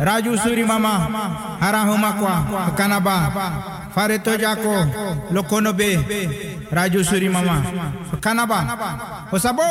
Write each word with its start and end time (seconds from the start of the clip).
Raju 0.00 0.32
Suri 0.38 0.64
Mama, 0.64 0.94
Harahumakwa, 1.60 2.72
Kanaba, 2.76 3.16
Jako, 4.38 4.86
Lokonobe, 5.30 5.98
Raju 6.70 7.04
Suri 7.04 7.28
Mama, 7.28 7.62
Kanaba, 8.20 8.58
Osabo. 9.32 9.62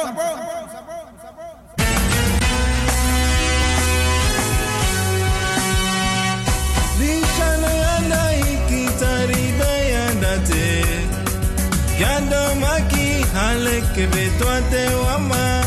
Yando 11.99 12.55
maki 12.61 13.25
haleke 13.33 14.07
betwate 14.07 14.83
wama 14.95 15.65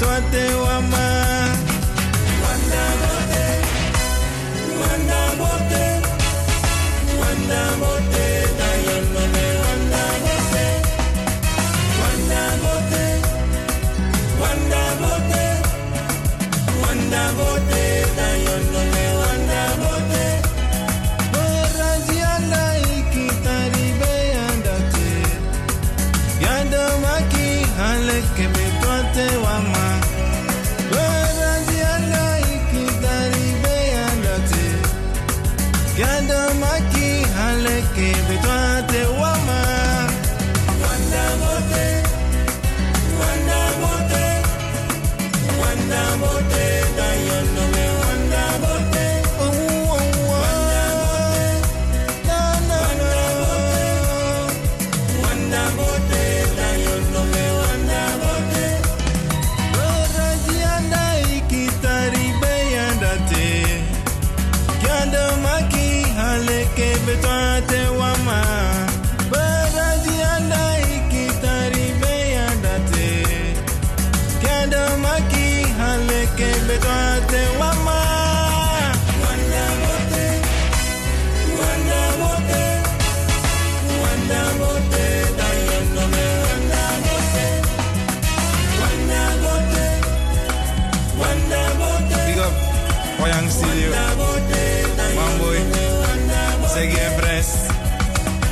Toi 0.00 0.18
t'es 0.30 0.54
ou 0.54 1.39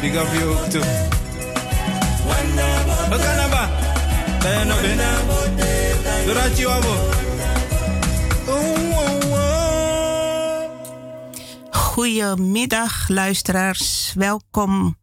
Big 0.00 0.14
up 0.14 0.32
you 0.32 0.50
ook 0.50 0.70
toe 0.70 0.84
Wat 3.09 3.20
kan 3.20 3.36
dat 3.36 3.50
ba? 3.50 3.70
Tayo 4.38 4.64
no 4.64 4.81
be? 4.81 4.94
Dorachi 6.26 6.64
wabo 6.64 7.26
Goedemiddag, 11.70 13.08
luisteraars. 13.08 14.12
Welkom. 14.14 14.97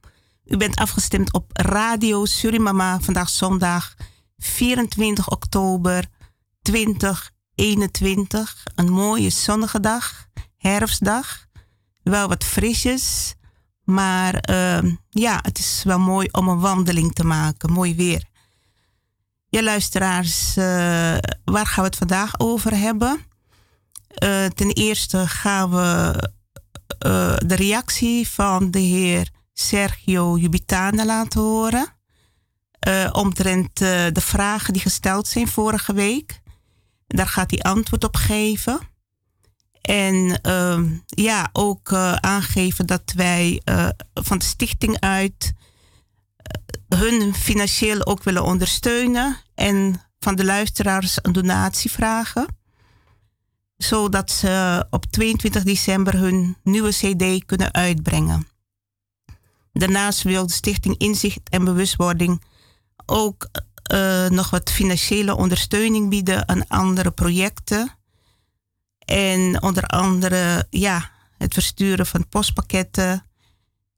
U 0.46 0.58
bent 0.58 0.76
afgestemd 0.76 1.34
op 1.34 1.50
Radio 1.54 2.26
Surimama. 2.26 3.00
Vandaag 3.00 3.30
zondag 3.30 3.96
24 4.38 5.30
oktober 5.30 6.06
2021. 6.62 8.64
Een 8.76 8.90
mooie 8.90 9.30
zonnige 9.30 9.80
dag, 9.80 10.26
herfstdag. 10.58 11.46
Wel 12.04 12.28
wat 12.28 12.44
frisjes. 12.44 13.36
Maar 13.86 14.36
ehm, 14.36 14.96
ja, 15.10 15.40
het 15.42 15.60
is 15.60 15.82
wel 15.84 16.00
mooi 16.00 16.28
om 16.32 16.48
een 16.48 16.60
wandeling 16.60 17.14
te 17.14 17.24
maken. 17.24 17.72
Mooi 17.72 17.96
weer. 17.96 18.26
Ja, 19.50 19.64
luisteraars, 19.64 20.58
eh, 20.58 21.18
waar 21.44 21.66
gaan 21.66 21.84
we 21.84 21.90
het 21.90 21.96
vandaag 21.96 22.40
over 22.40 22.78
hebben? 22.78 23.20
Eh, 24.08 24.46
ten 24.46 24.70
eerste 24.70 25.28
gaan 25.28 25.70
we 25.70 26.14
eh, 27.00 27.36
de 27.38 27.56
reactie 27.56 28.28
van 28.28 28.72
de 28.72 28.80
heer 28.80 29.30
Sergio 29.54 30.38
Jubitana 30.38 31.06
laten 31.06 31.42
horen. 31.42 31.94
omtrent 33.12 33.78
de 33.78 34.22
vragen 34.22 34.74
die 34.74 34.82
gesteld 34.82 35.28
zijn 35.28 35.48
vorige 35.48 35.94
week. 35.94 36.42
Daar 37.08 37.28
gaat 37.28 37.52
hij 37.52 37.60
antwoord 37.60 38.04
op 38.04 38.16
geven. 38.16 38.80
En 39.86 40.42
ehm, 40.42 40.90
ja, 41.06 41.50
ook 41.54 41.92
eh, 41.92 42.14
aangeven 42.14 42.86
dat 42.86 43.14
wij 43.16 43.62
eh, 43.64 43.90
van 44.14 44.38
de 44.38 44.46
stichting 44.46 45.00
uit 45.00 45.54
eh, 46.38 47.00
hun 47.00 47.34
financieel 47.34 48.06
ook 48.06 48.24
willen 48.24 48.44
ondersteunen. 48.44 49.38
En 49.56 50.02
van 50.20 50.36
de 50.36 50.46
luisteraars 50.46 51.18
een 51.22 51.32
donatie 51.32 51.92
vragen. 51.92 52.46
Zodat 53.78 54.32
ze 54.32 54.86
op 54.90 55.06
22 55.06 55.64
december 55.64 56.18
hun 56.18 56.58
nieuwe 56.64 56.90
CD 56.90 57.46
kunnen 57.46 57.74
uitbrengen. 57.74 58.48
Daarnaast 59.74 60.24
wil 60.24 60.48
de 60.48 60.54
Stichting 60.54 60.98
Inzicht 60.98 61.50
en 61.50 61.64
Bewustwording 61.64 62.42
ook 63.06 63.50
nog 64.30 64.50
wat 64.50 64.72
financiële 64.72 65.36
ondersteuning 65.36 66.10
bieden 66.10 66.48
aan 66.48 66.68
andere 66.68 67.12
projecten. 67.12 67.95
En 69.06 69.62
onder 69.62 69.84
andere 69.84 70.68
ja, 70.70 71.12
het 71.38 71.54
versturen 71.54 72.06
van 72.06 72.28
postpakketten. 72.30 73.26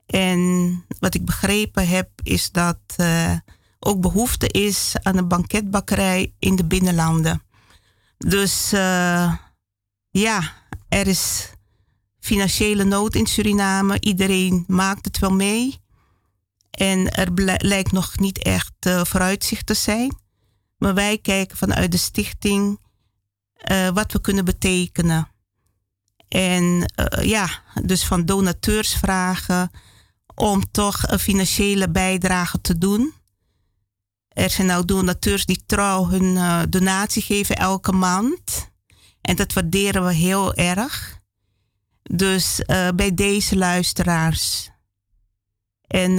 En 0.06 0.84
wat 1.00 1.14
ik 1.14 1.26
begrepen 1.26 1.88
heb, 1.88 2.10
is 2.24 2.52
dat 2.52 2.80
eh, 2.96 3.34
ook 3.80 4.02
behoefte 4.02 4.48
is 4.48 4.96
aan 5.02 5.18
een 5.18 5.28
banketbakkerij 5.28 6.34
in 6.40 6.56
de 6.56 6.66
binnenlanden. 6.66 7.42
Dus 8.18 8.72
eh, 8.74 9.34
ja, 10.10 10.54
er 10.90 11.08
is 11.08 11.50
financiële 12.20 12.84
nood 12.84 13.16
in 13.16 13.26
Suriname. 13.26 14.00
Iedereen 14.00 14.64
maakt 14.68 15.06
het 15.06 15.20
wel 15.20 15.32
mee. 15.32 15.80
En 16.72 17.12
er 17.12 17.58
lijkt 17.58 17.92
nog 17.92 18.20
niet 18.20 18.44
echt 18.44 18.74
eh, 18.80 19.04
vooruitzicht 19.04 19.66
te 19.66 19.74
zijn. 19.74 20.18
Maar 20.78 20.94
wij 20.94 21.18
kijken 21.18 21.58
vanuit 21.58 21.92
de 21.92 21.98
stichting 21.98 22.80
eh, 23.58 23.90
wat 23.90 24.12
we 24.12 24.22
kunnen 24.22 24.46
betekenen. 24.46 25.28
En 26.28 26.92
eh, 26.96 27.24
ja, 27.26 27.50
dus 27.84 28.06
van 28.06 28.26
donateurs 28.26 28.96
vragen 28.96 29.72
om 30.36 30.72
toch 30.72 31.08
een 31.08 31.20
financiële 31.20 31.90
bijdrage 31.90 32.62
te 32.62 32.78
doen. 32.78 33.14
Er 34.28 34.50
zijn 34.50 34.68
nou 34.68 34.86
donateurs 34.86 35.46
die 35.46 35.64
trouw 35.66 36.08
hun 36.08 36.38
eh, 36.38 36.62
donatie 36.70 37.22
geven 37.22 37.56
elke 37.56 37.92
maand. 37.92 38.72
En 39.22 39.36
dat 39.36 39.54
waarderen 39.54 40.06
we 40.06 40.14
heel 40.14 40.54
erg. 40.54 41.20
Dus 42.04 42.62
bij 42.96 43.14
deze 43.14 43.58
luisteraars. 43.58 44.70
En 45.88 46.12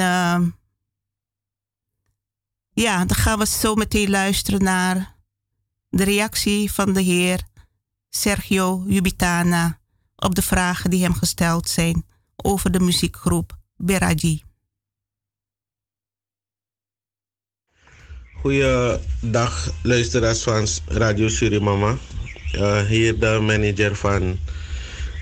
ja, 2.73 3.05
dan 3.05 3.17
gaan 3.17 3.39
we 3.39 3.47
zo 3.47 3.75
meteen 3.75 4.11
luisteren 4.11 4.63
naar 4.63 5.18
de 5.91 6.05
reactie 6.05 6.73
van 6.73 6.93
de 6.93 7.01
heer 7.01 7.41
Sergio 8.09 8.85
Jubitana 8.87 9.81
op 10.17 10.35
de 10.35 10.43
vragen 10.43 10.91
die 10.91 11.03
hem 11.03 11.15
gesteld 11.15 11.69
zijn 11.69 12.07
over 12.37 12.71
de 12.71 12.81
muziekgroep 12.81 13.57
Beraji. 13.77 14.43
Goeiedag 18.41 19.73
luisteraars 19.83 20.43
van 20.43 20.67
Radio 20.87 21.29
Surimama. 21.29 21.97
Uh, 22.55 22.81
hier 22.81 23.19
de 23.19 23.39
manager 23.43 23.97
van 23.97 24.39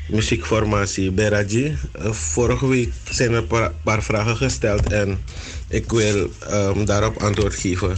muziekformatie 0.09 1.13
Beraji. 1.13 1.79
Uh, 1.99 2.13
vorige 2.13 2.67
week 2.67 2.93
zijn 3.11 3.33
er 3.33 3.37
een 3.37 3.73
paar, 3.83 4.03
vragen 4.03 4.37
gesteld 4.37 4.93
en 4.93 5.25
ik 5.69 5.91
wil 5.91 6.31
um, 6.51 6.85
daarop 6.85 7.17
antwoord 7.17 7.55
geven. 7.55 7.97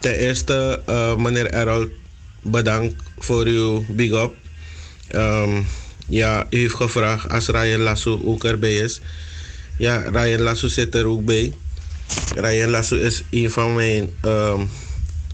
Ten 0.00 0.14
eerste, 0.14 0.82
uh, 0.88 1.16
meneer 1.16 1.46
Errol, 1.46 1.88
bedankt 2.42 3.02
voor 3.18 3.46
uw 3.46 3.84
big 3.88 4.10
up. 4.10 4.34
Um, 5.14 5.66
ja, 6.08 6.46
u 6.50 6.58
heeft 6.58 6.74
gevraagd 6.74 7.30
als 7.30 7.46
Ryan 7.46 7.80
Lasso 7.80 8.20
ook 8.24 8.44
erbij 8.44 8.76
is. 8.76 9.00
Ja, 9.78 9.96
Ryan 9.96 10.40
Lasso 10.40 10.68
zit 10.68 10.94
er 10.94 11.06
ook 11.06 11.24
bij. 11.24 11.52
Ryan 12.34 12.70
Lasso 12.70 12.96
is 12.96 13.22
een 13.30 13.50
van 13.50 13.74
mijn 13.74 14.10
um, 14.24 14.68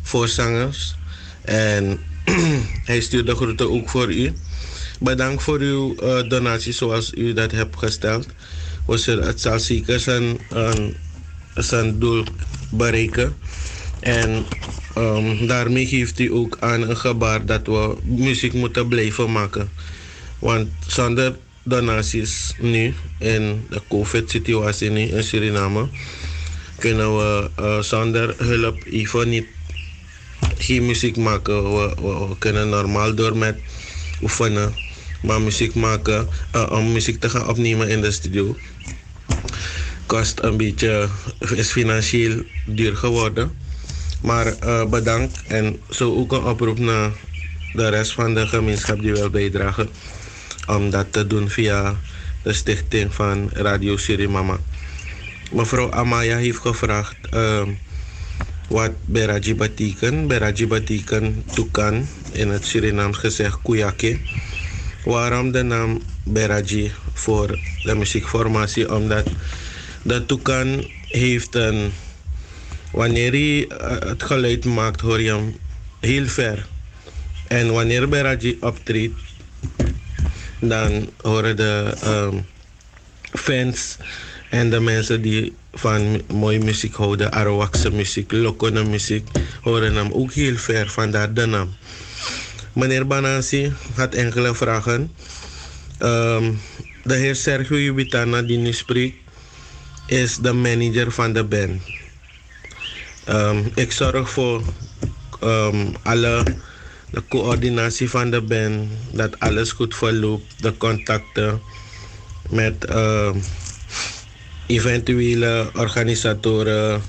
voorzangers. 0.03 0.94
En 1.43 1.99
hij 2.91 3.00
stuurt 3.00 3.26
de 3.26 3.35
groeten 3.35 3.70
ook 3.70 3.88
voor 3.88 4.12
u. 4.12 4.32
Bedankt 5.00 5.43
voor 5.43 5.58
uw 5.58 5.94
uh, 6.03 6.29
donatie 6.29 6.73
zoals 6.73 7.12
u 7.14 7.32
dat 7.32 7.50
hebt 7.50 7.76
gesteld. 7.79 8.26
Het 8.87 9.41
zal 9.41 9.61
zeker 9.61 10.00
zijn, 10.00 10.38
zijn 11.55 11.99
doel 11.99 12.25
bereiken. 12.70 13.37
En 14.00 14.46
um, 14.94 15.46
daarmee 15.46 15.87
geeft 15.87 16.19
u 16.20 16.32
ook 16.32 16.56
aan 16.60 16.82
een 16.82 16.96
gebaar 16.96 17.46
dat 17.46 17.66
we 17.66 17.96
muziek 18.02 18.52
moeten 18.52 18.88
blijven 18.88 19.32
maken. 19.32 19.70
Want 20.38 20.69
zonder 20.87 21.37
donaties 21.62 22.54
nu 22.58 22.94
in 23.19 23.66
de 23.70 23.82
COVID-situatie 23.88 24.90
nu 24.90 25.00
in 25.00 25.25
Suriname 25.25 25.88
kunnen 26.78 27.16
we 27.16 27.50
uh, 27.60 27.81
zonder 27.81 28.34
hulp 28.38 28.84
even 28.84 29.28
niet 29.28 29.46
geen 30.58 30.87
muziek 30.87 31.16
maken. 31.16 31.62
We, 31.75 31.94
we, 32.00 32.38
kunnen 32.38 32.69
normaal 32.69 33.14
door 33.14 33.37
met 33.37 33.56
oefenen, 34.22 34.75
maar 35.22 35.40
muziek 35.40 35.75
maken, 35.75 36.28
uh, 36.54 36.70
om 36.70 36.93
muziek 36.93 37.20
te 37.20 37.31
gaan 37.31 37.48
opnemen 37.48 37.88
in 37.88 38.00
de 38.00 38.10
studio 38.10 38.56
kost 40.06 40.40
een 40.43 40.56
beetje, 40.56 41.08
is 41.54 41.70
financieel 41.70 42.43
duur 42.64 42.96
geworden. 42.96 43.52
Maar 44.26 44.46
uh, 44.64 44.84
bedankt 44.84 45.43
en 45.46 45.78
zo 45.90 46.14
ook 46.14 46.32
een 46.32 46.44
oproep 46.44 46.78
naar 46.78 47.11
de 47.73 47.88
rest 47.88 48.12
van 48.12 48.34
de 48.34 48.46
gemeenschap 48.46 49.00
die 49.00 49.12
wil 49.12 49.31
bijdragen 49.31 49.88
om 50.67 50.90
dat 50.90 51.06
te 51.11 51.26
doen 51.26 51.49
via 51.49 51.94
de 52.43 52.52
stichting 52.52 53.14
van 53.14 53.50
Radio 53.52 53.96
Surimama. 53.96 54.58
Mevrouw 55.52 55.90
Amaya 55.90 56.37
heeft 56.37 56.58
gevraagd 56.58 57.17
uh, 57.34 57.62
wat 58.69 58.90
Beraji 59.05 59.55
betekent. 59.55 60.29
Beraji 60.29 60.67
betekent 60.67 61.55
tukan, 61.55 62.06
in 62.32 62.49
het 62.49 62.67
Surinaams 62.67 63.17
gezegd 63.17 63.58
kuyake. 63.62 64.19
Waarom 65.05 65.50
de 65.50 65.62
naam 65.62 66.02
Beraji 66.25 66.93
voor 67.12 67.58
de 67.82 67.94
muziekformatie? 67.94 68.94
Omdat 68.94 69.26
de 70.02 70.26
tukan 70.26 70.84
heeft 71.08 71.55
een... 71.55 71.93
Wanneer 72.96 73.31
hij 73.31 73.69
het 74.08 74.22
geluid 74.22 74.64
maakt, 74.64 75.00
hoor 75.00 75.20
je 75.20 75.31
hem 75.31 75.56
heel 76.00 76.26
ver. 76.26 76.66
En 77.48 77.72
wanneer 77.72 78.08
Beraji 78.08 78.56
optreedt, 78.60 79.20
dan 80.60 81.10
horen 81.20 81.56
de 81.56 81.93
um, 82.04 82.46
fans 83.32 83.96
en 84.50 84.70
de 84.70 84.81
mensen 84.81 85.22
die 85.22 85.52
van 85.72 86.22
mooie 86.32 86.58
muziek 86.58 86.94
houden, 86.94 87.32
Arawakse 87.32 87.90
muziek, 87.90 88.32
Lokone 88.32 88.84
muziek, 88.84 89.28
horen 89.60 89.94
hem 89.94 90.12
ook 90.12 90.32
heel 90.32 90.56
ver, 90.56 90.88
vandaar 90.88 91.34
de 91.34 91.46
naam. 91.46 91.76
Meneer 92.72 93.06
Banansi 93.06 93.72
had 93.94 94.14
enkele 94.14 94.54
vragen. 94.54 95.12
Um, 96.02 96.60
de 97.04 97.14
heer 97.14 97.37
Sergio 97.37 97.78
Jubitana, 97.78 98.43
die 98.43 98.58
nu 98.58 98.72
spreekt, 98.72 99.16
is 100.06 100.37
de 100.37 100.52
manager 100.52 101.12
van 101.12 101.32
de 101.32 101.44
band. 101.44 101.95
Um, 103.28 103.70
ik 103.75 103.93
zorg 103.93 104.31
voor 104.31 104.62
um, 105.43 105.94
alle 106.02 106.43
de 107.11 107.23
coördinatie 107.28 108.11
van 108.11 108.31
de 108.31 108.40
band, 108.40 108.88
dat 109.12 109.40
alles 109.40 109.73
goed 109.73 109.94
verloopt, 109.94 110.62
de 110.62 110.76
contacten 110.76 111.61
met 112.50 112.87
uh, 112.90 113.31
eventuele 114.67 115.70
organisatoren. 115.75 117.02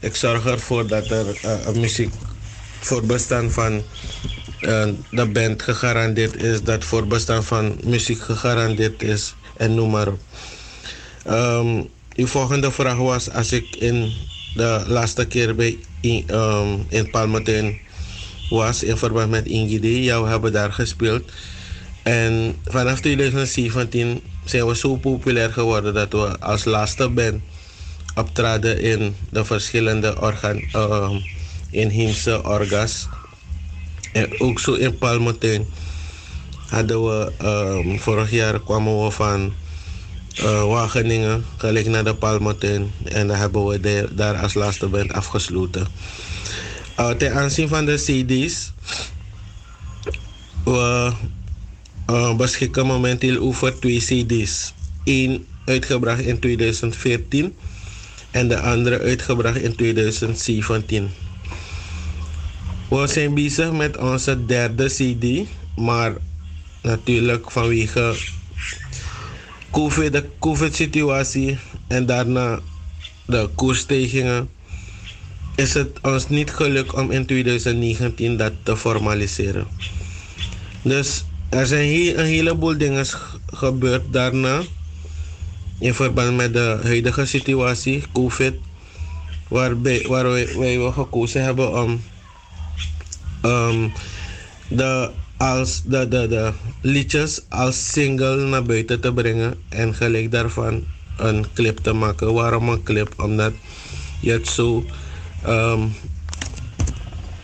Ik 0.00 0.16
zorg 0.16 0.46
ervoor 0.46 0.86
dat 0.86 1.10
er 1.10 1.26
uh, 1.44 1.68
muziek 1.68 2.12
voor 2.80 3.02
bestaan 3.06 3.50
van 3.50 3.82
uh, 4.60 4.88
de 5.10 5.26
band 5.26 5.62
gegarandeerd 5.62 6.42
is, 6.42 6.62
dat 6.62 6.84
voor 6.84 7.06
bestaan 7.06 7.44
van 7.44 7.78
muziek 7.84 8.20
gegarandeerd 8.20 9.02
is 9.02 9.34
en 9.56 9.74
noem 9.74 9.90
maar 9.90 10.08
op. 10.08 10.20
Um, 11.28 11.88
uw 12.16 12.26
volgende 12.26 12.70
vraag 12.70 12.96
was 12.96 13.30
als 13.30 13.52
ik 13.52 13.76
in 13.76 14.12
de 14.54 14.84
laatste 14.86 15.24
keer 15.24 15.54
bij 15.54 15.78
in, 16.00 16.24
um, 16.34 16.86
in 16.88 17.78
was 18.50 18.82
in 18.82 18.96
verband 18.96 19.30
met 19.30 19.46
Ingide. 19.46 20.02
Ja, 20.02 20.22
we 20.22 20.28
hebben 20.28 20.52
daar 20.52 20.72
gespeeld. 20.72 21.32
En 22.02 22.56
vanaf 22.64 23.00
2017 23.00 24.22
zijn 24.44 24.66
we 24.66 24.76
zo 24.76 24.96
populair 24.96 25.52
geworden 25.52 25.94
dat 25.94 26.12
we 26.12 26.38
als 26.38 26.64
laatste 26.64 27.08
band 27.08 27.42
optraden 28.14 28.80
in 28.80 29.16
de 29.30 29.44
verschillende 29.44 30.20
organ, 30.20 30.64
uh, 30.76 31.10
inheemse 31.70 32.42
orgas. 32.44 33.08
En 34.12 34.40
ook 34.40 34.60
zo 34.60 34.72
in 34.72 34.98
Palmetuin 34.98 35.66
hadden 36.68 37.04
we, 37.04 37.32
um, 37.42 37.98
vorig 37.98 38.30
jaar 38.30 38.60
kwamen 38.60 39.04
we 39.04 39.10
van 39.10 39.52
uh, 40.42 40.64
Wageningen 40.64 41.44
gelijk 41.56 41.86
naar 41.86 42.04
de 42.04 42.14
Palmetuin. 42.14 42.92
En 43.04 43.26
dan 43.26 43.36
hebben 43.36 43.66
we 43.66 43.80
de, 43.80 44.08
daar 44.12 44.36
als 44.36 44.54
laatste 44.54 44.88
band 44.88 45.12
afgesloten. 45.12 45.86
Uh, 47.00 47.10
ten 47.10 47.34
aanzien 47.34 47.68
van 47.68 47.84
de 47.84 47.96
CD's, 47.96 48.72
we 50.64 51.12
uh, 52.10 52.36
beschikken 52.36 52.86
momenteel 52.86 53.38
over 53.38 53.78
twee 53.78 54.00
CD's. 54.00 54.74
Eén 55.04 55.46
uitgebracht 55.64 56.20
in 56.20 56.38
2014 56.38 57.54
en 58.30 58.48
de 58.48 58.60
andere 58.60 58.98
uitgebracht 58.98 59.56
in 59.56 59.76
2017. 59.76 61.10
We 62.88 63.06
zijn 63.06 63.34
bezig 63.34 63.72
met 63.72 63.96
onze 63.96 64.46
derde 64.46 64.86
CD, 64.86 65.48
maar 65.76 66.16
natuurlijk 66.82 67.50
vanwege 67.50 68.14
COVID, 69.70 70.12
de 70.12 70.24
COVID-situatie 70.38 71.58
en 71.88 72.06
daarna 72.06 72.60
de 73.26 73.50
koersstijgingen 73.54 74.50
is 75.54 75.74
het 75.74 76.00
ons 76.02 76.28
niet 76.28 76.50
gelukt 76.50 76.94
om 76.94 77.10
in 77.10 77.26
2019 77.26 78.36
dat 78.36 78.52
te 78.62 78.76
formaliseren. 78.76 79.66
Dus 80.82 81.24
er 81.48 81.66
zijn 81.66 81.88
hier 81.88 82.18
een 82.18 82.26
heleboel 82.26 82.78
dingen 82.78 83.06
gebeurd 83.46 84.12
daarna. 84.12 84.62
In 85.78 85.94
verband 85.94 86.36
met 86.36 86.52
de 86.52 86.78
huidige 86.82 87.26
situatie, 87.26 88.02
COVID. 88.12 88.54
Waarbij, 89.48 90.04
waar 90.08 90.30
wij, 90.30 90.92
gekozen 90.92 91.42
hebben 91.42 91.82
om 91.82 92.00
um, 93.42 93.92
de, 94.68 95.10
als, 95.40 95.82
de, 95.84 96.08
de, 96.08 96.28
de 96.28 96.52
liedjes 96.80 97.40
als 97.48 97.92
single 97.92 98.36
naar 98.36 98.62
buiten 98.62 99.00
te 99.00 99.12
brengen. 99.12 99.54
En 99.68 99.94
gelijk 99.94 100.30
daarvan 100.30 100.84
een 101.16 101.46
clip 101.54 101.78
te 101.78 101.92
maken. 101.92 102.32
Waarom 102.32 102.68
een 102.68 102.82
clip? 102.82 103.14
Omdat 103.16 103.52
je 104.20 104.32
het 104.32 104.48
zo 104.48 104.84
um, 105.46 105.92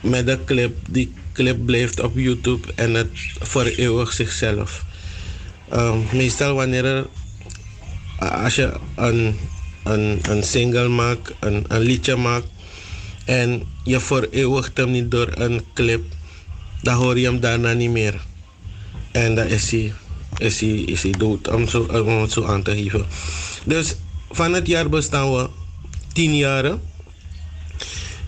met 0.01 0.27
de 0.27 0.39
clip. 0.45 0.77
Die 0.91 1.13
clip 1.33 1.65
blijft 1.65 2.01
op 2.01 2.13
YouTube 2.15 2.69
en 2.75 2.95
het 2.95 3.09
vereeuwigt 3.41 4.15
zichzelf. 4.15 4.85
Um, 5.73 6.05
meestal 6.13 6.55
wanneer 6.55 6.85
er, 6.85 7.07
als 8.19 8.55
je 8.55 8.73
een, 8.97 9.39
een, 9.85 10.21
een 10.29 10.43
single 10.43 10.89
maakt, 10.89 11.33
een, 11.41 11.65
een 11.69 11.81
liedje 11.81 12.17
maakt 12.17 12.47
en 13.25 13.63
je 13.85 14.01
vereeuwigt 14.01 14.77
hem 14.77 14.91
niet 14.91 15.11
door 15.11 15.29
een 15.35 15.63
clip, 15.75 16.05
dan 16.87 16.95
hoor 16.95 17.19
je 17.19 17.27
hem 17.27 17.41
daarna 17.41 17.73
niet 17.73 17.91
meer. 17.91 18.15
En 19.13 19.35
dan 19.35 19.47
is 19.47 19.71
hij, 19.71 19.93
is 20.39 20.61
hij, 20.61 20.71
is 20.71 21.03
dood, 21.03 21.49
om, 21.49 21.67
om 21.91 22.21
het 22.23 22.33
zo 22.33 22.45
aan 22.45 22.63
te 22.63 22.77
geven. 22.77 23.07
Dus 23.65 23.97
van 24.31 24.55
het 24.55 24.67
jaar 24.67 24.89
bestaan 24.89 25.33
we 25.35 25.49
tien 26.13 26.37
jaren. 26.37 26.81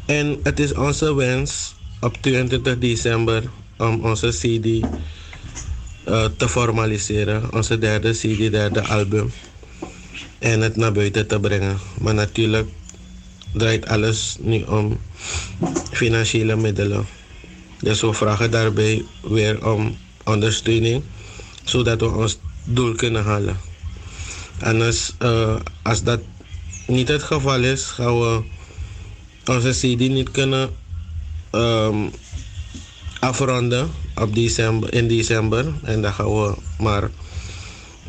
En 0.06 0.38
het 0.42 0.60
is 0.60 0.74
onze 0.74 1.14
wens 1.14 1.74
op 2.00 2.16
22 2.20 2.78
december 2.78 3.42
om 3.76 4.04
onze 4.04 4.28
CD 4.28 4.66
uh, 4.66 6.24
te 6.36 6.48
formaliseren. 6.48 7.52
Onze 7.54 7.78
derde 7.78 8.10
CD, 8.10 8.50
derde 8.50 8.82
album. 8.86 9.32
En 10.38 10.60
het 10.60 10.76
naar 10.76 10.92
buiten 10.92 11.26
te 11.26 11.40
brengen. 11.40 11.78
Maar 12.00 12.14
natuurlijk 12.14 12.68
draait 13.52 13.86
alles 13.86 14.36
nu 14.40 14.62
om 14.62 14.98
financiële 15.92 16.56
middelen. 16.56 17.17
Dus 17.80 18.00
we 18.00 18.12
vragen 18.12 18.50
daarbij 18.50 19.04
weer 19.22 19.66
om 19.72 19.96
ondersteuning. 20.24 21.02
Zodat 21.64 22.00
we 22.00 22.10
ons 22.10 22.38
doel 22.64 22.94
kunnen 22.94 23.24
halen. 23.24 23.56
En 24.58 24.82
als, 24.82 25.14
uh, 25.22 25.56
als 25.82 26.02
dat 26.02 26.20
niet 26.86 27.08
het 27.08 27.22
geval 27.22 27.62
is, 27.62 27.84
gaan 27.84 28.20
we 28.20 28.42
onze 29.44 29.70
CD 29.70 29.98
niet 30.08 30.30
kunnen 30.30 30.70
um, 31.52 32.10
afronden 33.20 33.90
op 34.14 34.34
december, 34.34 34.94
in 34.94 35.08
december. 35.08 35.66
En 35.82 36.02
dan 36.02 36.12
gaan 36.12 36.34
we 36.34 36.54
maar, 36.78 37.02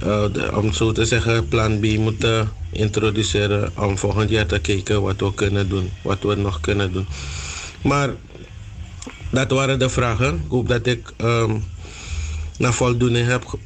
uh, 0.04 0.26
de, 0.32 0.56
om 0.56 0.74
zo 0.74 0.92
te 0.92 1.06
zeggen, 1.06 1.48
plan 1.48 1.80
B 1.80 1.86
moeten 1.98 2.52
introduceren 2.72 3.72
om 3.78 3.98
volgend 3.98 4.30
jaar 4.30 4.46
te 4.46 4.60
kijken 4.60 5.02
wat 5.02 5.20
we 5.20 5.34
kunnen 5.34 5.70
doen, 5.70 5.92
wat 6.04 6.24
we 6.24 6.36
nog 6.36 6.60
kunnen 6.60 6.94
doen. 6.94 7.08
Maar 7.84 8.10
dat 9.30 9.52
waren 9.52 9.80
de 9.80 9.90
vragen. 9.90 10.36
Ik 10.36 10.50
hoop 10.50 10.68
dat 10.68 10.88
ik 10.88 11.14
um, 11.18 11.64
naar 12.58 12.74
voldoening 12.74 13.28
heb 13.28 13.58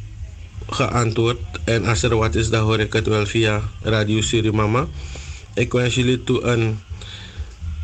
geantwoord. 0.70 1.39
En 1.63 1.86
als 1.86 2.03
er 2.03 2.15
wat 2.15 2.36
is, 2.36 2.50
dan 2.50 2.63
hoor 2.63 2.79
ik 2.79 2.93
het 2.93 3.08
wel 3.08 3.25
via 3.25 3.62
Radio 3.82 4.22
Surimama. 4.22 4.88
Ik 5.53 5.72
wens 5.72 5.96
jullie 5.96 6.24
toe 6.24 6.41
een 6.43 6.79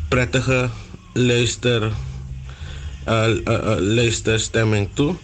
prettige 0.08 0.68
luister, 1.12 1.92
uh, 3.08 3.28
uh, 3.48 3.74
luisterstemming 3.78 4.88
toe. 4.92 5.14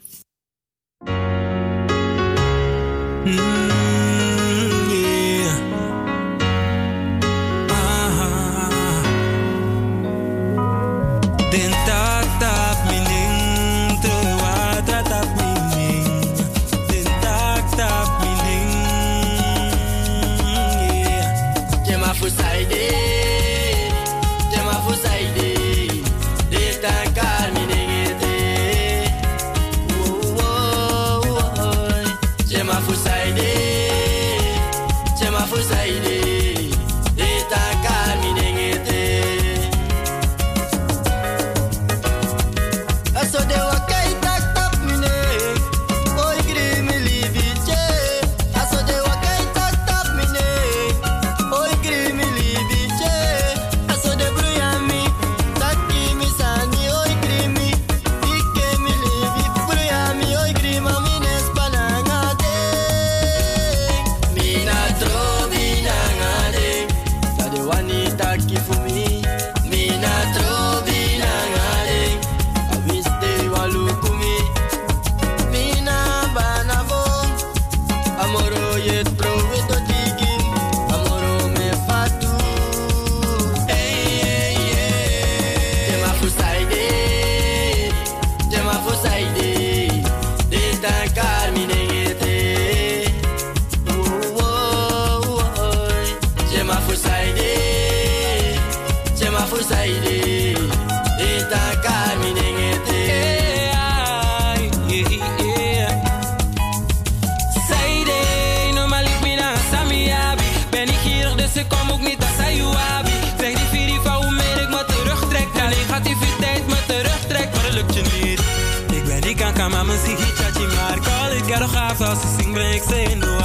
Cause 122.08 122.22
this 122.22 122.36
thing 122.38 122.54
makes 122.54 122.90
no 123.20 123.37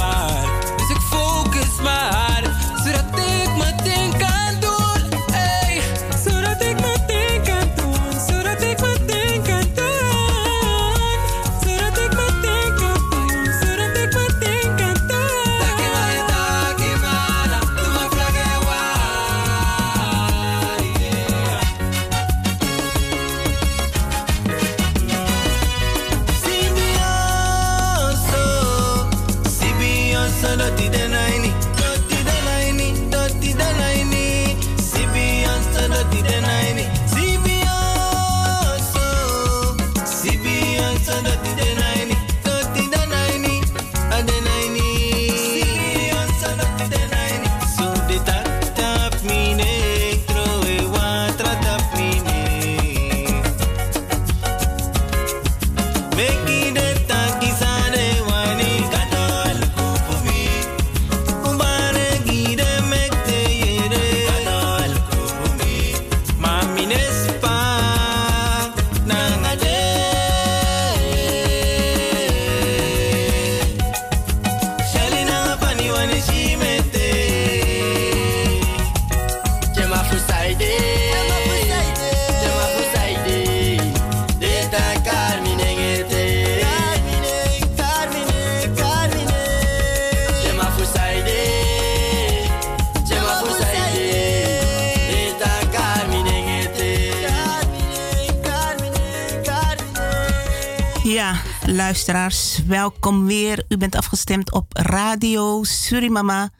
welkom 102.66 103.26
weer. 103.26 103.64
U 103.68 103.76
bent 103.76 103.96
afgestemd 103.96 104.52
op 104.52 104.76
Radio 104.76 105.62
Surimama. 105.62 106.50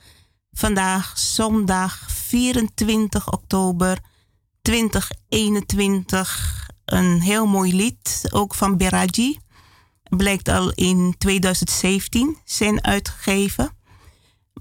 Vandaag 0.52 1.18
zondag 1.18 2.10
24 2.10 3.32
oktober 3.32 3.98
2021. 4.62 6.70
Een 6.84 7.20
heel 7.20 7.46
mooi 7.46 7.76
lied, 7.76 8.28
ook 8.30 8.54
van 8.54 8.76
Beraji. 8.76 9.38
Blijkt 10.02 10.48
al 10.48 10.70
in 10.70 11.14
2017 11.18 12.38
zijn 12.44 12.84
uitgegeven. 12.84 13.70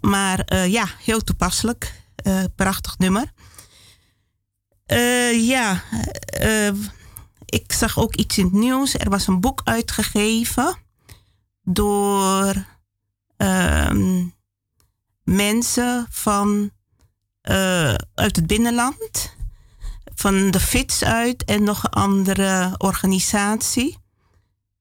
Maar 0.02 0.46
uh, 0.54 0.68
ja, 0.68 0.88
heel 1.00 1.22
toepasselijk. 1.22 2.02
Uh, 2.28 2.44
prachtig 2.56 2.98
nummer. 2.98 3.32
Uh, 4.88 5.48
ja, 5.48 5.84
ik 7.46 7.72
zag 7.72 8.00
ook 8.00 8.16
iets 8.16 8.38
in 8.38 8.44
het 8.44 8.54
nieuws. 8.54 8.94
Er 8.94 9.10
was 9.10 9.28
een 9.28 9.40
boek 9.40 9.62
uitgegeven 9.64 10.82
door 11.63 12.65
ehm, 13.38 14.25
mensen 15.24 16.08
van, 16.10 16.72
uh, 17.50 17.93
uit 18.13 18.36
het 18.36 18.48
binnenland. 18.48 19.36
Van 20.15 20.51
de 20.51 20.60
FITS 20.60 21.03
uit 21.03 21.43
en 21.43 21.63
nog 21.63 21.84
een 21.84 21.89
andere 21.89 22.75
organisatie. 22.77 23.98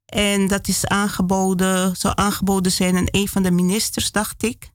En 0.06 0.48
dat 0.48 0.68
is 0.68 0.86
aangeboden, 0.86 1.96
zou 1.96 2.14
aangeboden 2.16 2.72
zijn 2.72 2.96
aan 2.96 3.08
een 3.10 3.28
van 3.28 3.42
de 3.42 3.50
ministers, 3.50 4.10
dacht 4.10 4.42
ik. 4.42 4.70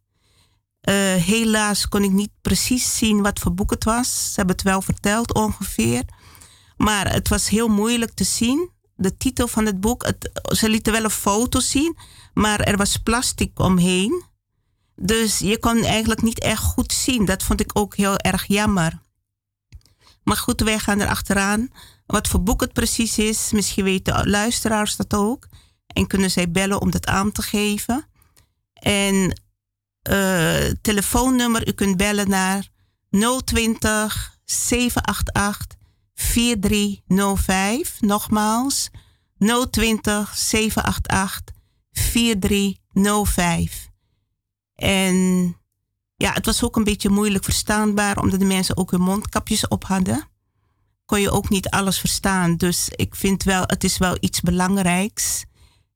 Uh, 0.90 0.96
helaas 1.14 1.88
kon 1.88 2.04
ik 2.04 2.12
niet 2.12 2.32
precies 2.42 2.98
zien 2.98 3.22
wat 3.22 3.40
voor 3.40 3.54
boek 3.54 3.70
het 3.70 3.84
was. 3.84 4.28
Ze 4.28 4.34
hebben 4.36 4.56
het 4.56 4.66
wel 4.66 4.82
verteld 4.82 5.34
ongeveer. 5.34 6.04
Maar 6.78 7.12
het 7.12 7.28
was 7.28 7.50
heel 7.50 7.68
moeilijk 7.68 8.14
te 8.14 8.24
zien. 8.24 8.72
De 8.98 9.18
titel 9.18 9.48
van 9.48 9.66
het 9.66 9.80
boek, 9.80 10.06
het, 10.06 10.42
ze 10.58 10.70
lieten 10.70 10.94
wel 10.94 11.04
een 11.04 11.10
foto 11.10 11.60
zien, 11.60 11.98
maar 12.34 12.60
er 12.60 12.78
was 12.78 12.98
plastic 12.98 13.60
omheen. 13.60 14.24
Dus 14.96 15.40
je 15.40 15.60
kon 15.60 15.84
eigenlijk 15.84 16.22
niet 16.22 16.40
echt 16.40 16.64
goed 16.64 16.94
zien. 16.94 17.26
Dat 17.26 17.44
vond 17.44 17.60
ik 17.60 17.70
ook 17.74 17.96
heel 17.96 18.18
erg 18.18 18.46
jammer. 18.46 19.00
Maar 20.24 20.38
goed, 20.38 20.62
wij 20.62 20.80
gaan 20.80 21.00
er 21.00 21.08
achteraan. 21.08 21.70
Wat 22.06 22.28
voor 22.28 22.44
boek 22.44 22.62
het 22.62 22.74
precies 22.74 23.18
is, 23.18 23.52
misschien 23.52 23.84
weten 23.84 24.30
luisteraars 24.30 24.96
dat 24.96 25.14
ook. 25.14 25.48
En 25.88 26.08
kunnen 26.08 26.32
zij 26.32 26.52
bellen 26.52 26.82
om 26.82 26.92
dat 26.92 27.06
aan 27.06 27.32
te 27.32 27.42
geven. 27.42 28.06
En 28.74 29.42
uh, 30.10 30.72
telefoonnummer, 30.82 31.68
u 31.68 31.72
kunt 31.72 31.98
bellen 31.98 32.30
naar 32.30 32.68
020 33.46 34.40
788 34.46 35.77
4305. 36.18 38.02
Nogmaals, 38.02 38.90
020 39.70 40.38
788 40.38 41.56
4305. 41.92 43.90
En 44.76 45.16
ja, 46.16 46.34
het 46.34 46.46
was 46.46 46.64
ook 46.64 46.76
een 46.76 46.84
beetje 46.84 47.10
moeilijk 47.10 47.44
verstaanbaar, 47.44 48.18
omdat 48.18 48.40
de 48.40 48.46
mensen 48.46 48.78
ook 48.78 48.92
hun 48.92 49.02
mondkapjes 49.02 49.68
op 49.68 49.84
hadden. 49.84 50.28
Kon 51.06 51.22
je 51.22 51.32
ook 51.32 51.50
niet 51.50 51.70
alles 51.70 52.00
verstaan. 52.00 52.56
Dus 52.56 52.90
ik 52.90 53.16
vind 53.16 53.44
wel, 53.44 53.64
het 53.66 53.84
is 53.84 53.98
wel 53.98 54.18
iets 54.20 54.42
belangrijks. 54.42 55.46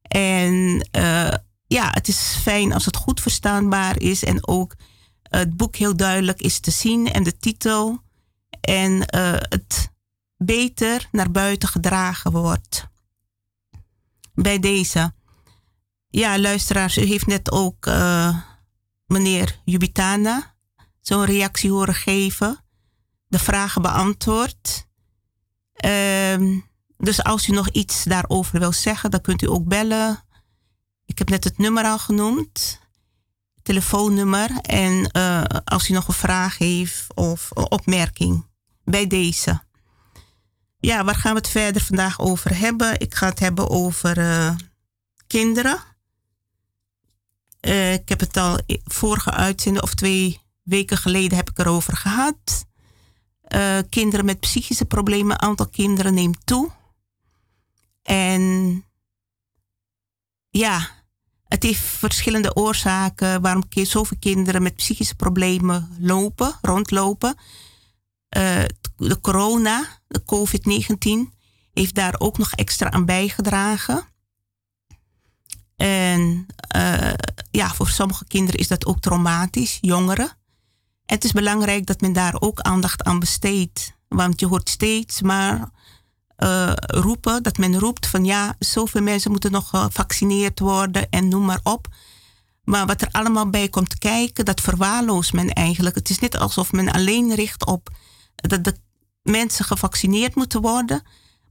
En 0.02 0.88
uh, 0.96 1.32
ja, 1.66 1.90
het 1.90 2.08
is 2.08 2.36
fijn 2.42 2.72
als 2.72 2.84
het 2.84 2.96
goed 2.96 3.20
verstaanbaar 3.20 4.00
is 4.00 4.24
en 4.24 4.48
ook 4.48 4.74
het 5.22 5.56
boek 5.56 5.76
heel 5.76 5.96
duidelijk 5.96 6.40
is 6.40 6.60
te 6.60 6.70
zien 6.70 7.12
en 7.12 7.22
de 7.22 7.36
titel. 7.36 8.00
En 8.60 8.92
uh, 8.92 9.32
het 9.38 9.91
beter 10.44 11.08
naar 11.12 11.30
buiten 11.30 11.68
gedragen 11.68 12.32
wordt. 12.32 12.86
Bij 14.34 14.58
deze. 14.58 15.12
Ja, 16.08 16.38
luisteraars, 16.38 16.98
u 16.98 17.02
heeft 17.02 17.26
net 17.26 17.50
ook 17.50 17.86
uh, 17.86 18.36
meneer 19.06 19.60
Jubitana 19.64 20.52
zo'n 21.02 21.24
reactie 21.24 21.70
horen 21.70 21.94
geven. 21.94 22.64
De 23.28 23.38
vragen 23.38 23.82
beantwoord. 23.82 24.86
Uh, 25.84 26.60
dus 26.96 27.22
als 27.22 27.48
u 27.48 27.52
nog 27.52 27.68
iets 27.68 28.04
daarover 28.04 28.58
wil 28.58 28.72
zeggen, 28.72 29.10
dan 29.10 29.20
kunt 29.20 29.42
u 29.42 29.48
ook 29.48 29.64
bellen. 29.64 30.24
Ik 31.04 31.18
heb 31.18 31.28
net 31.28 31.44
het 31.44 31.58
nummer 31.58 31.84
al 31.84 31.98
genoemd. 31.98 32.80
Telefoonnummer. 33.62 34.50
En 34.60 35.10
uh, 35.16 35.42
als 35.64 35.88
u 35.88 35.92
nog 35.92 36.08
een 36.08 36.14
vraag 36.14 36.58
heeft 36.58 37.14
of 37.14 37.50
opmerking 37.52 38.46
bij 38.84 39.06
deze. 39.06 39.62
Ja, 40.82 41.04
waar 41.04 41.14
gaan 41.14 41.32
we 41.32 41.38
het 41.38 41.48
verder 41.48 41.82
vandaag 41.82 42.20
over 42.20 42.58
hebben? 42.58 43.00
Ik 43.00 43.14
ga 43.14 43.28
het 43.28 43.38
hebben 43.38 43.70
over 43.70 44.18
uh, 44.18 44.54
kinderen. 45.26 45.78
Uh, 47.60 47.92
ik 47.92 48.08
heb 48.08 48.20
het 48.20 48.36
al 48.36 48.58
vorige 48.84 49.30
uitzending 49.30 49.84
of 49.84 49.94
twee 49.94 50.40
weken 50.62 50.96
geleden 50.96 51.36
heb 51.36 51.50
ik 51.50 51.58
erover 51.58 51.96
gehad. 51.96 52.66
Uh, 53.48 53.78
kinderen 53.90 54.24
met 54.24 54.40
psychische 54.40 54.84
problemen, 54.84 55.40
aantal 55.40 55.68
kinderen 55.68 56.14
neemt 56.14 56.46
toe. 56.46 56.70
En 58.02 58.84
ja, 60.50 60.88
het 61.48 61.62
heeft 61.62 61.80
verschillende 61.80 62.56
oorzaken 62.56 63.40
waarom 63.42 63.64
zoveel 63.70 64.18
kinderen 64.20 64.62
met 64.62 64.76
psychische 64.76 65.14
problemen 65.14 65.96
lopen, 65.98 66.58
rondlopen. 66.60 67.36
De 69.08 69.20
corona, 69.20 69.86
de 70.08 70.22
COVID-19, 70.24 71.38
heeft 71.72 71.94
daar 71.94 72.14
ook 72.18 72.38
nog 72.38 72.52
extra 72.52 72.90
aan 72.90 73.04
bijgedragen. 73.04 74.04
En 75.76 76.46
uh, 76.76 77.12
ja, 77.50 77.74
voor 77.74 77.88
sommige 77.88 78.24
kinderen 78.24 78.60
is 78.60 78.68
dat 78.68 78.86
ook 78.86 79.00
traumatisch, 79.00 79.78
jongeren. 79.80 80.26
En 81.06 81.14
het 81.14 81.24
is 81.24 81.32
belangrijk 81.32 81.86
dat 81.86 82.00
men 82.00 82.12
daar 82.12 82.36
ook 82.40 82.60
aandacht 82.60 83.02
aan 83.02 83.18
besteedt. 83.18 83.96
Want 84.08 84.40
je 84.40 84.46
hoort 84.46 84.68
steeds 84.68 85.22
maar 85.22 85.70
uh, 86.38 86.72
roepen, 86.76 87.42
dat 87.42 87.58
men 87.58 87.78
roept 87.78 88.06
van 88.06 88.24
ja, 88.24 88.56
zoveel 88.58 89.02
mensen 89.02 89.30
moeten 89.30 89.52
nog 89.52 89.68
gevaccineerd 89.68 90.58
worden 90.58 91.10
en 91.10 91.28
noem 91.28 91.44
maar 91.44 91.60
op. 91.62 91.86
Maar 92.64 92.86
wat 92.86 93.02
er 93.02 93.08
allemaal 93.10 93.50
bij 93.50 93.68
komt 93.68 93.98
kijken, 93.98 94.44
dat 94.44 94.60
verwaarloost 94.60 95.32
men 95.32 95.52
eigenlijk. 95.52 95.94
Het 95.94 96.10
is 96.10 96.18
niet 96.18 96.36
alsof 96.36 96.72
men 96.72 96.92
alleen 96.92 97.34
richt 97.34 97.66
op 97.66 97.90
dat 98.34 98.64
de 98.64 98.76
mensen 99.22 99.64
gevaccineerd 99.64 100.34
moeten 100.34 100.60
worden. 100.60 101.02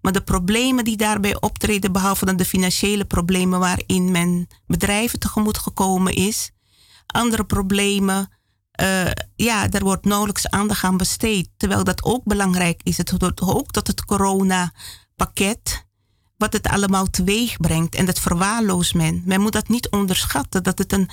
Maar 0.01 0.11
de 0.11 0.23
problemen 0.23 0.83
die 0.83 0.97
daarbij 0.97 1.41
optreden, 1.41 1.91
behalve 1.91 2.25
dan 2.25 2.35
de 2.35 2.45
financiële 2.45 3.05
problemen 3.05 3.59
waarin 3.59 4.11
men 4.11 4.47
bedrijven 4.67 5.19
tegemoet 5.19 5.57
gekomen 5.57 6.13
is, 6.13 6.51
andere 7.07 7.43
problemen, 7.43 8.29
uh, 8.81 9.11
ja, 9.35 9.67
daar 9.67 9.83
wordt 9.83 10.05
nauwelijks 10.05 10.49
aandacht 10.49 10.83
aan 10.83 10.97
besteed. 10.97 11.49
Terwijl 11.57 11.83
dat 11.83 12.03
ook 12.03 12.23
belangrijk 12.23 12.81
is. 12.83 12.97
Het 12.97 13.09
hoort 13.09 13.41
ook 13.41 13.71
tot 13.71 13.87
het 13.87 14.05
coronapakket, 14.05 15.85
wat 16.37 16.53
het 16.53 16.67
allemaal 16.67 17.09
teweeg 17.09 17.57
brengt. 17.57 17.95
En 17.95 18.05
dat 18.05 18.19
verwaarloost 18.19 18.93
men. 18.93 19.21
Men 19.25 19.41
moet 19.41 19.51
dat 19.51 19.67
niet 19.67 19.89
onderschatten, 19.89 20.63
dat 20.63 20.77
het 20.77 20.93
een 20.93 21.09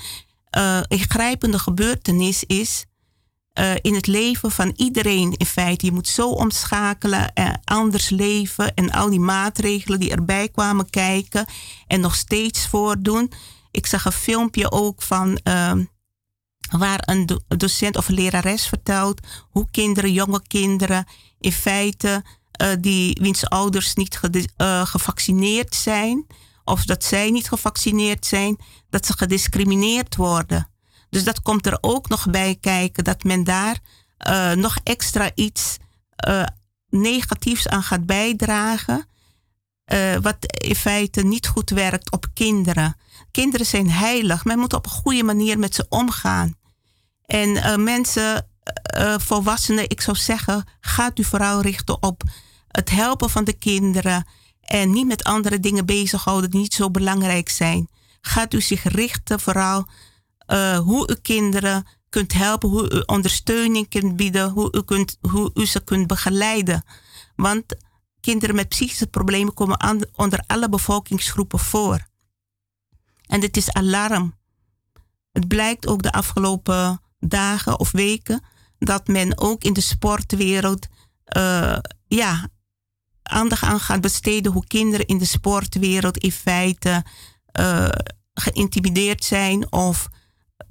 ingrijpende 0.87 1.59
gebeurtenis 1.59 2.43
is 2.43 2.85
uh, 3.53 3.71
in 3.81 3.93
het 3.93 4.07
leven 4.07 4.51
van 4.51 4.73
iedereen 4.75 5.33
in 5.37 5.45
feite. 5.45 5.85
Je 5.85 5.91
moet 5.91 6.07
zo 6.07 6.29
omschakelen, 6.29 7.33
en 7.33 7.61
anders 7.63 8.09
leven 8.09 8.73
en 8.73 8.91
al 8.91 9.09
die 9.09 9.19
maatregelen 9.19 9.99
die 9.99 10.11
erbij 10.11 10.49
kwamen 10.49 10.89
kijken 10.89 11.45
en 11.87 11.99
nog 11.99 12.15
steeds 12.15 12.67
voordoen. 12.67 13.31
Ik 13.71 13.85
zag 13.85 14.05
een 14.05 14.11
filmpje 14.11 14.71
ook 14.71 15.01
van 15.01 15.39
uh, 15.43 15.71
waar 16.77 17.01
een 17.05 17.39
docent 17.47 17.97
of 17.97 18.07
een 18.07 18.15
lerares 18.15 18.67
vertelt 18.67 19.21
hoe 19.49 19.67
kinderen, 19.71 20.13
jonge 20.13 20.41
kinderen, 20.47 21.05
in 21.39 21.51
feite 21.51 22.23
uh, 22.61 22.67
die 22.79 23.17
wiens 23.21 23.49
ouders 23.49 23.93
niet 23.93 24.19
gevaccineerd 24.83 25.75
zijn, 25.75 26.25
of 26.63 26.85
dat 26.85 27.03
zij 27.03 27.29
niet 27.29 27.47
gevaccineerd 27.47 28.25
zijn, 28.25 28.57
dat 28.89 29.05
ze 29.05 29.17
gediscrimineerd 29.17 30.15
worden. 30.15 30.68
Dus 31.09 31.23
dat 31.23 31.41
komt 31.41 31.65
er 31.65 31.77
ook 31.81 32.09
nog 32.09 32.29
bij 32.29 32.57
kijken 32.61 33.03
dat 33.03 33.23
men 33.23 33.43
daar 33.43 33.79
uh, 34.27 34.51
nog 34.51 34.77
extra 34.83 35.31
iets 35.35 35.77
uh, 36.27 36.43
negatiefs 36.89 37.67
aan 37.67 37.83
gaat 37.83 38.05
bijdragen. 38.05 39.07
Uh, 39.93 40.15
wat 40.21 40.37
in 40.63 40.75
feite 40.75 41.21
niet 41.21 41.47
goed 41.47 41.69
werkt 41.69 42.11
op 42.11 42.25
kinderen. 42.33 42.95
Kinderen 43.31 43.65
zijn 43.65 43.89
heilig. 43.89 44.45
Men 44.45 44.59
moet 44.59 44.73
op 44.73 44.85
een 44.85 44.91
goede 44.91 45.23
manier 45.23 45.59
met 45.59 45.75
ze 45.75 45.85
omgaan. 45.89 46.57
En 47.25 47.83
mensen, 47.83 48.47
volwassenen, 49.17 49.89
ik 49.89 50.01
zou 50.01 50.17
zeggen, 50.17 50.67
gaat 50.79 51.19
u 51.19 51.23
vooral 51.23 51.61
richten 51.61 52.03
op 52.03 52.23
het 52.67 52.89
helpen 52.89 53.29
van 53.29 53.43
de 53.43 53.53
kinderen. 53.53 54.27
En 54.61 54.91
niet 54.91 55.07
met 55.07 55.23
andere 55.23 55.59
dingen 55.59 55.85
bezighouden 55.85 56.49
die 56.49 56.59
niet 56.59 56.73
zo 56.73 56.91
belangrijk 56.91 57.49
zijn. 57.49 57.89
Gaat 58.21 58.53
u 58.53 58.61
zich 58.61 58.83
richten 58.83 59.39
vooral 59.39 59.87
uh, 60.51 60.77
hoe 60.77 61.09
u 61.11 61.15
kinderen 61.21 61.87
kunt 62.09 62.33
helpen, 62.33 62.69
hoe 62.69 62.93
u 62.93 63.03
ondersteuning 63.05 63.89
kunt 63.89 64.15
bieden, 64.15 64.49
hoe 64.49 64.69
u, 64.71 64.81
kunt, 64.81 65.17
hoe 65.21 65.51
u 65.53 65.65
ze 65.65 65.79
kunt 65.79 66.07
begeleiden. 66.07 66.83
Want 67.35 67.63
kinderen 68.19 68.55
met 68.55 68.69
psychische 68.69 69.07
problemen 69.07 69.53
komen 69.53 70.07
onder 70.15 70.43
alle 70.47 70.69
bevolkingsgroepen 70.69 71.59
voor. 71.59 72.07
En 73.25 73.39
dit 73.39 73.57
is 73.57 73.71
alarm. 73.71 74.37
Het 75.31 75.47
blijkt 75.47 75.87
ook 75.87 76.03
de 76.03 76.11
afgelopen 76.11 77.01
dagen 77.19 77.79
of 77.79 77.91
weken 77.91 78.43
dat 78.77 79.07
men 79.07 79.37
ook 79.37 79.63
in 79.63 79.73
de 79.73 79.81
sportwereld 79.81 80.87
uh, 81.37 81.77
ja, 82.07 82.49
aandacht 83.23 83.63
aan 83.63 83.79
gaat 83.79 84.01
besteden 84.01 84.51
hoe 84.51 84.67
kinderen 84.67 85.05
in 85.05 85.17
de 85.17 85.25
sportwereld 85.25 86.17
in 86.17 86.31
feite 86.31 87.05
uh, 87.59 87.89
geïntimideerd 88.33 89.23
zijn 89.23 89.71
of 89.71 90.07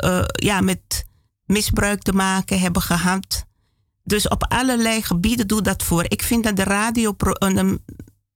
uh, 0.05 0.25
ja, 0.27 0.61
met 0.61 1.07
misbruik 1.45 2.03
te 2.03 2.13
maken 2.13 2.61
hebben 2.61 2.83
gehad. 2.83 3.47
Dus 4.03 4.29
op 4.29 4.45
allerlei 4.45 5.03
gebieden 5.03 5.47
doe 5.47 5.63
dat 5.63 5.83
voor. 5.83 6.05
Ik 6.09 6.23
vind 6.23 6.45
dat 6.45 6.57
de 6.57 6.65
radio, 6.65 7.15
de 7.17 7.81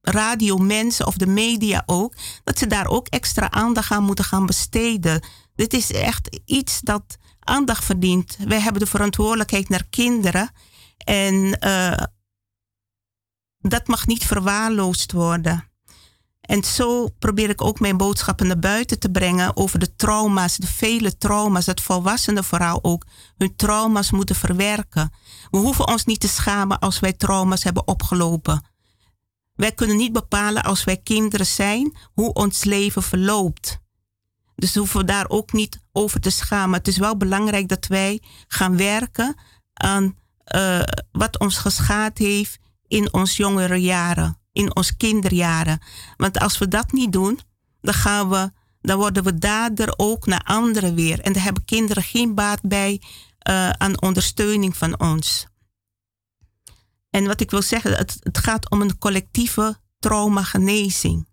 radiomensen 0.01 1.07
of 1.07 1.17
de 1.17 1.27
media 1.27 1.83
ook, 1.87 2.15
dat 2.45 2.59
ze 2.59 2.67
daar 2.67 2.87
ook 2.87 3.09
extra 3.09 3.51
aandacht 3.51 3.91
aan 3.91 4.05
moeten 4.05 4.25
gaan 4.25 4.47
besteden. 4.47 5.25
Dit 5.55 5.73
is 5.73 5.93
echt 5.93 6.41
iets 6.45 6.81
dat 6.81 7.17
aandacht 7.41 7.85
verdient. 7.85 8.37
Wij 8.47 8.61
hebben 8.61 8.81
de 8.81 8.89
verantwoordelijkheid 8.89 9.69
naar 9.69 9.87
kinderen. 9.91 10.51
En 11.05 11.59
uh, 11.65 12.03
dat 13.59 13.87
mag 13.87 14.07
niet 14.07 14.25
verwaarloosd 14.25 15.13
worden. 15.13 15.72
En 16.43 16.65
zo 16.65 17.09
probeer 17.19 17.49
ik 17.49 17.63
ook 17.63 17.81
mijn 17.81 17.97
boodschappen 17.97 18.47
naar 18.47 18.59
buiten 18.59 18.99
te 18.99 19.11
brengen 19.11 19.57
over 19.57 19.79
de 19.79 19.97
trauma's, 19.97 20.57
de 20.57 20.67
vele 20.67 21.19
trauma's, 21.19 21.65
dat 21.65 21.81
volwassenen 21.81 22.45
vooral 22.45 22.79
ook 22.85 23.07
hun 23.37 23.57
trauma's 23.57 24.11
moeten 24.11 24.37
verwerken. 24.37 25.13
We 25.51 25.59
hoeven 25.59 25.89
ons 25.89 26.05
niet 26.05 26.21
te 26.21 26.29
schamen 26.29 26.79
als 26.79 27.01
wij 27.01 27.13
trauma's 27.13 27.63
hebben 27.63 27.87
opgelopen. 27.87 28.67
Wij 29.55 29.73
kunnen 29.73 29.97
niet 29.97 30.13
bepalen 30.13 30.63
als 30.63 30.85
wij 30.85 30.97
kinderen 30.97 31.47
zijn 31.47 31.97
hoe 32.13 32.33
ons 32.33 32.65
leven 32.65 33.03
verloopt. 33.03 33.79
Dus 34.55 34.75
hoeven 34.75 35.01
we 35.01 35.07
daar 35.07 35.29
ook 35.29 35.53
niet 35.53 35.81
over 35.93 36.21
te 36.21 36.31
schamen. 36.31 36.79
Het 36.79 36.89
is 36.89 36.99
wel 36.99 37.17
belangrijk 37.17 37.69
dat 37.69 37.87
wij 37.87 38.23
gaan 38.47 38.77
werken 38.77 39.35
aan 39.73 40.17
uh, 40.55 40.83
wat 41.13 41.39
ons 41.39 41.59
geschaad 41.59 42.19
heeft 42.19 42.59
in 42.87 43.13
ons 43.13 43.37
jongere 43.37 43.81
jaren, 43.81 44.39
in 44.53 44.77
ons 44.77 44.97
kinderjaren. 44.97 45.83
Want 46.17 46.39
als 46.39 46.59
we 46.59 46.69
dat 46.69 46.93
niet 46.93 47.13
doen, 47.13 47.39
dan 47.81 47.95
gaan 47.95 48.29
we, 48.29 48.51
dan 48.81 48.99
worden 48.99 49.25
we 49.25 49.39
dader 49.39 49.95
ook 49.97 50.27
naar 50.27 50.43
anderen 50.45 50.95
weer. 50.95 51.21
En 51.21 51.33
daar 51.33 51.43
hebben 51.43 51.65
kinderen 51.65 52.03
geen 52.03 52.35
baat 52.35 52.61
bij 52.63 53.01
uh, 53.49 53.71
aan 53.71 54.03
ondersteuning 54.03 54.77
van 54.77 55.01
ons. 55.01 55.47
En 57.11 57.27
wat 57.27 57.41
ik 57.41 57.51
wil 57.51 57.63
zeggen, 57.63 57.97
het, 57.97 58.17
het 58.21 58.39
gaat 58.39 58.71
om 58.71 58.81
een 58.81 58.99
collectieve 58.99 59.81
traumagenezing. 59.99 61.31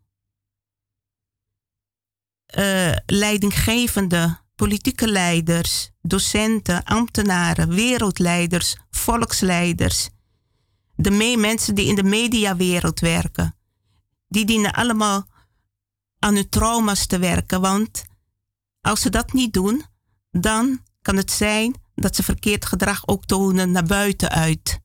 Uh, 2.57 2.95
leidinggevende, 3.05 4.37
politieke 4.55 5.07
leiders, 5.07 5.89
docenten, 6.01 6.83
ambtenaren, 6.83 7.69
wereldleiders, 7.69 8.75
volksleiders, 8.89 10.09
de 11.01 11.11
mee 11.11 11.37
mensen 11.37 11.75
die 11.75 11.87
in 11.87 11.95
de 11.95 12.03
mediawereld 12.03 12.99
werken, 12.99 13.55
die 14.27 14.45
dienen 14.45 14.73
allemaal 14.73 15.27
aan 16.19 16.35
hun 16.35 16.49
trauma's 16.49 17.05
te 17.05 17.19
werken. 17.19 17.61
Want 17.61 18.03
als 18.81 19.01
ze 19.01 19.09
dat 19.09 19.33
niet 19.33 19.53
doen, 19.53 19.85
dan 20.31 20.79
kan 21.01 21.15
het 21.15 21.31
zijn 21.31 21.75
dat 21.95 22.15
ze 22.15 22.23
verkeerd 22.23 22.65
gedrag 22.65 23.07
ook 23.07 23.25
tonen 23.25 23.71
naar 23.71 23.83
buiten 23.83 24.29
uit. 24.29 24.79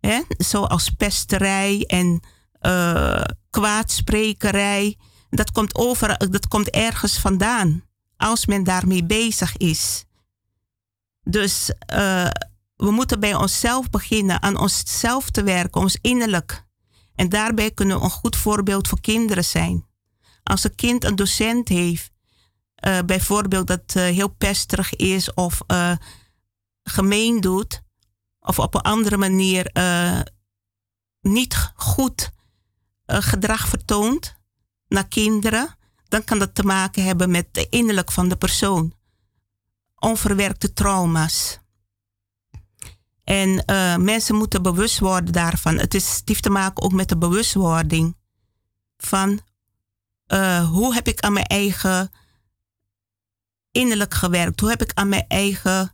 Hè? 0.00 0.20
Zoals 0.28 0.90
pesterij 0.90 1.84
en 1.86 2.20
uh, 2.60 3.24
kwaadsprekerij. 3.50 4.96
Dat 5.30 5.50
komt, 5.50 5.74
over, 5.74 6.30
dat 6.30 6.48
komt 6.48 6.70
ergens 6.70 7.18
vandaan. 7.18 7.84
Als 8.16 8.46
men 8.46 8.64
daarmee 8.64 9.04
bezig 9.04 9.56
is. 9.56 10.04
Dus 11.22 11.72
uh, 11.94 12.30
we 12.82 12.90
moeten 12.90 13.20
bij 13.20 13.34
onszelf 13.34 13.90
beginnen, 13.90 14.42
aan 14.42 14.58
onszelf 14.58 15.30
te 15.30 15.42
werken, 15.42 15.80
ons 15.80 15.98
innerlijk. 16.00 16.64
En 17.14 17.28
daarbij 17.28 17.70
kunnen 17.70 17.98
we 17.98 18.04
een 18.04 18.10
goed 18.10 18.36
voorbeeld 18.36 18.88
voor 18.88 19.00
kinderen 19.00 19.44
zijn. 19.44 19.86
Als 20.42 20.64
een 20.64 20.74
kind 20.74 21.04
een 21.04 21.16
docent 21.16 21.68
heeft, 21.68 22.10
uh, 22.86 22.98
bijvoorbeeld 23.06 23.66
dat 23.66 23.94
uh, 23.96 24.02
heel 24.02 24.28
pesterig 24.28 24.94
is 24.94 25.34
of 25.34 25.60
uh, 25.66 25.96
gemeen 26.82 27.40
doet, 27.40 27.82
of 28.40 28.58
op 28.58 28.74
een 28.74 28.80
andere 28.80 29.16
manier 29.16 29.70
niet 31.20 31.72
goed 31.74 32.30
gedrag 33.06 33.68
vertoont 33.68 34.34
naar 34.88 35.08
kinderen, 35.08 35.76
dan 36.08 36.24
kan 36.24 36.38
dat 36.38 36.54
te 36.54 36.62
maken 36.62 37.04
hebben 37.04 37.30
met 37.30 37.54
de 37.54 37.68
innerlijk 37.68 38.12
van 38.12 38.28
de 38.28 38.36
persoon. 38.36 38.92
Onverwerkte 39.94 40.72
trauma's. 40.72 41.61
En 43.32 43.62
uh, 43.66 43.96
mensen 43.96 44.34
moeten 44.34 44.62
bewust 44.62 44.98
worden 44.98 45.32
daarvan. 45.32 45.78
Het, 45.78 45.94
is, 45.94 46.22
te 46.24 46.50
maken 46.50 46.82
ook 46.82 46.92
met 46.92 47.08
de 47.08 47.18
bewustwording 47.18 48.16
van 48.96 49.40
uh, 50.26 50.68
hoe 50.70 50.94
heb 50.94 51.08
ik 51.08 51.20
aan 51.20 51.32
mijn 51.32 51.46
eigen 51.46 52.10
innerlijk 53.70 54.14
gewerkt? 54.14 54.60
Hoe 54.60 54.68
heb 54.68 54.82
ik 54.82 54.92
aan 54.94 55.08
mijn 55.08 55.24
eigen 55.28 55.92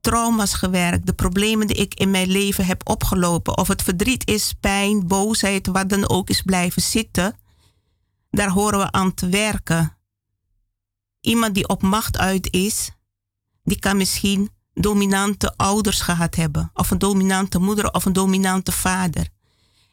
trauma's 0.00 0.54
gewerkt? 0.54 1.06
De 1.06 1.12
problemen 1.12 1.66
die 1.66 1.76
ik 1.76 1.94
in 1.94 2.10
mijn 2.10 2.28
leven 2.28 2.66
heb 2.66 2.88
opgelopen. 2.88 3.58
Of 3.58 3.68
het 3.68 3.82
verdriet 3.82 4.28
is, 4.28 4.54
pijn, 4.60 5.06
boosheid, 5.06 5.66
wat 5.66 5.88
dan 5.88 6.08
ook 6.08 6.28
is 6.28 6.42
blijven 6.42 6.82
zitten. 6.82 7.38
Daar 8.30 8.50
horen 8.50 8.78
we 8.78 8.92
aan 8.92 9.14
te 9.14 9.28
werken. 9.28 9.96
Iemand 11.20 11.54
die 11.54 11.68
op 11.68 11.82
macht 11.82 12.18
uit 12.18 12.52
is, 12.52 12.90
die 13.62 13.78
kan 13.78 13.96
misschien 13.96 14.53
dominante 14.74 15.56
ouders 15.56 16.00
gehad 16.00 16.34
hebben, 16.34 16.70
of 16.74 16.90
een 16.90 16.98
dominante 16.98 17.58
moeder 17.58 17.92
of 17.92 18.04
een 18.04 18.12
dominante 18.12 18.72
vader. 18.72 19.28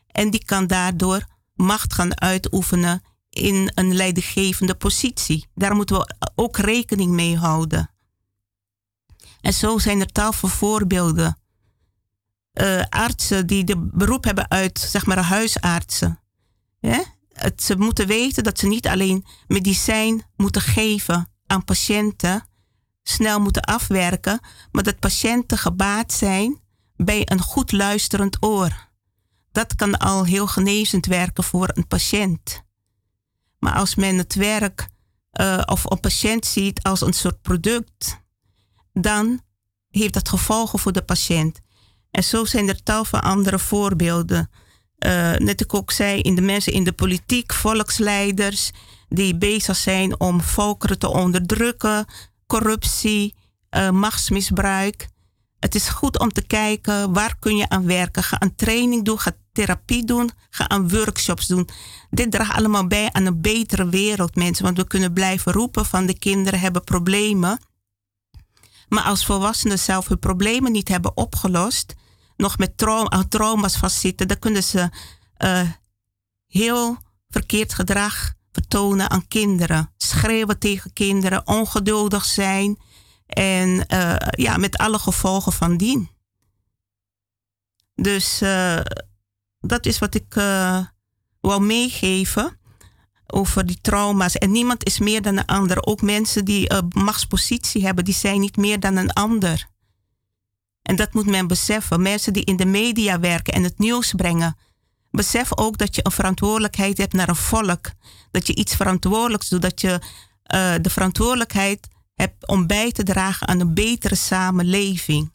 En 0.07 0.29
die 0.29 0.45
kan 0.45 0.67
daardoor 0.67 1.25
macht 1.53 1.93
gaan 1.93 2.21
uitoefenen 2.21 3.01
in 3.29 3.71
een 3.75 3.95
leidinggevende 3.95 4.75
positie. 4.75 5.47
Daar 5.53 5.75
moeten 5.75 5.95
we 5.95 6.15
ook 6.35 6.57
rekening 6.57 7.11
mee 7.11 7.37
houden. 7.37 7.89
En 9.41 9.53
zo 9.53 9.77
zijn 9.77 9.99
er 9.99 10.11
tal 10.11 10.33
van 10.33 10.49
voorbeelden. 10.49 11.35
Uh, 12.53 12.83
artsen 12.89 13.47
die 13.47 13.63
de 13.63 13.77
beroep 13.77 14.23
hebben 14.23 14.49
uit, 14.49 14.79
zeg 14.79 15.05
maar, 15.05 15.17
huisartsen. 15.17 16.19
Ze 17.55 17.77
moeten 17.77 18.07
weten 18.07 18.43
dat 18.43 18.59
ze 18.59 18.67
niet 18.67 18.87
alleen 18.87 19.25
medicijn 19.47 20.23
moeten 20.35 20.61
geven 20.61 21.27
aan 21.47 21.63
patiënten, 21.65 22.45
snel 23.03 23.39
moeten 23.39 23.61
afwerken, 23.61 24.39
maar 24.71 24.83
dat 24.83 24.99
patiënten 24.99 25.57
gebaat 25.57 26.13
zijn 26.13 26.59
bij 26.95 27.21
een 27.25 27.41
goed 27.41 27.71
luisterend 27.71 28.37
oor. 28.43 28.89
Dat 29.51 29.75
kan 29.75 29.97
al 29.97 30.25
heel 30.25 30.47
genezend 30.47 31.05
werken 31.05 31.43
voor 31.43 31.69
een 31.73 31.87
patiënt. 31.87 32.63
Maar 33.59 33.73
als 33.73 33.95
men 33.95 34.17
het 34.17 34.35
werk 34.35 34.87
uh, 35.39 35.61
of 35.65 35.91
een 35.91 35.99
patiënt 35.99 36.45
ziet 36.45 36.83
als 36.83 37.01
een 37.01 37.13
soort 37.13 37.41
product, 37.41 38.21
dan 38.93 39.41
heeft 39.89 40.13
dat 40.13 40.29
gevolgen 40.29 40.79
voor 40.79 40.91
de 40.91 41.03
patiënt. 41.03 41.59
En 42.11 42.23
zo 42.23 42.45
zijn 42.45 42.67
er 42.67 42.83
tal 42.83 43.05
van 43.05 43.21
andere 43.21 43.59
voorbeelden. 43.59 44.49
Uh, 44.99 45.35
net 45.35 45.61
ik 45.61 45.73
ook 45.73 45.91
zei, 45.91 46.21
in 46.21 46.35
de 46.35 46.41
mensen 46.41 46.73
in 46.73 46.83
de 46.83 46.91
politiek, 46.91 47.53
volksleiders 47.53 48.71
die 49.09 49.37
bezig 49.37 49.75
zijn 49.75 50.19
om 50.19 50.41
volkeren 50.41 50.99
te 50.99 51.07
onderdrukken, 51.07 52.05
corruptie, 52.51 53.35
uh, 53.69 53.89
machtsmisbruik. 53.89 55.07
Het 55.59 55.75
is 55.75 55.89
goed 55.89 56.19
om 56.19 56.31
te 56.31 56.41
kijken 56.41 57.13
waar 57.13 57.35
kun 57.39 57.55
je 57.55 57.69
aan 57.69 57.85
werken. 57.85 58.23
Ga 58.23 58.39
aan 58.39 58.55
training 58.55 59.05
doen, 59.05 59.19
ga 59.19 59.31
therapie 59.51 60.05
doen, 60.05 60.31
ga 60.49 60.69
aan 60.69 60.89
workshops 60.89 61.47
doen. 61.47 61.69
Dit 62.09 62.31
draagt 62.31 62.55
allemaal 62.55 62.87
bij 62.87 63.09
aan 63.11 63.25
een 63.25 63.41
betere 63.41 63.89
wereld, 63.89 64.35
mensen. 64.35 64.63
Want 64.63 64.77
we 64.77 64.87
kunnen 64.87 65.13
blijven 65.13 65.51
roepen 65.51 65.85
van 65.85 66.05
de 66.05 66.17
kinderen 66.17 66.59
hebben 66.59 66.83
problemen. 66.83 67.59
Maar 68.89 69.03
als 69.03 69.25
volwassenen 69.25 69.79
zelf 69.79 70.07
hun 70.07 70.19
problemen 70.19 70.71
niet 70.71 70.87
hebben 70.87 71.17
opgelost, 71.17 71.93
nog 72.37 72.57
met 72.57 72.77
trauma, 72.77 73.23
trauma's 73.29 73.77
vastzitten, 73.77 74.27
dan 74.27 74.39
kunnen 74.39 74.63
ze 74.63 74.89
uh, 75.37 75.69
heel 76.47 76.97
verkeerd 77.29 77.73
gedrag 77.73 78.33
vertonen 78.51 79.09
aan 79.09 79.27
kinderen. 79.27 79.93
Schreeuwen 79.97 80.59
tegen 80.59 80.93
kinderen, 80.93 81.47
ongeduldig 81.47 82.25
zijn 82.25 82.77
en 83.25 83.85
uh, 83.93 84.15
ja, 84.31 84.57
met 84.57 84.77
alle 84.77 84.99
gevolgen 84.99 85.51
van 85.51 85.77
dien. 85.77 86.09
Dus 87.95 88.41
uh, 88.41 88.79
dat 89.59 89.85
is 89.85 89.99
wat 89.99 90.15
ik 90.15 90.35
uh, 90.35 90.85
wil 91.41 91.59
meegeven 91.59 92.59
over 93.27 93.65
die 93.65 93.81
trauma's. 93.81 94.35
En 94.35 94.51
niemand 94.51 94.85
is 94.85 94.99
meer 94.99 95.21
dan 95.21 95.37
een 95.37 95.45
ander. 95.45 95.85
Ook 95.85 96.01
mensen 96.01 96.45
die 96.45 96.73
een 96.73 96.91
machtspositie 96.93 97.85
hebben, 97.85 98.05
die 98.05 98.13
zijn 98.13 98.39
niet 98.39 98.57
meer 98.57 98.79
dan 98.79 98.95
een 98.95 99.13
ander. 99.13 99.69
En 100.81 100.95
dat 100.95 101.13
moet 101.13 101.25
men 101.25 101.47
beseffen. 101.47 102.01
Mensen 102.01 102.33
die 102.33 102.45
in 102.45 102.55
de 102.55 102.65
media 102.65 103.19
werken 103.19 103.53
en 103.53 103.63
het 103.63 103.79
nieuws 103.79 104.13
brengen, 104.13 104.57
Besef 105.11 105.57
ook 105.57 105.77
dat 105.77 105.95
je 105.95 106.05
een 106.05 106.11
verantwoordelijkheid 106.11 106.97
hebt 106.97 107.13
naar 107.13 107.29
een 107.29 107.35
volk. 107.35 107.91
Dat 108.31 108.47
je 108.47 108.55
iets 108.55 108.75
verantwoordelijks 108.75 109.49
doet. 109.49 109.61
Dat 109.61 109.81
je 109.81 109.89
uh, 109.91 110.73
de 110.81 110.89
verantwoordelijkheid 110.89 111.87
hebt 112.13 112.47
om 112.47 112.67
bij 112.67 112.91
te 112.91 113.03
dragen 113.03 113.47
aan 113.47 113.59
een 113.59 113.73
betere 113.73 114.15
samenleving. 114.15 115.31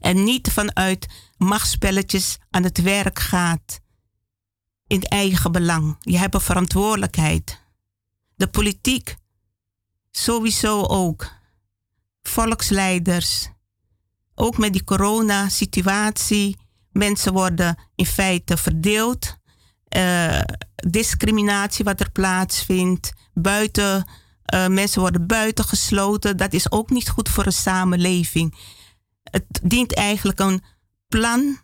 En 0.00 0.24
niet 0.24 0.52
vanuit 0.52 1.06
machtspelletjes 1.36 2.38
aan 2.50 2.62
het 2.62 2.82
werk 2.82 3.18
gaat 3.18 3.80
in 4.86 5.02
eigen 5.02 5.52
belang. 5.52 5.96
Je 6.00 6.18
hebt 6.18 6.34
een 6.34 6.40
verantwoordelijkheid. 6.40 7.60
De 8.34 8.46
politiek, 8.46 9.16
sowieso 10.10 10.82
ook. 10.82 11.32
Volksleiders. 12.22 13.48
Ook 14.34 14.58
met 14.58 14.72
die 14.72 14.84
coronasituatie. 14.84 16.56
Mensen 16.96 17.32
worden 17.32 17.78
in 17.94 18.06
feite 18.06 18.56
verdeeld. 18.56 19.36
Uh, 19.96 20.40
discriminatie 20.74 21.84
wat 21.84 22.00
er 22.00 22.10
plaatsvindt. 22.10 23.12
Buiten, 23.34 24.08
uh, 24.54 24.66
mensen 24.66 25.00
worden 25.00 25.26
buitengesloten. 25.26 26.36
Dat 26.36 26.52
is 26.52 26.70
ook 26.70 26.90
niet 26.90 27.08
goed 27.08 27.28
voor 27.28 27.46
een 27.46 27.52
samenleving. 27.52 28.54
Het 29.22 29.44
dient 29.62 29.94
eigenlijk 29.94 30.38
een 30.38 30.62
plan 31.08 31.58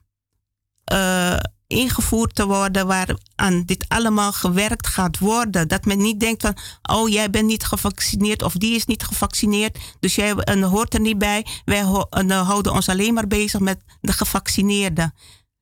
uh, 0.92 1.38
ingevoerd 1.73 2.35
te 2.35 2.47
worden 2.47 2.87
waar 2.87 3.17
aan 3.35 3.65
dit 3.65 3.85
allemaal 3.89 4.33
gewerkt 4.33 4.87
gaat 4.87 5.19
worden. 5.19 5.69
Dat 5.69 5.85
men 5.85 5.99
niet 5.99 6.21
denkt 6.21 6.43
van, 6.43 6.57
oh 6.83 7.09
jij 7.09 7.31
bent 7.31 7.47
niet 7.47 7.65
gevaccineerd 7.65 8.43
of 8.43 8.53
die 8.53 8.75
is 8.75 8.87
niet 8.87 9.03
gevaccineerd, 9.03 9.79
dus 10.01 10.15
jij 10.15 10.57
uh, 10.57 10.69
hoort 10.69 10.95
er 10.95 11.01
niet 11.01 11.19
bij. 11.19 11.47
Wij 11.65 11.81
uh, 11.81 12.49
houden 12.49 12.73
ons 12.73 12.89
alleen 12.89 13.15
maar 13.15 13.27
bezig 13.27 13.61
met 13.61 13.81
de 14.01 14.13
gevaccineerden. 14.13 15.15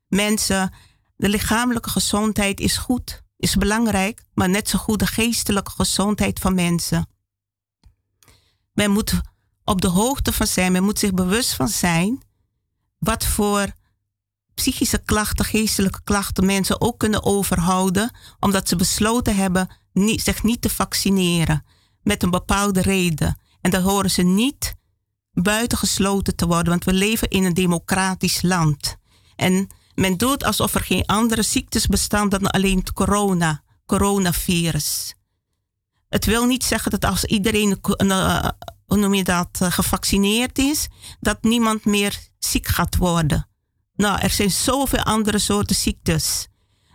Mensen, 0.06 0.74
de 1.16 1.28
lichamelijke 1.28 1.90
gezondheid 1.90 2.60
is 2.60 2.76
goed, 2.76 3.22
is 3.36 3.56
belangrijk, 3.56 4.22
maar 4.34 4.48
net 4.48 4.68
zo 4.68 4.78
goed 4.78 4.98
de 4.98 5.06
geestelijke 5.06 5.70
gezondheid 5.70 6.38
van 6.38 6.54
mensen. 6.54 7.08
Men 8.72 8.90
moet 8.90 9.20
op 9.64 9.80
de 9.80 9.88
hoogte 9.88 10.32
van 10.32 10.46
zijn, 10.46 10.72
men 10.72 10.84
moet 10.84 10.98
zich 10.98 11.14
bewust 11.14 11.54
van 11.54 11.68
zijn 11.68 12.22
wat 12.98 13.24
voor 13.24 13.72
psychische 14.60 15.02
klachten, 15.04 15.44
geestelijke 15.44 16.00
klachten 16.04 16.46
mensen 16.46 16.80
ook 16.80 16.98
kunnen 16.98 17.24
overhouden, 17.24 18.10
omdat 18.38 18.68
ze 18.68 18.76
besloten 18.76 19.36
hebben 19.36 19.68
niet, 19.92 20.22
zich 20.22 20.42
niet 20.42 20.62
te 20.62 20.68
vaccineren 20.68 21.64
met 22.02 22.22
een 22.22 22.30
bepaalde 22.30 22.80
reden. 22.80 23.38
En 23.60 23.70
dan 23.70 23.82
horen 23.82 24.10
ze 24.10 24.22
niet 24.22 24.74
buitengesloten 25.32 26.36
te 26.36 26.46
worden, 26.46 26.68
want 26.68 26.84
we 26.84 26.92
leven 26.92 27.28
in 27.28 27.44
een 27.44 27.54
democratisch 27.54 28.42
land. 28.42 28.96
En 29.36 29.68
men 29.94 30.16
doet 30.16 30.44
alsof 30.44 30.74
er 30.74 30.80
geen 30.80 31.06
andere 31.06 31.42
ziektes 31.42 31.86
bestaan 31.86 32.28
dan 32.28 32.46
alleen 32.46 32.78
het 32.78 32.92
corona, 32.92 33.62
coronavirus. 33.86 35.14
Het 36.08 36.24
wil 36.24 36.46
niet 36.46 36.64
zeggen 36.64 36.90
dat 36.90 37.04
als 37.04 37.24
iedereen, 37.24 37.78
uh, 37.96 38.48
hoe 38.86 38.96
noem 38.96 39.14
je 39.14 39.24
dat, 39.24 39.58
uh, 39.62 39.70
gevaccineerd 39.70 40.58
is, 40.58 40.88
dat 41.20 41.42
niemand 41.42 41.84
meer 41.84 42.18
ziek 42.38 42.66
gaat 42.66 42.96
worden. 42.96 43.49
Nou, 44.00 44.18
er 44.20 44.30
zijn 44.30 44.50
zoveel 44.50 45.02
andere 45.02 45.38
soorten 45.38 45.76
ziektes. 45.76 46.48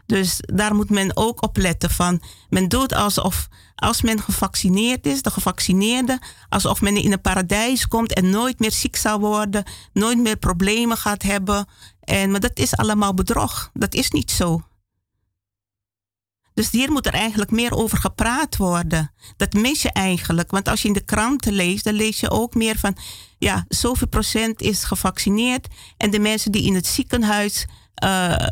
Dus 0.05 0.39
daar 0.39 0.75
moet 0.75 0.89
men 0.89 1.17
ook 1.17 1.43
op 1.43 1.57
letten 1.57 1.89
van. 1.89 2.21
Men 2.49 2.67
doet 2.67 2.93
alsof 2.93 3.47
als 3.75 4.01
men 4.01 4.21
gevaccineerd 4.21 5.05
is, 5.05 5.21
de 5.21 5.29
gevaccineerde, 5.29 6.19
alsof 6.49 6.81
men 6.81 6.95
in 6.95 7.11
een 7.11 7.21
paradijs 7.21 7.87
komt 7.87 8.13
en 8.13 8.29
nooit 8.29 8.59
meer 8.59 8.71
ziek 8.71 8.95
zal 8.95 9.19
worden, 9.19 9.63
nooit 9.93 10.17
meer 10.17 10.37
problemen 10.37 10.97
gaat 10.97 11.23
hebben. 11.23 11.67
En, 11.99 12.31
maar 12.31 12.39
dat 12.39 12.57
is 12.59 12.75
allemaal 12.75 13.13
bedrog. 13.13 13.69
Dat 13.73 13.93
is 13.93 14.11
niet 14.11 14.31
zo. 14.31 14.61
Dus 16.55 16.71
hier 16.71 16.91
moet 16.91 17.05
er 17.05 17.13
eigenlijk 17.13 17.51
meer 17.51 17.71
over 17.71 17.97
gepraat 17.97 18.57
worden. 18.57 19.11
Dat 19.37 19.53
mis 19.53 19.81
je 19.81 19.91
eigenlijk. 19.91 20.51
Want 20.51 20.67
als 20.67 20.81
je 20.81 20.87
in 20.87 20.93
de 20.93 21.03
kranten 21.03 21.53
leest, 21.53 21.83
dan 21.83 21.93
lees 21.93 22.19
je 22.19 22.29
ook 22.29 22.55
meer 22.55 22.77
van... 22.77 22.97
ja, 23.37 23.65
zoveel 23.67 24.07
procent 24.07 24.61
is 24.61 24.83
gevaccineerd. 24.83 25.67
En 25.97 26.11
de 26.11 26.19
mensen 26.19 26.51
die 26.51 26.63
in 26.63 26.75
het 26.75 26.87
ziekenhuis 26.87 27.67
uh, 28.03 28.47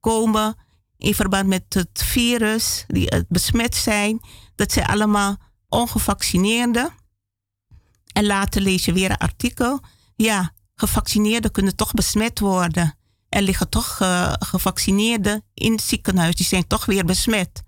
komen... 0.00 0.54
in 0.96 1.14
verband 1.14 1.46
met 1.46 1.64
het 1.68 2.02
virus, 2.04 2.84
die 2.86 3.14
uh, 3.14 3.20
besmet 3.28 3.76
zijn... 3.76 4.20
dat 4.54 4.72
zijn 4.72 4.86
allemaal 4.86 5.36
ongevaccineerden. 5.68 6.94
En 8.12 8.26
later 8.26 8.62
lees 8.62 8.84
je 8.84 8.92
weer 8.92 9.10
een 9.10 9.16
artikel. 9.16 9.80
Ja, 10.16 10.52
gevaccineerden 10.74 11.50
kunnen 11.50 11.76
toch 11.76 11.92
besmet 11.92 12.38
worden 12.38 12.96
er 13.32 13.42
liggen 13.42 13.68
toch 13.68 13.98
uh, 14.02 14.32
gevaccineerden 14.38 15.44
in 15.54 15.72
het 15.72 15.82
ziekenhuis. 15.82 16.34
Die 16.34 16.46
zijn 16.46 16.66
toch 16.66 16.84
weer 16.84 17.04
besmet. 17.04 17.62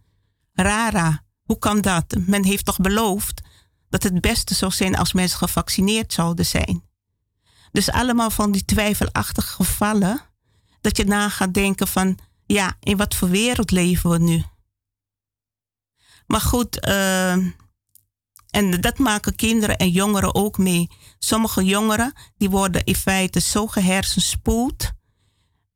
Rara, 0.53 1.25
hoe 1.43 1.59
kan 1.59 1.81
dat? 1.81 2.15
Men 2.27 2.45
heeft 2.45 2.65
toch 2.65 2.79
beloofd 2.79 3.41
dat 3.89 4.03
het 4.03 4.21
beste 4.21 4.55
zou 4.55 4.73
zijn 4.73 4.97
als 4.97 5.13
mensen 5.13 5.39
gevaccineerd 5.39 6.13
zouden 6.13 6.47
zijn. 6.47 6.83
Dus 7.73 7.91
allemaal 7.91 8.31
van 8.31 8.53
die 8.53 8.65
twijfelachtige 8.65 9.53
gevallen. 9.53 10.21
Dat 10.81 10.97
je 10.97 11.05
na 11.05 11.29
gaat 11.29 11.55
denken 11.55 11.89
van, 11.89 12.19
ja, 12.47 12.77
in 12.81 12.97
wat 12.97 13.15
voor 13.15 13.29
wereld 13.29 13.71
leven 13.71 14.11
we 14.11 14.19
nu? 14.19 14.45
Maar 16.27 16.41
goed, 16.41 16.87
uh, 16.87 17.33
en 18.51 18.81
dat 18.81 18.99
maken 18.99 19.37
kinderen 19.37 19.77
en 19.77 19.91
jongeren 19.91 20.35
ook 20.35 20.59
mee. 20.59 20.91
Sommige 21.19 21.65
jongeren 21.65 22.13
die 22.37 22.51
worden 22.51 22.85
in 22.85 22.97
feite 22.97 23.41
zo 23.41 23.67
gehersenspoeld 23.67 24.93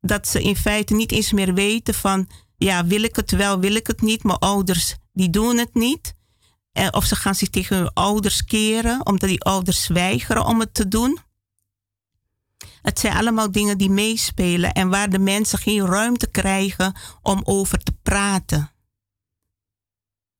dat 0.01 0.27
ze 0.27 0.41
in 0.41 0.55
feite 0.55 0.93
niet 0.93 1.11
eens 1.11 1.31
meer 1.31 1.53
weten 1.53 1.93
van, 1.93 2.29
ja, 2.57 2.85
wil 2.85 3.03
ik 3.03 3.15
het 3.15 3.31
wel, 3.31 3.59
wil 3.59 3.75
ik 3.75 3.87
het 3.87 4.01
niet. 4.01 4.23
Mijn 4.23 4.37
ouders, 4.37 4.95
die 5.13 5.29
doen 5.29 5.57
het 5.57 5.73
niet. 5.73 6.17
Of 6.91 7.05
ze 7.05 7.15
gaan 7.15 7.35
zich 7.35 7.49
tegen 7.49 7.77
hun 7.77 7.93
ouders 7.93 8.45
keren, 8.45 9.05
omdat 9.05 9.29
die 9.29 9.43
ouders 9.43 9.87
weigeren 9.87 10.45
om 10.45 10.59
het 10.59 10.73
te 10.73 10.87
doen. 10.87 11.19
Het 12.81 12.99
zijn 12.99 13.15
allemaal 13.15 13.51
dingen 13.51 13.77
die 13.77 13.89
meespelen 13.89 14.73
en 14.73 14.89
waar 14.89 15.09
de 15.09 15.19
mensen 15.19 15.59
geen 15.59 15.85
ruimte 15.85 16.27
krijgen 16.27 16.95
om 17.21 17.41
over 17.43 17.77
te 17.77 17.91
praten. 18.03 18.71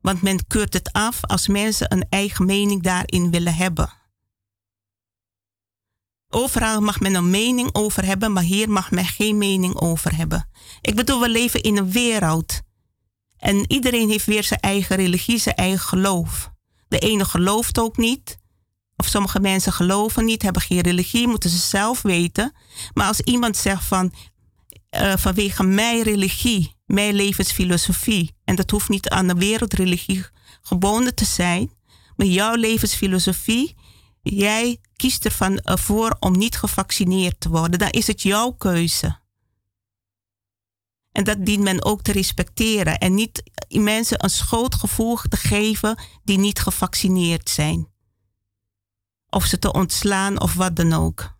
Want 0.01 0.21
men 0.21 0.47
keurt 0.47 0.73
het 0.73 0.91
af 0.91 1.23
als 1.25 1.47
mensen 1.47 1.93
een 1.93 2.05
eigen 2.09 2.45
mening 2.45 2.83
daarin 2.83 3.31
willen 3.31 3.55
hebben. 3.55 3.98
Overal 6.31 6.81
mag 6.81 6.99
men 6.99 7.13
een 7.13 7.29
mening 7.29 7.69
over 7.71 8.05
hebben, 8.05 8.33
maar 8.33 8.43
hier 8.43 8.69
mag 8.69 8.91
men 8.91 9.05
geen 9.05 9.37
mening 9.37 9.75
over 9.75 10.15
hebben. 10.15 10.49
Ik 10.81 10.95
bedoel, 10.95 11.19
we 11.19 11.29
leven 11.29 11.61
in 11.61 11.77
een 11.77 11.91
wereld. 11.91 12.61
En 13.37 13.71
iedereen 13.71 14.09
heeft 14.09 14.25
weer 14.25 14.43
zijn 14.43 14.59
eigen 14.59 14.95
religie, 14.95 15.37
zijn 15.37 15.55
eigen 15.55 15.79
geloof. 15.87 16.51
De 16.87 16.99
ene 16.99 17.25
gelooft 17.25 17.79
ook 17.79 17.97
niet. 17.97 18.37
Of 18.95 19.05
sommige 19.05 19.39
mensen 19.39 19.73
geloven 19.73 20.25
niet, 20.25 20.41
hebben 20.41 20.61
geen 20.61 20.81
religie, 20.81 21.27
moeten 21.27 21.49
ze 21.49 21.57
zelf 21.57 22.01
weten. 22.01 22.53
Maar 22.93 23.07
als 23.07 23.21
iemand 23.21 23.57
zegt 23.57 23.83
van 23.83 24.13
uh, 24.91 25.13
vanwege 25.17 25.63
mijn 25.63 26.03
religie, 26.03 26.75
mijn 26.85 27.13
levensfilosofie, 27.13 28.35
en 28.43 28.55
dat 28.55 28.71
hoeft 28.71 28.89
niet 28.89 29.09
aan 29.09 29.27
de 29.27 29.33
wereldreligie 29.33 30.25
gebonden 30.61 31.15
te 31.15 31.25
zijn, 31.25 31.71
maar 32.15 32.27
jouw 32.27 32.55
levensfilosofie 32.55 33.75
jij 34.21 34.77
kiest 34.95 35.25
ervan 35.25 35.59
voor 35.63 36.17
om 36.19 36.37
niet 36.37 36.57
gevaccineerd 36.57 37.39
te 37.39 37.49
worden, 37.49 37.79
dan 37.79 37.89
is 37.89 38.07
het 38.07 38.21
jouw 38.21 38.51
keuze. 38.51 39.19
En 41.11 41.23
dat 41.23 41.45
dient 41.45 41.63
men 41.63 41.85
ook 41.85 42.01
te 42.01 42.11
respecteren 42.11 42.97
en 42.97 43.13
niet 43.13 43.43
mensen 43.69 44.23
een 44.23 44.29
schuldgevoel 44.29 45.15
te 45.15 45.37
geven 45.37 45.99
die 46.23 46.37
niet 46.37 46.59
gevaccineerd 46.59 47.49
zijn. 47.49 47.87
Of 49.29 49.45
ze 49.45 49.59
te 49.59 49.73
ontslaan 49.73 50.41
of 50.41 50.53
wat 50.53 50.75
dan 50.75 50.93
ook. 50.93 51.37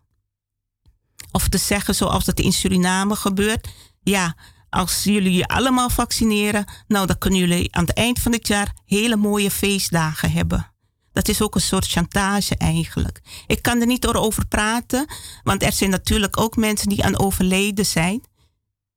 Of 1.32 1.48
te 1.48 1.58
zeggen 1.58 1.94
zoals 1.94 2.24
dat 2.24 2.40
in 2.40 2.52
Suriname 2.52 3.16
gebeurt. 3.16 3.68
Ja, 4.02 4.36
als 4.70 5.04
jullie 5.04 5.32
je 5.32 5.46
allemaal 5.46 5.90
vaccineren, 5.90 6.64
nou 6.88 7.06
dan 7.06 7.18
kunnen 7.18 7.38
jullie 7.38 7.74
aan 7.74 7.84
het 7.84 7.96
eind 7.96 8.18
van 8.18 8.32
het 8.32 8.46
jaar 8.46 8.76
hele 8.84 9.16
mooie 9.16 9.50
feestdagen 9.50 10.32
hebben. 10.32 10.72
Dat 11.20 11.28
is 11.28 11.42
ook 11.42 11.54
een 11.54 11.60
soort 11.60 11.86
chantage 11.86 12.56
eigenlijk. 12.56 13.20
Ik 13.46 13.62
kan 13.62 13.80
er 13.80 13.86
niet 13.86 14.06
over 14.06 14.46
praten, 14.46 15.06
want 15.42 15.62
er 15.62 15.72
zijn 15.72 15.90
natuurlijk 15.90 16.40
ook 16.40 16.56
mensen 16.56 16.88
die 16.88 17.04
aan 17.04 17.18
overleden 17.18 17.86
zijn. 17.86 18.22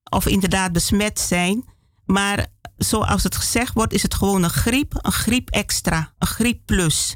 Of 0.10 0.26
inderdaad 0.26 0.72
besmet 0.72 1.20
zijn. 1.20 1.66
Maar 2.06 2.46
zoals 2.78 3.24
het 3.24 3.36
gezegd 3.36 3.74
wordt, 3.74 3.94
is 3.94 4.02
het 4.02 4.14
gewoon 4.14 4.44
een 4.44 4.50
griep, 4.50 4.94
een 5.02 5.12
griep 5.12 5.50
extra, 5.50 6.14
een 6.18 6.28
griep 6.28 6.66
plus. 6.66 7.16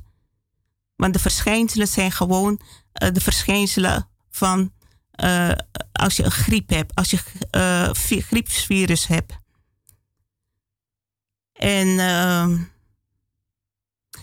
Want 0.96 1.14
de 1.14 1.20
verschijnselen 1.20 1.88
zijn 1.88 2.12
gewoon 2.12 2.62
uh, 3.02 3.10
de 3.12 3.22
verschijnselen 3.22 4.10
van 4.30 4.74
uh, 5.24 5.52
als 5.92 6.16
je 6.16 6.24
een 6.24 6.32
griep 6.32 6.70
hebt, 6.70 6.96
als 6.96 7.10
je 7.12 7.20
uh, 7.52 7.90
griepsvirus 8.22 9.08
hebt. 9.08 9.38
En 11.54 11.88
uh, 11.88 12.60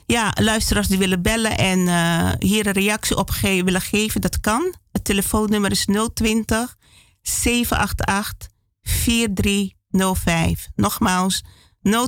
ja, 0.06 0.32
luisteraars 0.40 0.88
die 0.88 0.98
willen 0.98 1.22
bellen 1.22 1.58
en 1.58 1.78
uh, 1.78 2.32
hier 2.38 2.66
een 2.66 2.72
reactie 2.72 3.16
op 3.16 3.30
willen 3.40 3.80
geven, 3.80 4.20
dat 4.20 4.40
kan. 4.40 4.74
Het 4.92 5.04
telefoonnummer 5.04 5.70
is 5.70 5.86
020 6.14 6.76
788 7.22 8.48
4305. 8.82 10.68
Nogmaals 10.74 11.42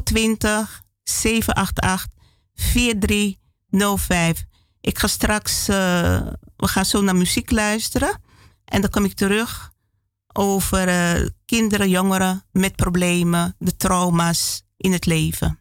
020 0.04 0.82
788 1.02 2.06
4305. 2.54 4.44
Ik 4.80 4.98
ga 4.98 5.06
straks, 5.06 5.68
uh, 5.68 5.76
we 6.56 6.68
gaan 6.68 6.84
zo 6.84 7.00
naar 7.00 7.16
muziek 7.16 7.50
luisteren. 7.50 8.20
En 8.64 8.80
dan 8.80 8.90
kom 8.90 9.04
ik 9.04 9.14
terug 9.14 9.70
over 10.32 10.88
uh, 10.88 11.26
kinderen, 11.44 11.88
jongeren 11.88 12.44
met 12.52 12.76
problemen, 12.76 13.54
de 13.58 13.76
trauma's 13.76 14.62
in 14.76 14.92
het 14.92 15.06
leven. 15.06 15.60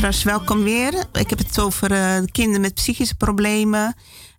luisteraars, 0.00 0.38
welkom 0.38 0.62
weer. 0.62 1.06
Ik 1.12 1.30
heb 1.30 1.38
het 1.38 1.60
over 1.60 1.92
uh, 1.92 2.24
kinderen 2.32 2.60
met 2.60 2.74
psychische 2.74 3.14
problemen. 3.14 3.94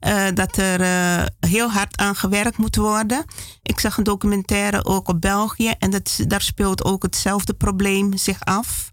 Uh, 0.07 0.25
dat 0.33 0.57
er 0.57 0.81
uh, 0.81 1.25
heel 1.39 1.71
hard 1.71 1.97
aan 1.97 2.15
gewerkt 2.15 2.57
moet 2.57 2.75
worden. 2.75 3.25
Ik 3.63 3.79
zag 3.79 3.97
een 3.97 4.03
documentaire 4.03 4.85
ook 4.85 5.07
op 5.07 5.21
België 5.21 5.73
en 5.79 5.89
dat, 5.89 6.19
daar 6.27 6.41
speelt 6.41 6.83
ook 6.83 7.03
hetzelfde 7.03 7.53
probleem 7.53 8.17
zich 8.17 8.39
af. 8.39 8.91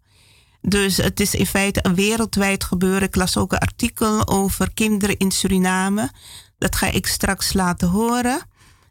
Dus 0.60 0.96
het 0.96 1.20
is 1.20 1.34
in 1.34 1.46
feite 1.46 1.80
een 1.82 1.94
wereldwijd 1.94 2.64
gebeuren. 2.64 3.02
Ik 3.02 3.16
las 3.16 3.36
ook 3.36 3.52
een 3.52 3.58
artikel 3.58 4.28
over 4.28 4.74
kinderen 4.74 5.16
in 5.16 5.30
Suriname. 5.30 6.10
Dat 6.58 6.76
ga 6.76 6.86
ik 6.86 7.06
straks 7.06 7.52
laten 7.52 7.88
horen. 7.88 8.40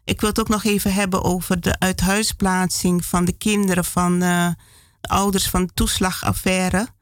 Ik 0.04 0.20
wil 0.20 0.28
het 0.28 0.40
ook 0.40 0.48
nog 0.48 0.64
even 0.64 0.94
hebben 0.94 1.24
over 1.24 1.60
de 1.60 1.78
uithuisplaatsing 1.78 3.04
van 3.04 3.24
de 3.24 3.32
kinderen 3.32 3.84
van 3.84 4.18
de 4.18 4.54
ouders 5.00 5.48
van 5.48 5.66
de 5.66 5.72
toeslagaffaire 5.74 6.94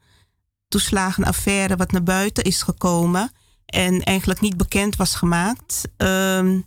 toeslagenaffaire 0.75 1.75
wat 1.75 1.91
naar 1.91 2.03
buiten 2.03 2.43
is 2.43 2.61
gekomen 2.61 3.31
en 3.65 4.03
eigenlijk 4.03 4.41
niet 4.41 4.57
bekend 4.57 4.95
was 4.95 5.15
gemaakt. 5.15 5.81
Ehm, 5.97 6.61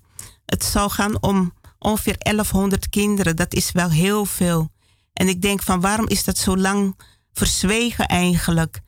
het 0.46 0.64
zou 0.64 0.90
gaan 0.90 1.22
om 1.22 1.52
ongeveer 1.78 2.16
1100 2.18 2.88
kinderen. 2.88 3.36
Dat 3.36 3.54
is 3.54 3.72
wel 3.72 3.90
heel 3.90 4.24
veel. 4.24 4.70
En 5.12 5.28
ik 5.28 5.42
denk 5.42 5.62
van 5.62 5.80
waarom 5.80 6.08
is 6.08 6.24
dat 6.24 6.38
zo 6.38 6.56
lang 6.56 7.00
verzwegen 7.32 8.06
eigenlijk? 8.06 8.80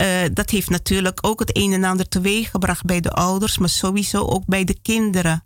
Uh, 0.00 0.22
dat 0.32 0.50
heeft 0.50 0.70
natuurlijk 0.70 1.18
ook 1.20 1.38
het 1.38 1.56
een 1.56 1.72
en 1.72 1.84
ander 1.84 2.08
teweeggebracht 2.08 2.84
bij 2.84 3.00
de 3.00 3.10
ouders, 3.10 3.58
maar 3.58 3.68
sowieso 3.68 4.20
ook 4.20 4.46
bij 4.46 4.64
de 4.64 4.80
kinderen. 4.82 5.44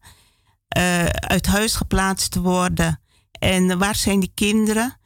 uh, 0.79 1.05
uit 1.07 1.47
huis 1.47 1.75
geplaatst 1.75 2.35
worden. 2.35 3.01
En 3.39 3.79
waar 3.79 3.97
zijn 3.97 4.21
die 4.21 4.33
kinderen? 4.35 4.99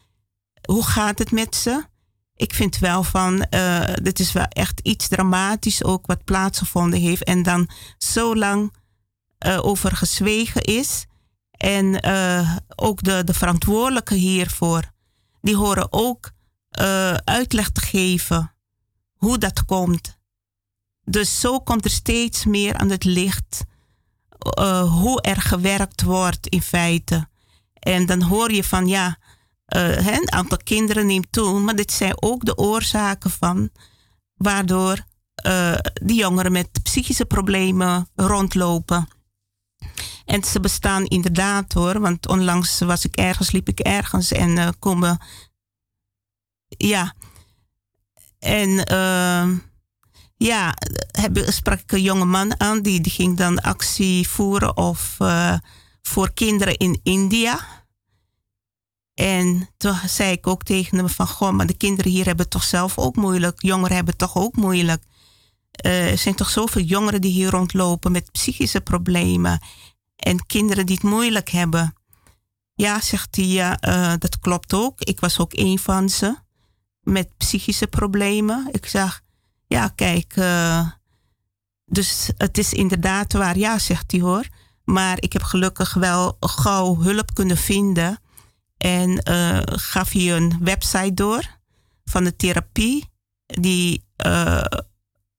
Hoe 0.67 0.85
gaat 0.85 1.19
het 1.19 1.31
met 1.31 1.57
ze? 1.57 1.93
Ik 2.37 2.55
vind 2.55 2.79
wel 2.79 3.03
van, 3.03 3.47
uh, 3.51 3.85
dit 4.03 4.21
is 4.21 4.33
wel 4.33 4.45
echt 4.45 4.81
iets 4.81 5.09
dramatisch 5.09 5.85
ook 5.85 6.07
wat 6.07 6.25
plaatsgevonden 6.25 7.01
heeft. 7.01 7.25
En 7.25 7.43
dan 7.43 7.71
zo 7.99 8.37
lang 8.37 8.75
uh, 9.47 9.65
over 9.65 9.97
gezwegen 9.97 10.63
is. 10.63 11.07
En 11.51 12.05
ook 12.77 13.03
de, 13.03 13.25
de 13.25 13.35
verantwoordelijken 13.35 14.17
hiervoor, 14.17 14.83
die 15.41 15.57
horen 15.57 15.93
ook 15.93 16.31
uitleg 17.25 17.71
te 17.71 17.81
geven 17.81 18.55
hoe 19.15 19.39
dat 19.39 19.65
komt. 19.65 20.19
Dus 21.05 21.41
zo 21.41 21.61
komt 21.61 21.85
er 21.85 21.91
steeds 21.91 22.45
meer 22.45 22.77
aan 22.77 22.91
het 22.91 23.05
licht 23.05 23.65
hoe 24.89 25.21
er 25.21 25.41
gewerkt 25.41 26.03
wordt 26.03 26.47
in 26.47 26.63
feite. 26.63 27.29
En 27.75 28.07
dan 28.07 28.23
hoor 28.23 28.53
je 28.53 28.65
van 28.65 28.87
ja, 28.87 29.19
uh, 29.69 30.07
een 30.07 30.33
aantal 30.33 30.59
kinderen 30.65 31.07
neemt 31.07 31.33
toe, 31.33 31.61
maar 31.61 31.77
dit 31.77 31.93
zijn 31.93 32.23
ook 32.23 32.45
de 32.45 32.57
oorzaken 32.57 33.31
van 33.31 33.71
waardoor 34.35 35.05
uh, 35.47 35.75
die 35.93 36.17
jongeren 36.17 36.53
met 36.53 36.83
psychische 36.83 37.25
problemen 37.25 38.09
rondlopen. 38.15 39.09
En 40.25 40.45
ze 40.45 40.61
bestaan 40.61 41.05
inderdaad 41.05 41.73
hoor, 41.73 42.01
want 42.01 42.29
onlangs 42.29 42.79
was 42.79 43.05
ik 43.05 43.17
ergens, 43.17 43.51
liep 43.51 43.69
ik 43.69 43.81
ergens 43.81 44.33
en 44.33 44.57
uh, 44.57 44.69
komen. 44.79 45.19
Ja. 46.69 47.15
En 48.39 48.69
uh, 48.93 49.59
ja, 50.37 50.75
heb, 51.11 51.45
sprak 51.47 51.81
ik 51.81 51.93
een 51.93 52.03
jonge 52.03 52.25
man 52.25 52.61
aan 52.61 52.83
die, 52.83 53.01
die 53.01 53.13
ging 53.13 53.37
dan 53.37 53.61
actie 53.61 54.29
voeren 54.29 54.77
of 54.77 55.17
voor 56.03 56.33
kinderen 56.33 56.77
in 56.77 57.01
India. 57.03 57.84
En 59.15 59.69
toen 59.77 59.95
zei 60.07 60.33
ik 60.33 60.47
ook 60.47 60.63
tegen 60.63 60.99
hem 60.99 61.09
van, 61.09 61.27
goh, 61.27 61.51
maar 61.51 61.67
de 61.67 61.77
kinderen 61.77 62.13
hier 62.13 62.25
hebben 62.25 62.49
toch 62.49 62.65
zelf 62.65 62.99
ook 62.99 63.17
moeilijk. 63.17 63.63
Jongeren 63.63 63.97
hebben 63.97 64.17
toch 64.17 64.37
ook 64.37 64.57
moeilijk. 64.57 65.03
Uh, 65.87 66.11
er 66.11 66.19
zijn 66.19 66.35
toch 66.35 66.51
zoveel 66.51 66.83
jongeren 66.83 67.21
die 67.21 67.33
hier 67.33 67.51
rondlopen 67.51 68.13
met 68.13 68.33
psychische 68.33 68.81
problemen. 68.81 69.61
En 70.17 70.47
kinderen 70.47 70.87
die 70.87 70.95
het 70.95 71.05
moeilijk 71.05 71.49
hebben. 71.49 71.95
Ja, 72.75 73.01
zegt 73.01 73.37
hij, 73.37 73.45
ja, 73.45 73.79
uh, 73.89 74.13
dat 74.19 74.39
klopt 74.39 74.75
ook. 74.75 75.01
Ik 75.01 75.21
was 75.21 75.39
ook 75.39 75.53
een 75.53 75.79
van 75.79 76.09
ze. 76.09 76.37
Met 77.01 77.37
psychische 77.37 77.87
problemen. 77.87 78.69
Ik 78.73 78.87
zeg, 78.87 79.23
ja, 79.67 79.89
kijk, 79.89 80.37
uh, 80.37 80.89
dus 81.85 82.31
het 82.37 82.59
is 82.59 82.73
inderdaad 82.73 83.33
waar, 83.33 83.59
ja, 83.59 83.79
zegt 83.79 84.13
hij 84.13 84.21
hoor. 84.21 84.47
Maar 84.85 85.17
ik 85.21 85.33
heb 85.33 85.43
gelukkig 85.43 85.95
wel 85.95 86.37
gauw 86.41 86.97
hulp 86.97 87.35
kunnen 87.35 87.57
vinden. 87.57 88.19
En 88.77 89.31
uh, 89.31 89.59
gaf 89.65 90.11
hij 90.11 90.37
een 90.37 90.59
website 90.61 91.15
door 91.15 91.59
van 92.05 92.25
de 92.25 92.37
therapie. 92.37 93.13
Die, 93.47 94.05
uh, 94.27 94.65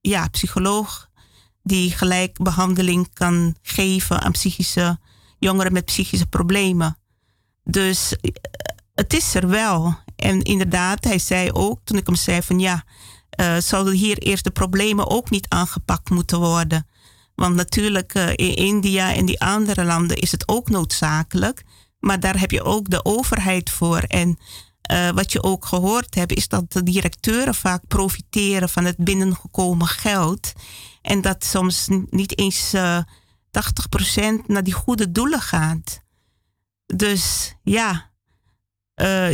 ja, 0.01 0.27
psycholoog, 0.27 1.09
die 1.63 1.91
gelijk 1.91 2.37
behandeling 2.37 3.13
kan 3.13 3.55
geven 3.61 4.21
aan 4.21 4.31
psychische 4.31 4.99
jongeren 5.39 5.73
met 5.73 5.85
psychische 5.85 6.27
problemen. 6.27 6.97
Dus 7.63 8.15
het 8.93 9.13
is 9.13 9.35
er 9.35 9.47
wel. 9.47 9.97
En 10.15 10.41
inderdaad, 10.41 11.03
hij 11.03 11.19
zei 11.19 11.51
ook, 11.51 11.79
toen 11.83 11.97
ik 11.97 12.05
hem 12.05 12.15
zei 12.15 12.41
van 12.41 12.59
ja, 12.59 12.83
zouden 13.59 13.93
hier 13.93 14.17
eerst 14.17 14.43
de 14.43 14.51
problemen 14.51 15.09
ook 15.09 15.29
niet 15.29 15.49
aangepakt 15.49 16.09
moeten 16.09 16.39
worden. 16.39 16.87
Want 17.35 17.55
natuurlijk 17.55 18.13
in 18.13 18.55
India 18.55 19.13
en 19.13 19.25
die 19.25 19.41
andere 19.41 19.83
landen 19.83 20.17
is 20.17 20.31
het 20.31 20.47
ook 20.47 20.69
noodzakelijk. 20.69 21.63
Maar 22.05 22.19
daar 22.19 22.39
heb 22.39 22.51
je 22.51 22.63
ook 22.63 22.89
de 22.89 23.05
overheid 23.05 23.69
voor. 23.69 23.97
En 23.97 24.37
uh, 24.91 25.09
wat 25.09 25.31
je 25.31 25.43
ook 25.43 25.65
gehoord 25.65 26.15
hebt, 26.15 26.33
is 26.33 26.47
dat 26.47 26.71
de 26.71 26.83
directeuren 26.83 27.55
vaak 27.55 27.87
profiteren 27.87 28.69
van 28.69 28.85
het 28.85 28.97
binnengekomen 28.97 29.87
geld. 29.87 30.53
En 31.01 31.21
dat 31.21 31.45
soms 31.45 31.87
niet 32.09 32.37
eens 32.37 32.73
80% 32.75 32.75
naar 34.47 34.63
die 34.63 34.73
goede 34.73 35.11
doelen 35.11 35.41
gaat. 35.41 35.99
Dus 36.85 37.55
ja, 37.63 38.11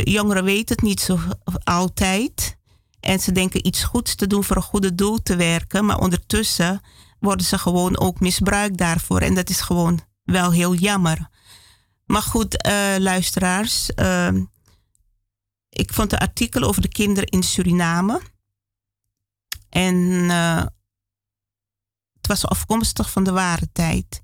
jongeren 0.02 0.44
weten 0.44 0.74
het 0.74 0.84
niet 0.84 1.00
zo 1.00 1.18
altijd. 1.64 2.56
En 3.00 3.20
ze 3.20 3.32
denken 3.32 3.66
iets 3.66 3.84
goeds 3.84 4.14
te 4.14 4.26
doen 4.26 4.44
voor 4.44 4.56
een 4.56 4.62
goede 4.62 4.94
doel 4.94 5.22
te 5.22 5.36
werken. 5.36 5.84
Maar 5.84 5.98
ondertussen 5.98 6.80
worden 7.20 7.46
ze 7.46 7.58
gewoon 7.58 7.98
ook 7.98 8.20
misbruikt 8.20 8.78
daarvoor. 8.78 9.20
En 9.20 9.34
dat 9.34 9.50
is 9.50 9.60
gewoon 9.60 10.00
wel 10.24 10.52
heel 10.52 10.74
jammer. 10.74 11.30
Maar 12.12 12.22
goed, 12.22 12.66
uh, 12.66 12.96
luisteraars. 12.98 13.90
Uh, 13.94 14.40
ik 15.68 15.92
vond 15.92 16.12
een 16.12 16.18
artikel 16.18 16.62
over 16.62 16.82
de 16.82 16.88
kinderen 16.88 17.28
in 17.28 17.42
Suriname. 17.42 18.20
En 19.68 19.96
uh, 19.96 20.66
het 22.12 22.26
was 22.26 22.46
afkomstig 22.46 23.10
van 23.10 23.24
de 23.24 23.32
ware 23.32 23.72
tijd. 23.72 24.22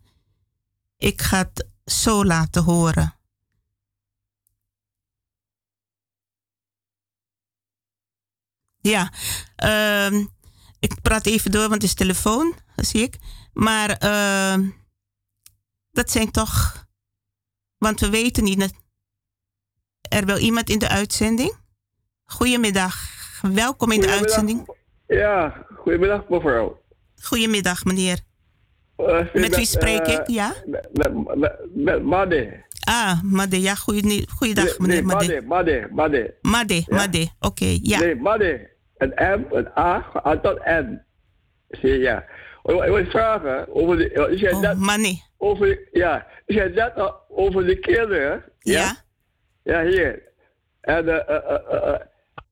Ik 0.96 1.22
ga 1.22 1.38
het 1.38 1.68
zo 1.84 2.24
laten 2.24 2.62
horen. 2.62 3.18
Ja, 8.80 9.12
uh, 9.64 10.26
ik 10.78 11.02
praat 11.02 11.26
even 11.26 11.50
door, 11.50 11.68
want 11.68 11.82
het 11.82 11.90
is 11.90 11.94
telefoon, 11.94 12.58
zie 12.76 13.02
ik. 13.02 13.18
Maar 13.52 14.04
uh, 14.04 14.68
dat 15.90 16.10
zijn 16.10 16.30
toch. 16.30 16.86
Want 17.78 18.00
we 18.00 18.10
weten 18.10 18.44
niet. 18.44 18.72
Er 20.08 20.26
wil 20.26 20.38
iemand 20.38 20.70
in 20.70 20.78
de 20.78 20.88
uitzending? 20.88 21.56
Goedemiddag. 22.24 22.94
Welkom 23.42 23.92
in 23.92 24.00
de 24.00 24.10
uitzending. 24.10 24.68
Ja, 25.06 25.66
goedemiddag 25.76 26.28
mevrouw. 26.28 26.80
Goedemiddag 27.22 27.84
meneer. 27.84 28.18
Uh, 28.98 29.32
met 29.32 29.56
wie 29.56 29.66
spreek 29.66 30.06
ik? 30.06 30.26
Ja? 30.26 30.54
Met, 30.66 30.88
met, 30.92 31.74
met 31.74 32.02
Made. 32.02 32.66
Ah, 32.80 33.22
Made. 33.22 33.60
Ja, 33.60 33.74
goeiedag 33.74 34.78
meneer 34.78 34.96
nee, 34.96 35.02
Made. 35.02 35.42
Made, 35.46 35.88
Made. 35.92 36.34
Made, 36.42 36.84
Made. 36.88 37.20
Oké, 37.20 37.46
okay, 37.46 37.80
ja. 37.82 37.98
Nee, 37.98 38.16
Made. 38.16 38.70
Een 38.96 39.12
M, 39.16 39.54
een 39.54 39.68
A, 39.78 40.10
aantal 40.22 40.58
N. 40.64 41.02
Zie 41.68 41.90
je, 41.90 41.98
ja. 41.98 42.24
Ik 42.62 42.82
wil 42.84 43.04
vragen 43.04 43.74
over 43.74 43.96
de... 43.96 44.28
Je 44.30 44.38
zei 44.38 44.54
oh, 44.54 44.74
money. 44.74 45.22
Over, 45.38 45.88
ja, 45.92 46.26
je 46.46 46.54
zei 46.54 46.72
net 46.72 47.12
over 47.28 47.66
de 47.66 47.78
kinderen. 47.78 48.44
Ja? 48.58 48.96
Ja, 49.62 49.84
hier. 49.84 50.22
En 50.80 51.04
uh, 51.04 51.14
uh, 51.14 51.38
uh, 51.48 51.58
uh, 51.72 51.94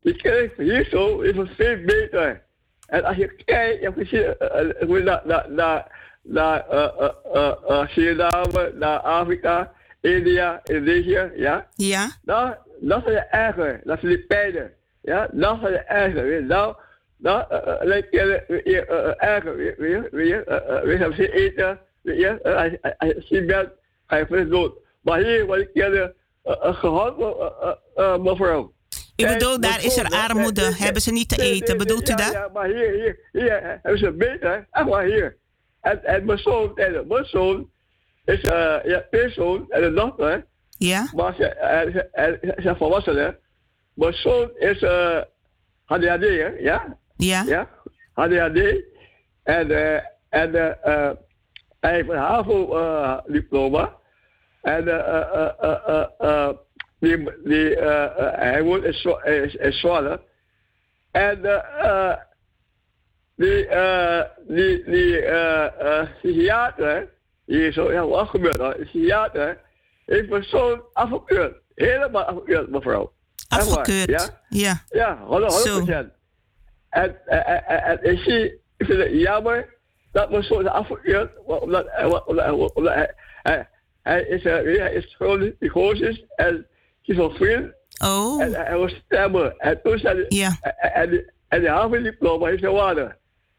die 0.03 0.17
kinderen 0.17 0.65
hier 0.65 0.85
zo 0.85 1.21
is 1.21 1.37
het 1.37 1.49
veel 1.57 1.77
beter. 1.85 2.43
En 2.87 3.05
als 3.05 3.17
je 3.17 3.35
kijkt, 3.45 3.81
je 3.81 3.85
hebt 3.85 3.99
gezien 3.99 5.05
naar, 5.05 5.23
naar, 5.25 5.51
naar, 5.51 5.87
naar 6.23 6.67
uh, 6.73 7.11
uh, 7.35 7.53
uh, 7.69 7.87
Suriname, 7.89 8.73
naar 8.75 8.99
Afrika, 8.99 9.73
India, 10.01 10.61
Indonesië, 10.65 11.31
ja? 11.35 11.67
Ja. 11.75 12.09
Nou, 12.25 12.55
dat 12.81 13.09
is 13.09 13.23
erger, 13.31 13.81
dat 13.85 14.03
is 14.03 14.11
de 14.11 14.19
pijnen. 14.19 14.73
Ja, 15.03 15.29
dan 15.33 15.59
ga 15.59 15.69
je 15.69 15.79
erger. 15.79 16.23
Weet 16.23 16.41
je. 16.41 16.47
Dan, 16.47 16.77
dan 17.17 17.45
uh, 17.51 17.75
lijkt 17.81 18.11
je 18.11 18.45
uh, 18.49 19.25
erger. 19.25 19.57
Weet 19.57 19.77
je, 19.77 19.77
weet 19.79 19.89
je, 19.91 20.09
weet 20.11 20.29
je, 20.29 20.43
ze 20.43 20.43
eten. 20.43 20.85
Weet 20.85 20.99
je, 20.99 21.05
als 21.05 21.17
je 21.17 21.33
bent, 21.33 21.47
ga 21.63 21.71
je 21.71 21.96
fris 24.27 24.49
dood. 24.49 24.79
Maar 25.01 25.19
hier 25.19 25.47
word 25.47 25.61
ik 25.61 25.71
je 25.73 26.15
gehad, 26.61 27.19
mevrouw. 28.21 28.75
U 29.17 29.27
bedoelt, 29.27 29.63
daar 29.63 29.85
is 29.85 29.97
er 29.97 30.09
armoede, 30.09 30.75
hebben 30.75 31.03
ze 31.03 31.13
niet 31.13 31.29
te 31.29 31.43
eten, 31.43 31.79
bedoelt 31.79 32.09
u 32.09 32.15
dat? 32.15 32.33
Ja, 32.33 32.51
maar 32.53 32.67
hier, 32.67 32.93
hier, 32.93 33.19
hier 33.33 33.79
hebben 33.83 33.99
ze 33.99 34.13
beter, 34.13 34.67
echt 34.71 34.87
maar 34.87 35.05
hier. 35.05 35.37
En, 35.81 36.05
en 36.05 36.25
mijn 36.25 36.39
zoon, 36.39 36.77
en 36.77 37.07
mijn 37.07 37.25
zoon 37.25 37.71
is, 38.25 38.43
uh, 38.45 38.77
ja, 38.85 39.07
twee 39.11 39.31
zoon 39.31 39.67
en 39.69 39.85
een 39.85 39.95
dochter. 39.95 40.47
Ja. 40.79 41.11
Maar 41.15 41.35
ze, 41.35 41.55
ze, 41.93 42.39
ze 42.41 42.63
zijn 42.63 42.77
volwassenen. 42.77 43.39
Mijn 43.95 44.13
zoon 44.13 44.51
is 44.57 44.83
uh, 44.83 45.21
ADHD, 45.85 46.23
hè? 46.23 46.47
Ja? 46.59 46.99
Ja. 47.17 47.45
Ja, 47.47 47.71
ADHD. 48.15 48.85
En, 49.43 49.71
uh, 49.71 50.01
en 50.29 50.55
uh, 50.55 51.11
hij 51.81 51.95
heeft 51.95 52.09
een 52.09 52.17
HAVO-diploma. 52.17 53.95
en 54.63 54.85
die, 56.99 57.31
die, 57.45 57.77
hij 57.77 58.63
woont 58.63 58.85
in, 58.85 59.21
in, 59.25 59.61
in 59.61 59.73
Zwolle. 59.73 60.21
En 61.11 61.41
die, 63.35 63.69
die, 64.47 64.85
die 64.85 65.23
psychiater, 66.21 67.09
die 67.47 67.67
is 67.67 67.75
zo, 67.75 67.93
ja, 67.93 68.07
wat 68.07 68.29
gebeurt 68.29 68.59
er? 68.59 68.77
De 68.79 68.85
psychiater 68.85 69.61
heeft 70.07 70.29
mijn 70.29 70.45
zoon 70.45 70.83
afgekeurd. 70.93 71.57
Helemaal 71.75 72.25
afgekeurd, 72.25 72.71
mevrouw. 72.71 73.13
Afgekeurd. 73.49 74.11
Ja, 74.11 74.41
ja. 74.49 74.83
Ja, 74.89 75.19
100%. 75.25 75.91
En, 75.91 76.15
en, 76.91 77.27
en, 77.27 77.65
en 77.67 77.99
ik, 78.03 78.19
zie, 78.19 78.45
ik 78.77 78.87
vind 78.87 78.99
het 78.99 79.13
jammer 79.13 79.76
dat 80.17 80.29
we 80.29 80.43
zo 80.43 80.63
afgekeurd, 80.63 81.31
omdat, 81.45 81.87
omdat, 82.27 82.73
omdat 82.75 82.95
hij, 82.95 83.15
hij, 83.43 83.69
hij 84.03 84.23
is, 84.23 84.45
uh, 84.45 84.53
hij 84.53 84.93
is 84.95 85.15
gewoon 85.17 85.55
is 86.01 86.25
en 86.37 86.67
is 87.03 87.17
een 87.17 87.31
vriend. 87.31 87.75
Oh. 88.05 88.43
En 88.43 88.53
hij 88.53 88.77
was 88.77 89.03
stemmen. 89.05 89.59
En 89.59 89.81
toen 89.83 89.99
zei 89.99 90.17
hij, 90.17 90.25
ja. 90.29 90.59
en, 90.77 91.33
en, 91.49 91.61
die 91.61 91.69
havendiploma 91.69 92.47
heeft 92.47 92.63
hij 92.63 92.71
waarde. 92.71 93.17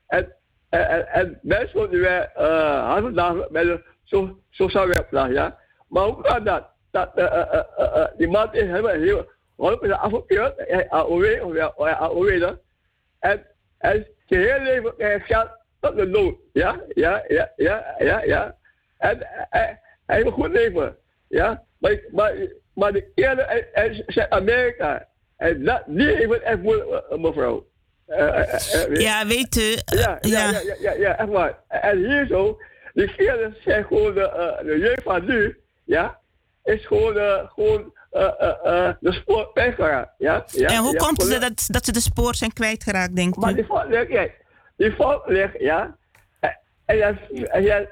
En, 0.08 0.34
en, 0.70 0.90
en, 0.90 1.08
en 1.08 1.40
mensen 1.42 1.80
moeten 1.80 2.00
weer 2.00 2.32
uh, 2.38 2.88
halve 2.90 3.48
met 3.50 3.68
een 3.68 3.84
zo 4.50 4.70
zou 4.70 4.90
je 4.90 5.34
ja. 5.34 5.58
Maar 5.88 6.04
hoe 6.04 6.22
kan 6.22 6.44
dat? 6.44 6.68
Dat 6.92 7.12
uh, 7.16 7.24
uh, 7.24 7.62
uh, 7.80 7.86
uh, 7.96 8.06
die 8.18 8.28
man 8.28 8.54
is 8.54 8.62
helemaal 8.62 8.92
heel, 8.92 9.32
100% 9.86 9.90
afgekeurd. 9.90 10.54
Hij 10.58 10.90
AOW, 10.90 11.44
of 11.44 11.84
hij 11.84 11.94
AOW 11.94 12.56
En, 13.20 13.46
en 13.78 14.08
zijn 14.26 14.42
hele 14.42 14.64
leven 14.64 15.22
geld 15.22 15.57
tot 15.80 15.96
de 15.96 16.10
dood. 16.10 16.36
Ja, 16.54 16.82
ja, 16.94 17.24
ja, 17.28 17.52
ja, 17.56 17.96
ja, 17.98 18.22
ja. 18.24 18.56
En 18.98 19.18
hij, 19.50 19.80
hij 20.06 20.16
heeft 20.16 20.28
een 20.28 20.34
goed 20.34 20.52
leven. 20.52 20.98
Ja, 21.28 21.64
maar, 21.78 22.00
maar, 22.12 22.34
maar 22.74 22.94
de 22.94 23.12
eerder, 23.16 23.68
zegt 24.08 24.30
Amerika. 24.30 25.08
En 25.38 25.64
dat, 25.64 25.84
die 25.86 26.08
heeft 26.08 26.32
het 26.32 26.42
echt 26.42 26.62
moeilijk, 26.62 27.18
mevrouw. 27.18 27.68
Uh, 28.08 28.18
uh, 28.18 28.90
uh, 28.90 29.02
ja, 29.02 29.28
weet 29.28 29.56
u. 29.56 29.76
Ja, 29.98 30.18
ja, 30.22 30.50
ja, 30.50 30.62
ja, 30.80 30.94
ja, 30.94 31.18
echt 31.18 31.30
waar. 31.30 31.60
En 31.68 31.98
hier 31.98 32.28
zo, 32.28 32.62
die 32.94 33.10
vierde 33.10 33.54
zijn 33.64 33.86
gewoon 33.86 34.14
de, 34.14 34.60
de 34.64 34.78
jeugd 34.78 35.04
van 35.04 35.26
nu, 35.26 35.58
ja, 35.84 36.20
is 36.64 36.86
gewoon, 36.86 37.14
gewoon 37.54 37.94
de 39.00 39.12
spoor 39.12 39.52
kwijtgeraakt. 39.54 40.14
Ja, 40.18 40.46
ja, 40.52 40.68
en 40.68 40.78
hoe 40.78 40.94
ja, 40.94 40.98
komt 40.98 41.22
het 41.22 41.42
dat, 41.42 41.68
dat 41.68 41.86
ze 41.86 41.92
de 41.92 42.02
spoor 42.02 42.36
zijn 42.36 42.54
kwijtgeraakt, 42.54 43.16
denk 43.16 43.34
je? 43.34 43.40
Maar 43.40 43.56
die 43.56 43.66
ja, 44.10 44.28
die 44.78 44.92
fout 44.92 45.28
ligt, 45.28 45.60
ja. 45.60 45.98
En 46.86 47.18
als 47.52 47.64
jij, 47.64 47.90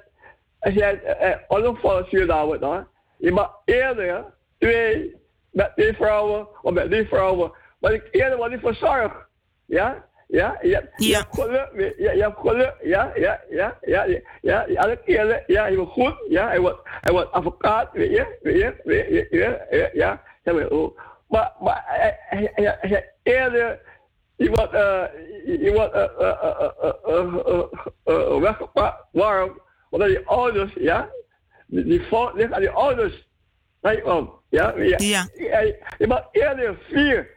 als 0.59 0.73
jij 0.73 0.99
onopvallend 1.47 2.07
stuurt 2.07 2.29
aan 2.29 2.59
dan, 2.59 2.87
je 3.17 3.31
mag 3.31 3.61
eerder 3.65 4.25
twee, 4.57 5.15
met 5.49 5.71
die 5.75 5.93
vrouwen 5.93 6.47
of 6.61 6.73
met 6.73 6.91
die 6.91 7.07
vrouwen, 7.07 7.51
maar 7.79 7.93
ik 7.93 8.07
eerder 8.11 8.37
wat 8.37 8.49
niet 8.49 8.61
voor 8.61 8.75
zorg, 8.75 9.29
ja. 9.65 10.05
Ja, 10.27 10.57
ja, 10.61 10.81
je 10.95 11.15
hebt 11.15 11.35
geluk, 11.35 11.93
ja, 11.97 12.11
je 12.11 12.21
hebt 12.21 12.39
geluk, 12.39 12.75
ja, 12.81 13.11
ja, 13.15 13.41
ja, 13.49 13.77
ja, 13.81 14.05
ja, 14.05 14.21
ja, 14.41 14.65
elke 14.65 15.01
keer, 15.05 15.43
ja, 15.47 15.65
je 15.65 15.75
wordt 15.75 15.91
goed, 15.91 16.15
ja, 16.29 16.47
hij 16.47 16.59
wordt, 16.59 16.79
hij 16.83 17.13
wordt 17.13 17.31
advocaat, 17.31 17.89
weet 17.91 18.09
je, 18.09 18.37
weet 18.41 18.57
je, 18.57 18.75
weet 18.83 19.07
je, 19.09 19.27
ja, 19.29 19.77
ja, 19.77 19.89
ja, 19.93 20.21
ja, 20.43 20.53
maar, 21.27 21.53
maar 21.59 21.83
hij, 21.85 22.17
hij, 22.19 22.51
hij, 22.53 22.77
hij 22.81 23.11
eerder, 23.23 23.79
je 24.35 24.49
wordt, 24.49 24.73
uh, 24.73 25.03
je 25.63 25.71
wordt 25.73 25.95
uh, 28.05 28.39
weggepakt, 28.39 29.03
waarom? 29.11 29.61
Omdat 29.89 30.09
je 30.09 30.25
ouders, 30.25 30.73
ja, 30.73 31.09
die, 31.67 31.83
die 31.83 32.01
fout 32.01 32.33
ligt 32.33 32.53
aan 32.53 32.59
die 32.59 32.69
ouders, 32.69 33.27
je. 33.81 34.29
Ja, 34.49 34.73
ja. 34.75 34.97
ja. 34.97 35.27
Je, 35.33 35.83
je 35.97 36.07
mag 36.07 36.27
eerder 36.31 36.77
vier 36.89 37.29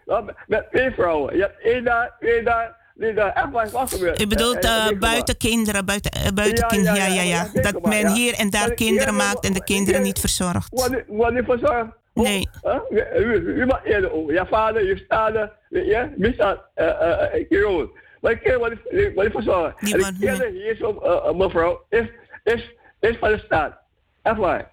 met 0.47 0.67
twee 0.71 0.91
vrouwen. 0.91 1.37
Je 1.37 1.43
hebt 1.43 1.61
één 1.63 1.85
daar, 1.85 2.17
twee 2.21 2.43
daar, 2.43 2.77
nee, 2.95 3.15
daar. 3.15 3.33
Echt 3.33 3.51
waar 3.51 3.71
was 3.71 3.93
gebeurd. 3.93 4.21
U 4.21 4.27
bedoelt 4.27 4.61
buiten 4.99 5.37
kinderen, 5.37 5.85
buiten, 5.85 6.35
buiten 6.35 6.59
ja, 6.59 6.67
kinderen, 6.67 6.97
ja, 6.97 7.07
ja, 7.07 7.23
ja. 7.23 7.49
ja. 7.53 7.63
Dat 7.63 7.87
men 7.87 8.13
hier 8.13 8.35
en 8.35 8.51
daar 8.51 8.75
kinderen 8.75 9.17
maakt 9.17 9.45
en 9.45 9.53
de 9.53 9.65
kinderen 9.65 10.03
niet 10.03 10.19
verzorgt. 10.19 10.69
Wat 11.07 11.33
niet 11.33 11.45
verzorgd? 11.45 11.91
Nee. 12.23 12.49
Wie 13.55 13.67
mag 13.67 13.85
eerder 13.85 14.13
over? 14.13 14.35
Je 14.35 14.47
vader, 14.51 14.87
je 14.87 15.05
vader, 15.09 15.53
ja, 15.69 16.11
misdaad, 16.17 16.61
uh, 16.77 17.83
Maar 18.21 18.33
ik 18.33 18.41
ken 18.41 18.61
wat 18.61 18.71
ik 19.25 19.33
verzorgd. 19.33 19.81
En 19.81 19.99
ik 19.99 20.15
ken 20.21 20.53
hier 20.53 20.77
zo, 20.77 20.93
mevrouw, 21.35 21.85
is, 21.89 22.07
is, 22.45 22.71
is 23.01 23.17
van 23.21 23.31
de 23.31 23.43
staat. 23.45 23.87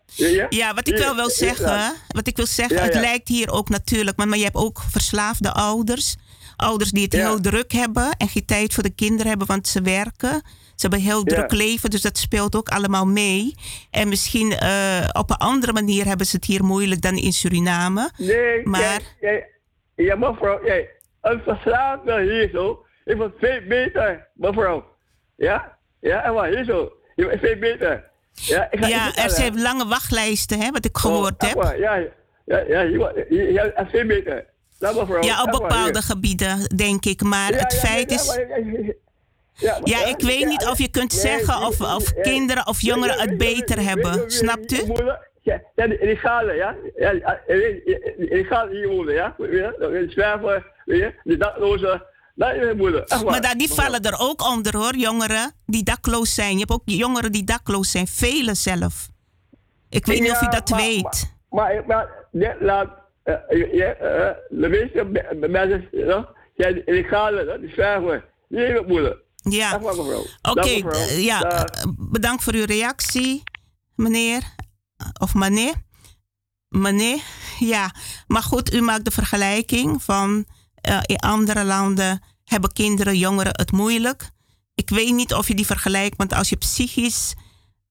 Ja, 0.05 0.45
ja, 0.49 0.73
wat 0.73 0.87
ik 0.87 0.97
wel 0.97 1.15
wil 1.15 1.29
zeggen, 1.29 1.93
wat 2.07 2.27
ik 2.27 2.35
wil 2.35 2.45
zeggen, 2.45 2.83
het 2.83 2.93
lijkt 2.93 3.27
hier 3.27 3.51
ook 3.51 3.69
natuurlijk, 3.69 4.17
maar, 4.17 4.27
maar 4.27 4.37
je 4.37 4.43
hebt 4.43 4.55
ook 4.55 4.81
verslaafde 4.89 5.51
ouders. 5.51 6.15
Ouders 6.55 6.91
die 6.91 7.03
het 7.03 7.13
heel 7.13 7.39
druk 7.39 7.71
hebben 7.71 8.11
en 8.17 8.27
geen 8.27 8.45
tijd 8.45 8.73
voor 8.73 8.83
de 8.83 8.95
kinderen 8.95 9.27
hebben, 9.27 9.47
want 9.47 9.67
ze 9.67 9.81
werken. 9.81 10.41
Ze 10.75 10.87
hebben 10.87 10.99
een 10.99 11.05
heel 11.05 11.23
druk 11.23 11.51
leven, 11.51 11.89
dus 11.89 12.01
dat 12.01 12.17
speelt 12.17 12.55
ook 12.55 12.69
allemaal 12.69 13.05
mee. 13.05 13.55
En 13.91 14.09
misschien 14.09 14.51
uh, 14.63 15.07
op 15.11 15.29
een 15.29 15.35
andere 15.35 15.73
manier 15.73 16.05
hebben 16.05 16.25
ze 16.25 16.35
het 16.35 16.45
hier 16.45 16.63
moeilijk 16.63 17.01
dan 17.01 17.15
in 17.15 17.31
Suriname. 17.31 18.11
Nee, 18.17 18.65
maar... 18.67 19.01
Ja, 19.95 20.15
mevrouw, 20.15 20.65
jij, 20.65 20.89
een 21.21 21.41
verslaafde 21.45 22.21
hier 22.21 22.49
zo, 22.53 22.85
is 23.05 23.15
wat 23.15 23.31
veel 23.39 23.61
beter, 23.67 24.27
mevrouw. 24.33 24.85
Ja? 25.35 25.77
Ja, 25.99 26.23
en 26.23 26.33
wat 26.33 26.45
hier 26.45 26.65
zo, 26.65 26.91
is 27.15 27.39
veel 27.41 27.59
beter. 27.59 28.03
Ja, 28.33 28.69
ja 28.71 29.15
er 29.15 29.29
zijn 29.29 29.61
lange 29.61 29.87
wachtlijsten, 29.87 30.59
hè, 30.59 30.71
wat 30.71 30.85
ik 30.85 30.97
gehoord 30.97 31.43
oh, 31.43 31.49
heb. 31.49 31.77
Ja, 31.77 31.95
ja, 31.95 32.59
ja, 32.67 32.81
ja, 32.81 32.81
ja, 33.29 33.87
veel 33.91 34.05
beter. 34.05 34.45
Ja, 35.21 35.43
op 35.43 35.51
bepaalde 35.51 36.01
gebieden, 36.01 36.75
denk 36.75 37.05
ik. 37.05 37.21
Maar 37.21 37.53
het 37.53 37.73
feit 37.73 38.11
is. 38.11 38.39
Ja, 39.57 39.79
ja, 39.83 40.05
ik 40.05 40.21
weet 40.21 40.47
niet 40.47 40.67
of 40.67 40.77
je 40.77 40.89
kunt 40.89 41.13
zeggen 41.13 41.57
of, 41.67 41.81
of 41.81 42.13
kinderen 42.13 42.67
of 42.67 42.81
jongeren 42.81 43.19
het 43.19 43.37
beter 43.37 43.83
hebben. 43.83 44.31
Snapt 44.31 44.71
u? 44.71 44.93
Ja, 45.41 45.61
die 45.75 46.15
galen, 46.15 46.55
ja. 46.55 46.75
Die 48.17 48.43
galen 48.43 48.75
hier 48.75 48.87
wonen, 48.87 49.13
ja. 49.13 49.35
Zwerven, 50.07 50.65
die 51.23 51.37
daklozen. 51.37 52.03
Maar 52.35 53.53
die 53.57 53.69
vallen 53.69 54.01
er 54.01 54.15
ook 54.19 54.43
onder 54.43 54.75
hoor, 54.77 54.95
jongeren 54.95 55.51
die 55.65 55.83
dakloos 55.83 56.33
zijn. 56.33 56.51
Je 56.51 56.59
hebt 56.59 56.71
ook 56.71 56.81
jongeren 56.85 57.31
die 57.31 57.43
dakloos 57.43 57.91
zijn, 57.91 58.07
velen 58.07 58.55
zelf. 58.55 59.09
Ik 59.89 60.05
weet 60.05 60.21
niet 60.21 60.31
of 60.31 60.39
je 60.39 60.49
dat 60.49 60.69
weet. 60.69 61.33
Maar, 61.49 61.83
maar, 61.87 62.07
maar 62.31 62.55
laat, 62.59 62.89
uh, 63.25 63.35
de 64.49 64.67
meeste 64.69 65.05
mensen, 65.47 65.89
zijn 66.55 66.85
illegale, 66.85 67.57
die 67.59 67.71
zwerven, 67.71 68.23
die 68.47 68.59
hebben 68.59 68.87
moeilijk. 68.87 69.23
Ja, 69.49 69.79
oké, 70.41 70.69
ja, 71.17 71.69
bedankt 71.97 72.43
voor 72.43 72.53
uw 72.53 72.65
reactie, 72.65 73.43
meneer. 73.95 74.55
Of 75.19 75.33
meneer. 75.33 75.73
Meneer, 76.69 77.21
ja. 77.73 77.93
Maar 78.27 78.43
goed, 78.43 78.73
u 78.73 78.81
maakt 78.81 79.05
de 79.05 79.11
vergelijking 79.11 80.03
van 80.03 80.45
uh, 80.89 80.99
in 81.05 81.17
andere 81.17 81.63
landen 81.63 82.23
hebben 82.43 82.73
kinderen, 82.73 83.17
jongeren 83.17 83.55
het 83.55 83.71
moeilijk. 83.71 84.29
Ik 84.75 84.89
weet 84.89 85.13
niet 85.13 85.33
of 85.33 85.47
je 85.47 85.55
die 85.55 85.65
vergelijkt, 85.65 86.17
want 86.17 86.33
als 86.33 86.49
je 86.49 86.55
psychisch 86.55 87.33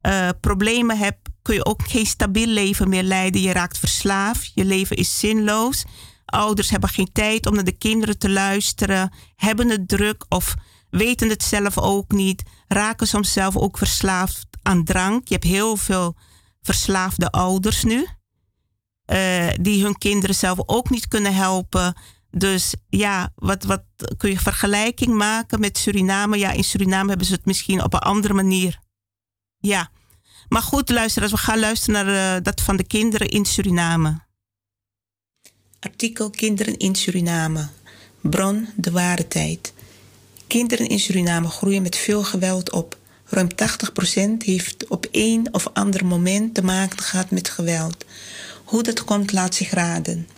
uh, 0.07 0.29
problemen 0.41 0.99
hebt, 0.99 1.29
kun 1.43 1.55
je 1.55 1.65
ook 1.65 1.89
geen 1.89 2.07
stabiel 2.07 2.47
leven 2.47 2.89
meer 2.89 3.03
leiden. 3.03 3.41
Je 3.41 3.53
raakt 3.53 3.79
verslaafd, 3.79 4.51
je 4.55 4.65
leven 4.65 4.97
is 4.97 5.19
zinloos. 5.19 5.85
Ouders 6.25 6.71
hebben 6.71 6.89
geen 6.89 7.13
tijd 7.13 7.47
om 7.47 7.55
naar 7.55 7.65
de 7.65 7.79
kinderen 7.79 8.19
te 8.19 8.31
luisteren, 8.31 9.13
hebben 9.37 9.69
het 9.69 9.89
druk 9.89 10.25
of 10.29 10.55
weten 10.97 11.29
het 11.29 11.43
zelf 11.43 11.79
ook 11.79 12.13
niet, 12.13 12.43
raken 12.69 13.07
soms 13.07 13.33
zelf 13.33 13.57
ook 13.57 13.79
verslaafd 13.79 14.47
aan 14.63 14.85
drank. 14.85 15.29
Je 15.29 15.35
hebt 15.35 15.47
heel 15.47 15.77
veel 15.77 16.17
verslaafde 16.63 17.31
ouders 17.31 17.85
nu, 17.85 18.07
uh, 19.07 19.51
die 19.61 19.83
hun 19.83 19.99
kinderen 19.99 20.35
zelf 20.35 20.59
ook 20.67 20.91
niet 20.91 21.09
kunnen 21.09 21.35
helpen. 21.35 21.95
Dus 22.31 22.75
ja, 22.89 23.33
wat, 23.35 23.65
wat 23.65 23.83
kun 24.17 24.31
je 24.31 24.39
vergelijking 24.39 25.15
maken 25.15 25.61
met 25.61 25.79
Suriname? 25.79 26.39
Ja, 26.39 26.51
in 26.51 26.65
Suriname 26.65 27.09
hebben 27.09 27.27
ze 27.27 27.33
het 27.33 27.45
misschien 27.45 27.83
op 27.83 27.95
een 27.95 28.01
andere 28.01 28.35
manier. 28.35 28.81
Ja. 29.59 29.91
Maar 30.49 30.63
goed, 30.63 30.91
luisteraars, 30.91 31.33
we 31.33 31.39
gaan 31.39 31.59
luisteren 31.59 32.07
naar 32.07 32.37
uh, 32.37 32.43
dat 32.43 32.61
van 32.61 32.77
de 32.77 32.85
kinderen 32.85 33.29
in 33.29 33.45
Suriname. 33.45 34.23
Artikel 35.81 36.31
Kinderen 36.31 36.77
in 36.77 36.95
Suriname. 36.95 37.69
Bron 38.21 38.69
De 38.77 38.91
Ware 38.91 39.29
Tijd. 39.29 39.73
Kinderen 40.55 40.89
in 40.89 41.01
Suriname 41.01 41.49
groeien 41.49 41.83
met 41.83 41.97
veel 41.97 42.23
geweld 42.23 42.71
op. 42.71 42.99
Ruim 43.25 43.49
80% 44.43 44.45
heeft 44.45 44.89
op 44.89 45.07
een 45.11 45.49
of 45.51 45.69
ander 45.73 46.07
moment 46.07 46.55
te 46.55 46.63
maken 46.63 46.99
gehad 46.99 47.31
met 47.31 47.49
geweld. 47.49 48.05
Hoe 48.65 48.83
dat 48.83 49.05
komt, 49.05 49.33
laat 49.33 49.55
zich 49.55 49.71
raden. 49.71 50.29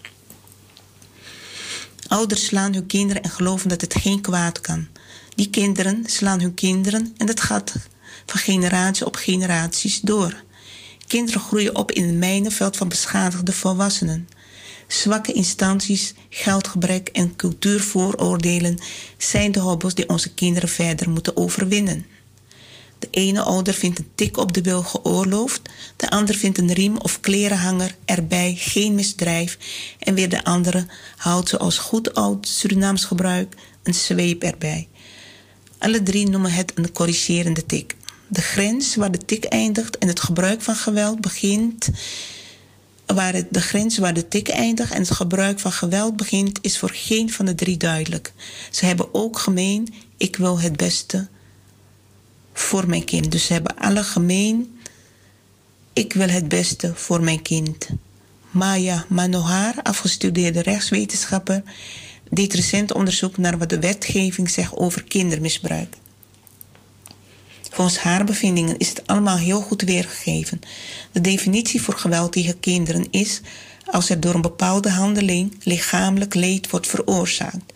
Ouders 2.09 2.45
slaan 2.45 2.75
hun 2.75 2.87
kinderen 2.87 3.23
en 3.23 3.31
geloven 3.31 3.69
dat 3.69 3.81
het 3.81 3.95
geen 3.95 4.21
kwaad 4.21 4.61
kan. 4.61 4.87
Die 5.35 5.51
kinderen 5.51 6.03
slaan 6.07 6.41
hun 6.41 6.55
kinderen 6.55 7.15
en 7.17 7.27
dat 7.27 7.41
gaat 7.41 7.73
van 8.27 8.41
generatie 8.41 9.07
op 9.07 9.17
generaties 9.17 10.01
door. 10.01 10.45
Kinderen 11.07 11.41
groeien 11.41 11.77
op 11.77 11.93
in 11.93 12.05
een 12.05 12.19
mijnenveld 12.19 12.77
van 12.77 12.89
beschadigde 12.89 13.53
volwassenen. 13.53 14.29
Zwakke 14.87 15.33
instanties, 15.33 16.15
geldgebrek 16.29 17.09
en 17.09 17.37
cultuurvooroordelen 17.37 18.79
zijn 19.19 19.53
de 19.53 19.61
hobbels 19.61 19.95
die 19.95 20.09
onze 20.09 20.35
kinderen 20.35 20.69
verder 20.69 21.11
moeten 21.11 21.37
overwinnen. 21.37 22.07
De 22.99 23.09
ene 23.11 23.43
ouder 23.43 23.75
vindt 23.75 23.99
een 23.99 24.11
tik 24.15 24.37
op 24.37 24.53
de 24.53 24.61
bil 24.61 24.83
geoorloofd, 24.83 25.61
de 25.97 26.11
ander 26.11 26.35
vindt 26.35 26.59
een 26.59 26.73
riem 26.73 26.97
of 26.97 27.21
klerenhanger 27.21 27.97
erbij 28.05 28.55
geen 28.59 28.95
misdrijf 28.95 29.59
en 29.99 30.15
weer 30.15 30.29
de 30.29 30.45
andere 30.45 30.87
houdt 31.17 31.49
zoals 31.49 31.79
goed 31.79 32.15
oud 32.15 32.49
Surinaams 32.49 33.05
gebruik 33.05 33.55
een 33.83 33.95
zweep 33.95 34.43
erbij. 34.43 34.89
Alle 35.79 36.03
drie 36.03 36.29
noemen 36.29 36.51
het 36.51 36.73
een 36.75 36.93
corrigerende 36.93 37.67
tik. 37.67 37.97
De 38.29 38.41
grens 38.41 38.95
waar 38.95 39.11
de 39.11 39.25
tik 39.25 39.45
eindigt 39.45 39.99
en 39.99 40.09
het 40.09 40.21
gebruik 40.21 40.63
van 40.63 40.77
geweld 40.77 41.21
begint. 41.21 41.89
Waar 43.07 43.35
het, 43.35 43.47
de 43.51 43.61
grens 43.61 43.99
waar 43.99 44.15
de 44.15 44.29
tik 44.29 44.49
eindigt 44.49 44.93
en 44.93 45.01
het 45.01 45.11
gebruik 45.11 45.61
van 45.61 45.73
geweld 45.73 46.17
begint, 46.17 46.59
is 46.63 46.79
voor 46.79 46.91
geen 46.93 47.33
van 47.33 47.47
de 47.47 47.55
drie 47.55 47.77
duidelijk. 47.77 48.33
Ze 48.71 48.87
hebben 48.87 49.15
ook 49.15 49.39
gemeen: 49.39 49.95
ik 50.17 50.37
wil 50.37 50.61
het 50.61 50.77
beste 50.77 51.29
voor 52.53 52.89
mijn 52.89 53.05
kind. 53.05 53.33
Dus 53.33 53.47
ze 53.47 53.53
hebben 53.53 53.79
alle 53.79 54.03
gemeen: 54.03 54.79
ik 55.93 56.13
wil 56.13 56.29
het 56.29 56.49
beste 56.49 56.93
voor 56.95 57.23
mijn 57.23 57.43
kind. 57.43 57.89
Maya 58.51 59.05
Manohar, 59.09 59.75
afgestudeerde 59.83 60.63
rechtswetenschapper, 60.63 61.63
deed 62.31 62.55
recent 62.55 62.93
onderzoek 62.93 63.37
naar 63.37 63.59
wat 63.59 63.69
de 63.69 63.79
wetgeving 63.79 64.51
zegt 64.51 64.77
over 64.77 65.05
kindermisbruik. 65.05 65.97
Volgens 67.77 67.99
haar 67.99 68.25
bevindingen 68.25 68.79
is 68.79 68.89
het 68.89 69.07
allemaal 69.07 69.37
heel 69.37 69.61
goed 69.61 69.83
weergegeven. 69.83 70.61
De 71.13 71.21
definitie 71.21 71.83
voor 71.83 71.95
geweld 71.95 72.33
tegen 72.33 72.61
kinderen 72.61 73.07
is 73.11 73.41
als 73.91 74.11
er 74.11 74.21
door 74.21 74.35
een 74.35 74.41
bepaalde 74.41 74.91
handeling 74.91 75.57
lichamelijk 75.63 76.35
leed 76.35 76.71
wordt 76.71 76.87
veroorzaakt. 76.87 77.73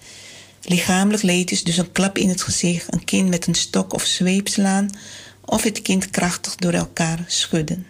Lichamelijk 0.62 1.22
leed 1.22 1.50
is 1.50 1.64
dus 1.64 1.76
een 1.76 1.92
klap 1.92 2.18
in 2.18 2.28
het 2.28 2.42
gezicht, 2.42 2.92
een 2.92 3.04
kind 3.04 3.28
met 3.28 3.46
een 3.46 3.54
stok 3.54 3.92
of 3.92 4.04
zweep 4.04 4.48
slaan 4.48 4.90
of 5.44 5.62
het 5.62 5.82
kind 5.82 6.10
krachtig 6.10 6.54
door 6.54 6.72
elkaar 6.72 7.24
schudden. 7.26 7.86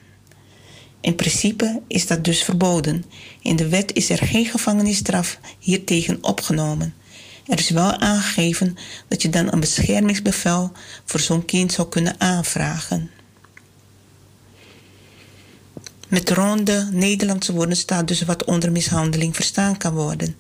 In 1.01 1.15
principe 1.15 1.81
is 1.87 2.07
dat 2.07 2.25
dus 2.25 2.43
verboden. 2.43 3.05
In 3.43 3.57
de 3.57 3.69
wet 3.69 3.95
is 3.95 4.11
er 4.11 4.19
geen 4.19 4.47
gevangenisstraf 4.47 5.39
hiertegen 5.59 6.19
opgenomen. 6.25 6.95
Er 7.51 7.59
is 7.59 7.71
wel 7.71 7.93
aangegeven 7.97 8.77
dat 9.09 9.23
je 9.23 9.29
dan 9.29 9.53
een 9.53 9.61
beschermingsbevel 9.61 10.73
voor 11.05 11.21
zo'n 11.21 11.45
kind 11.45 11.73
zou 11.73 11.89
kunnen 11.89 12.15
aanvragen. 12.19 13.11
Met 16.09 16.31
ronde 16.31 16.89
Nederlandse 16.93 17.53
woorden 17.53 17.77
staat 17.77 18.09
dus 18.09 18.23
wat 18.23 18.45
onder 18.45 18.73
mishandeling 18.73 19.35
verstaan 19.35 19.77
kan 19.77 19.95
worden. 19.95 20.37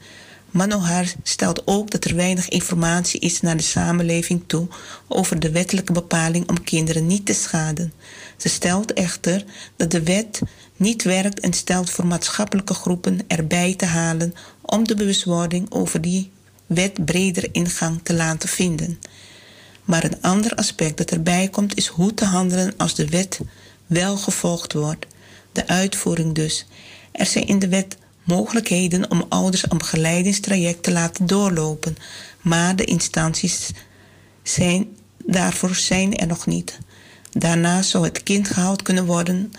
Manohar 0.50 1.12
stelt 1.22 1.66
ook 1.66 1.90
dat 1.90 2.04
er 2.04 2.16
weinig 2.16 2.48
informatie 2.48 3.20
is 3.20 3.40
naar 3.40 3.56
de 3.56 3.62
samenleving 3.62 4.42
toe 4.46 4.68
over 5.08 5.40
de 5.40 5.50
wettelijke 5.50 5.92
bepaling 5.92 6.48
om 6.48 6.64
kinderen 6.64 7.06
niet 7.06 7.26
te 7.26 7.34
schaden. 7.34 7.92
Ze 8.36 8.48
stelt 8.48 8.92
echter 8.92 9.44
dat 9.76 9.90
de 9.90 10.02
wet 10.02 10.40
niet 10.76 11.02
werkt 11.02 11.40
en 11.40 11.52
stelt 11.52 11.90
voor 11.90 12.06
maatschappelijke 12.06 12.74
groepen 12.74 13.18
erbij 13.26 13.74
te 13.74 13.86
halen 13.86 14.34
om 14.62 14.86
de 14.86 14.94
bewustwording 14.94 15.70
over 15.70 16.00
die 16.00 16.30
wet 16.75 17.05
breder 17.05 17.49
ingang 17.53 18.01
te 18.03 18.14
laten 18.14 18.49
vinden. 18.49 18.99
Maar 19.85 20.05
een 20.05 20.23
ander 20.23 20.55
aspect 20.55 20.97
dat 20.97 21.11
erbij 21.11 21.49
komt 21.49 21.77
is 21.77 21.87
hoe 21.87 22.14
te 22.14 22.25
handelen 22.25 22.75
als 22.77 22.95
de 22.95 23.07
wet 23.07 23.41
wel 23.87 24.16
gevolgd 24.16 24.73
wordt. 24.73 25.07
De 25.53 25.66
uitvoering 25.66 26.35
dus. 26.35 26.66
Er 27.12 27.27
zijn 27.27 27.47
in 27.47 27.59
de 27.59 27.68
wet 27.68 27.97
mogelijkheden 28.25 29.11
om 29.11 29.25
ouders 29.29 29.71
een 29.71 29.79
begeleidingstraject 29.79 30.83
te 30.83 30.93
laten 30.93 31.27
doorlopen, 31.27 31.97
maar 32.41 32.77
de 32.77 32.85
instanties 32.85 33.71
zijn, 34.43 34.97
daarvoor 35.25 35.75
zijn 35.75 36.16
er 36.16 36.27
nog 36.27 36.47
niet. 36.47 36.79
Daarnaast 37.31 37.91
zou 37.91 38.05
het 38.05 38.23
kind 38.23 38.49
gehaald 38.49 38.83
kunnen 38.83 39.07
worden, 39.07 39.53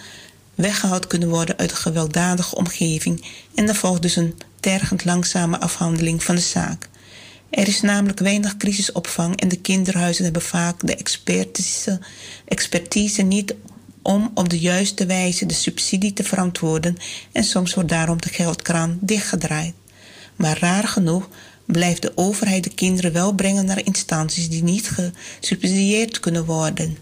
weggehaald 0.56 1.08
kunnen 1.08 1.30
worden 1.30 1.58
uit 1.58 1.72
een 1.72 1.78
gewelddadige 1.78 2.56
omgeving 2.56 3.26
en 3.56 3.68
er 3.68 3.76
volgt 3.76 4.02
dus 4.02 4.16
een 4.16 4.38
tergend 4.60 5.06
langzame 5.06 5.60
afhandeling 5.60 6.24
van 6.24 6.36
de 6.36 6.42
zaak. 6.42 6.90
Er 7.52 7.68
is 7.68 7.82
namelijk 7.82 8.20
weinig 8.20 8.58
crisisopvang 8.58 9.40
en 9.40 9.48
de 9.48 9.62
kinderhuizen 9.62 10.24
hebben 10.24 10.42
vaak 10.42 10.88
de 10.88 10.96
expertise, 10.96 12.00
expertise 12.46 13.22
niet 13.22 13.56
om 14.02 14.32
op 14.34 14.50
de 14.50 14.60
juiste 14.60 15.06
wijze 15.06 15.46
de 15.46 15.54
subsidie 15.54 16.14
te 16.14 16.24
verantwoorden 16.24 16.98
en 17.32 17.44
soms 17.44 17.74
wordt 17.74 17.90
daarom 17.90 18.22
de 18.22 18.30
geldkraan 18.30 18.98
dichtgedraaid. 19.02 19.74
Maar 20.36 20.60
raar 20.60 20.88
genoeg 20.88 21.30
blijft 21.66 22.02
de 22.02 22.12
overheid 22.16 22.64
de 22.64 22.74
kinderen 22.74 23.14
wel 23.14 23.34
brengen 23.34 23.66
naar 23.66 23.86
instanties 23.86 24.50
die 24.50 24.64
niet 24.64 24.90
gesubsidieerd 25.40 26.20
kunnen 26.20 26.46
worden. 26.46 26.98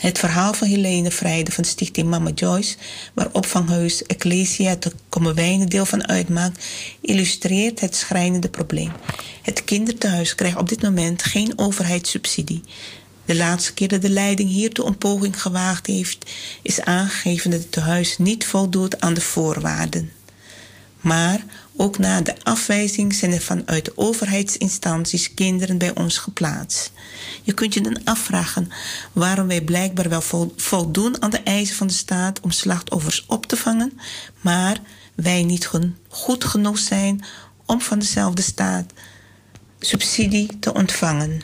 Het 0.00 0.18
verhaal 0.18 0.52
van 0.52 0.68
Helene 0.68 1.10
Vrijde 1.10 1.52
van 1.52 1.64
stichting 1.64 2.08
Mama 2.08 2.30
Joyce, 2.34 2.76
waar 3.14 3.28
opvanghuis 3.32 4.02
Ecclesia 4.02 4.76
de 4.78 4.92
Kommerwijnen 5.08 5.68
deel 5.68 5.84
van 5.84 6.08
uitmaakt, 6.08 6.64
illustreert 7.00 7.80
het 7.80 7.96
schrijnende 7.96 8.48
probleem. 8.48 8.92
Het 9.42 9.64
kinderthuis 9.64 10.34
krijgt 10.34 10.56
op 10.56 10.68
dit 10.68 10.82
moment 10.82 11.22
geen 11.22 11.52
overheidssubsidie. 11.58 12.62
De 13.24 13.36
laatste 13.36 13.74
keer 13.74 13.88
dat 13.88 14.02
de 14.02 14.10
leiding 14.10 14.48
hiertoe 14.48 14.86
een 14.86 14.98
poging 14.98 15.42
gewaagd 15.42 15.86
heeft, 15.86 16.30
is 16.62 16.80
aangegeven 16.80 17.50
dat 17.50 17.60
het 17.60 17.72
tehuis 17.72 18.18
niet 18.18 18.46
voldoet 18.46 19.00
aan 19.00 19.14
de 19.14 19.20
voorwaarden. 19.20 20.12
Maar 21.00 21.44
ook 21.80 21.98
na 21.98 22.20
de 22.20 22.34
afwijzing 22.42 23.14
zijn 23.14 23.32
er 23.32 23.40
vanuit 23.40 23.84
de 23.84 23.92
overheidsinstanties 23.94 25.34
kinderen 25.34 25.78
bij 25.78 25.94
ons 25.94 26.18
geplaatst. 26.18 26.92
Je 27.42 27.52
kunt 27.52 27.74
je 27.74 27.80
dan 27.80 28.04
afvragen 28.04 28.68
waarom 29.12 29.46
wij 29.46 29.60
blijkbaar 29.60 30.08
wel 30.08 30.52
voldoen 30.56 31.22
aan 31.22 31.30
de 31.30 31.40
eisen 31.42 31.76
van 31.76 31.86
de 31.86 31.92
staat 31.92 32.40
om 32.40 32.50
slachtoffers 32.50 33.24
op 33.26 33.46
te 33.46 33.56
vangen, 33.56 34.00
maar 34.40 34.78
wij 35.14 35.42
niet 35.42 35.70
goed 36.08 36.44
genoeg 36.44 36.78
zijn 36.78 37.24
om 37.66 37.80
van 37.80 37.98
dezelfde 37.98 38.42
staat 38.42 38.92
subsidie 39.78 40.58
te 40.58 40.74
ontvangen. 40.74 41.40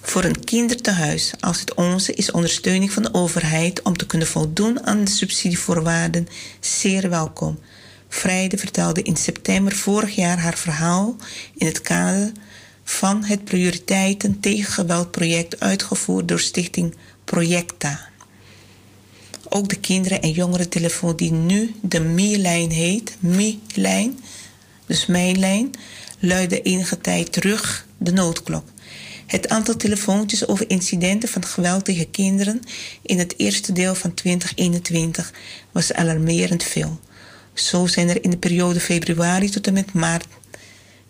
Voor 0.00 0.24
een 0.24 0.44
kindertehuis 0.44 1.32
als 1.40 1.60
het 1.60 1.74
onze 1.74 2.14
is 2.14 2.30
ondersteuning 2.30 2.92
van 2.92 3.02
de 3.02 3.14
overheid 3.14 3.82
om 3.82 3.96
te 3.96 4.06
kunnen 4.06 4.28
voldoen 4.28 4.86
aan 4.86 5.04
de 5.04 5.10
subsidievoorwaarden 5.10 6.28
zeer 6.60 7.10
welkom. 7.10 7.58
Vrijde 8.14 8.58
vertelde 8.58 9.02
in 9.02 9.16
september 9.16 9.72
vorig 9.72 10.14
jaar 10.14 10.38
haar 10.38 10.58
verhaal 10.58 11.16
in 11.56 11.66
het 11.66 11.80
kader 11.80 12.32
van 12.84 13.24
het 13.24 13.44
prioriteiten 13.44 14.40
tegen 14.40 14.72
geweldproject 14.72 15.60
uitgevoerd 15.60 16.28
door 16.28 16.40
stichting 16.40 16.94
Projecta. 17.24 18.08
Ook 19.48 19.68
de 19.68 19.80
kinderen- 19.80 20.22
en 20.22 20.30
jongerentelefoon 20.30 21.16
die 21.16 21.32
nu 21.32 21.74
de 21.82 22.00
Mi-lijn 22.00 22.70
heet, 22.70 23.16
Mi-lijn, 23.18 24.18
dus 24.86 25.06
mijn 25.06 25.38
lijn, 25.38 25.70
luidde 26.18 26.62
enige 26.62 26.98
tijd 26.98 27.32
terug 27.32 27.86
de 27.98 28.12
noodklok. 28.12 28.64
Het 29.26 29.48
aantal 29.48 29.76
telefoontjes 29.76 30.46
over 30.48 30.70
incidenten 30.70 31.28
van 31.28 31.44
geweld 31.44 31.84
tegen 31.84 32.10
kinderen 32.10 32.60
in 33.02 33.18
het 33.18 33.34
eerste 33.36 33.72
deel 33.72 33.94
van 33.94 34.14
2021 34.14 35.32
was 35.72 35.92
alarmerend 35.92 36.62
veel. 36.62 37.00
Zo 37.54 37.86
zijn 37.86 38.08
er 38.08 38.24
in 38.24 38.30
de 38.30 38.36
periode 38.36 38.80
februari 38.80 39.50
tot 39.50 39.66
en 39.66 39.72
met 39.72 39.92
maart 39.92 40.26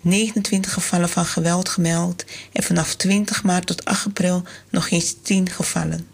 29 0.01 0.72
gevallen 0.72 1.09
van 1.09 1.24
geweld 1.24 1.68
gemeld 1.68 2.24
en 2.53 2.62
vanaf 2.62 2.95
20 2.95 3.42
maart 3.42 3.66
tot 3.66 3.84
8 3.84 4.07
april 4.07 4.42
nog 4.70 4.90
eens 4.90 5.16
10 5.22 5.51
gevallen. 5.51 6.07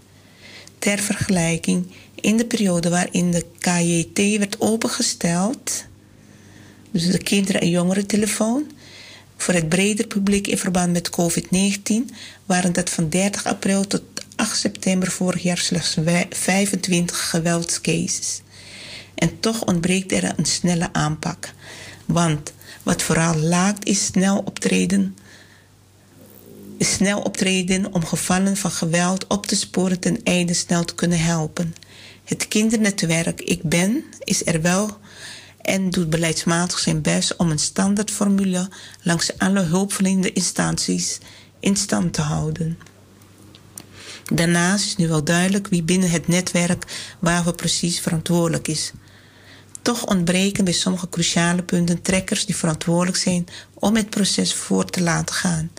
Ter 0.79 0.99
vergelijking, 0.99 1.87
in 2.15 2.37
de 2.37 2.47
periode 2.47 2.89
waarin 2.89 3.31
de 3.31 3.47
KJT 3.59 4.39
werd 4.39 4.61
opengesteld, 4.61 5.85
dus 6.91 7.07
de 7.07 7.19
kinderen- 7.19 7.61
en 7.61 7.71
jongerentelefoon, 7.71 8.71
voor 9.37 9.55
het 9.55 9.69
breder 9.69 10.07
publiek 10.07 10.47
in 10.47 10.59
verband 10.59 10.93
met 10.93 11.11
COVID-19 11.11 12.15
waren 12.47 12.73
dat 12.73 12.91
van 12.91 13.09
30 13.09 13.47
april 13.47 13.87
tot 13.87 14.03
8 14.37 14.59
september 14.59 15.11
vorig 15.11 15.43
jaar 15.43 15.59
slechts 15.59 15.97
25 16.31 17.31
geweldscases. 17.31 18.41
En 19.21 19.41
toch 19.41 19.65
ontbreekt 19.65 20.13
er 20.13 20.33
een 20.37 20.45
snelle 20.45 20.93
aanpak. 20.93 21.53
Want 22.07 22.53
wat 22.83 23.03
vooral 23.03 23.37
laakt 23.37 23.85
is 23.85 24.05
snel 24.05 24.39
optreden. 24.39 25.17
Is 26.79 26.93
snel 26.93 27.21
optreden 27.21 27.93
om 27.93 28.05
gevallen 28.05 28.57
van 28.57 28.71
geweld 28.71 29.27
op 29.27 29.47
te 29.47 29.57
sporen 29.57 29.99
ten 29.99 30.23
einde 30.23 30.55
snel 30.55 30.85
te 30.85 30.95
kunnen 30.95 31.21
helpen. 31.21 31.75
Het 32.25 32.49
kindernetwerk 32.49 33.41
Ik 33.41 33.63
Ben 33.63 34.05
is 34.25 34.47
er 34.47 34.63
wel 34.63 34.99
en 35.63 35.91
doet 35.91 36.11
beleidsmatig 36.11 36.79
zijn 36.79 37.03
best 37.03 37.37
om 37.37 37.51
een 37.51 37.59
standaardformule 37.59 38.69
langs 39.03 39.39
alle 39.39 39.61
hulpverlenende 39.61 40.33
instanties 40.33 41.19
in 41.61 41.77
stand 41.77 42.13
te 42.13 42.23
houden. 42.23 42.79
Daarnaast 44.33 44.87
is 44.87 44.97
nu 44.97 45.09
wel 45.09 45.25
duidelijk 45.25 45.67
wie 45.69 45.83
binnen 45.83 46.11
het 46.11 46.29
netwerk 46.29 46.85
waarvoor 47.19 47.55
precies 47.55 48.01
verantwoordelijk 48.01 48.69
is. 48.69 48.93
Toch 49.83 50.07
ontbreken 50.07 50.65
bij 50.65 50.73
sommige 50.73 51.09
cruciale 51.09 51.63
punten 51.63 52.03
trekkers 52.03 52.47
die 52.47 52.57
verantwoordelijk 52.57 53.17
zijn 53.17 53.47
om 53.75 53.97
het 53.97 54.11
proces 54.11 54.55
voort 54.55 54.93
te 54.93 55.03
laten 55.03 55.35
gaan, 55.35 55.71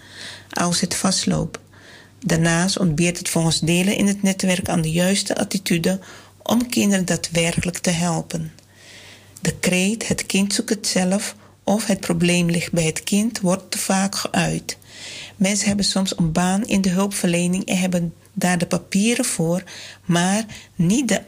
als 0.50 0.80
het 0.80 0.96
vastloopt. 0.96 1.60
Daarnaast 2.20 2.80
ontbeert 2.80 3.18
het 3.18 3.30
volgens 3.30 3.60
delen 3.60 3.96
in 3.96 4.08
het 4.08 4.22
netwerk 4.22 4.70
aan 4.70 4.82
de 4.82 4.92
juiste 4.92 5.36
attitude 5.38 6.00
om 6.44 6.70
kinderen 6.70 7.06
daadwerkelijk 7.06 7.78
te 7.78 7.90
helpen. 7.90 8.52
De 9.42 9.54
kreet 9.60 10.08
het 10.08 10.26
kind 10.26 10.54
zoekt 10.54 10.70
het 10.70 10.88
zelf 10.88 11.36
of 11.64 11.86
het 11.86 12.00
probleem 12.00 12.50
ligt 12.50 12.72
bij 12.72 12.84
het 12.84 13.04
kind 13.04 13.40
wordt 13.40 13.72
te 13.72 13.78
vaak 13.78 14.16
geuit. 14.16 14.78
Mensen 15.36 15.68
hebben 15.68 15.86
soms 15.86 16.18
een 16.18 16.32
baan 16.32 16.66
in 16.66 16.82
de 16.82 16.90
hulpverlening 16.90 17.66
en 17.66 17.78
hebben 17.78 18.14
daar 18.34 18.58
de 18.58 18.66
papieren 18.66 19.26
voor, 19.26 19.64
maar 20.06 20.46
niet 20.76 21.08
de 21.08 21.22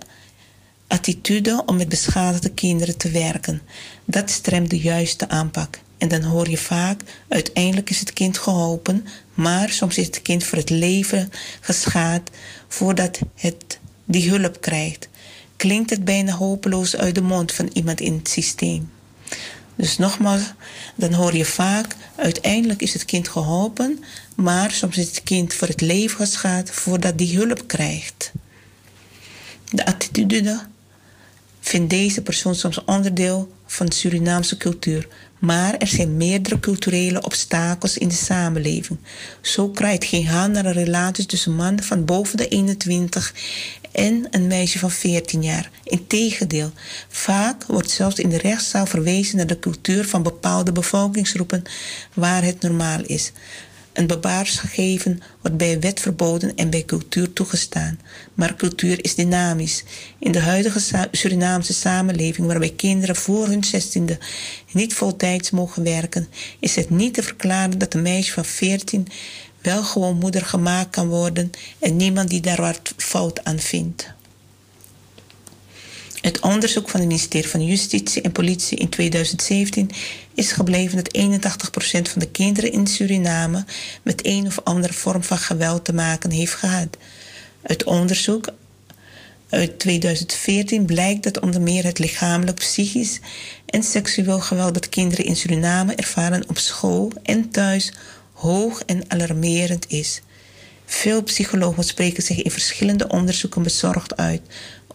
attitude 0.94 1.64
om 1.66 1.78
met 1.78 1.90
beschadigde 1.90 2.50
kinderen 2.50 2.98
te 2.98 3.10
werken. 3.10 3.62
Dat 4.06 4.30
stremt 4.30 4.70
de 4.70 4.80
juiste 4.80 5.30
aanpak. 5.30 5.80
En 5.98 6.08
dan 6.08 6.22
hoor 6.22 6.50
je 6.50 6.58
vaak, 6.58 7.02
uiteindelijk 7.28 7.90
is 7.90 8.00
het 8.00 8.14
kind 8.14 8.38
geholpen, 8.38 9.06
maar 9.34 9.70
soms 9.70 9.98
is 9.98 10.06
het 10.06 10.22
kind 10.22 10.44
voor 10.44 10.58
het 10.58 10.70
leven 10.70 11.32
geschaad 11.62 12.30
voordat 12.68 13.20
het 13.36 13.80
die 14.06 14.30
hulp 14.30 14.62
krijgt. 14.62 15.10
Klinkt 15.56 15.90
het 15.90 16.06
bijna 16.06 16.32
hopeloos 16.32 16.96
uit 16.96 17.16
de 17.16 17.22
mond 17.22 17.52
van 17.52 17.70
iemand 17.74 18.00
in 18.00 18.14
het 18.14 18.30
systeem. 18.30 18.92
Dus 19.76 19.98
nogmaals, 19.98 20.54
dan 20.96 21.14
hoor 21.14 21.36
je 21.36 21.46
vaak, 21.46 21.96
uiteindelijk 22.16 22.82
is 22.82 22.94
het 22.94 23.06
kind 23.06 23.28
geholpen, 23.28 24.04
maar 24.36 24.72
soms 24.72 24.98
is 24.98 25.08
het 25.08 25.24
kind 25.24 25.54
voor 25.54 25.68
het 25.68 25.82
leven 25.82 26.16
geschaad 26.16 26.70
voordat 26.70 27.18
die 27.18 27.38
hulp 27.38 27.68
krijgt. 27.68 28.32
De 29.70 29.86
attitude 29.86 30.60
vindt 31.64 31.90
deze 31.90 32.22
persoon 32.22 32.56
soms 32.56 32.84
onderdeel 32.86 33.52
van 33.66 33.86
de 33.86 33.96
Surinaamse 33.96 34.58
cultuur, 34.58 35.08
maar 35.40 35.78
er 35.78 35.88
zijn 35.88 36.18
meerdere 36.18 36.60
culturele 36.60 37.22
obstakels 37.22 37.98
in 37.98 38.08
de 38.08 38.14
samenleving. 38.14 39.00
Zo 39.42 39.70
krijgt 39.70 40.06
geen 40.06 40.28
hand 40.28 40.54
naar 40.54 40.66
een 40.66 40.74
relatie 40.74 41.26
tussen 41.26 41.56
mannen 41.56 41.84
van 41.84 42.06
boven 42.06 42.38
de 42.38 42.48
21 42.48 43.34
en 43.92 44.28
een 44.32 44.48
meisje 44.48 44.80
van 44.80 44.92
14 44.92 45.44
jaar. 45.44 45.72
Integendeel, 45.84 46.72
vaak 47.08 47.66
wordt 47.66 47.90
zelfs 47.90 48.20
in 48.20 48.30
de 48.30 48.38
rechtszaal 48.38 48.86
verwezen 48.86 49.38
naar 49.38 49.48
de 49.48 49.60
cultuur 49.60 50.06
van 50.06 50.24
bepaalde 50.24 50.72
bevolkingsgroepen 50.72 51.64
waar 52.14 52.44
het 52.44 52.62
normaal 52.62 53.02
is. 53.06 53.32
Een 53.94 54.08
bebaarsgegeven 54.08 55.22
wordt 55.42 55.58
bij 55.58 55.80
wet 55.80 56.00
verboden 56.00 56.56
en 56.56 56.70
bij 56.70 56.84
cultuur 56.84 57.34
toegestaan. 57.34 58.00
Maar 58.34 58.56
cultuur 58.56 59.04
is 59.04 59.16
dynamisch. 59.16 59.84
In 60.20 60.32
de 60.32 60.40
huidige 60.40 61.08
Surinaamse 61.12 61.74
samenleving, 61.74 62.48
waarbij 62.48 62.74
kinderen 62.76 63.16
voor 63.16 63.48
hun 63.48 63.64
zestiende 63.64 64.18
niet 64.72 64.94
voltijds 64.94 65.50
mogen 65.50 65.84
werken, 65.84 66.28
is 66.60 66.76
het 66.76 66.90
niet 66.90 67.14
te 67.14 67.24
verklaren 67.24 67.78
dat 67.78 67.94
een 67.94 68.02
meisje 68.02 68.34
van 68.34 68.46
14 68.46 69.08
wel 69.62 69.84
gewoon 69.84 70.18
moeder 70.18 70.46
gemaakt 70.46 70.90
kan 70.90 71.08
worden 71.08 71.52
en 71.80 71.96
niemand 71.96 72.30
die 72.30 72.42
daar 72.42 72.62
wat 72.62 72.94
fout 72.98 73.44
aan 73.44 73.60
vindt. 73.60 74.14
Het 76.22 76.40
onderzoek 76.40 76.90
van 76.90 77.00
het 77.00 77.10
ministerie 77.10 77.50
van 77.50 77.66
Justitie 77.66 78.22
en 78.22 78.32
Politie 78.32 78.78
in 78.78 78.90
2017 78.90 79.90
is 80.36 80.52
gebleven 80.52 81.04
dat 81.04 81.18
81% 81.18 82.12
van 82.12 82.20
de 82.20 82.30
kinderen 82.32 82.72
in 82.72 82.88
Suriname 82.88 83.66
met 84.04 84.26
een 84.26 84.46
of 84.46 84.60
andere 84.64 84.94
vorm 84.94 85.24
van 85.24 85.38
geweld 85.38 85.86
te 85.86 85.94
maken 85.94 86.32
heeft 86.32 86.54
gehad. 86.54 86.98
Uit 87.62 87.84
onderzoek 87.84 88.48
uit 89.54 89.80
2014 89.80 90.86
blijkt 90.86 91.24
dat 91.24 91.40
onder 91.40 91.62
meer 91.62 91.84
het 91.84 92.00
lichamelijk, 92.00 92.58
psychisch 92.58 93.20
en 93.66 93.84
seksueel 93.84 94.40
geweld 94.40 94.74
dat 94.74 94.90
kinderen 94.90 95.26
in 95.26 95.36
Suriname 95.36 95.96
ervaren 95.96 96.50
op 96.50 96.58
school 96.58 97.12
en 97.24 97.50
thuis 97.50 97.94
hoog 98.32 98.84
en 98.86 99.04
alarmerend 99.08 99.86
is. 99.90 100.22
Veel 100.86 101.24
psychologen 101.24 101.84
spreken 101.84 102.24
zich 102.24 102.42
in 102.42 102.52
verschillende 102.52 103.08
onderzoeken 103.08 103.64
bezorgd 103.64 104.18
uit 104.18 104.42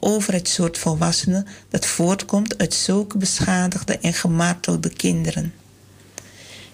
over 0.01 0.33
het 0.33 0.49
soort 0.49 0.79
volwassenen 0.79 1.47
dat 1.69 1.87
voortkomt 1.87 2.59
uit 2.59 2.75
zulke 2.75 3.19
beschadigde 3.19 3.99
en 3.99 4.15
gemartelde 4.15 4.89
kinderen. 4.89 5.53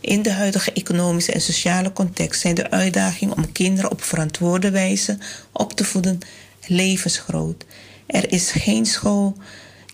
In 0.01 0.23
de 0.23 0.33
huidige 0.33 0.73
economische 0.73 1.33
en 1.33 1.41
sociale 1.41 1.93
context 1.93 2.41
zijn 2.41 2.55
de 2.55 2.71
uitdagingen 2.71 3.37
om 3.37 3.53
kinderen 3.53 3.91
op 3.91 4.03
verantwoorde 4.03 4.71
wijze 4.71 5.19
op 5.53 5.73
te 5.73 5.85
voeden 5.85 6.19
levensgroot. 6.67 7.65
Er 8.07 8.33
is 8.33 8.51
geen 8.51 8.87
school. 8.87 9.37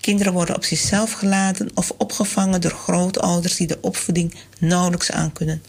Kinderen 0.00 0.32
worden 0.32 0.56
op 0.56 0.64
zichzelf 0.64 1.12
gelaten 1.12 1.70
of 1.74 1.92
opgevangen 1.96 2.60
door 2.60 2.70
grootouders 2.70 3.56
die 3.56 3.66
de 3.66 3.78
opvoeding 3.80 4.34
nauwelijks 4.58 5.10
aankunnen. 5.10 5.62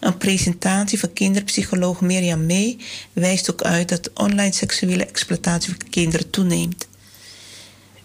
Een 0.00 0.16
presentatie 0.16 0.98
van 0.98 1.12
kinderpsycholoog 1.12 2.00
Mirjam 2.00 2.46
May 2.46 2.76
wijst 3.12 3.50
ook 3.50 3.62
uit 3.62 3.88
dat 3.88 4.10
online 4.14 4.52
seksuele 4.52 5.06
exploitatie 5.06 5.74
van 5.78 5.88
kinderen 5.90 6.30
toeneemt. 6.30 6.88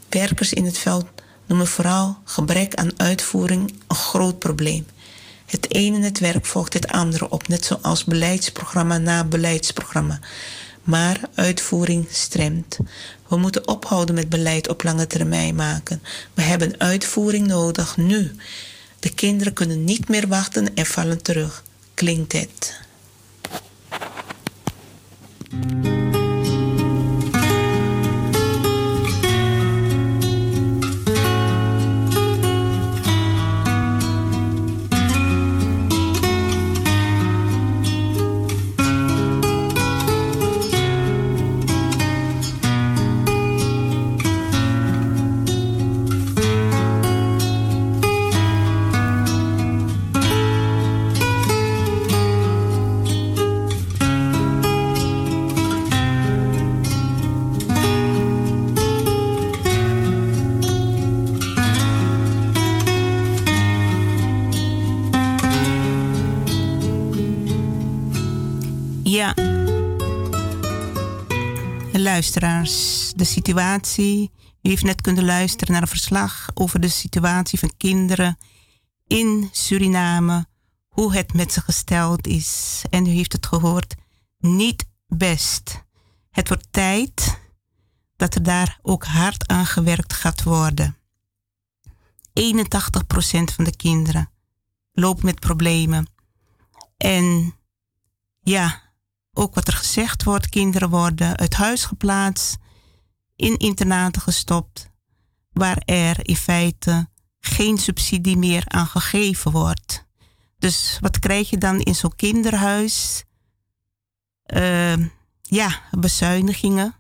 Werkers 0.10 0.54
in 0.54 0.66
het 0.66 0.78
veld 0.78 1.06
noemen 1.46 1.68
vooral 1.68 2.18
gebrek 2.24 2.76
aan 2.76 3.00
uitvoering 3.00 3.74
een 3.88 3.96
groot 3.96 4.40
probleem. 4.40 4.86
Het 5.46 5.74
ene 5.74 5.98
netwerk 5.98 6.46
volgt 6.46 6.74
het 6.74 6.88
andere 6.88 7.30
op, 7.30 7.48
net 7.48 7.66
zoals 7.66 8.04
beleidsprogramma 8.04 8.98
na 8.98 9.24
beleidsprogramma. 9.24 10.20
Maar 10.84 11.20
uitvoering 11.36 12.08
stremt. 12.12 12.78
We 13.28 13.38
moeten 13.38 13.68
ophouden 13.68 14.16
met 14.16 14.30
beleid 14.30 14.70
op 14.70 14.84
lange 14.84 15.08
termijn 15.08 15.56
maken. 15.56 16.02
We 16.34 16.42
hebben 16.42 16.80
uitvoering 16.80 17.48
nodig 17.48 17.98
nu. 17.98 18.36
De 19.00 19.14
kinderen 19.14 19.54
kunnen 19.54 19.84
niet 19.84 20.10
meer 20.10 20.28
wachten 20.28 20.76
en 20.76 20.86
vallen 20.86 21.22
terug. 21.22 21.64
Klinkt 21.94 22.34
het. 22.34 22.80
Luisteraars. 72.16 73.12
De 73.16 73.24
situatie. 73.24 74.32
U 74.62 74.70
heeft 74.70 74.84
net 74.84 75.02
kunnen 75.02 75.26
luisteren 75.26 75.74
naar 75.74 75.82
een 75.82 75.88
verslag 75.88 76.50
over 76.54 76.80
de 76.80 76.88
situatie 76.88 77.60
van 77.60 77.78
kinderen 77.78 78.38
in 79.08 79.50
Suriname. 79.52 80.46
Hoe 80.88 81.14
het 81.16 81.34
met 81.34 81.54
ze 81.54 81.62
gesteld 81.62 82.28
is. 82.28 82.82
En 82.90 83.06
u 83.06 83.10
heeft 83.10 83.32
het 83.32 83.46
gehoord. 83.46 83.96
Niet 84.38 84.86
best. 85.08 85.84
Het 86.30 86.48
wordt 86.48 86.68
tijd 86.72 87.40
dat 88.16 88.36
er 88.36 88.44
daar 88.44 88.80
ook 88.82 89.06
hard 89.06 89.48
aan 89.48 89.66
gewerkt 89.66 90.14
gaat 90.14 90.44
worden. 90.44 90.98
81% 92.34 93.54
van 93.56 93.64
de 93.64 93.76
kinderen 93.76 94.32
loopt 94.92 95.24
met 95.24 95.40
problemen. 95.40 96.08
En 96.98 97.56
ja, 98.40 98.82
ook 99.38 99.56
wat 99.56 99.68
er 99.68 99.74
gezegd 99.74 100.24
wordt, 100.24 100.50
kinderen 100.50 100.90
worden 100.90 101.38
uit 101.38 101.54
huis 101.54 101.86
geplaatst, 101.86 102.58
in 103.36 103.58
internaten 103.58 104.22
gestopt, 104.22 104.90
waar 105.52 105.78
er 105.86 106.28
in 106.28 106.36
feite 106.36 107.10
geen 107.40 107.78
subsidie 107.78 108.38
meer 108.38 108.64
aan 108.68 108.88
gegeven 108.88 109.52
wordt. 109.52 110.06
Dus 110.58 110.98
wat 111.02 111.20
krijg 111.20 111.50
je 111.50 111.58
dan 111.58 111.80
in 111.80 111.96
zo'n 111.96 112.16
kinderhuis? 112.16 113.24
Uh, 114.54 115.06
ja, 115.42 115.82
bezuinigingen. 115.92 116.96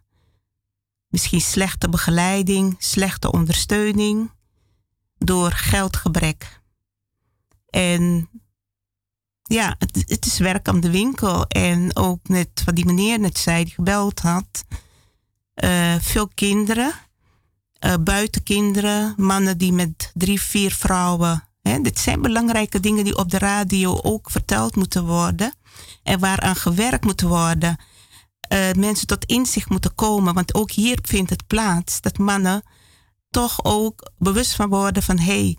Misschien 1.07 1.41
slechte 1.41 1.89
begeleiding, 1.89 2.75
slechte 2.79 3.31
ondersteuning 3.31 4.31
door 5.17 5.51
geldgebrek. 5.51 6.61
En 7.69 8.29
ja, 9.47 9.75
het, 9.79 10.25
is 10.25 10.37
werk 10.37 10.67
aan 10.67 10.79
de 10.79 10.89
winkel. 10.89 11.47
En 11.47 11.95
ook 11.95 12.27
net 12.27 12.63
wat 12.65 12.75
die 12.75 12.85
meneer 12.85 13.19
net 13.19 13.37
zei, 13.37 13.63
die 13.63 13.73
gebeld 13.73 14.19
had. 14.19 14.65
Uh, 15.63 15.95
veel 15.99 16.27
kinderen, 16.27 16.93
uh, 17.85 17.93
buitenkinderen, 17.99 19.13
mannen 19.17 19.57
die 19.57 19.73
met 19.73 20.11
drie, 20.13 20.41
vier 20.41 20.71
vrouwen. 20.71 21.47
Hè, 21.61 21.81
dit 21.81 21.99
zijn 21.99 22.21
belangrijke 22.21 22.79
dingen 22.79 23.03
die 23.03 23.17
op 23.17 23.29
de 23.31 23.37
radio 23.37 23.99
ook 24.01 24.31
verteld 24.31 24.75
moeten 24.75 25.05
worden. 25.05 25.53
En 26.03 26.19
waaraan 26.19 26.55
gewerkt 26.55 27.03
moet 27.03 27.21
worden. 27.21 27.77
Uh, 28.53 28.71
mensen 28.71 29.07
tot 29.07 29.25
inzicht 29.25 29.69
moeten 29.69 29.95
komen. 29.95 30.33
Want 30.33 30.53
ook 30.53 30.71
hier 30.71 30.99
vindt 31.01 31.29
het 31.29 31.47
plaats 31.47 32.01
dat 32.01 32.17
mannen 32.17 32.63
toch 33.29 33.63
ook 33.63 34.11
bewust 34.17 34.55
van 34.55 34.69
worden 34.69 35.03
van 35.03 35.19
hé, 35.19 35.43
hey, 35.43 35.57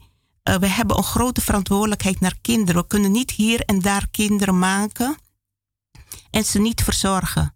uh, 0.49 0.55
we 0.55 0.66
hebben 0.66 0.97
een 0.97 1.05
grote 1.05 1.40
verantwoordelijkheid 1.40 2.20
naar 2.20 2.36
kinderen. 2.40 2.80
We 2.80 2.86
kunnen 2.86 3.12
niet 3.12 3.30
hier 3.30 3.61
en 3.61 3.80
daar 3.80 4.09
kinderen 4.11 4.59
maken 4.59 5.16
en 6.30 6.44
ze 6.44 6.61
niet 6.61 6.82
verzorgen. 6.82 7.55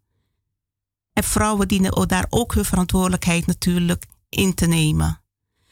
En 1.12 1.24
vrouwen 1.24 1.68
dienen 1.68 2.08
daar 2.08 2.26
ook 2.28 2.54
hun 2.54 2.64
verantwoordelijkheid 2.64 3.46
natuurlijk 3.46 4.06
in 4.28 4.54
te 4.54 4.66
nemen. 4.66 5.22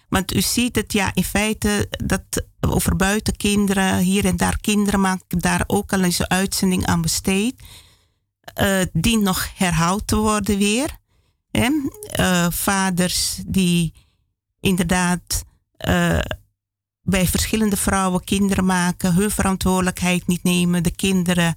Want 0.08 0.34
u 0.34 0.40
ziet 0.40 0.76
het 0.76 0.92
ja 0.92 1.10
in 1.14 1.24
feite 1.24 1.88
dat 2.04 2.44
over 2.60 2.96
buitenkinderen, 2.96 3.98
hier 3.98 4.24
en 4.24 4.36
daar 4.36 4.58
kinderen 4.60 5.00
maak 5.00 5.22
ik 5.28 5.42
daar 5.42 5.64
ook 5.66 5.92
al 5.92 6.02
eens 6.02 6.18
een 6.18 6.30
uitzending 6.30 6.86
aan 6.86 7.02
besteed. 7.02 7.62
Uh, 8.60 8.80
dient 8.92 9.22
nog 9.22 9.48
herhaald 9.54 10.06
te 10.06 10.16
worden 10.16 10.58
weer. 10.58 10.96
Uh, 11.50 12.46
vaders 12.50 13.40
die 13.46 13.94
inderdaad 14.60 15.44
bij 17.08 17.26
verschillende 17.26 17.76
vrouwen 17.76 18.24
kinderen 18.24 18.64
maken, 18.64 19.14
hun 19.14 19.30
verantwoordelijkheid 19.30 20.26
niet 20.26 20.42
nemen, 20.42 20.82
de 20.82 20.90
kinderen 20.90 21.54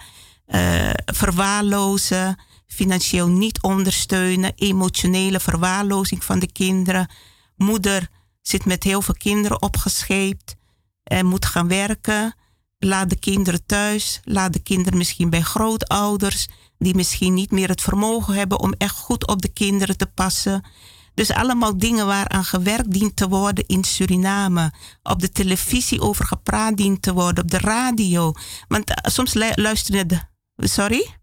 verwaarlozen, 1.05 2.39
financieel 2.67 3.27
niet 3.27 3.61
ondersteunen, 3.61 4.53
emotionele 4.55 5.39
verwaarlozing 5.39 6.23
van 6.23 6.39
de 6.39 6.51
kinderen. 6.51 7.09
Moeder 7.55 8.07
zit 8.41 8.65
met 8.65 8.83
heel 8.83 9.01
veel 9.01 9.15
kinderen 9.17 9.61
opgescheept 9.61 10.55
en 11.03 11.25
moet 11.25 11.45
gaan 11.45 11.67
werken. 11.67 12.35
Laat 12.77 13.09
de 13.09 13.19
kinderen 13.19 13.65
thuis, 13.65 14.19
laat 14.23 14.53
de 14.53 14.59
kinderen 14.59 14.97
misschien 14.97 15.29
bij 15.29 15.41
grootouders 15.41 16.47
die 16.77 16.95
misschien 16.95 17.33
niet 17.33 17.51
meer 17.51 17.69
het 17.69 17.81
vermogen 17.81 18.33
hebben 18.33 18.59
om 18.59 18.73
echt 18.77 18.95
goed 18.95 19.27
op 19.27 19.41
de 19.41 19.49
kinderen 19.53 19.97
te 19.97 20.05
passen. 20.05 20.65
Dus 21.13 21.31
allemaal 21.31 21.77
dingen 21.77 22.05
waaraan 22.05 22.43
gewerkt 22.43 22.91
dient 22.91 23.15
te 23.15 23.27
worden 23.27 23.65
in 23.67 23.83
Suriname. 23.83 24.73
Op 25.03 25.19
de 25.19 25.31
televisie 25.31 26.01
over 26.01 26.25
gepraat 26.25 26.77
dient 26.77 27.01
te 27.01 27.13
worden, 27.13 27.43
op 27.43 27.51
de 27.51 27.57
radio. 27.57 28.33
Want 28.67 28.89
uh, 28.89 28.95
soms 29.01 29.33
luisteren 29.55 30.07
de. 30.07 30.19
Sorry? 30.55 31.19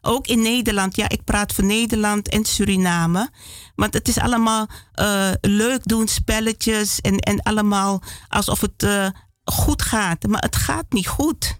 Ook 0.00 0.26
in 0.26 0.42
Nederland. 0.42 0.96
Ja, 0.96 1.08
ik 1.08 1.24
praat 1.24 1.52
voor 1.52 1.64
Nederland 1.64 2.28
en 2.28 2.44
Suriname. 2.44 3.30
Want 3.74 3.94
het 3.94 4.08
is 4.08 4.18
allemaal 4.18 4.66
uh, 4.94 5.30
leuk 5.40 5.86
doen, 5.86 6.08
spelletjes 6.08 7.00
en, 7.00 7.18
en 7.18 7.42
allemaal 7.42 8.02
alsof 8.28 8.60
het 8.60 8.82
uh, 8.82 9.08
goed 9.44 9.82
gaat. 9.82 10.26
Maar 10.26 10.42
het 10.42 10.56
gaat 10.56 10.92
niet 10.92 11.08
goed. 11.08 11.58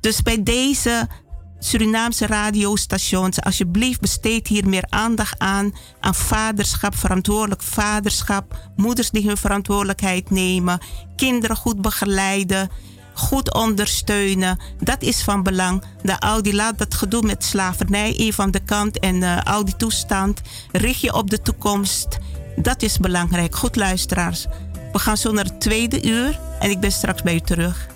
Dus 0.00 0.22
bij 0.22 0.42
deze 0.42 1.08
Surinaamse 1.58 2.26
radiostations, 2.26 3.40
alsjeblieft 3.40 4.00
besteed 4.00 4.46
hier 4.46 4.68
meer 4.68 4.84
aandacht 4.88 5.38
aan, 5.38 5.74
aan 6.00 6.14
vaderschap, 6.14 6.96
verantwoordelijk 6.96 7.62
vaderschap, 7.62 8.58
moeders 8.76 9.10
die 9.10 9.26
hun 9.26 9.36
verantwoordelijkheid 9.36 10.30
nemen, 10.30 10.78
kinderen 11.16 11.56
goed 11.56 11.80
begeleiden, 11.80 12.70
goed 13.16 13.54
ondersteunen. 13.54 14.58
Dat 14.78 15.02
is 15.02 15.22
van 15.22 15.42
belang. 15.42 15.82
De 16.02 16.18
Audi 16.18 16.54
laat 16.54 16.78
dat 16.78 16.94
gedoe 16.94 17.22
met 17.22 17.44
slavernij 17.44 18.14
even 18.16 18.34
van 18.34 18.50
de 18.50 18.60
kant 18.60 18.98
en 18.98 19.16
uh, 19.16 19.42
al 19.42 19.64
die 19.64 19.76
toestand. 19.76 20.40
Richt 20.72 21.00
je 21.00 21.14
op 21.14 21.30
de 21.30 21.42
toekomst. 21.42 22.18
Dat 22.56 22.82
is 22.82 22.98
belangrijk. 22.98 23.56
Goed 23.56 23.76
luisteraars. 23.76 24.46
We 24.92 24.98
gaan 24.98 25.16
zo 25.16 25.32
naar 25.32 25.44
het 25.44 25.60
tweede 25.60 26.04
uur 26.04 26.40
en 26.60 26.70
ik 26.70 26.80
ben 26.80 26.92
straks 26.92 27.22
bij 27.22 27.34
u 27.34 27.40
terug. 27.40 27.95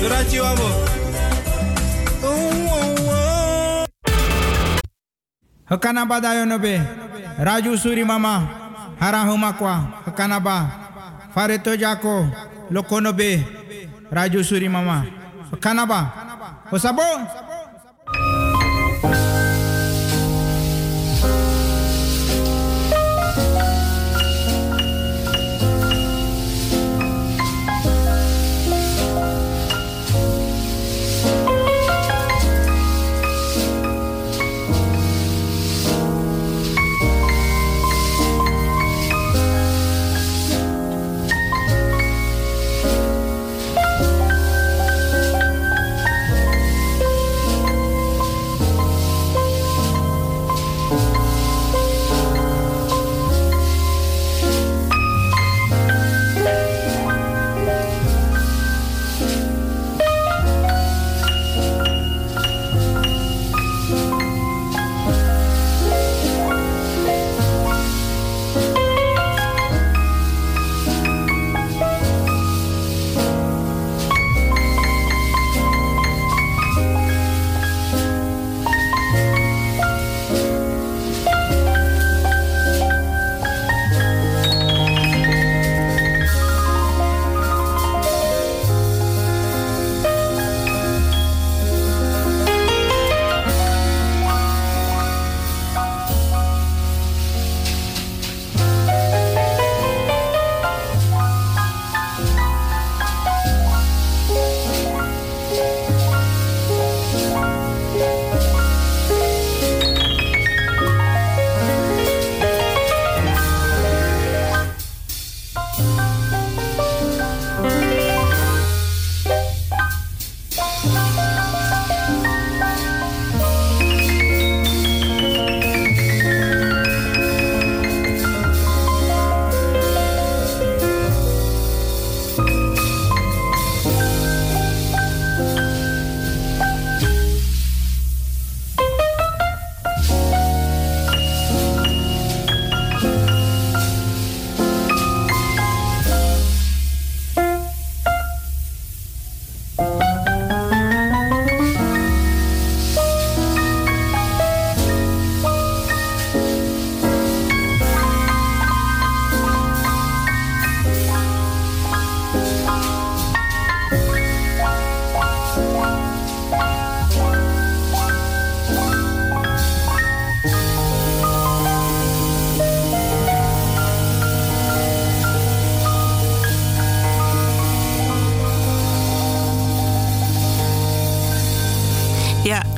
Durachi 0.00 0.38
wabo. 0.40 0.68
Hakana 5.64 6.04
ba 6.06 6.20
dayo 6.20 6.44
no 6.46 6.58
be? 6.58 6.76
Raju 7.40 7.76
Suri 7.78 8.04
Mama. 8.04 8.48
Harahumakwa. 9.00 10.04
Hakana 10.06 10.40
ba? 10.40 10.56
Fareto 11.34 11.76
Jako. 11.76 12.28
Lokono 12.70 13.12
be. 13.16 13.40
Raju 14.12 14.44
Suri 14.44 14.68
Mama. 14.68 15.04
Hakana 15.50 15.86
ba? 15.86 16.00
Osabo? 16.70 17.02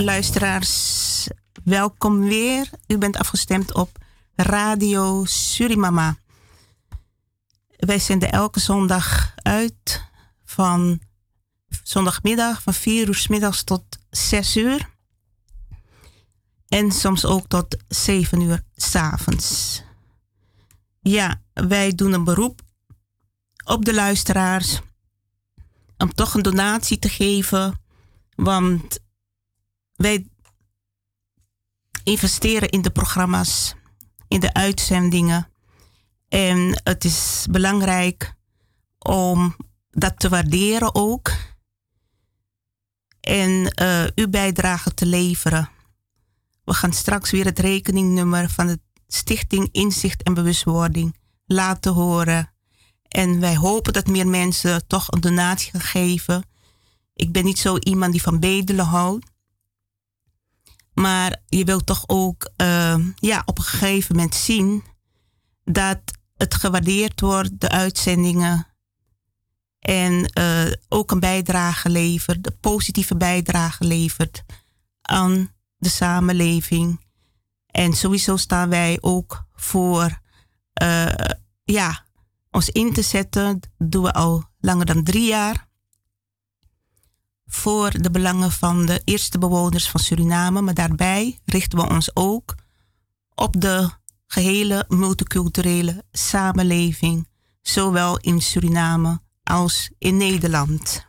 Luisteraars, 0.07 1.29
welkom 1.65 2.21
weer. 2.21 2.71
U 2.87 2.99
bent 2.99 3.17
afgestemd 3.17 3.75
op 3.75 3.99
Radio 4.35 5.25
Surimama. 5.25 6.17
Wij 7.77 7.99
zenden 7.99 8.33
elke 8.33 8.61
zondag 8.61 9.35
uit 9.37 10.05
van 10.45 11.01
zondagmiddag 11.83 12.63
van 12.63 12.75
4 12.75 13.09
uur 13.09 13.27
middags 13.29 13.65
tot 13.65 13.83
6 14.11 14.57
uur. 14.57 14.91
En 16.69 16.93
soms 16.93 17.25
ook 17.25 17.47
tot 17.47 17.77
7 17.89 18.41
uur 18.41 18.63
avonds. 18.93 19.83
Ja, 21.01 21.43
wij 21.53 21.95
doen 21.95 22.13
een 22.13 22.25
beroep 22.25 22.61
op 23.65 23.85
de 23.85 23.95
luisteraars 23.95 24.81
om 25.97 26.15
toch 26.15 26.35
een 26.35 26.43
donatie 26.43 26.99
te 26.99 27.09
geven. 27.09 27.81
Want 28.35 29.05
wij 29.97 30.27
investeren 32.05 32.69
in 32.69 32.83
de 32.83 32.91
programma's, 32.91 33.75
in 34.29 34.41
de 34.41 34.53
uitzendingen. 34.53 35.49
En 36.29 36.81
het 36.85 37.05
is 37.05 37.47
belangrijk 37.51 38.35
om 38.99 39.57
dat 39.91 40.19
te 40.19 40.29
waarderen 40.29 40.95
ook. 40.95 41.33
En 43.21 43.73
uh, 43.83 44.05
uw 44.15 44.29
bijdrage 44.29 44.95
te 44.95 45.07
leveren. 45.07 45.71
We 46.65 46.75
gaan 46.75 46.93
straks 46.93 47.31
weer 47.31 47.45
het 47.45 47.59
rekeningnummer 47.59 48.51
van 48.51 48.67
de 48.67 48.81
Stichting 49.07 49.69
Inzicht 49.73 50.23
en 50.23 50.35
Bewustwording 50.35 51.17
laten 51.47 51.93
horen. 51.93 52.53
En 53.09 53.41
wij 53.41 53.57
hopen 53.57 53.93
dat 53.93 54.07
meer 54.07 54.29
mensen 54.29 54.87
toch 54.87 55.13
een 55.13 55.21
donatie 55.21 55.71
gaan 55.71 55.81
geven. 55.81 56.45
Ik 57.15 57.33
ben 57.33 57.45
niet 57.45 57.59
zo 57.59 57.77
iemand 57.79 58.13
die 58.13 58.23
van 58.23 58.41
bedelen 58.41 58.85
houdt. 58.85 59.27
Maar 61.01 61.43
je 61.47 61.65
wilt 61.65 61.87
toch 61.87 62.05
ook 62.07 62.51
uh, 62.57 62.97
ja, 63.15 63.43
op 63.45 63.59
een 63.59 63.65
gegeven 63.65 64.17
moment 64.17 64.35
zien 64.35 64.85
dat 65.65 66.01
het 66.37 66.55
gewaardeerd 66.55 67.21
wordt, 67.21 67.61
de 67.61 67.69
uitzendingen. 67.69 68.67
En 69.79 70.31
uh, 70.39 70.73
ook 70.89 71.11
een 71.11 71.21
bijdrage 71.21 71.89
levert, 71.89 72.47
een 72.47 72.59
positieve 72.61 73.17
bijdrage 73.17 73.85
levert 73.85 74.45
aan 75.03 75.53
de 75.77 75.89
samenleving. 75.89 77.05
En 77.67 77.93
sowieso 77.93 78.37
staan 78.37 78.69
wij 78.69 78.99
ook 79.01 79.47
voor 79.55 80.21
uh, 80.83 81.15
ja, 81.65 82.05
ons 82.51 82.69
in 82.69 82.93
te 82.93 83.03
zetten. 83.03 83.61
Dat 83.79 83.91
doen 83.91 84.03
we 84.03 84.13
al 84.13 84.45
langer 84.59 84.87
dan 84.87 85.03
drie 85.03 85.29
jaar. 85.29 85.69
Voor 87.47 87.91
de 87.91 88.11
belangen 88.11 88.53
van 88.53 88.87
de 88.87 89.01
eerste 89.05 89.39
bewoners 89.39 89.91
van 89.91 90.01
Suriname. 90.01 90.61
Maar 90.61 90.75
daarbij 90.75 91.39
richten 91.45 91.79
we 91.79 91.89
ons 91.89 92.11
ook 92.15 92.55
op 93.35 93.61
de 93.61 93.91
gehele 94.27 94.85
multiculturele 94.89 96.05
samenleving. 96.13 97.29
Zowel 97.63 98.19
in 98.19 98.43
Suriname 98.43 99.21
als 99.43 99.91
in 99.99 100.17
Nederland. 100.17 101.07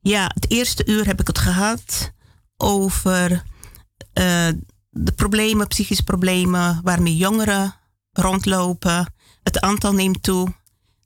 Ja, 0.00 0.30
het 0.34 0.50
eerste 0.50 0.86
uur 0.86 1.06
heb 1.06 1.20
ik 1.20 1.26
het 1.26 1.38
gehad 1.38 2.12
over 2.56 3.30
uh, 3.30 4.48
de 4.90 5.12
problemen, 5.16 5.66
psychische 5.66 6.04
problemen 6.04 6.80
waarmee 6.82 7.16
jongeren 7.16 7.74
rondlopen. 8.12 9.12
Het 9.42 9.60
aantal 9.60 9.92
neemt 9.92 10.22
toe. 10.22 10.54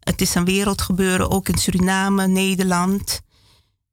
Het 0.01 0.21
is 0.21 0.35
een 0.35 0.45
wereldgebeuren, 0.45 1.31
ook 1.31 1.49
in 1.49 1.59
Suriname, 1.59 2.27
Nederland. 2.27 3.23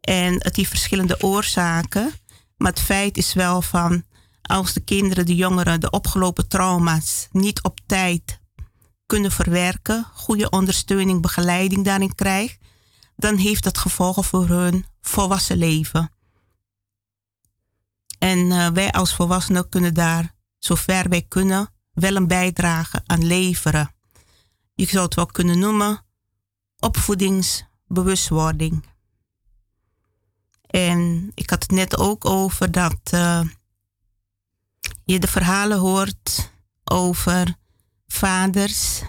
En 0.02 0.34
het 0.34 0.56
heeft 0.56 0.70
verschillende 0.70 1.24
oorzaken. 1.24 2.12
Maar 2.58 2.72
het 2.72 2.82
feit 2.82 3.18
is 3.18 3.34
wel 3.34 3.62
van 3.62 4.04
als 4.41 4.74
de 4.74 4.80
kinderen, 4.80 5.26
de 5.26 5.36
jongeren, 5.36 5.80
de 5.80 5.89
opgelopen 5.89 6.47
trauma's 6.47 7.28
niet 7.32 7.64
op 7.64 7.80
tijd 7.86 8.39
kunnen 9.06 9.32
verwerken, 9.32 10.08
goede 10.14 10.49
ondersteuning, 10.49 11.22
begeleiding 11.22 11.86
daarin 11.86 12.16
krijgen, 12.16 12.60
dan 13.16 13.36
heeft 13.36 13.64
dat 13.64 13.78
gevolgen 13.78 14.24
voor 14.24 14.47
hun 14.47 14.86
volwassen 15.02 15.58
leven. 15.58 16.12
En 18.20 18.38
uh, 18.38 18.68
wij 18.68 18.91
als 18.91 19.16
volwassenen 19.16 19.70
kunnen 19.70 19.93
daar, 19.93 20.34
zover 20.58 21.10
wij 21.10 21.22
kunnen, 21.22 21.70
wel 21.93 22.16
een 22.16 22.28
bijdrage 22.28 23.02
aan 23.06 23.26
leveren. 23.26 23.95
Je 24.74 24.86
zou 24.86 25.06
het 25.06 25.16
wel 25.16 25.26
kunnen 25.26 25.60
noemen 25.60 26.06
opvoedingsbewustwording. 26.80 28.91
En 30.72 31.32
ik 31.34 31.50
had 31.50 31.62
het 31.62 31.72
net 31.72 31.98
ook 31.98 32.26
over 32.26 32.72
dat 32.72 33.00
uh, 33.14 33.42
je 35.04 35.20
de 35.20 35.28
verhalen 35.28 35.78
hoort 35.80 36.52
over 36.84 37.56
vaders 38.08 39.02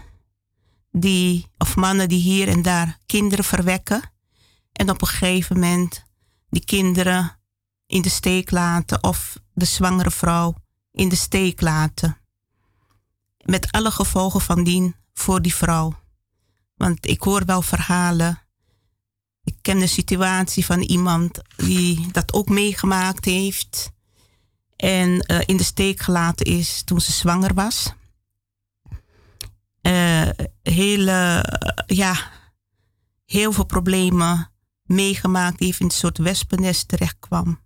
die, 0.91 1.47
of 1.59 1.77
mannen 1.77 2.09
die 2.09 2.21
hier 2.21 2.49
en 2.49 2.63
daar 2.63 2.99
kinderen 3.07 3.45
verwekken. 3.45 4.03
En 4.73 4.91
op 4.91 5.01
een 5.01 5.09
gegeven 5.09 5.59
moment 5.59 6.05
die 6.51 6.65
kinderen 6.65 7.39
in 7.87 8.03
de 8.03 8.09
steek 8.09 8.51
laten 8.51 9.03
of 9.03 9.39
de 9.53 9.65
zwangere 9.65 10.11
vrouw 10.11 10.55
in 10.93 11.09
de 11.09 11.17
steek 11.17 11.61
laten. 11.61 12.17
Met 13.45 13.73
alle 13.73 13.91
gevolgen 13.91 14.41
van 14.41 14.65
dien 14.65 14.97
voor 15.13 15.43
die 15.43 15.55
vrouw. 15.55 15.95
Want 16.75 17.07
ik 17.07 17.23
hoor 17.23 17.45
wel 17.45 17.63
verhalen. 17.63 18.41
Ik 19.45 19.57
ken 19.61 19.78
de 19.78 19.86
situatie 19.86 20.64
van 20.64 20.80
iemand 20.80 21.40
die 21.57 22.11
dat 22.12 22.32
ook 22.32 22.49
meegemaakt 22.49 23.24
heeft. 23.24 23.93
En 24.76 25.24
uh, 25.26 25.40
in 25.47 25.57
de 25.57 25.62
steek 25.62 26.01
gelaten 26.01 26.47
is 26.47 26.82
toen 26.84 27.01
ze 27.01 27.12
zwanger 27.12 27.55
was. 27.55 27.93
Uh, 29.82 30.28
hele, 30.62 31.45
ja, 31.86 32.30
heel 33.24 33.53
veel 33.53 33.64
problemen 33.64 34.51
meegemaakt. 34.82 35.59
Die 35.59 35.74
in 35.78 35.84
een 35.84 35.90
soort 35.90 36.18
wespennest 36.18 36.88
terecht 36.88 37.18
kwam. 37.18 37.61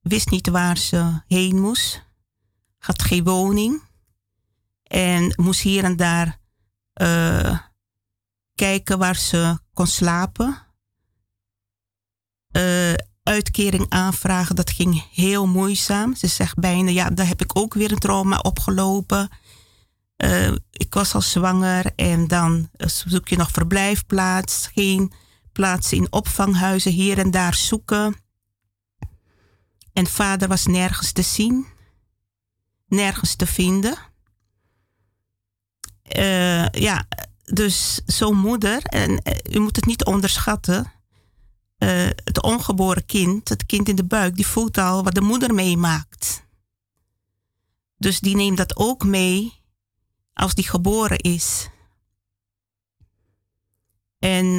Wist 0.00 0.30
niet 0.30 0.48
waar 0.48 0.78
ze 0.78 1.22
heen 1.26 1.60
moest. 1.60 2.04
Had 2.78 3.02
geen 3.02 3.24
woning. 3.24 3.82
En 4.82 5.32
moest 5.36 5.60
hier 5.60 5.84
en 5.84 5.96
daar 5.96 6.40
kijken 8.54 8.98
waar 8.98 9.16
ze 9.16 9.58
kon 9.74 9.86
slapen. 9.86 10.65
Uh, 12.56 12.94
uitkering 13.22 13.86
aanvragen, 13.88 14.56
dat 14.56 14.70
ging 14.70 15.04
heel 15.12 15.46
moeizaam. 15.46 16.14
Ze 16.14 16.26
zegt 16.26 16.58
bijna, 16.58 16.90
ja, 16.90 17.10
daar 17.10 17.26
heb 17.26 17.42
ik 17.42 17.58
ook 17.58 17.74
weer 17.74 17.92
een 17.92 17.98
trauma 17.98 18.38
opgelopen. 18.38 19.28
Uh, 20.24 20.52
ik 20.70 20.94
was 20.94 21.14
al 21.14 21.20
zwanger 21.20 21.92
en 21.96 22.28
dan 22.28 22.70
zoek 22.76 23.28
je 23.28 23.36
nog 23.36 23.50
verblijfplaats. 23.50 24.70
Geen 24.74 25.12
plaatsen 25.52 25.96
in 25.96 26.12
opvanghuizen 26.12 26.92
hier 26.92 27.18
en 27.18 27.30
daar 27.30 27.54
zoeken. 27.54 28.16
En 29.92 30.06
vader 30.06 30.48
was 30.48 30.66
nergens 30.66 31.12
te 31.12 31.22
zien, 31.22 31.66
nergens 32.86 33.34
te 33.34 33.46
vinden. 33.46 33.98
Ja, 36.70 37.06
dus 37.44 38.00
zo'n 38.06 38.38
moeder, 38.38 38.82
en 38.82 39.22
u 39.50 39.58
moet 39.58 39.76
het 39.76 39.86
niet 39.86 40.04
onderschatten. 40.04 40.92
Uh, 41.78 42.06
het 42.24 42.42
ongeboren 42.42 43.06
kind, 43.06 43.48
het 43.48 43.66
kind 43.66 43.88
in 43.88 43.96
de 43.96 44.04
buik, 44.04 44.36
die 44.36 44.46
voelt 44.46 44.78
al 44.78 45.04
wat 45.04 45.14
de 45.14 45.20
moeder 45.20 45.54
meemaakt. 45.54 46.44
Dus 47.98 48.20
die 48.20 48.36
neemt 48.36 48.56
dat 48.56 48.76
ook 48.76 49.04
mee 49.04 49.52
als 50.32 50.54
die 50.54 50.68
geboren 50.68 51.18
is. 51.18 51.68
En 54.18 54.56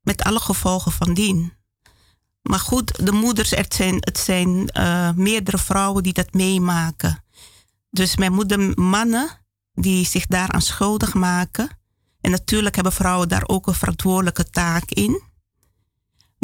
met 0.00 0.22
alle 0.22 0.40
gevolgen 0.40 0.92
van 0.92 1.14
dien. 1.14 1.52
Maar 2.42 2.58
goed, 2.58 3.06
de 3.06 3.12
moeders, 3.12 3.48
zijn, 3.68 3.94
het 4.00 4.18
zijn 4.18 4.70
meerdere 5.16 5.58
vrouwen 5.58 6.02
die 6.02 6.12
dat 6.12 6.32
meemaken. 6.32 7.24
Dus 7.90 8.16
mijn 8.16 8.32
moeder, 8.32 8.80
mannen, 8.80 9.28
die 9.74 10.06
zich 10.06 10.26
daaraan 10.26 10.62
schuldig 10.62 11.14
maken. 11.14 11.78
En 12.20 12.30
natuurlijk 12.30 12.74
hebben 12.74 12.92
vrouwen 12.92 13.28
daar 13.28 13.44
ook 13.46 13.66
een 13.66 13.74
verantwoordelijke 13.74 14.50
taak 14.50 14.90
in. 14.90 15.22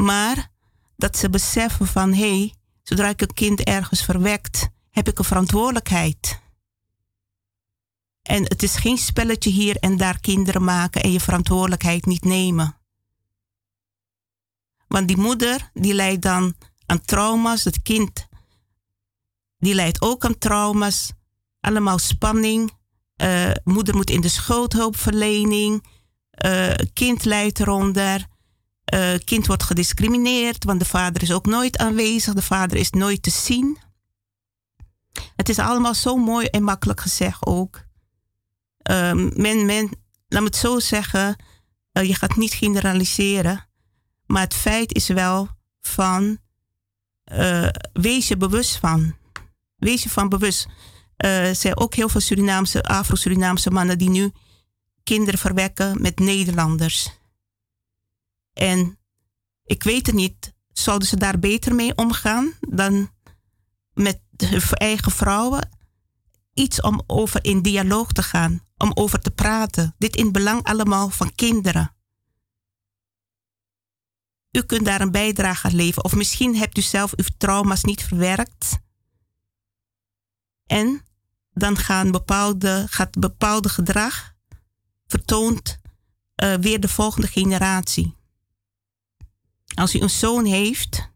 Maar 0.02 0.50
dat 0.96 1.16
ze 1.16 1.30
beseffen 1.30 1.86
van 1.86 2.12
hé, 2.12 2.38
hey, 2.38 2.54
zodra 2.82 3.08
ik 3.08 3.20
een 3.20 3.32
kind 3.32 3.60
ergens 3.60 4.04
verwekt, 4.04 4.68
heb 4.90 5.08
ik 5.08 5.18
een 5.18 5.24
verantwoordelijkheid. 5.24 6.40
En 8.22 8.42
het 8.42 8.62
is 8.62 8.76
geen 8.76 8.98
spelletje 8.98 9.50
hier 9.50 9.76
en 9.76 9.96
daar 9.96 10.20
kinderen 10.20 10.64
maken 10.64 11.02
en 11.02 11.12
je 11.12 11.20
verantwoordelijkheid 11.20 12.06
niet 12.06 12.24
nemen. 12.24 12.76
Want 14.88 15.08
die 15.08 15.16
moeder, 15.16 15.70
die 15.72 15.94
leidt 15.94 16.22
dan 16.22 16.54
aan 16.86 17.00
trauma's. 17.00 17.64
Het 17.64 17.82
kind, 17.82 18.26
die 19.58 19.74
leidt 19.74 20.02
ook 20.02 20.24
aan 20.24 20.38
trauma's. 20.38 21.12
Allemaal 21.60 21.98
spanning, 21.98 22.72
uh, 23.22 23.50
moeder 23.64 23.94
moet 23.94 24.10
in 24.10 24.20
de 24.20 24.28
schoothulpverlening. 24.28 25.86
Uh, 26.44 26.74
kind 26.92 27.24
leidt 27.24 27.60
eronder. 27.60 28.26
Uh, 28.94 29.14
kind 29.24 29.46
wordt 29.46 29.62
gediscrimineerd, 29.62 30.64
want 30.64 30.80
de 30.80 30.86
vader 30.86 31.22
is 31.22 31.32
ook 31.32 31.46
nooit 31.46 31.78
aanwezig, 31.78 32.34
de 32.34 32.42
vader 32.42 32.76
is 32.76 32.90
nooit 32.90 33.22
te 33.22 33.30
zien. 33.30 33.78
Het 35.36 35.48
is 35.48 35.58
allemaal 35.58 35.94
zo 35.94 36.16
mooi 36.16 36.46
en 36.46 36.62
makkelijk 36.62 37.00
gezegd 37.00 37.46
ook. 37.46 37.86
Uh, 38.90 39.12
men, 39.12 39.66
men, 39.66 39.90
laat 40.28 40.40
me 40.40 40.46
het 40.46 40.56
zo 40.56 40.78
zeggen, 40.78 41.36
uh, 41.92 42.04
je 42.04 42.14
gaat 42.14 42.36
niet 42.36 42.52
generaliseren, 42.52 43.68
maar 44.26 44.42
het 44.42 44.54
feit 44.54 44.94
is 44.94 45.08
wel 45.08 45.48
van, 45.80 46.38
uh, 47.32 47.68
wees 47.92 48.28
je 48.28 48.36
bewust 48.36 48.76
van. 48.76 49.16
Wees 49.76 50.02
je 50.02 50.10
van 50.10 50.28
bewust. 50.28 50.66
er 51.16 51.54
zijn 51.54 51.76
ook 51.76 51.94
heel 51.94 52.08
veel 52.08 52.20
Surinaamse, 52.20 52.82
Afro-Surinaamse 52.82 53.70
mannen 53.70 53.98
die 53.98 54.10
nu 54.10 54.32
kinderen 55.02 55.38
verwekken 55.38 56.02
met 56.02 56.18
Nederlanders. 56.18 57.17
En 58.58 58.98
ik 59.64 59.82
weet 59.82 60.06
het 60.06 60.14
niet, 60.14 60.54
zouden 60.72 61.08
ze 61.08 61.16
daar 61.16 61.38
beter 61.38 61.74
mee 61.74 61.96
omgaan 61.96 62.52
dan 62.60 63.10
met 63.92 64.20
hun 64.36 64.62
eigen 64.62 65.12
vrouwen? 65.12 65.68
Iets 66.54 66.80
om 66.80 67.02
over 67.06 67.44
in 67.44 67.62
dialoog 67.62 68.12
te 68.12 68.22
gaan, 68.22 68.60
om 68.76 68.90
over 68.94 69.20
te 69.20 69.30
praten. 69.30 69.94
Dit 69.98 70.16
in 70.16 70.32
belang 70.32 70.62
allemaal 70.62 71.10
van 71.10 71.34
kinderen. 71.34 71.94
U 74.50 74.62
kunt 74.62 74.84
daar 74.84 75.00
een 75.00 75.10
bijdrage 75.10 75.66
aan 75.66 75.74
leveren. 75.74 76.04
Of 76.04 76.14
misschien 76.14 76.56
hebt 76.56 76.78
u 76.78 76.80
zelf 76.80 77.12
uw 77.16 77.24
trauma's 77.36 77.84
niet 77.84 78.04
verwerkt. 78.04 78.78
En 80.66 81.02
dan 81.52 81.76
gaan 81.76 82.10
bepaalde, 82.10 82.86
gaat 82.88 83.18
bepaalde 83.18 83.68
gedrag 83.68 84.34
vertoont 85.06 85.78
uh, 86.42 86.54
weer 86.54 86.80
de 86.80 86.88
volgende 86.88 87.26
generatie. 87.26 88.17
Als 89.78 89.94
u 89.94 90.00
een 90.00 90.10
zoon 90.10 90.44
heeft 90.44 91.10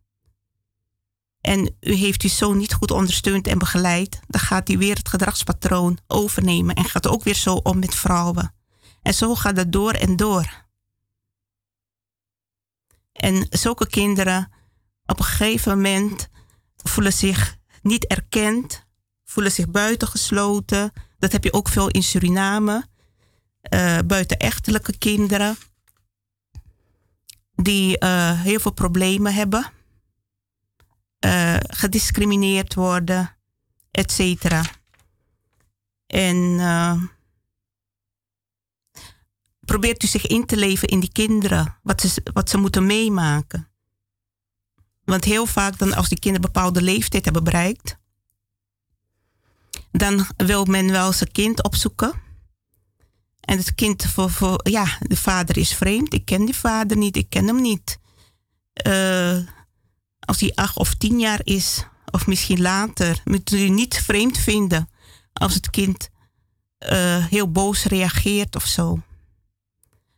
en 1.40 1.76
u 1.80 1.92
heeft 1.92 2.22
uw 2.22 2.28
zoon 2.28 2.56
niet 2.56 2.72
goed 2.72 2.90
ondersteund 2.90 3.46
en 3.46 3.58
begeleid, 3.58 4.20
dan 4.26 4.40
gaat 4.40 4.68
hij 4.68 4.78
weer 4.78 4.96
het 4.96 5.08
gedragspatroon 5.08 5.98
overnemen 6.06 6.74
en 6.74 6.84
gaat 6.84 7.08
ook 7.08 7.22
weer 7.22 7.34
zo 7.34 7.54
om 7.54 7.78
met 7.78 7.94
vrouwen. 7.94 8.54
En 9.02 9.14
zo 9.14 9.34
gaat 9.34 9.56
het 9.56 9.72
door 9.72 9.92
en 9.92 10.16
door. 10.16 10.66
En 13.12 13.46
zulke 13.50 13.86
kinderen 13.86 14.52
op 15.06 15.18
een 15.18 15.24
gegeven 15.24 15.76
moment 15.76 16.28
voelen 16.76 17.12
zich 17.12 17.56
niet 17.82 18.06
erkend, 18.06 18.86
voelen 19.24 19.52
zich 19.52 19.70
buitengesloten. 19.70 20.92
Dat 21.18 21.32
heb 21.32 21.44
je 21.44 21.52
ook 21.52 21.68
veel 21.68 21.88
in 21.88 22.02
Suriname. 22.02 22.86
Uh, 23.74 23.98
buitenechtelijke 24.06 24.98
kinderen 24.98 25.56
die 27.62 27.96
uh, 27.98 28.40
heel 28.40 28.60
veel 28.60 28.72
problemen 28.72 29.34
hebben, 29.34 29.72
uh, 31.24 31.56
gediscrimineerd 31.60 32.74
worden, 32.74 33.36
et 33.90 34.12
cetera. 34.12 34.62
En 36.06 36.36
uh, 36.36 37.02
probeert 39.60 40.02
u 40.02 40.06
zich 40.06 40.26
in 40.26 40.46
te 40.46 40.56
leven 40.56 40.88
in 40.88 41.00
die 41.00 41.12
kinderen, 41.12 41.78
wat 41.82 42.00
ze, 42.00 42.22
wat 42.32 42.50
ze 42.50 42.58
moeten 42.58 42.86
meemaken. 42.86 43.68
Want 45.04 45.24
heel 45.24 45.46
vaak 45.46 45.78
dan 45.78 45.94
als 45.94 46.08
die 46.08 46.18
kinderen 46.18 46.46
een 46.46 46.52
bepaalde 46.52 46.82
leeftijd 46.82 47.24
hebben 47.24 47.44
bereikt, 47.44 47.96
dan 49.90 50.26
wil 50.36 50.64
men 50.64 50.90
wel 50.90 51.12
zijn 51.12 51.32
kind 51.32 51.62
opzoeken. 51.62 52.12
En 53.42 53.58
het 53.58 53.74
kind, 53.74 54.04
voor, 54.06 54.60
ja, 54.62 54.98
de 55.00 55.16
vader 55.16 55.56
is 55.56 55.74
vreemd. 55.74 56.14
Ik 56.14 56.24
ken 56.24 56.44
die 56.44 56.56
vader 56.56 56.96
niet, 56.96 57.16
ik 57.16 57.30
ken 57.30 57.46
hem 57.46 57.60
niet. 57.60 57.98
Als 60.20 60.40
hij 60.40 60.52
acht 60.54 60.76
of 60.76 60.94
tien 60.94 61.18
jaar 61.18 61.40
is, 61.42 61.86
of 62.10 62.26
misschien 62.26 62.60
later, 62.60 63.20
moet 63.24 63.52
u 63.52 63.68
niet 63.68 63.96
vreemd 63.96 64.38
vinden 64.38 64.88
als 65.32 65.54
het 65.54 65.70
kind 65.70 66.10
uh, 66.78 67.26
heel 67.26 67.50
boos 67.50 67.84
reageert 67.84 68.56
of 68.56 68.66
zo. 68.66 69.00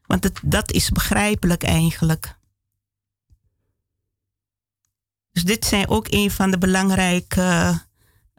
Want 0.06 0.24
het, 0.24 0.40
dat 0.42 0.72
is 0.72 0.90
begrijpelijk 0.90 1.62
eigenlijk. 1.62 2.36
Dus 5.32 5.44
dit 5.44 5.64
zijn 5.64 5.88
ook 5.88 6.06
een 6.10 6.30
van 6.30 6.50
de 6.50 6.58
belangrijke 6.58 7.80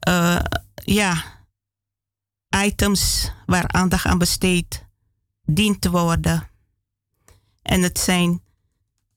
uh, 0.07 0.39
ja, 0.75 1.34
items 2.63 3.31
waar 3.45 3.67
aandacht 3.67 4.05
aan 4.05 4.17
besteed 4.17 4.85
dient 5.45 5.81
te 5.81 5.89
worden. 5.89 6.47
En 7.61 7.81
het 7.81 7.99
zijn 7.99 8.41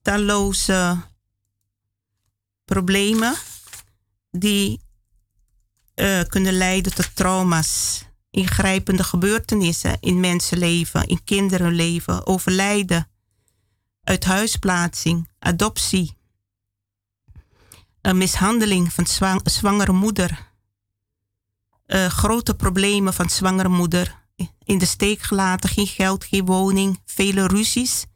talloze 0.02 0.96
problemen 2.64 3.34
die 4.30 4.80
uh, 5.94 6.20
kunnen 6.22 6.52
leiden 6.52 6.94
tot 6.94 7.16
trauma's, 7.16 8.04
ingrijpende 8.30 9.04
gebeurtenissen 9.04 9.96
in 10.00 10.20
mensenleven, 10.20 11.06
in 11.06 11.24
kinderenleven, 11.24 12.26
overlijden, 12.26 13.08
uithuisplaatsing, 14.02 15.28
adoptie, 15.38 16.16
een 18.00 18.18
mishandeling 18.18 18.92
van 18.92 19.06
zwang, 19.06 19.40
zwangere 19.44 19.92
moeder 19.92 20.47
uh, 21.88 22.06
grote 22.06 22.54
problemen 22.54 23.12
van 23.12 23.28
zwangere 23.28 23.68
moeder. 23.68 24.16
In 24.64 24.78
de 24.78 24.86
steek 24.86 25.20
gelaten, 25.20 25.68
geen 25.68 25.86
geld, 25.86 26.24
geen 26.24 26.44
woning, 26.44 27.00
vele 27.04 27.46
ruzies. 27.46 28.06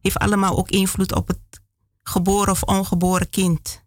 Heeft 0.00 0.18
allemaal 0.18 0.58
ook 0.58 0.68
invloed 0.68 1.14
op 1.14 1.28
het 1.28 1.60
geboren 2.02 2.52
of 2.52 2.62
ongeboren 2.62 3.30
kind. 3.30 3.86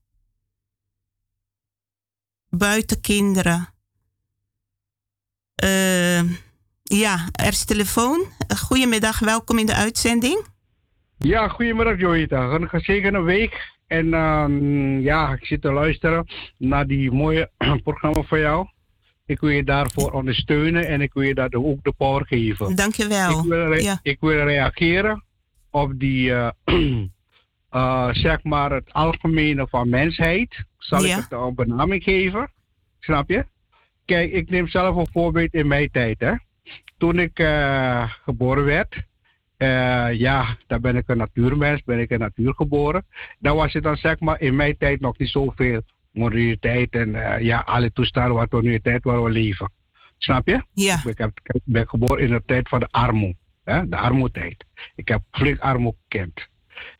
Buiten 2.50 3.02
kinderen. 3.02 3.70
Uh, 5.64 6.22
ja, 6.84 7.30
er 7.32 7.48
is 7.48 7.66
telefoon. 7.66 8.26
Goedemiddag, 8.58 9.20
welkom 9.20 9.58
in 9.58 9.66
de 9.66 9.76
uitzending. 9.76 10.46
Ja, 11.18 11.48
goedemiddag 11.48 12.00
Joita. 12.00 12.42
Een 12.42 12.70
gezegende 12.70 13.22
week. 13.22 13.80
En 13.88 14.06
uh, 14.06 15.04
ja, 15.04 15.34
ik 15.34 15.46
zit 15.46 15.62
te 15.62 15.72
luisteren 15.72 16.28
naar 16.58 16.88
die 16.88 17.12
mooie 17.12 17.52
programma 17.84 18.22
van 18.22 18.40
jou. 18.40 18.68
Ik 19.32 19.40
wil 19.40 19.50
je 19.50 19.64
daarvoor 19.64 20.12
ondersteunen 20.12 20.88
en 20.88 21.02
ik 21.02 21.14
wil 21.14 21.24
je 21.24 21.34
daar 21.34 21.50
ook 21.52 21.84
de 21.84 21.94
power 21.98 22.26
geven. 22.26 22.76
Dankjewel. 22.76 23.40
Ik 23.40 23.46
wil, 23.46 23.74
ja. 23.74 24.00
ik 24.02 24.18
wil 24.20 24.44
reageren 24.44 25.24
op 25.70 26.00
die, 26.00 26.30
uh, 26.30 26.50
uh, 27.72 28.14
zeg 28.26 28.44
maar, 28.44 28.72
het 28.72 28.94
algemene 28.94 29.68
van 29.68 29.90
mensheid. 29.90 30.64
Zal 30.78 31.04
ja. 31.04 31.18
ik 31.18 31.24
het 31.24 31.32
een 31.32 31.56
benaming 31.56 32.04
geven? 32.04 32.52
Snap 33.00 33.30
je? 33.30 33.46
Kijk, 34.06 34.32
ik 34.32 34.50
neem 34.50 34.68
zelf 34.68 34.96
een 34.96 35.12
voorbeeld 35.12 35.54
in 35.54 35.68
mijn 35.68 35.92
tijd. 35.92 36.20
Hè. 36.20 36.34
Toen 36.98 37.20
ik 37.20 37.40
uh, 37.40 38.12
geboren 38.24 38.66
werd, 38.66 38.96
ja, 40.18 40.58
dan 40.68 40.82
ben 40.82 40.96
ik 40.96 41.08
een 41.08 41.18
natuurmens, 41.18 41.84
ben 41.84 42.00
ik 42.00 42.12
een 42.12 42.20
natuur 42.20 42.54
geboren. 42.54 43.06
Dan 43.40 43.56
was 43.56 43.74
het 43.74 43.84
dan 43.84 43.98
zeg 43.98 44.20
maar 44.20 44.42
in 44.42 44.56
mijn 44.56 44.78
tijd 44.78 45.00
nog 45.00 45.18
niet 45.18 45.30
zoveel 45.30 45.82
moraliteit 46.12 46.92
en 46.92 47.10
uh, 47.10 47.40
ja, 47.40 47.60
alle 47.60 47.92
toestanden 47.92 48.34
wat 48.34 48.52
we 48.52 48.62
nu 48.62 48.74
in 48.74 48.82
tijd 48.82 49.04
waar 49.04 49.24
we 49.24 49.30
leven. 49.30 49.72
Snap 50.18 50.48
je? 50.48 50.64
Ja. 50.74 51.02
Ik, 51.06 51.18
heb, 51.18 51.40
ik 51.44 51.62
ben 51.64 51.90
geboren 51.90 52.24
in 52.24 52.30
de 52.30 52.44
tijd 52.46 52.70
van 52.70 52.80
de 52.80 52.88
armoede. 52.92 53.36
Hè? 53.64 53.90
De 53.90 53.98
armoedetijd. 53.98 54.66
Ik 54.96 55.08
heb 55.08 55.22
flink 55.32 55.60
armoede 55.60 55.98
gekend. 56.08 56.48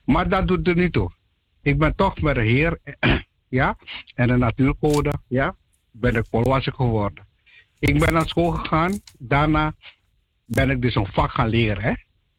Maar 0.06 0.30
dat 0.30 0.48
doet 0.48 0.68
er 0.68 0.76
niet 0.76 0.94
toe. 0.94 1.12
Ik 1.62 1.78
ben 1.78 1.96
toch 1.96 2.22
met 2.22 2.36
de 2.36 2.42
Heer 2.42 2.80
ja, 3.60 3.78
en 4.16 4.28
de 4.28 4.38
natuurcode 4.38 5.14
ja, 5.28 5.56
ben 5.92 6.16
ik 6.16 6.26
volwassen 6.30 6.74
geworden. 6.74 7.28
Ik 7.80 8.00
ben 8.00 8.14
naar 8.14 8.28
school 8.28 8.52
gegaan. 8.52 9.00
Daarna 9.18 9.76
ben 10.46 10.70
ik 10.70 10.82
dus 10.82 10.96
een 10.96 11.08
vak 11.08 11.32
gaan 11.32 11.50
leren. 11.50 11.84
Hè? 11.84 11.94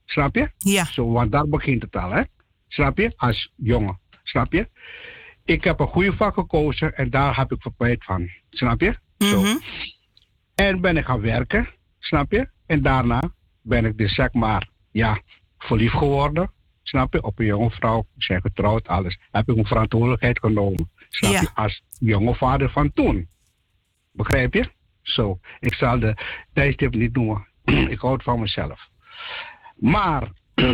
Snap 0.05 0.35
je? 0.35 0.51
Ja. 0.59 0.85
Zo, 0.85 1.11
want 1.11 1.32
daar 1.32 1.49
begint 1.49 1.82
het 1.82 1.97
al. 1.97 2.11
Hè? 2.11 2.23
Snap 2.69 2.99
je? 2.99 3.12
Als 3.16 3.53
jongen. 3.57 3.99
Snap 4.23 4.53
je? 4.53 4.69
Ik 5.44 5.64
heb 5.64 5.81
een 5.81 5.86
goede 5.86 6.12
vak 6.12 6.35
gekozen 6.35 6.97
en 6.97 7.10
daar 7.10 7.36
heb 7.36 7.52
ik 7.52 7.62
verplicht 7.62 8.05
van. 8.05 8.28
Snap 8.51 8.81
je? 8.81 8.97
Zo. 9.19 9.40
Mhm. 9.40 9.56
En 10.55 10.81
ben 10.81 10.97
ik 10.97 11.05
gaan 11.05 11.20
werken, 11.20 11.69
snap 11.98 12.32
je? 12.32 12.48
En 12.66 12.82
daarna 12.82 13.23
ben 13.62 13.85
ik 13.85 13.98
dus 13.98 14.14
zeg 14.14 14.32
maar, 14.32 14.69
ja, 14.90 15.20
verliefd 15.59 15.97
geworden. 15.97 16.51
Snap 16.82 17.12
je? 17.12 17.23
Op 17.23 17.39
een 17.39 17.47
jonge 17.47 17.70
vrouw. 17.70 18.06
Ik 18.16 18.28
ben 18.28 18.40
getrouwd, 18.40 18.89
alles. 18.89 19.19
Heb 19.31 19.48
ik 19.48 19.56
een 19.56 19.66
verantwoordelijkheid 19.66 20.39
genomen. 20.39 20.90
Snap 21.09 21.32
je? 21.32 21.48
Als 21.55 21.82
jonge 21.98 22.35
vader 22.35 22.70
van 22.70 22.93
toen. 22.93 23.28
Begrijp 24.12 24.55
je? 24.55 24.70
Zo. 25.02 25.39
Ik 25.60 25.74
zal 25.74 25.98
de 25.98 26.16
tijdstip 26.52 26.94
niet 26.94 27.16
noemen. 27.16 27.47
ik 27.94 27.98
houd 27.98 28.23
van 28.23 28.40
mezelf. 28.40 28.89
Maar 29.77 30.32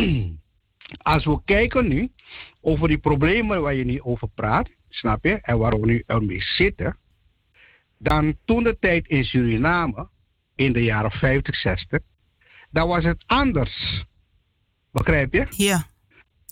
als 1.13 1.25
we 1.25 1.41
kijken 1.45 1.87
nu 1.87 2.11
over 2.61 2.87
die 2.87 2.97
problemen 2.97 3.61
waar 3.61 3.73
je 3.73 3.85
nu 3.85 4.01
over 4.01 4.27
praat, 4.27 4.69
snap 4.89 5.23
je, 5.23 5.39
en 5.41 5.57
waar 5.57 5.79
we 5.79 5.85
nu 5.85 6.03
mee 6.25 6.41
zitten, 6.41 6.97
dan 7.97 8.37
toen 8.45 8.63
de 8.63 8.77
tijd 8.79 9.07
in 9.07 9.23
Suriname, 9.23 10.07
in 10.55 10.73
de 10.73 10.83
jaren 10.83 11.11
50, 11.11 11.55
60, 11.55 11.99
dan 12.71 12.87
was 12.87 13.03
het 13.03 13.23
anders. 13.27 14.03
Begrijp 14.91 15.33
je? 15.33 15.45
Ja. 15.49 15.83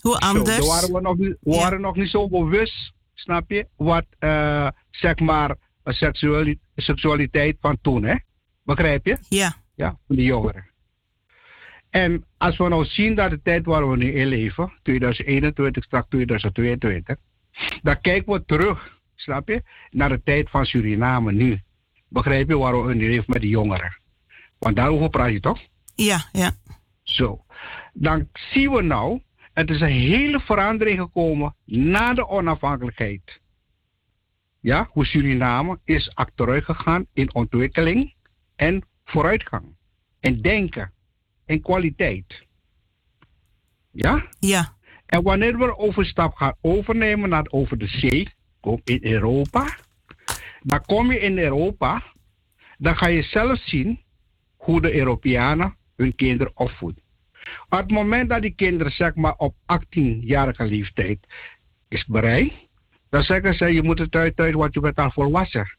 Hoe 0.00 0.18
anders? 0.18 0.56
Zo, 0.56 0.66
waren 0.66 0.92
we 0.92 1.00
nog, 1.00 1.16
niet- 1.16 1.36
we 1.40 1.52
Ja. 1.52 1.58
waren 1.58 1.80
nog 1.80 1.96
niet 1.96 2.10
zo 2.10 2.28
bewust, 2.28 2.92
snap 3.14 3.50
je? 3.50 3.66
Wat, 3.76 4.04
eh, 4.18 4.68
zeg 4.90 5.18
maar, 5.18 5.56
seksualiteit 6.76 7.56
van 7.60 7.78
toen, 7.82 8.04
hè? 8.04 8.14
Begrijp 8.62 9.06
je? 9.06 9.18
Ja, 9.28 9.54
Ja, 9.74 9.98
van 10.06 10.16
de 10.16 10.22
jongeren. 10.22 10.67
En 11.90 12.24
als 12.36 12.56
we 12.56 12.68
nou 12.68 12.84
zien 12.84 13.14
dat 13.14 13.30
de 13.30 13.42
tijd 13.42 13.64
waar 13.64 13.90
we 13.90 13.96
nu 13.96 14.12
in 14.12 14.26
leven, 14.26 14.72
2021, 14.82 15.84
straks 15.84 16.08
2022, 16.08 17.16
dan 17.82 18.00
kijken 18.00 18.32
we 18.32 18.44
terug, 18.44 18.98
snap 19.14 19.48
je, 19.48 19.62
naar 19.90 20.08
de 20.08 20.22
tijd 20.22 20.50
van 20.50 20.64
Suriname 20.64 21.32
nu. 21.32 21.60
Begrijp 22.08 22.48
je 22.48 22.58
waar 22.58 22.86
we 22.86 22.94
nu 22.94 23.08
leven 23.08 23.24
met 23.26 23.40
de 23.40 23.48
jongeren? 23.48 23.98
Want 24.58 24.76
daarover 24.76 25.10
praat 25.10 25.32
je 25.32 25.40
toch? 25.40 25.60
ja, 25.94 26.28
ja. 26.32 26.52
Zo. 27.02 27.44
Dan 27.92 28.28
zien 28.32 28.70
we 28.70 28.82
nou, 28.82 29.20
het 29.52 29.70
is 29.70 29.80
een 29.80 29.88
hele 29.88 30.40
verandering 30.40 31.00
gekomen 31.00 31.54
na 31.64 32.14
de 32.14 32.28
onafhankelijkheid. 32.28 33.40
Ja, 34.60 34.88
hoe 34.90 35.06
Suriname 35.06 35.78
is 35.84 36.14
achteruit 36.14 36.64
gegaan 36.64 37.06
in 37.12 37.34
ontwikkeling 37.34 38.14
en 38.56 38.84
vooruitgang. 39.04 39.76
En 40.20 40.42
denken 40.42 40.92
en 41.48 41.62
kwaliteit. 41.62 42.46
Ja? 43.90 44.26
Ja, 44.38 44.76
En 45.06 45.22
wanneer 45.22 45.58
we 45.58 45.78
overstap 45.78 46.34
gaan 46.34 46.54
overnemen 46.60 47.28
naar 47.28 47.46
over 47.50 47.78
de 47.78 47.86
zee, 47.86 48.36
in 48.84 49.04
Europa, 49.04 49.76
dan 50.62 50.84
kom 50.84 51.12
je 51.12 51.18
in 51.20 51.38
Europa, 51.38 52.02
dan 52.78 52.96
ga 52.96 53.08
je 53.08 53.22
zelf 53.22 53.58
zien 53.58 54.00
hoe 54.56 54.80
de 54.80 54.94
Europeanen 54.94 55.76
hun 55.96 56.14
kinderen 56.14 56.52
opvoeden. 56.56 57.02
Op 57.68 57.78
het 57.78 57.90
moment 57.90 58.28
dat 58.28 58.42
die 58.42 58.54
kinderen 58.54 58.92
zeg 58.92 59.14
maar 59.14 59.34
op 59.36 59.54
18-jarige 59.54 60.64
leeftijd 60.64 61.18
is 61.88 62.06
bereid, 62.06 62.52
dan 63.10 63.22
zeggen 63.22 63.54
ze 63.54 63.66
je 63.66 63.82
moet 63.82 63.98
het 63.98 64.14
uit 64.14 64.38
uit 64.40 64.54
want 64.54 64.74
je 64.74 64.80
bent 64.80 64.96
al 64.96 65.10
volwassen. 65.10 65.76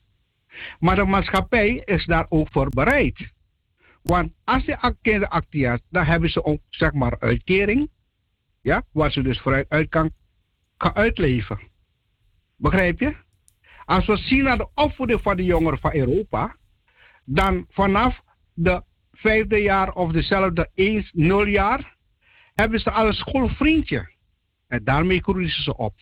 Maar 0.80 0.96
de 0.96 1.06
maatschappij 1.06 1.82
is 1.86 2.06
daar 2.06 2.26
ook 2.30 2.48
voor 2.52 2.70
bereid. 2.70 3.32
Want 4.10 4.32
als 4.44 4.68
ak- 4.68 4.98
kinderen 5.02 5.30
18 5.30 5.60
jaar, 5.60 5.80
dan 5.90 6.06
hebben 6.06 6.30
ze 6.30 6.44
ook 6.44 6.62
zeg 6.70 6.94
maar 6.94 7.20
uitkering. 7.20 7.90
Ja, 8.62 8.84
waar 8.92 9.12
ze 9.12 9.22
dus 9.22 9.40
vooruit 9.40 9.70
uit 9.70 9.90
kan, 9.90 10.12
kan 10.78 10.94
uitleven. 10.94 11.60
Begrijp 12.56 13.00
je? 13.00 13.16
Als 13.86 14.06
we 14.06 14.18
zien 14.18 14.44
naar 14.44 14.58
de 14.58 14.70
opvoeding 14.74 15.22
van 15.22 15.36
de 15.36 15.44
jongeren 15.44 15.80
van 15.80 15.94
Europa, 15.94 16.56
dan 17.26 17.66
vanaf 17.70 18.22
de 18.54 18.84
vijfde 19.12 19.58
jaar 19.58 19.94
of 19.94 20.12
dezelfde 20.12 20.70
1, 20.74 21.10
0 21.12 21.46
jaar, 21.48 21.96
hebben 22.54 22.80
ze 22.80 22.92
al 22.92 23.08
een 23.08 23.14
schoolvriendje. 23.14 24.12
En 24.68 24.84
daarmee 24.84 25.24
groeien 25.24 25.50
ze 25.50 25.78
op. 25.78 25.94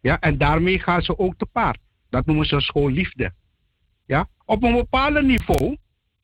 Ja, 0.00 0.20
en 0.20 0.38
daarmee 0.38 0.78
gaan 0.78 1.02
ze 1.02 1.18
ook 1.18 1.36
te 1.36 1.46
paard. 1.46 1.80
Dat 2.10 2.26
noemen 2.26 2.46
ze 2.46 2.60
schoolliefde. 2.60 3.32
Ja, 4.06 4.28
op 4.44 4.62
een 4.62 4.74
bepaald 4.74 5.22
niveau, 5.22 5.76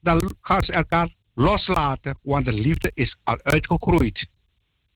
dan 0.04 0.34
gaan 0.40 0.62
ze 0.62 0.72
elkaar 0.72 1.14
loslaten, 1.34 2.18
want 2.22 2.44
de 2.44 2.52
liefde 2.52 2.90
is 2.94 3.16
al 3.22 3.38
uitgegroeid. 3.42 4.28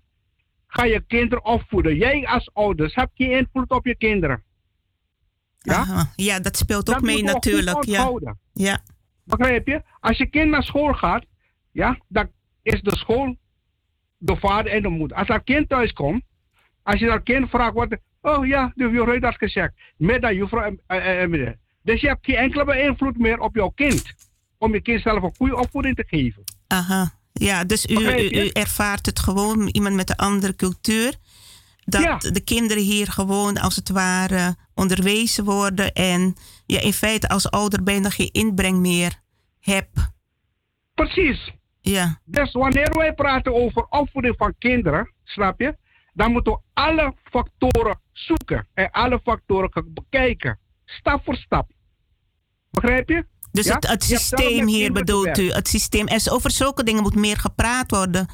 ga 0.68 0.84
je 0.84 1.04
kinderen 1.08 1.46
opvoeden. 1.46 1.96
Jij 1.96 2.28
als 2.28 2.54
ouders 2.54 2.96
hebt 2.96 3.12
geen 3.14 3.32
invloed 3.32 3.70
op 3.70 3.86
je 3.86 3.96
kinderen. 3.96 4.44
Ja, 5.60 5.76
Aha. 5.76 6.12
ja 6.16 6.40
dat 6.40 6.58
speelt 6.58 6.90
ook 6.90 6.96
dat 6.96 7.04
mee 7.04 7.24
natuurlijk. 7.24 7.84
Ja. 7.86 8.12
ja, 8.54 8.80
Begrijp 9.24 9.68
je? 9.68 9.84
Als 10.00 10.18
je 10.18 10.26
kind 10.26 10.50
naar 10.50 10.64
school 10.64 10.94
gaat, 10.94 11.26
ja, 11.72 12.00
dan 12.08 12.32
is 12.62 12.82
de 12.82 12.98
school 12.98 13.36
de 14.18 14.36
vader 14.36 14.72
en 14.72 14.82
de 14.82 14.90
moeder. 14.90 15.18
Als 15.18 15.28
dat 15.28 15.44
kind 15.44 15.70
thuis 15.70 15.94
komt, 15.94 16.24
als 16.84 17.00
je 17.00 17.06
dat 17.06 17.24
kind 17.24 17.50
vraagt 17.50 17.74
wat, 17.74 17.98
oh 18.22 18.48
ja, 18.48 18.72
de 18.76 18.84
juffrouw 18.84 19.10
heeft 19.10 19.22
dat 19.22 19.36
gezegd. 19.36 19.74
Met 19.98 20.22
dat 20.22 20.34
juffrouw 20.36 20.78
en 20.88 21.30
meneer. 21.30 21.58
Dus 21.84 22.02
je 22.02 22.08
hebt 22.08 22.26
geen 22.26 22.36
enkele 22.36 22.82
invloed 22.82 23.18
meer 23.18 23.40
op 23.40 23.56
jouw 23.56 23.70
kind. 23.70 24.14
Om 24.58 24.74
je 24.74 24.82
kind 24.82 25.02
zelf 25.02 25.24
een 25.24 25.36
goede 25.36 25.58
opvoeding 25.58 25.96
te 25.96 26.04
geven. 26.08 26.44
aha. 26.68 27.18
Ja, 27.34 27.64
dus 27.64 27.86
u, 27.86 27.96
u, 27.96 28.48
ervaart 28.48 29.06
het 29.06 29.20
gewoon, 29.20 29.68
iemand 29.68 29.96
met 29.96 30.10
een 30.10 30.16
andere 30.16 30.56
cultuur. 30.56 31.14
Dat 31.86 32.04
Ja. 32.04 32.18
de 32.18 32.44
kinderen 32.44 32.84
hier 32.84 33.08
gewoon 33.08 33.58
als 33.58 33.76
het 33.76 33.90
ware 33.90 34.56
onderwezen 34.74 35.44
worden. 35.44 35.94
En 35.94 36.36
je 36.66 36.80
in 36.82 36.94
feite 36.94 37.30
als 37.30 37.52
ouder 37.52 37.84
bijna 37.84 38.10
geen 38.10 38.30
inbreng 38.32 38.78
meer 38.80 39.20
hebt. 39.60 40.12
Precies. 40.94 41.52
Ja, 41.90 42.20
Dus 42.26 42.52
wanneer 42.52 42.94
wij 42.98 43.14
praten 43.14 43.54
over 43.56 43.86
opvoeding 43.90 44.36
van 44.38 44.54
kinderen, 44.58 45.14
snap 45.24 45.60
je? 45.60 45.76
Dan 46.14 46.32
moeten 46.32 46.52
we 46.52 46.60
alle 46.74 47.14
factoren 47.24 48.00
zoeken 48.12 48.68
en 48.74 48.92
alle 48.92 49.20
factoren 49.24 49.72
gaan 49.74 49.94
bekijken. 49.94 50.60
Stap 50.86 51.24
voor 51.24 51.36
stap. 51.36 51.72
Begrijp 52.70 53.10
je? 53.10 53.26
dus 53.52 53.66
Ja? 53.66 53.74
het, 53.74 53.88
het 53.88 54.04
systeem 54.04 54.68
hier 54.68 54.92
bedoelt 54.92 55.38
u. 55.38 55.50
Het 55.52 55.68
systeem. 55.68 56.08
En 56.08 56.20
over 56.30 56.52
zulke 56.52 56.84
dingen 56.84 57.02
moet 57.02 57.16
meer 57.16 57.38
gepraat 57.38 57.92
worden. 57.92 58.28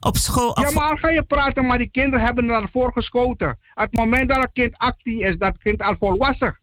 Op 0.00 0.16
school. 0.16 0.60
Ja, 0.60 0.68
of- 0.68 0.74
maar 0.74 0.98
ga 0.98 1.08
je 1.10 1.22
praten, 1.22 1.66
maar 1.66 1.78
die 1.78 1.90
kinderen 1.90 2.24
hebben 2.24 2.46
daarvoor 2.46 2.92
geschoten. 2.92 3.48
Op 3.50 3.58
het 3.74 3.92
moment 3.96 4.28
dat 4.28 4.36
een 4.36 4.52
kind 4.52 4.78
18 4.78 5.20
is, 5.20 5.36
dat 5.38 5.58
kind 5.58 5.80
al 5.82 5.96
volwassen. 5.98 6.59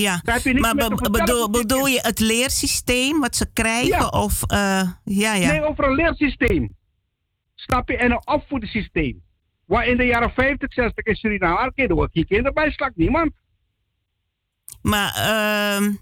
Ja, 0.00 0.20
maar 0.58 0.74
be- 0.74 1.08
bedoel, 1.10 1.50
bedoel 1.50 1.86
je 1.86 1.98
het 2.02 2.18
leersysteem 2.18 3.20
wat 3.20 3.36
ze 3.36 3.52
krijgen? 3.52 3.86
Ja. 3.88 4.06
Of, 4.08 4.42
eh, 4.46 4.88
ja, 5.04 5.34
ja. 5.34 5.50
Nee, 5.50 5.64
over 5.64 5.84
een 5.84 5.94
leersysteem. 5.94 6.76
Snap 7.54 7.88
je? 7.88 7.96
En 7.96 8.10
een 8.10 8.26
opvoedingssysteem. 8.28 9.22
Waar 9.66 9.86
in 9.86 9.96
de 9.96 10.04
jaren 10.04 10.30
50, 10.30 10.72
60 10.72 11.04
in 11.04 11.14
Suriname, 11.14 11.56
al 11.58 11.64
kinderen 11.72 11.96
wordt 11.96 12.12
geen 12.12 12.26
kinderbijslag, 12.26 12.90
niemand. 12.94 13.32
Maar, 14.82 15.14
ehm 15.14 15.92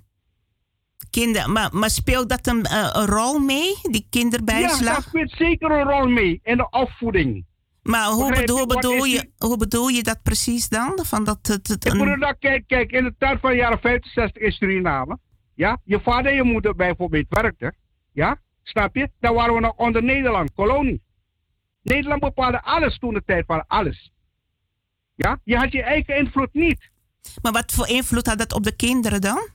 kinder, 1.10 1.50
maar, 1.50 1.68
maar 1.72 1.90
speelt 1.90 2.28
dat 2.28 2.46
een, 2.46 2.64
eh, 2.64 2.90
een 2.92 3.06
rol 3.06 3.38
mee, 3.38 3.74
die 3.82 4.00
Ja, 4.00 4.06
kinderbijslag? 4.10 4.94
dat 4.94 5.04
speelt 5.04 5.30
zeker 5.30 5.70
een 5.70 5.88
rol 5.88 6.08
mee 6.08 6.40
in 6.42 6.56
de 6.56 6.70
opvoeding. 6.70 7.44
Maar 7.82 8.06
hoe 8.10 8.34
bedoel, 8.34 8.58
je, 8.58 8.66
bedoel, 8.66 9.20
hoe 9.48 9.56
bedoel 9.56 9.88
je 9.88 10.02
dat 10.02 10.22
precies 10.22 10.68
dan? 10.68 10.98
Van 11.02 11.24
dat 11.24 11.38
het, 11.42 11.68
het 11.68 11.84
Ik 11.84 11.92
een- 11.92 11.98
bedoel 11.98 12.18
dat, 12.18 12.36
kijk, 12.38 12.66
kijk, 12.66 12.90
in 12.92 13.04
de 13.04 13.14
tijd 13.18 13.40
van 13.40 13.50
de 13.50 13.56
jaren 13.56 13.78
50, 13.80 14.12
60 14.12 14.42
in 14.42 14.52
Suriname, 14.52 15.18
ja, 15.54 15.78
je 15.84 16.00
vader 16.00 16.30
en 16.30 16.36
je 16.36 16.42
moeder 16.42 16.74
bijvoorbeeld 16.74 17.26
werkten, 17.28 17.76
ja, 18.12 18.40
snap 18.62 18.94
je? 18.96 19.10
Dan 19.20 19.34
waren 19.34 19.54
we 19.54 19.60
nog 19.60 19.76
onder 19.76 20.02
Nederland, 20.02 20.52
kolonie. 20.54 21.02
Nederland 21.82 22.20
bepaalde 22.20 22.62
alles 22.62 22.98
toen 22.98 23.14
de 23.14 23.22
tijd 23.26 23.44
van 23.46 23.64
alles. 23.66 24.12
Ja, 25.14 25.38
je 25.44 25.56
had 25.56 25.72
je 25.72 25.82
eigen 25.82 26.16
invloed 26.16 26.52
niet. 26.52 26.90
maar 27.42 27.52
wat 27.52 27.72
voor 27.72 27.88
invloed 27.88 28.26
had 28.26 28.38
dat 28.38 28.52
op 28.52 28.62
de 28.64 28.76
kinderen 28.76 29.20
dan? 29.20 29.48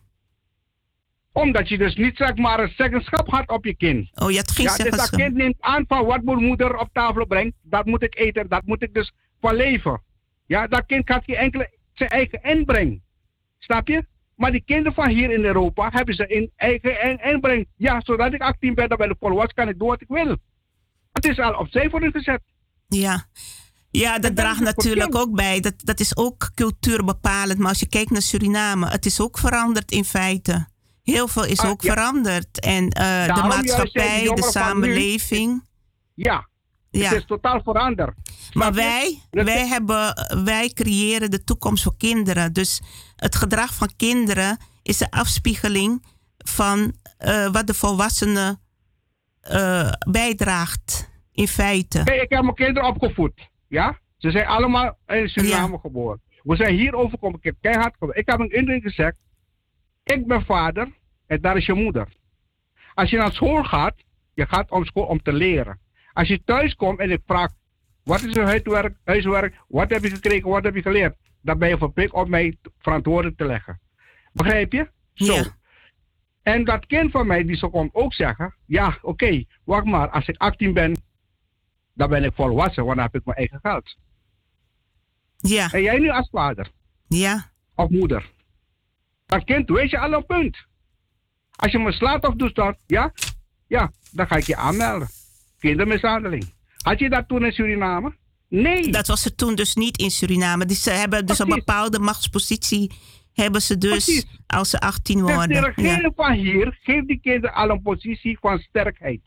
Omdat 1.41 1.69
je 1.69 1.77
dus 1.77 1.95
niet, 1.95 2.17
zeg 2.17 2.35
maar, 2.35 2.59
een 2.59 2.73
zeggenschap 2.77 3.29
had 3.29 3.49
op 3.49 3.65
je 3.65 3.75
kind. 3.75 4.09
Oh, 4.13 4.31
je 4.31 4.37
had 4.37 4.51
geen 4.51 4.65
Ja, 4.65 4.75
dus 4.75 4.89
dat 4.89 5.09
kind 5.09 5.33
neemt 5.33 5.55
aan 5.59 5.85
van 5.87 6.05
wat 6.05 6.23
mijn 6.23 6.43
moeder 6.43 6.77
op 6.77 6.89
tafel 6.93 7.25
brengt, 7.25 7.55
dat 7.61 7.85
moet 7.85 8.03
ik 8.03 8.17
eten, 8.17 8.49
dat 8.49 8.61
moet 8.65 8.83
ik 8.83 8.93
dus 8.93 9.13
van 9.41 9.55
leven. 9.55 10.01
Ja, 10.45 10.67
dat 10.67 10.85
kind 10.85 11.09
had 11.09 11.23
geen 11.23 11.35
enkele 11.35 11.77
zijn 11.93 12.09
eigen 12.09 12.41
inbreng. 12.41 13.01
Snap 13.59 13.87
je? 13.87 14.05
Maar 14.35 14.51
die 14.51 14.63
kinderen 14.65 14.93
van 14.93 15.09
hier 15.09 15.31
in 15.31 15.43
Europa 15.43 15.89
hebben 15.93 16.15
ze 16.15 16.27
in 16.27 16.51
eigen 16.55 17.01
in- 17.01 17.31
inbreng. 17.31 17.67
Ja, 17.75 18.01
zodat 18.03 18.33
ik 18.33 18.41
18 18.41 18.73
ben, 18.73 18.89
dan 18.89 18.97
ben 18.97 19.09
ik 19.09 19.15
volwassen, 19.19 19.53
kan 19.55 19.69
ik 19.69 19.79
doen 19.79 19.87
wat 19.87 20.01
ik 20.01 20.07
wil. 20.07 20.37
Het 21.11 21.25
is 21.25 21.39
al 21.39 21.53
opzij 21.53 21.89
voor 21.89 22.01
hun 22.01 22.11
gezet. 22.11 22.41
Ja. 22.87 23.25
Ja, 23.91 24.19
dat 24.19 24.35
draagt 24.35 24.59
natuurlijk 24.59 25.15
ook 25.15 25.35
bij. 25.35 25.59
Dat, 25.59 25.73
dat 25.77 25.99
is 25.99 26.17
ook 26.17 26.51
cultuurbepalend. 26.55 27.59
Maar 27.59 27.69
als 27.69 27.79
je 27.79 27.89
kijkt 27.89 28.11
naar 28.11 28.21
Suriname, 28.21 28.87
het 28.87 29.05
is 29.05 29.21
ook 29.21 29.37
veranderd 29.37 29.91
in 29.91 30.03
feite. 30.05 30.67
Heel 31.13 31.27
veel 31.27 31.45
is 31.45 31.59
Ah, 31.59 31.69
ook 31.69 31.81
ja. 31.81 31.93
veranderd. 31.93 32.59
En 32.59 32.89
eh, 32.89 33.35
de 33.35 33.41
maatschappij, 33.47 34.23
de 34.23 34.31
nu- 34.35 34.41
samenleving. 34.51 35.63
Ja, 36.13 36.47
Ja. 36.89 37.09
het 37.09 37.17
is 37.17 37.25
totaal 37.25 37.61
veranderd. 37.63 38.15
Maar 38.53 38.73
wij, 38.73 39.19
wij, 39.31 39.67
hebben, 39.67 40.13
wij 40.43 40.69
creëren 40.69 41.31
de 41.31 41.43
toekomst 41.43 41.83
voor 41.83 41.97
kinderen. 41.97 42.53
Dus 42.53 42.81
het 43.15 43.35
gedrag 43.35 43.73
van 43.73 43.89
kinderen 43.95 44.57
is 44.83 44.97
de 44.97 45.11
afspiegeling 45.11 46.05
van 46.37 46.93
uh, 47.25 47.49
wat 47.51 47.67
de 47.67 47.73
volwassene 47.73 48.57
uh, 49.51 49.91
bijdraagt 50.11 51.09
in 51.31 51.47
feite. 51.47 51.99
Ik 51.99 52.29
heb 52.29 52.41
mijn 52.41 52.53
kinderen 52.55 52.89
opgevoed. 52.89 53.49
Ja? 53.67 53.97
Ze 54.17 54.31
zijn 54.31 54.45
allemaal 54.45 54.97
in 55.07 55.27
Suriname 55.29 55.71
ja. 55.73 55.79
geboren. 55.79 56.21
We 56.43 56.55
zijn 56.55 56.75
hier 56.75 56.93
overgekomen. 56.93 57.37
Ik 57.37 57.43
heb 57.43 57.55
keihard 57.61 57.95
Ik 58.11 58.29
heb 58.29 58.39
een 58.39 58.51
indruk 58.51 58.81
gezegd. 58.81 59.17
Ik 60.07 60.27
ben 60.27 60.45
vader 60.45 60.87
en 61.25 61.41
daar 61.41 61.57
is 61.57 61.65
je 61.65 61.73
moeder. 61.73 62.07
Als 62.93 63.09
je 63.09 63.17
naar 63.17 63.33
school 63.33 63.63
gaat, 63.63 63.95
je 64.33 64.45
gaat 64.45 64.71
om 64.71 64.85
school 64.85 65.05
om 65.05 65.21
te 65.21 65.33
leren. 65.33 65.79
Als 66.13 66.27
je 66.27 66.43
thuis 66.43 66.75
komt 66.75 66.99
en 66.99 67.11
ik 67.11 67.21
vraag, 67.25 67.51
wat 68.03 68.23
is 68.23 68.33
je 68.33 68.41
huiswerk, 68.41 68.97
huiswerk, 69.03 69.55
wat 69.67 69.89
heb 69.89 70.03
je 70.03 70.09
gekregen, 70.09 70.49
wat 70.49 70.63
heb 70.63 70.75
je 70.75 70.81
geleerd? 70.81 71.15
Dan 71.41 71.57
ben 71.57 71.69
je 71.69 71.77
verplicht 71.77 72.13
om 72.13 72.29
mij 72.29 72.57
verantwoordelijk 72.79 73.37
te 73.37 73.45
leggen. 73.45 73.79
Begrijp 74.33 74.71
je? 74.71 74.89
Zo. 75.13 75.33
Ja. 75.33 75.43
En 76.43 76.63
dat 76.63 76.85
kind 76.85 77.11
van 77.11 77.27
mij, 77.27 77.43
die 77.43 77.55
zou 77.55 77.71
komt 77.71 77.93
ook 77.93 78.13
zeggen, 78.13 78.55
ja, 78.65 78.97
oké, 79.01 79.43
wacht 79.63 79.85
maar, 79.85 80.09
als 80.09 80.27
ik 80.27 80.37
18 80.37 80.73
ben, 80.73 81.01
dan 81.93 82.09
ben 82.09 82.23
ik 82.23 82.33
volwassen, 82.33 82.83
want 82.83 82.95
dan 82.95 83.05
heb 83.05 83.15
ik 83.15 83.25
mijn 83.25 83.37
eigen 83.37 83.59
geld. 83.61 83.97
Ja. 85.37 85.71
En 85.71 85.81
jij 85.81 85.97
nu 85.97 86.09
als 86.09 86.29
vader? 86.29 86.71
Ja. 87.07 87.51
Of 87.75 87.89
moeder? 87.89 88.35
Dat 89.27 89.43
kind, 89.43 89.69
weet 89.69 89.89
je 89.89 89.99
al 89.99 90.13
een 90.13 90.25
punt. 90.25 90.57
Als 91.55 91.71
je 91.71 91.79
me 91.79 91.91
slaat 91.91 92.27
of 92.27 92.33
doet 92.33 92.55
dat, 92.55 92.77
ja, 92.85 93.11
ja, 93.67 93.91
dan 94.11 94.27
ga 94.27 94.35
ik 94.35 94.43
je 94.43 94.55
aanmelden. 94.55 95.07
Kindermishandeling. 95.59 96.53
Had 96.77 96.99
je 96.99 97.09
dat 97.09 97.27
toen 97.27 97.45
in 97.45 97.51
Suriname? 97.51 98.15
Nee. 98.49 98.91
Dat 98.91 99.07
was 99.07 99.25
er 99.25 99.35
toen 99.35 99.55
dus 99.55 99.75
niet 99.75 99.97
in 99.97 100.11
Suriname. 100.11 100.65
Dus 100.65 100.83
ze 100.83 100.91
hebben 100.91 101.25
dus 101.25 101.39
een 101.39 101.49
bepaalde 101.49 101.99
machtspositie 101.99 102.91
hebben 103.33 103.61
ze 103.61 103.77
dus 103.77 104.25
als 104.47 104.69
ze 104.69 104.79
18 104.79 105.21
worden. 105.21 105.47
de 105.47 105.59
regering 105.59 106.01
ja. 106.01 106.11
van 106.15 106.31
hier 106.31 106.77
geeft 106.81 107.07
die 107.07 107.19
kinderen 107.19 107.55
al 107.55 107.69
een 107.69 107.81
positie 107.81 108.37
van 108.41 108.59
sterkheid. 108.59 109.21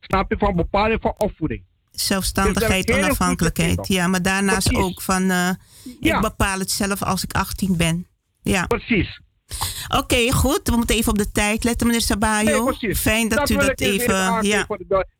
Snap 0.00 0.30
je? 0.30 0.38
Van 0.38 0.56
bepaling 0.56 1.00
van 1.00 1.14
opvoeding. 1.16 1.64
Zelfstandigheid, 1.90 2.92
onafhankelijkheid. 2.92 3.88
Ja, 3.88 4.06
maar 4.06 4.22
daarnaast 4.22 4.74
ook 4.74 5.02
van 5.02 5.30
uh, 5.30 5.50
ik 6.00 6.20
bepaal 6.20 6.58
het 6.58 6.70
zelf 6.70 7.02
als 7.02 7.24
ik 7.24 7.32
18 7.32 7.76
ben. 7.76 8.06
Ja. 8.42 8.66
Precies. 8.66 9.20
Oké, 9.88 10.32
goed. 10.32 10.60
We 10.64 10.76
moeten 10.76 10.96
even 10.96 11.12
op 11.12 11.18
de 11.18 11.32
tijd 11.32 11.64
letten, 11.64 11.86
meneer 11.86 12.02
Sabayo. 12.02 12.72
Fijn 12.94 13.28
dat, 13.28 13.50
u 13.50 13.56
dat 13.56 13.80
even. 13.80 14.44
ja. 14.46 14.66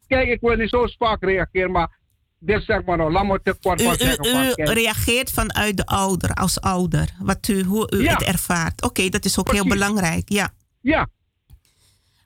Kijk, 0.06 0.28
ik 0.28 0.40
wil 0.40 0.56
niet 0.56 0.68
zo 0.68 0.86
vaak 0.98 1.22
reageren, 1.22 1.70
maar 1.70 1.96
dit 2.38 2.62
zeg 2.64 2.84
maar 2.84 2.96
nou, 2.96 3.12
laat 3.12 3.24
me 3.24 3.40
te 3.42 3.56
kort 3.62 3.82
van 3.82 3.96
zeggen. 3.96 4.26
U, 4.26 4.52
u 4.56 4.72
reageert 4.72 5.30
vanuit 5.30 5.76
de 5.76 5.86
ouder, 5.86 6.34
als 6.34 6.60
ouder, 6.60 7.08
wat 7.18 7.48
u, 7.48 7.62
hoe 7.64 7.92
u 7.94 8.06
het 8.08 8.22
ervaart. 8.22 8.82
Oké, 8.82 9.08
dat 9.08 9.24
is 9.24 9.38
ook 9.38 9.52
heel 9.52 9.66
belangrijk, 9.66 10.28
ja. 10.28 10.52
Ja. 10.80 11.08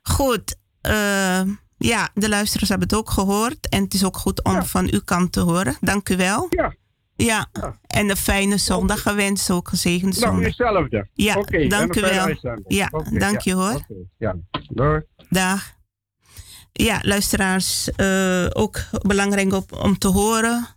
Goed. 0.01 0.55
Uh, 0.87 1.41
ja, 1.77 2.09
de 2.13 2.29
luisteraars 2.29 2.69
hebben 2.69 2.87
het 2.87 2.97
ook 2.97 3.09
gehoord. 3.09 3.69
En 3.69 3.83
het 3.83 3.93
is 3.93 4.03
ook 4.03 4.17
goed 4.17 4.43
om 4.43 4.63
van 4.63 4.87
uw 4.91 5.01
kant 5.05 5.31
te 5.31 5.39
horen. 5.39 5.77
Dank 5.81 6.09
u 6.09 6.15
wel. 6.17 6.47
Ja. 6.49 6.73
Ja, 7.15 7.47
en 7.87 8.09
een 8.09 8.17
fijne 8.17 8.57
zondag 8.57 9.01
gewenst, 9.01 9.51
ook 9.51 9.69
gezegend 9.69 10.15
zondag. 10.15 10.31
Nou, 10.31 10.45
hetzelfde. 10.45 11.07
Ja, 11.13 11.33
dank 11.67 11.95
u 11.95 12.01
wel. 12.01 12.35
Ja, 12.67 12.89
dank 13.11 13.39
je 13.39 13.53
hoor. 13.53 13.85
Ja, 14.17 14.35
doei. 14.67 15.01
Dag. 15.29 15.71
Ja, 16.71 16.99
luisteraars, 17.01 17.89
uh, 17.97 18.45
ook 18.49 18.79
belangrijk 19.01 19.53
op, 19.53 19.71
om 19.71 19.97
te 19.97 20.07
horen 20.07 20.67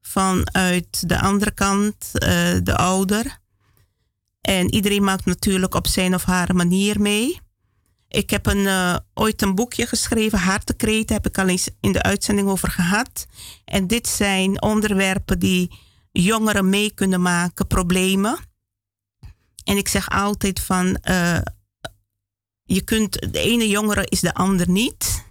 vanuit 0.00 1.08
de 1.08 1.20
andere 1.20 1.50
kant, 1.50 2.10
uh, 2.12 2.28
de 2.62 2.76
ouder. 2.76 3.38
En 4.40 4.74
iedereen 4.74 5.04
maakt 5.04 5.24
natuurlijk 5.24 5.74
op 5.74 5.86
zijn 5.86 6.14
of 6.14 6.24
haar 6.24 6.54
manier 6.54 7.00
mee. 7.00 7.40
Ik 8.08 8.30
heb 8.30 8.46
een, 8.46 8.58
uh, 8.58 8.96
ooit 9.14 9.42
een 9.42 9.54
boekje 9.54 9.86
geschreven, 9.86 10.38
Hartekreten, 10.38 11.14
heb 11.14 11.26
ik 11.26 11.38
al 11.38 11.48
eens 11.48 11.68
in 11.80 11.92
de 11.92 12.02
uitzending 12.02 12.48
over 12.48 12.70
gehad. 12.70 13.26
En 13.64 13.86
dit 13.86 14.08
zijn 14.08 14.62
onderwerpen 14.62 15.38
die 15.38 15.78
jongeren 16.12 16.68
mee 16.68 16.94
kunnen 16.94 17.22
maken, 17.22 17.66
problemen. 17.66 18.38
En 19.64 19.76
ik 19.76 19.88
zeg 19.88 20.10
altijd 20.10 20.60
van, 20.60 20.98
uh, 21.04 21.38
je 22.64 22.80
kunt, 22.80 23.32
de 23.32 23.40
ene 23.40 23.68
jongere 23.68 24.04
is 24.04 24.20
de 24.20 24.34
ander 24.34 24.68
niet. 24.70 25.26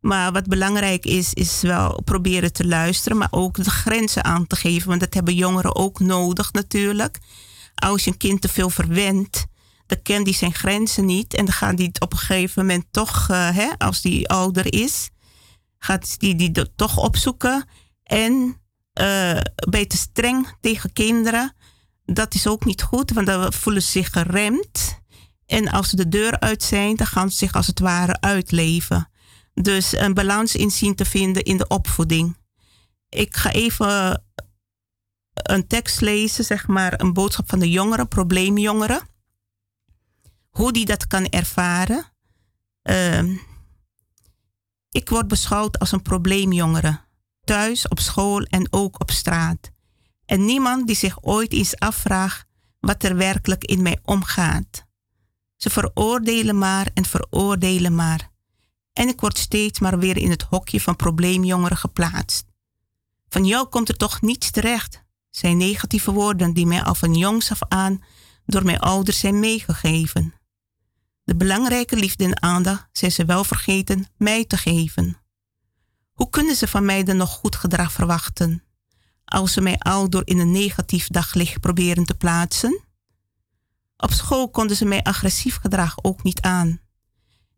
Maar 0.00 0.32
wat 0.32 0.46
belangrijk 0.46 1.04
is, 1.04 1.34
is 1.34 1.60
wel 1.60 2.02
proberen 2.04 2.52
te 2.52 2.66
luisteren, 2.66 3.18
maar 3.18 3.28
ook 3.30 3.64
de 3.64 3.70
grenzen 3.70 4.24
aan 4.24 4.46
te 4.46 4.56
geven. 4.56 4.88
Want 4.88 5.00
dat 5.00 5.14
hebben 5.14 5.34
jongeren 5.34 5.76
ook 5.76 6.00
nodig 6.00 6.52
natuurlijk. 6.52 7.18
Als 7.74 8.04
je 8.04 8.10
een 8.10 8.16
kind 8.16 8.40
te 8.40 8.48
veel 8.48 8.70
verwendt, 8.70 9.46
dan 9.88 10.02
kent 10.02 10.24
die 10.24 10.34
zijn 10.34 10.54
grenzen 10.54 11.04
niet. 11.04 11.34
En 11.34 11.44
dan 11.44 11.54
gaat 11.54 11.76
die 11.76 11.90
op 11.98 12.12
een 12.12 12.18
gegeven 12.18 12.66
moment 12.66 12.84
toch, 12.90 13.28
uh, 13.30 13.50
hè, 13.50 13.68
als 13.78 14.00
die 14.00 14.28
ouder 14.28 14.72
is, 14.72 15.10
gaat 15.78 16.18
die 16.20 16.34
die 16.34 16.74
toch 16.76 16.96
opzoeken. 16.96 17.68
En 18.02 18.32
uh, 19.00 19.40
te 19.86 19.96
streng 19.96 20.56
tegen 20.60 20.92
kinderen, 20.92 21.54
dat 22.04 22.34
is 22.34 22.46
ook 22.46 22.64
niet 22.64 22.82
goed, 22.82 23.12
want 23.12 23.26
dan 23.26 23.52
voelen 23.52 23.82
ze 23.82 23.90
zich 23.90 24.10
geremd. 24.10 25.00
En 25.46 25.68
als 25.68 25.88
ze 25.88 25.96
de 25.96 26.08
deur 26.08 26.40
uit 26.40 26.62
zijn, 26.62 26.96
dan 26.96 27.06
gaan 27.06 27.30
ze 27.30 27.36
zich 27.36 27.52
als 27.52 27.66
het 27.66 27.80
ware 27.80 28.20
uitleven. 28.20 29.10
Dus 29.54 29.92
een 29.92 30.14
balans 30.14 30.56
in 30.56 30.70
zien 30.70 30.94
te 30.94 31.04
vinden 31.04 31.42
in 31.42 31.56
de 31.56 31.66
opvoeding. 31.66 32.36
Ik 33.08 33.36
ga 33.36 33.50
even 33.50 34.22
een 35.32 35.66
tekst 35.66 36.00
lezen, 36.00 36.44
zeg 36.44 36.66
maar, 36.66 37.00
een 37.00 37.12
boodschap 37.12 37.48
van 37.48 37.58
de 37.58 37.70
jongeren, 37.70 38.08
probleemjongeren 38.08 39.16
hoe 40.58 40.72
die 40.72 40.84
dat 40.84 41.06
kan 41.06 41.26
ervaren. 41.26 42.04
Uh, 42.82 43.38
ik 44.90 45.08
word 45.08 45.28
beschouwd 45.28 45.78
als 45.78 45.92
een 45.92 46.02
probleemjongere, 46.02 47.00
thuis, 47.44 47.88
op 47.88 48.00
school 48.00 48.42
en 48.42 48.66
ook 48.70 49.00
op 49.00 49.10
straat. 49.10 49.70
En 50.24 50.44
niemand 50.44 50.86
die 50.86 50.96
zich 50.96 51.22
ooit 51.22 51.52
eens 51.52 51.78
afvraagt 51.78 52.46
wat 52.80 53.02
er 53.02 53.16
werkelijk 53.16 53.64
in 53.64 53.82
mij 53.82 53.98
omgaat. 54.02 54.86
Ze 55.56 55.70
veroordelen 55.70 56.58
maar 56.58 56.90
en 56.94 57.04
veroordelen 57.04 57.94
maar. 57.94 58.30
En 58.92 59.08
ik 59.08 59.20
word 59.20 59.38
steeds 59.38 59.78
maar 59.78 59.98
weer 59.98 60.16
in 60.16 60.30
het 60.30 60.42
hokje 60.42 60.80
van 60.80 60.96
probleemjongeren 60.96 61.76
geplaatst. 61.76 62.46
Van 63.28 63.44
jou 63.44 63.66
komt 63.66 63.88
er 63.88 63.96
toch 63.96 64.20
niets 64.20 64.50
terecht, 64.50 65.04
zijn 65.30 65.56
negatieve 65.56 66.12
woorden 66.12 66.52
die 66.52 66.66
mij 66.66 66.82
al 66.82 66.94
van 66.94 67.14
jongs 67.14 67.50
af 67.50 67.60
aan 67.68 68.02
door 68.46 68.64
mijn 68.64 68.78
ouders 68.78 69.18
zijn 69.18 69.40
meegegeven. 69.40 70.37
De 71.28 71.36
belangrijke 71.36 71.96
liefde 71.96 72.24
en 72.24 72.42
aandacht 72.42 72.88
zijn 72.92 73.12
ze 73.12 73.24
wel 73.24 73.44
vergeten 73.44 74.06
mij 74.16 74.44
te 74.44 74.56
geven. 74.56 75.16
Hoe 76.12 76.30
kunnen 76.30 76.56
ze 76.56 76.68
van 76.68 76.84
mij 76.84 77.04
dan 77.04 77.16
nog 77.16 77.30
goed 77.30 77.56
gedrag 77.56 77.92
verwachten, 77.92 78.62
als 79.24 79.52
ze 79.52 79.60
mij 79.60 79.78
al 79.78 80.10
door 80.10 80.22
in 80.24 80.38
een 80.38 80.50
negatief 80.50 81.08
daglicht 81.08 81.60
proberen 81.60 82.04
te 82.04 82.14
plaatsen? 82.14 82.80
Op 83.96 84.12
school 84.12 84.50
konden 84.50 84.76
ze 84.76 84.84
mij 84.84 85.02
agressief 85.02 85.56
gedrag 85.56 85.94
ook 86.02 86.22
niet 86.22 86.40
aan 86.40 86.80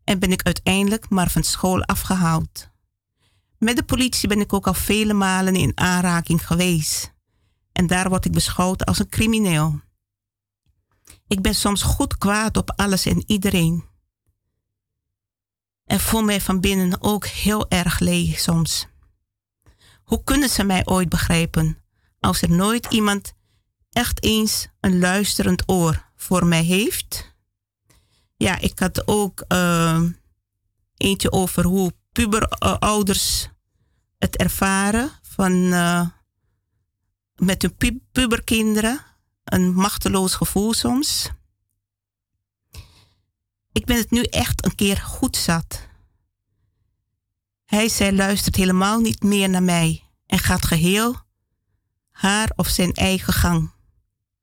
en 0.03 0.19
ben 0.19 0.31
ik 0.31 0.43
uiteindelijk 0.43 1.09
maar 1.09 1.29
van 1.29 1.43
school 1.43 1.83
afgehaald. 1.83 2.69
Met 3.57 3.75
de 3.75 3.83
politie 3.83 4.27
ben 4.27 4.39
ik 4.39 4.53
ook 4.53 4.67
al 4.67 4.73
vele 4.73 5.13
malen 5.13 5.55
in 5.55 5.71
aanraking 5.77 6.47
geweest 6.47 7.13
en 7.71 7.87
daar 7.87 8.09
word 8.09 8.25
ik 8.25 8.31
beschouwd 8.31 8.85
als 8.85 8.99
een 8.99 9.09
crimineel. 9.09 9.81
Ik 11.31 11.41
ben 11.41 11.55
soms 11.55 11.81
goed 11.81 12.17
kwaad 12.17 12.57
op 12.57 12.71
alles 12.75 13.05
en 13.05 13.23
iedereen. 13.27 13.85
En 15.85 15.99
voel 15.99 16.21
mij 16.21 16.41
van 16.41 16.59
binnen 16.59 17.01
ook 17.01 17.25
heel 17.25 17.69
erg 17.69 17.99
leeg 17.99 18.39
soms. 18.39 18.87
Hoe 20.03 20.23
kunnen 20.23 20.49
ze 20.49 20.63
mij 20.63 20.85
ooit 20.85 21.09
begrijpen 21.09 21.77
als 22.19 22.41
er 22.41 22.49
nooit 22.49 22.85
iemand 22.85 23.33
echt 23.91 24.23
eens 24.23 24.67
een 24.79 24.99
luisterend 24.99 25.63
oor 25.69 26.11
voor 26.15 26.45
mij 26.45 26.63
heeft? 26.63 27.35
Ja, 28.37 28.59
ik 28.59 28.79
had 28.79 29.07
ook 29.07 29.43
uh, 29.47 30.03
eentje 30.97 31.31
over 31.31 31.65
hoe 31.65 31.93
puberouders 32.11 33.49
het 34.17 34.37
ervaren 34.37 35.11
van, 35.21 35.51
uh, 35.53 36.07
met 37.35 37.61
hun 37.61 38.01
puberkinderen 38.11 39.09
een 39.43 39.73
machteloos 39.73 40.35
gevoel 40.35 40.73
soms. 40.73 41.29
Ik 43.71 43.85
ben 43.85 43.97
het 43.97 44.11
nu 44.11 44.23
echt 44.23 44.65
een 44.65 44.75
keer 44.75 44.97
goed 44.97 45.37
zat. 45.37 45.87
Hij, 47.65 47.89
zij 47.89 48.13
luistert 48.13 48.55
helemaal 48.55 48.99
niet 48.99 49.23
meer 49.23 49.49
naar 49.49 49.63
mij 49.63 50.03
en 50.25 50.39
gaat 50.39 50.65
geheel 50.65 51.15
haar 52.11 52.51
of 52.55 52.67
zijn 52.67 52.93
eigen 52.93 53.33
gang. 53.33 53.71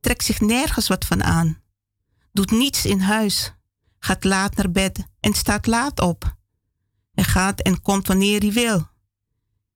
Trekt 0.00 0.24
zich 0.24 0.40
nergens 0.40 0.88
wat 0.88 1.04
van 1.04 1.24
aan. 1.24 1.62
Doet 2.32 2.50
niets 2.50 2.84
in 2.84 3.00
huis. 3.00 3.52
Gaat 3.98 4.24
laat 4.24 4.54
naar 4.56 4.70
bed 4.70 5.06
en 5.20 5.34
staat 5.34 5.66
laat 5.66 6.00
op. 6.00 6.36
Hij 7.12 7.24
gaat 7.24 7.60
en 7.60 7.82
komt 7.82 8.06
wanneer 8.06 8.40
hij 8.40 8.52
wil. 8.52 8.88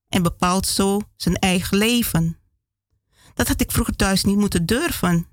en 0.09 0.23
bepaalt 0.23 0.67
zo 0.67 1.01
zijn 1.17 1.37
eigen 1.37 1.79
leven. 1.79 2.39
Dat 3.35 3.49
had 3.49 3.61
ik 3.61 3.71
vroeger 3.71 3.97
thuis 3.97 4.25
niet 4.25 4.39
moeten 4.39 4.67
durven. 4.67 5.27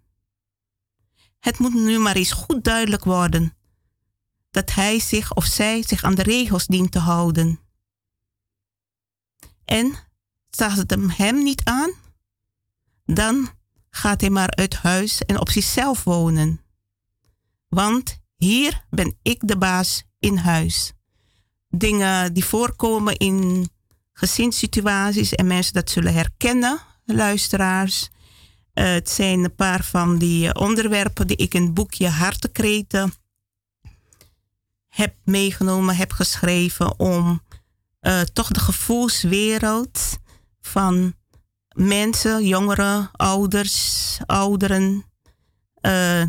Het 1.39 1.59
moet 1.59 1.73
nu 1.73 1.99
maar 1.99 2.15
eens 2.15 2.31
goed 2.31 2.63
duidelijk 2.63 3.03
worden 3.03 3.53
dat 4.51 4.73
hij 4.73 4.99
zich 4.99 5.33
of 5.33 5.45
zij 5.45 5.83
zich 5.83 6.03
aan 6.03 6.15
de 6.15 6.23
regels 6.23 6.67
dient 6.67 6.91
te 6.91 6.99
houden. 6.99 7.59
En 9.65 9.95
staat 10.49 10.77
het 10.77 10.89
hem, 11.17 11.43
niet 11.43 11.63
aan, 11.63 11.91
dan 13.05 13.49
gaat 13.89 14.21
hij 14.21 14.29
maar 14.29 14.49
uit 14.49 14.75
huis 14.75 15.21
en 15.25 15.39
op 15.39 15.49
zichzelf 15.49 16.03
wonen. 16.03 16.61
Want 17.67 18.19
hier 18.35 18.85
ben 18.89 19.17
ik 19.21 19.47
de 19.47 19.57
baas 19.57 20.03
in 20.19 20.37
huis. 20.37 20.93
Dingen 21.69 22.33
die 22.33 22.45
voorkomen 22.45 23.17
in 23.17 23.69
gezinssituaties 24.13 25.33
en 25.33 25.47
mensen 25.47 25.73
dat 25.73 25.89
zullen 25.89 26.13
herkennen, 26.13 26.79
luisteraars. 27.15 28.09
Uh, 28.73 28.85
het 28.85 29.09
zijn 29.09 29.43
een 29.43 29.55
paar 29.55 29.83
van 29.83 30.17
die 30.17 30.55
onderwerpen 30.55 31.27
die 31.27 31.37
ik 31.37 31.53
in 31.53 31.63
het 31.63 31.73
boekje 31.73 32.07
Hartekreten 32.07 33.13
heb 34.87 35.15
meegenomen, 35.23 35.95
heb 35.95 36.11
geschreven 36.11 36.99
om 36.99 37.41
uh, 38.01 38.21
toch 38.21 38.47
de 38.47 38.59
gevoelswereld 38.59 40.17
van 40.61 41.13
mensen, 41.73 42.45
jongeren, 42.45 43.09
ouders, 43.11 44.17
ouderen 44.25 45.03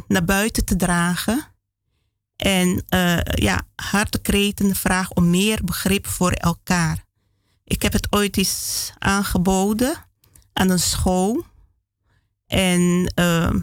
naar 0.06 0.24
buiten 0.24 0.64
te 0.64 0.76
dragen. 0.76 1.46
En 2.36 2.84
ja, 3.24 3.62
hartekreten 3.74 4.74
vraag 4.74 5.10
om 5.10 5.30
meer 5.30 5.64
begrip 5.64 6.06
voor 6.06 6.32
elkaar. 6.32 7.04
Ik 7.64 7.82
heb 7.82 7.92
het 7.92 8.06
ooit 8.12 8.36
eens 8.36 8.92
aangeboden 8.98 10.09
aan 10.60 10.70
een 10.70 10.78
school. 10.78 11.44
En 12.46 13.12
uh, 13.14 13.54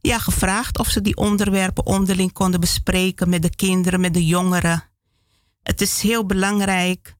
ja, 0.00 0.18
gevraagd 0.18 0.78
of 0.78 0.88
ze 0.88 1.00
die 1.00 1.16
onderwerpen 1.16 1.86
onderling 1.86 2.32
konden 2.32 2.60
bespreken 2.60 3.28
met 3.28 3.42
de 3.42 3.54
kinderen, 3.56 4.00
met 4.00 4.14
de 4.14 4.26
jongeren. 4.26 4.84
Het 5.62 5.80
is 5.80 6.00
heel 6.00 6.26
belangrijk 6.26 7.16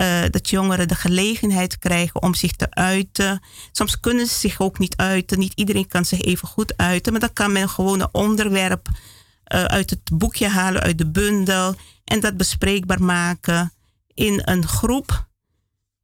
uh, 0.00 0.22
dat 0.30 0.50
jongeren 0.50 0.88
de 0.88 0.94
gelegenheid 0.94 1.78
krijgen 1.78 2.22
om 2.22 2.34
zich 2.34 2.52
te 2.52 2.70
uiten. 2.70 3.42
Soms 3.72 4.00
kunnen 4.00 4.26
ze 4.26 4.34
zich 4.34 4.60
ook 4.60 4.78
niet 4.78 4.96
uiten. 4.96 5.38
Niet 5.38 5.52
iedereen 5.54 5.88
kan 5.88 6.04
zich 6.04 6.20
even 6.20 6.48
goed 6.48 6.76
uiten. 6.76 7.12
Maar 7.12 7.20
dan 7.20 7.32
kan 7.32 7.52
men 7.52 7.68
gewoon 7.68 8.00
een 8.00 8.14
onderwerp 8.14 8.88
uh, 8.88 9.64
uit 9.64 9.90
het 9.90 10.10
boekje 10.12 10.48
halen, 10.48 10.82
uit 10.82 10.98
de 10.98 11.10
bundel. 11.10 11.74
En 12.04 12.20
dat 12.20 12.36
bespreekbaar 12.36 13.02
maken 13.02 13.72
in 14.14 14.42
een 14.44 14.66
groep. 14.66 15.26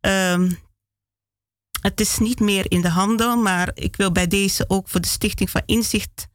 Um, 0.01 0.63
het 1.85 2.01
is 2.01 2.19
niet 2.19 2.41
meer 2.41 2.71
in 2.71 2.81
de 2.81 2.89
handel, 2.89 3.37
maar 3.37 3.71
ik 3.75 3.97
wil 3.97 4.13
bij 4.13 4.27
deze 4.27 4.65
ook 4.69 4.89
voor 4.89 5.01
de 5.01 5.09
Stichting 5.09 5.51
van 5.51 5.63
Inzicht, 5.67 6.29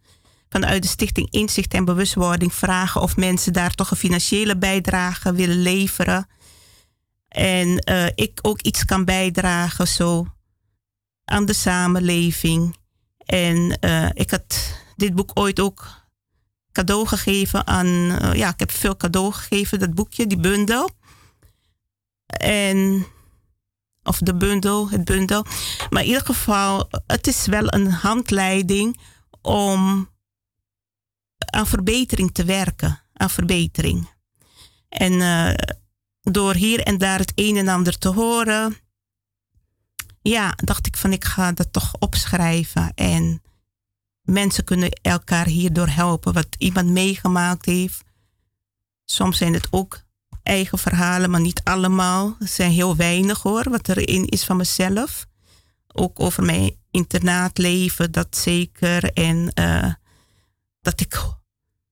vanuit 0.50 0.82
de 0.82 0.88
Stichting 0.88 1.32
Inzicht 1.32 1.74
en 1.74 1.86
Bewustwording 1.86 2.54
vragen 2.54 3.02
of 3.02 3.18
mensen 3.18 3.54
daar 3.54 3.76
toch 3.76 3.92
een 3.92 3.98
financiële 3.98 4.58
bijdrage 4.58 5.34
willen 5.34 5.62
leveren. 5.62 6.28
En 7.28 7.84
uh, 7.90 8.06
ik 8.16 8.40
ook 8.42 8.62
iets 8.62 8.86
kan 8.86 9.06
bijdragen 9.06 9.88
zo 9.88 10.28
aan 11.26 11.46
de 11.46 11.54
samenleving. 11.54 12.76
En 13.18 13.78
uh, 13.82 14.10
ik 14.14 14.32
had 14.32 14.76
dit 14.96 15.16
boek 15.16 15.32
ooit 15.34 15.60
ook 15.60 15.88
cadeau 16.72 17.08
gegeven 17.08 17.68
aan. 17.68 17.86
Uh, 17.88 18.34
ja, 18.34 18.50
ik 18.50 18.60
heb 18.60 18.72
veel 18.72 18.98
cadeau 18.98 19.32
gegeven, 19.32 19.80
dat 19.80 19.94
boekje, 19.94 20.28
die 20.28 20.40
bundel. 20.40 20.90
En 22.26 23.06
of 24.04 24.18
de 24.18 24.36
bundel, 24.36 24.90
het 24.90 25.06
bundel. 25.06 25.46
Maar 25.90 26.02
in 26.02 26.08
ieder 26.08 26.26
geval, 26.26 26.90
het 27.08 27.28
is 27.28 27.46
wel 27.46 27.74
een 27.74 27.92
handleiding 27.92 29.00
om 29.42 30.10
aan 31.38 31.68
verbetering 31.68 32.34
te 32.34 32.44
werken. 32.44 33.02
Aan 33.14 33.30
verbetering. 33.30 34.10
En 34.90 35.14
uh, 35.14 35.54
door 36.22 36.54
hier 36.54 36.80
en 36.80 36.98
daar 36.98 37.20
het 37.20 37.32
een 37.36 37.58
en 37.58 37.68
ander 37.68 37.98
te 37.98 38.08
horen, 38.10 38.78
ja, 40.22 40.54
dacht 40.56 40.88
ik 40.88 40.98
van 40.98 41.14
ik 41.14 41.26
ga 41.26 41.52
dat 41.52 41.74
toch 41.74 41.96
opschrijven. 42.00 42.92
En 42.96 43.42
mensen 44.22 44.64
kunnen 44.64 44.92
elkaar 44.92 45.46
hierdoor 45.46 45.88
helpen. 45.88 46.34
Wat 46.34 46.56
iemand 46.58 46.90
meegemaakt 46.90 47.66
heeft. 47.66 48.04
Soms 49.06 49.38
zijn 49.38 49.54
het 49.54 49.68
ook 49.72 50.02
eigen 50.44 50.78
verhalen, 50.78 51.30
maar 51.30 51.42
niet 51.42 51.62
allemaal. 51.64 52.36
Er 52.40 52.48
zijn 52.48 52.72
heel 52.72 52.96
weinig 52.96 53.42
hoor, 53.42 53.70
wat 53.70 53.90
erin 53.90 54.26
is 54.26 54.44
van 54.44 54.58
mezelf. 54.58 55.26
Ook 55.94 56.20
over 56.20 56.44
mijn 56.44 56.76
internaatleven, 56.92 58.12
dat 58.12 58.38
zeker. 58.38 59.14
En 59.14 59.52
uh, 59.60 59.94
dat 60.82 61.02
ik 61.02 61.22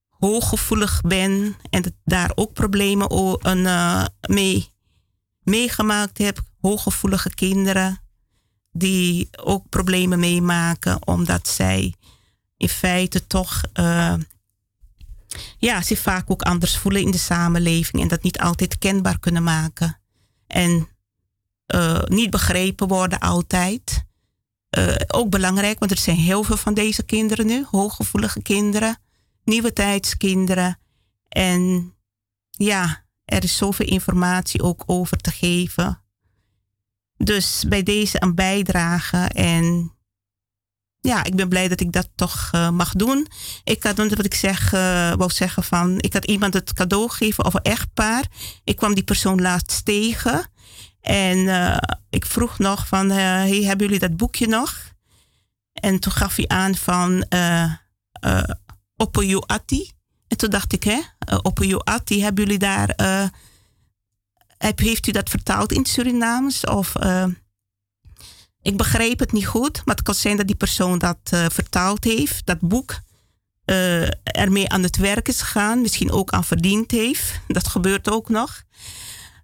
hooggevoelig 0.10 1.02
ben 1.02 1.56
en 1.70 1.82
dat 1.82 1.94
daar 2.04 2.32
ook 2.36 2.54
problemen 2.54 3.12
uh, 3.44 4.06
mee 4.22 4.74
meegemaakt 5.44 6.18
heb. 6.18 6.40
Hooggevoelige 6.62 7.34
kinderen 7.34 8.02
die 8.72 9.30
ook 9.44 9.70
problemen 9.70 10.20
meemaken 10.20 11.08
omdat 11.08 11.48
zij 11.48 11.94
in 12.58 12.70
feite 12.70 13.28
toch 13.28 13.62
uh, 13.74 14.14
ja, 15.58 15.82
zich 15.82 16.00
vaak 16.00 16.30
ook 16.32 16.42
anders 16.42 16.78
voelen 16.78 17.02
in 17.02 17.12
de 17.12 17.18
samenleving 17.18 18.02
en 18.02 18.08
dat 18.08 18.24
niet 18.24 18.40
altijd 18.40 18.78
kenbaar 18.78 19.20
kunnen 19.20 19.44
maken. 19.44 20.00
En 20.48 20.88
uh, 21.76 22.02
niet 22.04 22.30
begrepen 22.30 22.88
worden 22.88 23.20
altijd. 23.20 24.06
Uh, 24.78 24.96
ook 25.08 25.30
belangrijk, 25.30 25.80
want 25.80 25.92
er 25.92 25.98
zijn 25.98 26.18
heel 26.18 26.44
veel 26.44 26.58
van 26.58 26.74
deze 26.74 27.04
kinderen 27.04 27.46
nu, 27.46 27.66
hooggevoelige 27.72 28.42
kinderen, 28.42 28.98
nieuwe 29.44 29.74
tijdskinderen. 29.74 30.80
En 31.30 31.94
ja, 32.50 33.06
er 33.26 33.44
is 33.44 33.58
zoveel 33.58 33.86
informatie 33.86 34.62
ook 34.62 34.84
over 34.86 35.18
te 35.18 35.32
geven. 35.32 36.02
Dus 37.18 37.66
bij 37.68 37.84
deze 37.84 38.24
een 38.24 38.36
bijdrage 38.36 39.18
en 39.18 39.97
ja, 41.08 41.24
ik 41.24 41.36
ben 41.36 41.50
blij 41.50 41.68
dat 41.68 41.80
ik 41.80 41.92
dat 41.92 42.10
toch 42.16 42.52
uh, 42.56 42.70
mag 42.70 42.94
doen. 42.94 43.28
Ik 43.64 43.84
had, 43.84 43.98
wat 43.98 44.26
ik 44.26 44.34
zeg, 44.34 44.74
uh, 44.74 45.14
wou 45.14 45.32
zeggen 45.32 45.64
van, 45.64 46.00
ik 46.00 46.14
had 46.14 46.26
iemand 46.26 46.54
het 46.54 46.74
cadeau 46.74 47.10
gegeven 47.10 47.46
of 47.46 47.54
een 47.54 47.62
echtpaar. 47.62 48.26
Ik 48.64 48.76
kwam 48.76 48.94
die 48.94 49.04
persoon 49.04 49.42
laatst 49.42 49.86
tegen. 49.86 50.50
En 51.02 51.38
uh, 51.38 51.78
ik 52.10 52.26
vroeg 52.26 52.58
nog 52.58 52.88
van, 52.88 53.10
hey, 53.10 53.64
hebben 53.64 53.86
jullie 53.86 54.00
dat 54.00 54.18
boekje 54.18 54.48
nog? 54.48 54.94
En 55.74 56.00
toen 56.00 56.12
gaf 56.12 56.36
hij 56.36 56.48
aan 56.48 56.76
van 56.76 57.26
uh, 57.30 57.74
Atti. 59.46 59.92
En 60.28 60.38
toen 60.38 60.50
dacht 60.50 60.74
ik, 60.74 60.84
hè, 60.84 61.00
uh, 61.32 61.84
hebben 62.24 62.44
jullie 62.44 62.60
daar, 62.60 62.96
heeft 64.76 65.08
u 65.08 65.12
dat 65.12 65.30
vertaald 65.30 65.72
in 65.72 65.86
Surinaams? 65.86 66.66
Of 66.66 66.96
ik 68.68 68.78
begreep 68.78 69.20
het 69.20 69.32
niet 69.32 69.48
goed, 69.48 69.82
maar 69.86 69.96
het 69.96 70.04
kan 70.04 70.16
zijn 70.16 70.38
dat 70.38 70.48
die 70.48 70.56
persoon 70.56 71.00
dat 71.00 71.18
uh, 71.34 71.46
vertaald 71.50 72.04
heeft, 72.04 72.46
dat 72.46 72.60
boek, 72.60 73.00
uh, 73.66 74.08
ermee 74.24 74.70
aan 74.70 74.84
het 74.84 74.98
werk 74.98 75.28
is 75.28 75.42
gegaan, 75.42 75.82
misschien 75.82 76.12
ook 76.12 76.32
aan 76.32 76.44
verdiend 76.44 76.92
heeft. 76.92 77.40
Dat 77.48 77.68
gebeurt 77.68 78.12
ook 78.12 78.30
nog. 78.30 78.64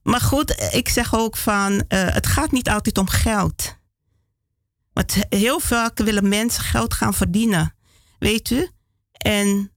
Maar 0.02 0.22
goed, 0.22 0.70
ik 0.72 0.90
zeg 0.90 1.16
ook 1.16 1.38
van, 1.38 1.72
uh, 1.72 1.80
het 1.90 2.28
gaat 2.28 2.52
niet 2.52 2.70
altijd 2.70 2.98
om 2.98 3.08
geld. 3.08 3.78
Want 4.94 5.16
heel 5.30 5.60
vaak 5.60 5.98
willen 5.98 6.30
mensen 6.30 6.64
geld 6.64 6.94
gaan 6.94 7.14
verdienen, 7.14 7.76
weet 8.20 8.50
u? 8.50 8.70
En 9.12 9.72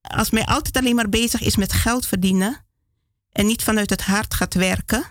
als 0.00 0.30
men 0.30 0.46
altijd 0.46 0.76
alleen 0.76 0.94
maar 0.94 1.08
bezig 1.08 1.40
is 1.40 1.56
met 1.56 1.72
geld 1.72 2.06
verdienen 2.06 2.66
en 3.32 3.46
niet 3.46 3.62
vanuit 3.62 3.90
het 3.90 4.02
hart 4.02 4.34
gaat 4.34 4.54
werken, 4.54 5.04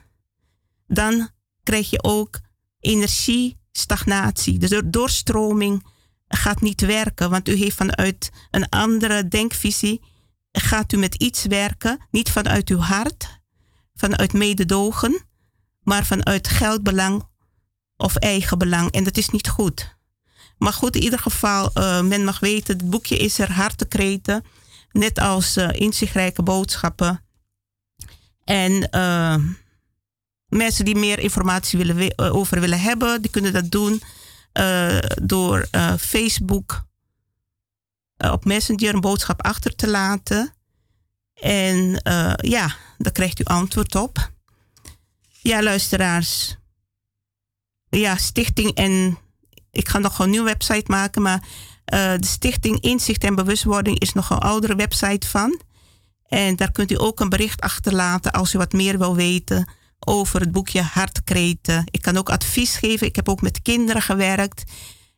dan 0.88 1.30
krijg 1.64 1.90
je 1.90 2.04
ook 2.04 2.40
energie 2.80 3.59
stagnatie. 3.80 4.60
Dus 4.60 4.70
de 4.70 4.90
doorstroming 4.90 5.86
gaat 6.28 6.62
niet 6.62 6.82
werken, 6.82 7.30
want 7.30 7.50
u 7.50 7.54
heeft 7.54 7.76
vanuit 7.76 8.32
een 8.52 8.70
andere 8.70 9.28
denkvisie, 9.28 10.02
gaat 10.52 10.92
u 10.92 10.98
met 10.98 11.16
iets 11.16 11.46
werken, 11.46 12.00
niet 12.12 12.32
vanuit 12.32 12.70
uw 12.70 12.80
hart, 12.80 13.40
vanuit 13.94 14.34
mededogen, 14.34 15.26
maar 15.82 16.06
vanuit 16.06 16.48
geldbelang 16.48 17.28
of 17.98 18.16
eigen 18.16 18.58
belang. 18.58 18.92
En 18.92 19.04
dat 19.04 19.18
is 19.18 19.30
niet 19.30 19.50
goed. 19.50 19.98
Maar 20.58 20.74
goed, 20.74 20.96
in 20.96 21.04
ieder 21.04 21.20
geval, 21.20 21.72
uh, 21.74 22.02
men 22.02 22.24
mag 22.24 22.40
weten, 22.40 22.78
het 22.78 22.90
boekje 22.90 23.18
is 23.18 23.40
er 23.40 23.52
hartekreten, 23.52 24.44
net 24.92 25.20
als 25.20 25.58
uh, 25.58 25.70
inzichtrijke 25.72 26.44
boodschappen. 26.44 27.24
En 28.44 28.88
uh, 28.92 29.36
mensen 30.50 30.86
die 30.86 30.96
meer 30.96 31.20
informatie 31.20 31.78
willen, 31.78 32.10
eh, 32.10 32.36
over 32.36 32.60
willen 32.60 32.80
hebben, 32.80 33.22
die 33.22 33.32
kunnen 33.32 33.54
dat 33.54 33.72
doen 33.72 34.02
uh, 34.54 35.00
door 35.22 35.68
uh, 35.72 35.94
Facebook 35.98 36.88
op 38.18 38.46
Messenger 38.46 38.94
een 38.94 39.02
boodschap 39.02 39.42
achter 39.42 39.76
te 39.76 39.88
laten. 39.88 40.54
En 41.34 42.02
ja, 42.36 42.76
daar 42.98 43.12
krijgt 43.12 43.40
u 43.40 43.44
antwoord 43.44 43.96
op. 43.96 44.32
Ja, 45.42 45.64
luisteraars. 45.64 46.58
ja, 47.90 48.16
stichting 48.18 48.74
en 48.74 49.18
ik 49.72 49.90
ga 49.90 49.98
nog 49.98 50.20
een 50.20 50.30
nieuwe 50.30 50.46
website 50.46 50.92
maken, 50.92 51.22
maar 51.22 51.44
de 51.86 52.26
stichting 52.26 52.82
Inzicht 52.82 53.24
en 53.24 53.36
Bewustwording 53.36 54.00
is 54.00 54.14
nog 54.14 54.30
een 54.30 54.38
oudere 54.38 54.76
website 54.76 55.28
van. 55.28 55.62
En 56.28 56.56
daar 56.56 56.72
kunt 56.72 56.92
u 56.92 57.00
ook 57.00 57.20
een 57.20 57.30
bericht 57.30 57.62
achterlaten 57.62 58.32
als 58.32 58.54
u 58.54 58.58
wat 58.58 58.74
meer 58.74 58.98
wil 58.98 59.16
weten 59.16 59.68
over 60.00 60.40
het 60.40 60.52
boekje 60.52 60.82
Hartkreten. 60.82 61.84
Ik 61.92 62.02
kan 62.02 62.18
ook 62.18 62.30
advies 62.30 62.76
geven. 62.76 63.08
Ik 63.08 63.16
heb 63.16 63.30
ook 63.30 63.42
met 63.42 63.62
kinderen 63.62 64.02
gewerkt. 64.02 64.64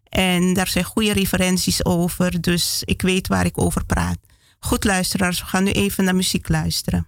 En 0.09 0.53
daar 0.53 0.67
zijn 0.67 0.83
goede 0.85 1.13
referenties 1.13 1.85
over. 1.85 2.41
Dus 2.41 2.81
ik 2.85 3.01
weet 3.01 3.27
waar 3.27 3.45
ik 3.45 3.57
over 3.57 3.85
praat. 3.85 4.17
Goed 4.59 4.83
luisteraars, 4.83 5.39
we 5.39 5.45
gaan 5.45 5.63
nu 5.63 5.71
even 5.71 6.03
naar 6.03 6.15
muziek 6.15 6.49
luisteren. 6.49 7.07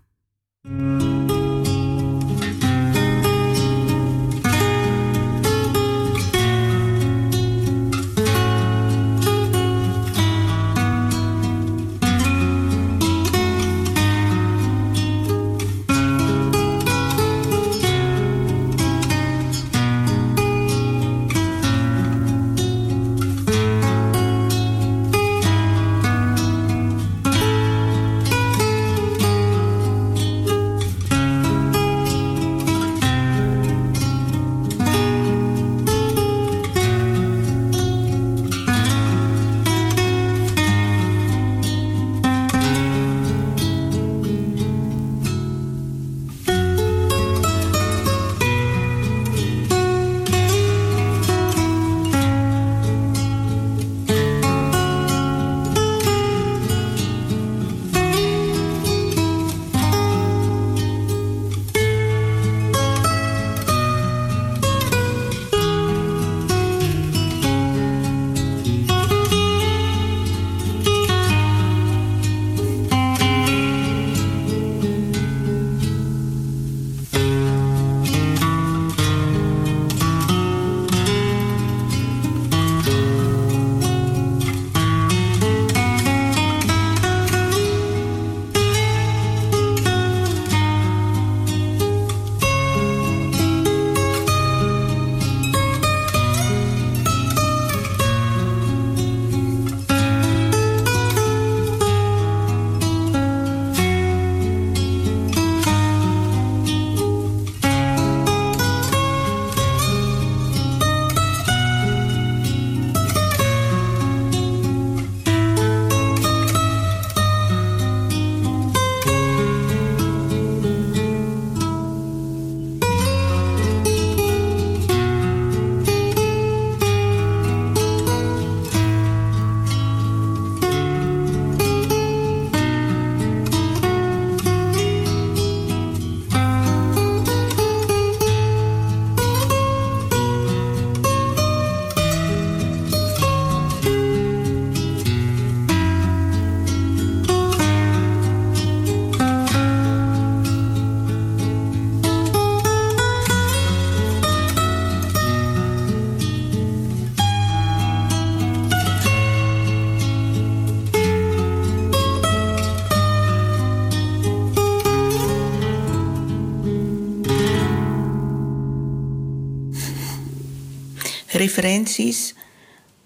Referenties 171.44 172.34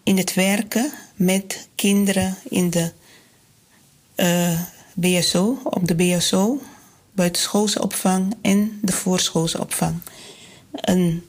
in 0.03 0.17
het 0.17 0.33
werken 0.33 0.91
met 1.15 1.67
kinderen 1.75 2.37
in 2.49 2.69
de 2.69 2.91
eh, 4.15 4.61
BSO, 4.93 5.57
op 5.63 5.87
de 5.87 5.95
BSO, 5.95 6.61
buitenschoolse 7.11 7.81
opvang 7.81 8.33
en 8.41 8.79
de 8.81 8.91
voorschoolse 8.91 9.59
opvang. 9.59 9.95
Een 10.71 11.25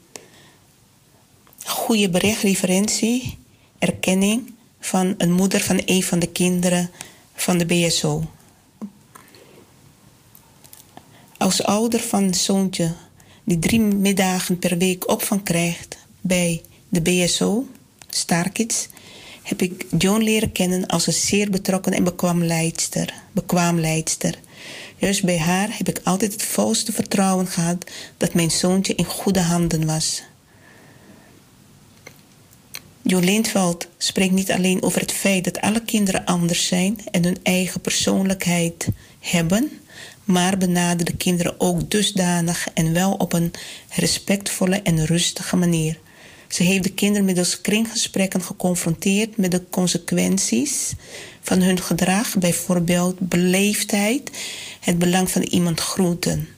goede 1.64 2.10
berichtreferentie, 2.10 3.39
erkenning 3.78 4.55
van 4.80 5.14
een 5.18 5.32
moeder 5.32 5.60
van 5.60 5.80
een 5.85 6.02
van 6.02 6.18
de 6.18 6.28
kinderen 6.28 6.90
van 7.35 7.59
de 7.59 7.66
BSO. 7.66 8.24
Als 11.36 11.62
ouder 11.62 12.01
van 12.01 12.22
een 12.22 12.35
zoontje 12.35 12.94
die 13.44 13.59
drie 13.59 13.80
middagen 13.80 14.59
per 14.59 14.78
week 14.78 15.09
opvang 15.09 15.43
krijgt 15.43 15.98
bij 16.20 16.62
de 16.89 17.01
BSO, 17.01 17.66
Starkids, 18.09 18.89
heb 19.43 19.62
ik 19.62 19.86
Joan 19.98 20.23
leren 20.23 20.52
kennen 20.52 20.86
als 20.86 21.06
een 21.06 21.12
zeer 21.12 21.51
betrokken 21.51 21.93
en 21.93 22.05
bekwaam 22.05 22.44
leidster. 22.44 23.15
Bekwaam 23.32 23.81
leidster. 23.81 24.39
Juist 24.97 25.24
bij 25.24 25.39
haar 25.39 25.69
heb 25.70 25.89
ik 25.89 26.01
altijd 26.05 26.32
het 26.32 26.43
volste 26.43 26.93
vertrouwen 26.93 27.47
gehad 27.47 27.90
dat 28.16 28.35
mijn 28.35 28.51
zoontje 28.51 28.94
in 28.94 29.05
goede 29.05 29.40
handen 29.40 29.86
was. 29.86 30.23
Jo 33.02 33.19
Lindveld 33.19 33.89
spreekt 33.98 34.32
niet 34.32 34.52
alleen 34.52 34.82
over 34.82 35.01
het 35.01 35.12
feit 35.12 35.44
dat 35.44 35.60
alle 35.60 35.85
kinderen 35.85 36.24
anders 36.24 36.66
zijn 36.66 36.98
en 37.10 37.24
hun 37.24 37.39
eigen 37.43 37.81
persoonlijkheid 37.81 38.89
hebben, 39.20 39.81
maar 40.24 40.59
benadert 40.59 41.06
de 41.06 41.16
kinderen 41.16 41.60
ook 41.60 41.90
dusdanig 41.90 42.69
en 42.74 42.93
wel 42.93 43.12
op 43.12 43.32
een 43.32 43.52
respectvolle 43.89 44.82
en 44.82 45.06
rustige 45.06 45.56
manier. 45.56 45.98
Ze 46.49 46.62
heeft 46.62 46.83
de 46.83 46.93
kinderen 46.93 47.25
middels 47.25 47.61
kringgesprekken 47.61 48.43
geconfronteerd 48.43 49.37
met 49.37 49.51
de 49.51 49.62
consequenties 49.70 50.93
van 51.41 51.62
hun 51.62 51.81
gedrag, 51.81 52.39
bijvoorbeeld 52.39 53.19
beleefdheid, 53.19 54.31
het 54.81 54.99
belang 54.99 55.31
van 55.31 55.43
iemand 55.43 55.81
groeten. 55.81 56.49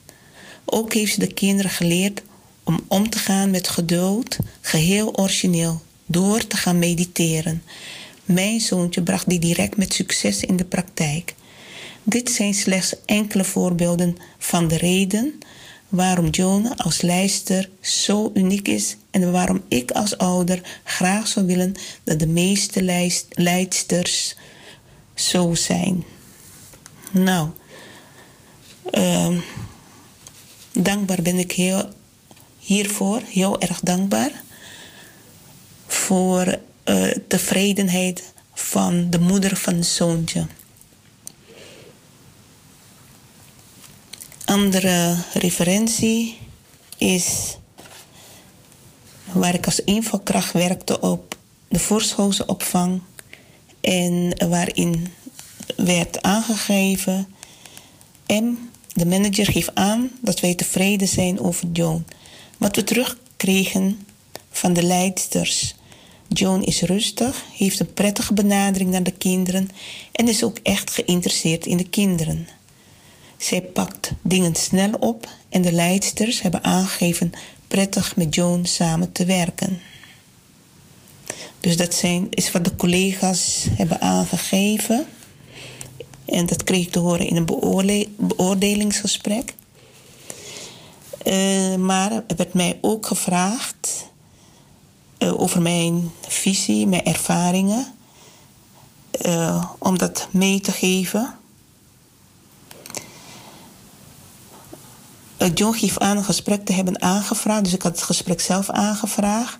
Ook 0.65 0.93
heeft 0.93 1.13
ze 1.13 1.19
de 1.19 1.33
kinderen 1.33 1.71
geleerd 1.71 2.21
om 2.63 2.79
om 2.87 3.09
te 3.09 3.17
gaan 3.17 3.51
met 3.51 3.67
geduld, 3.67 4.37
geheel 4.61 5.17
origineel, 5.17 5.81
door 6.05 6.47
te 6.47 6.57
gaan 6.57 6.79
mediteren. 6.79 7.63
Mijn 8.25 8.59
zoontje 8.59 9.01
bracht 9.03 9.29
die 9.29 9.39
direct 9.39 9.77
met 9.77 9.93
succes 9.93 10.39
in 10.39 10.57
de 10.57 10.65
praktijk. 10.65 11.33
Dit 12.03 12.31
zijn 12.31 12.53
slechts 12.53 12.95
enkele 13.05 13.43
voorbeelden 13.43 14.17
van 14.37 14.67
de 14.67 14.77
reden 14.77 15.39
waarom 15.91 16.29
Joan 16.29 16.75
als 16.77 17.01
lijster 17.01 17.69
zo 17.81 18.31
uniek 18.33 18.67
is 18.67 18.97
en 19.09 19.31
waarom 19.31 19.61
ik 19.67 19.91
als 19.91 20.17
ouder 20.17 20.61
graag 20.83 21.27
zou 21.27 21.45
willen 21.45 21.73
dat 22.03 22.19
de 22.19 22.27
meeste 22.27 23.05
leidsters 23.29 24.35
zo 25.13 25.53
zijn. 25.55 26.03
Nou, 27.11 27.49
uh, 28.91 29.37
dankbaar 30.71 31.21
ben 31.21 31.37
ik 31.37 31.51
heel, 31.51 31.89
hiervoor, 32.59 33.21
heel 33.25 33.61
erg 33.61 33.79
dankbaar. 33.79 34.31
voor 35.87 36.57
uh, 36.85 37.11
tevredenheid 37.27 38.33
van 38.53 39.09
de 39.09 39.19
moeder 39.19 39.55
van 39.55 39.75
het 39.75 39.85
zoontje. 39.85 40.45
Andere 44.51 45.15
referentie 45.33 46.37
is 46.97 47.57
waar 49.31 49.53
ik 49.53 49.65
als 49.65 49.79
invalkracht 49.79 50.53
werkte 50.53 50.99
op 50.99 51.35
de 51.67 51.79
voorschoolse 51.79 52.45
opvang 52.45 53.01
en 53.81 54.47
waarin 54.49 55.13
werd 55.75 56.21
aangegeven 56.21 57.27
M, 58.27 58.53
de 58.93 59.05
manager 59.05 59.45
geeft 59.45 59.75
aan 59.75 60.11
dat 60.21 60.39
wij 60.39 60.55
tevreden 60.55 61.07
zijn 61.07 61.39
over 61.39 61.67
Joan. 61.73 62.05
Wat 62.57 62.75
we 62.75 62.83
terugkregen 62.83 64.07
van 64.51 64.73
de 64.73 64.83
leidsters. 64.83 65.75
Joan 66.27 66.63
is 66.63 66.81
rustig, 66.81 67.43
heeft 67.57 67.79
een 67.79 67.93
prettige 67.93 68.33
benadering 68.33 68.89
naar 68.89 69.03
de 69.03 69.11
kinderen 69.17 69.69
en 70.11 70.27
is 70.27 70.43
ook 70.43 70.57
echt 70.63 70.91
geïnteresseerd 70.91 71.65
in 71.65 71.77
de 71.77 71.89
kinderen. 71.89 72.47
Zij 73.41 73.61
pakt 73.61 74.11
dingen 74.21 74.55
snel 74.55 74.93
op 74.99 75.29
en 75.49 75.61
de 75.61 75.71
leidsters 75.71 76.41
hebben 76.41 76.63
aangegeven 76.63 77.31
prettig 77.67 78.15
met 78.15 78.35
Joan 78.35 78.65
samen 78.65 79.11
te 79.11 79.25
werken. 79.25 79.81
Dus 81.59 81.77
dat 81.77 81.93
zijn, 81.93 82.27
is 82.29 82.51
wat 82.51 82.63
de 82.63 82.75
collega's 82.75 83.65
hebben 83.69 84.01
aangegeven. 84.01 85.05
En 86.25 86.45
dat 86.45 86.63
kreeg 86.63 86.85
ik 86.85 86.91
te 86.91 86.99
horen 86.99 87.27
in 87.27 87.35
een 87.35 87.45
beoordelingsgesprek. 88.17 89.53
Uh, 91.25 91.75
maar 91.75 92.11
er 92.11 92.35
werd 92.35 92.53
mij 92.53 92.77
ook 92.81 93.05
gevraagd 93.05 94.09
uh, 95.19 95.41
over 95.41 95.61
mijn 95.61 96.11
visie, 96.27 96.87
mijn 96.87 97.05
ervaringen, 97.05 97.93
uh, 99.25 99.71
om 99.79 99.97
dat 99.97 100.27
mee 100.31 100.59
te 100.59 100.71
geven. 100.71 101.39
John 105.49 105.77
geeft 105.77 105.99
aan 105.99 106.17
een 106.17 106.23
gesprek 106.23 106.65
te 106.65 106.73
hebben 106.73 107.01
aangevraagd, 107.01 107.63
dus 107.63 107.73
ik 107.73 107.81
had 107.81 107.91
het 107.91 108.03
gesprek 108.03 108.41
zelf 108.41 108.69
aangevraagd 108.69 109.57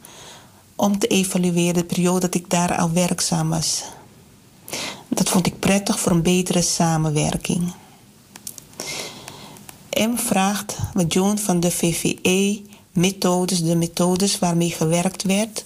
om 0.76 1.00
te 1.00 1.08
evalueren 1.08 1.74
de 1.74 1.84
periode 1.84 2.20
dat 2.20 2.36
ik 2.36 2.50
daar 2.50 2.78
al 2.78 2.92
werkzaam 2.92 3.50
was. 3.50 3.84
Dat 5.08 5.30
vond 5.30 5.46
ik 5.46 5.60
prettig 5.60 6.00
voor 6.00 6.12
een 6.12 6.22
betere 6.22 6.62
samenwerking. 6.62 7.74
M 9.90 10.16
vraagt 10.16 10.78
wat 10.94 11.14
John 11.14 11.38
van 11.38 11.60
de 11.60 11.72
VVE-methodes, 11.72 13.64
de 13.64 13.76
methodes 13.76 14.40
waarmee 14.40 14.72
gewerkt 14.72 15.24
werd 15.24 15.66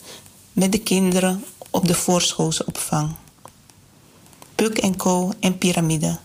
met 0.54 0.72
de 0.72 0.80
kinderen 0.80 1.44
op 1.70 1.88
de 1.88 1.94
voorschoolse 1.94 2.66
opvang. 2.66 3.12
Puk 4.56 4.78
en 4.78 4.96
Co 4.96 5.32
en 5.40 5.58
piramide. 5.58 6.18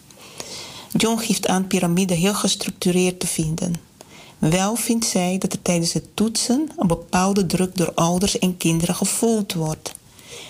John 0.97 1.19
geeft 1.19 1.47
aan 1.47 1.67
piramide 1.67 2.15
heel 2.15 2.35
gestructureerd 2.35 3.21
te 3.21 3.27
vinden. 3.27 3.75
Wel 4.39 4.77
vindt 4.77 5.07
zij 5.07 5.39
dat 5.39 5.53
er 5.53 5.63
tijdens 5.63 5.93
het 5.93 6.17
toetsen 6.17 6.71
een 6.77 6.87
bepaalde 6.87 7.47
druk 7.47 7.77
door 7.77 7.93
ouders 7.95 8.39
en 8.39 8.57
kinderen 8.57 8.95
gevoeld 8.95 9.53
wordt. 9.53 9.95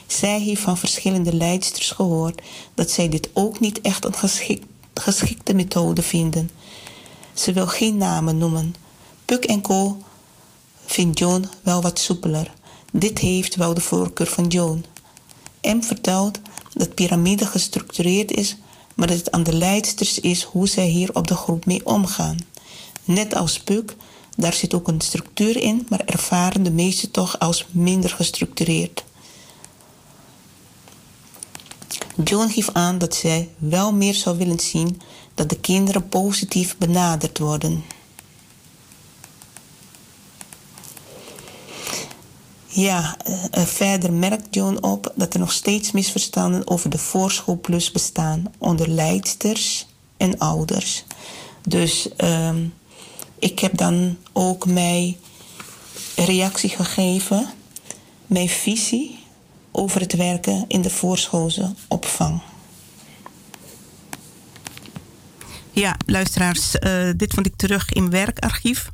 Zij 0.07 0.41
heeft 0.41 0.61
van 0.61 0.79
verschillende 0.79 1.35
leidsters 1.35 1.91
gehoord 1.91 2.43
dat 2.75 2.91
zij 2.91 3.09
dit 3.09 3.31
ook 3.33 3.61
niet 3.61 3.81
echt 3.81 4.05
een 4.05 4.15
geschikte 4.95 5.55
methode 5.55 6.03
vinden. 6.03 6.51
Ze 7.35 7.53
wil 7.53 7.67
geen 7.67 7.97
namen 7.97 8.39
noemen. 8.39 8.75
Puk 9.25 9.45
en 9.45 9.61
Co. 9.61 9.97
vindt 10.87 11.19
John 11.19 11.49
wel 11.63 11.83
wat 11.83 11.99
soepeler. 11.99 12.53
Dit 12.93 13.19
heeft 13.19 13.57
wel 13.57 13.75
de 13.75 13.81
voorkeur 13.81 14.27
van 14.27 14.47
John. 14.47 14.85
M 15.63 15.81
vertelt 15.81 16.39
dat 16.73 16.95
piramide 16.95 17.47
gestructureerd 17.47 18.33
is, 18.33 18.57
maar 19.01 19.09
dat 19.09 19.19
het 19.19 19.31
aan 19.31 19.43
de 19.43 19.57
leidsters 19.57 20.21
is 20.21 20.43
hoe 20.43 20.69
zij 20.69 20.87
hier 20.87 21.15
op 21.15 21.27
de 21.27 21.35
groep 21.35 21.67
mee 21.67 21.87
omgaan. 21.87 22.39
Net 23.05 23.35
als 23.35 23.61
Puk, 23.61 23.97
daar 24.37 24.53
zit 24.53 24.75
ook 24.75 24.89
een 24.89 25.01
structuur 25.01 25.57
in, 25.57 25.87
maar 25.89 26.01
ervaren 26.05 26.63
de 26.63 26.71
meesten 26.71 27.11
toch 27.11 27.39
als 27.39 27.67
minder 27.71 28.11
gestructureerd. 28.11 29.05
John 32.25 32.49
geeft 32.49 32.75
aan 32.75 32.99
dat 32.99 33.15
zij 33.15 33.49
wel 33.59 33.93
meer 33.93 34.15
zou 34.15 34.39
willen 34.39 34.61
zien 34.61 35.01
dat 35.35 35.49
de 35.49 35.61
kinderen 35.61 36.09
positief 36.09 36.77
benaderd 36.79 37.39
worden. 37.39 37.85
Ja, 42.73 43.17
uh, 43.29 43.65
verder 43.65 44.13
merkt 44.13 44.55
John 44.55 44.79
op 44.81 45.13
dat 45.17 45.35
er 45.35 45.41
nog 45.41 45.53
steeds 45.53 45.93
misverstanden 45.93 46.69
over 46.69 46.91
de 46.91 46.99
voorschoolplus 46.99 47.91
bestaan 47.91 48.45
onder 48.59 48.89
leidsters 48.89 49.87
en 50.17 50.39
ouders. 50.39 51.05
Dus 51.63 52.09
uh, 52.17 52.55
ik 53.39 53.59
heb 53.59 53.77
dan 53.77 54.17
ook 54.33 54.67
mijn 54.67 55.17
reactie 56.17 56.69
gegeven, 56.69 57.49
mijn 58.27 58.49
visie 58.49 59.19
over 59.73 60.01
het 60.01 60.17
werken 60.17 60.65
in 60.69 60.83
de 60.83 60.91
voorschoolse 60.91 61.75
opvang. 61.89 62.41
Ja, 65.73 65.97
luisteraars, 66.07 66.75
uh, 66.75 67.11
dit 67.17 67.35
vond 67.35 67.47
ik 67.47 67.57
terug 67.57 67.93
in 67.93 68.11
werkarchief. 68.11 68.91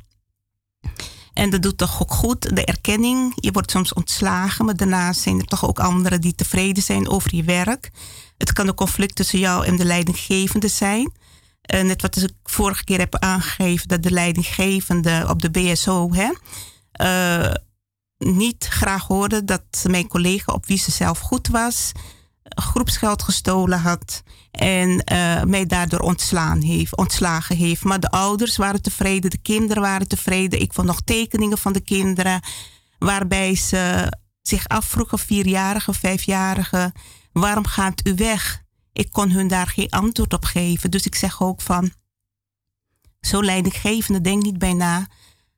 En 1.37 1.49
dat 1.49 1.61
doet 1.61 1.77
toch 1.77 2.01
ook 2.01 2.13
goed, 2.13 2.55
de 2.55 2.65
erkenning. 2.65 3.33
Je 3.35 3.51
wordt 3.51 3.71
soms 3.71 3.93
ontslagen, 3.93 4.65
maar 4.65 4.75
daarnaast 4.75 5.21
zijn 5.21 5.39
er 5.39 5.45
toch 5.45 5.67
ook 5.67 5.79
anderen 5.79 6.21
die 6.21 6.35
tevreden 6.35 6.83
zijn 6.83 7.09
over 7.09 7.35
je 7.35 7.43
werk. 7.43 7.91
Het 8.37 8.53
kan 8.53 8.67
een 8.67 8.75
conflict 8.75 9.15
tussen 9.15 9.39
jou 9.39 9.65
en 9.65 9.75
de 9.75 9.85
leidinggevende 9.85 10.67
zijn. 10.67 11.11
Uh, 11.73 11.81
net 11.81 12.01
wat 12.01 12.15
ik 12.15 12.31
vorige 12.43 12.83
keer 12.83 12.99
heb 12.99 13.15
aangegeven, 13.15 13.87
dat 13.87 14.03
de 14.03 14.11
leidinggevende 14.11 15.25
op 15.29 15.41
de 15.41 15.51
BSO 15.51 16.13
hè, 16.13 16.31
uh, 17.01 17.53
niet 18.17 18.67
graag 18.69 19.07
hoorde 19.07 19.43
dat 19.43 19.85
mijn 19.89 20.07
collega, 20.07 20.53
op 20.53 20.65
wie 20.65 20.77
ze 20.77 20.91
zelf 20.91 21.19
goed 21.19 21.47
was, 21.47 21.91
groepsgeld 22.49 23.23
gestolen 23.23 23.79
had 23.79 24.23
en 24.51 24.89
uh, 24.89 25.43
mij 25.43 25.65
daardoor 25.65 25.99
ontslaan 25.99 26.61
heeft, 26.61 26.97
ontslagen 26.97 27.55
heeft. 27.55 27.83
Maar 27.83 27.99
de 27.99 28.09
ouders 28.09 28.57
waren 28.57 28.81
tevreden, 28.81 29.29
de 29.29 29.41
kinderen 29.41 29.83
waren 29.83 30.07
tevreden. 30.07 30.61
Ik 30.61 30.73
vond 30.73 30.87
nog 30.87 31.01
tekeningen 31.01 31.57
van 31.57 31.73
de 31.73 31.79
kinderen 31.79 32.41
waarbij 32.99 33.55
ze 33.55 34.13
zich 34.41 34.67
afvroegen, 34.67 35.19
vierjarige, 35.19 35.93
vijfjarige, 35.93 36.93
waarom 37.31 37.65
gaat 37.65 38.07
u 38.07 38.15
weg? 38.15 38.61
Ik 38.93 39.11
kon 39.11 39.31
hun 39.31 39.47
daar 39.47 39.67
geen 39.67 39.89
antwoord 39.89 40.33
op 40.33 40.45
geven. 40.45 40.91
Dus 40.91 41.05
ik 41.05 41.15
zeg 41.15 41.41
ook 41.41 41.61
van, 41.61 41.91
zo 43.21 43.43
leidinggevende, 43.43 44.21
denk 44.21 44.43
niet 44.43 44.57
bij 44.57 44.73
na 44.73 45.07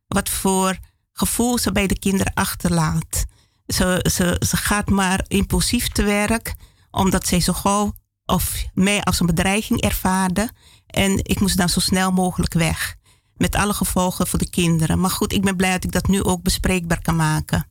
wat 0.08 0.30
voor 0.30 0.78
gevoel 1.14 1.58
ze 1.58 1.72
bij 1.72 1.88
de 1.88 2.00
kinderen 2.00 2.34
achterlaat. 2.34 3.26
Ze, 3.68 4.06
ze, 4.12 4.42
ze 4.48 4.58
gaat 4.58 4.90
maar 4.90 5.26
impulsief 5.28 5.88
te 5.88 6.04
werk, 6.04 6.56
omdat 7.00 7.28
zij 7.28 7.40
zo 7.40 7.54
gauw 7.54 7.94
of 8.26 8.66
mij 8.74 9.04
als 9.04 9.20
een 9.20 9.26
bedreiging 9.26 9.82
ervaarde. 9.82 10.50
En 10.88 11.20
ik 11.24 11.40
moest 11.40 11.58
dan 11.58 11.70
zo 11.70 11.80
snel 11.80 12.12
mogelijk 12.12 12.54
weg. 12.54 12.96
Met 13.34 13.56
alle 13.56 13.74
gevolgen 13.74 14.28
voor 14.28 14.40
de 14.40 14.50
kinderen. 14.50 15.00
Maar 15.00 15.10
goed, 15.10 15.34
ik 15.34 15.42
ben 15.42 15.56
blij 15.56 15.72
dat 15.72 15.84
ik 15.84 15.92
dat 15.92 16.08
nu 16.08 16.24
ook 16.24 16.42
bespreekbaar 16.42 17.02
kan 17.02 17.16
maken. 17.16 17.68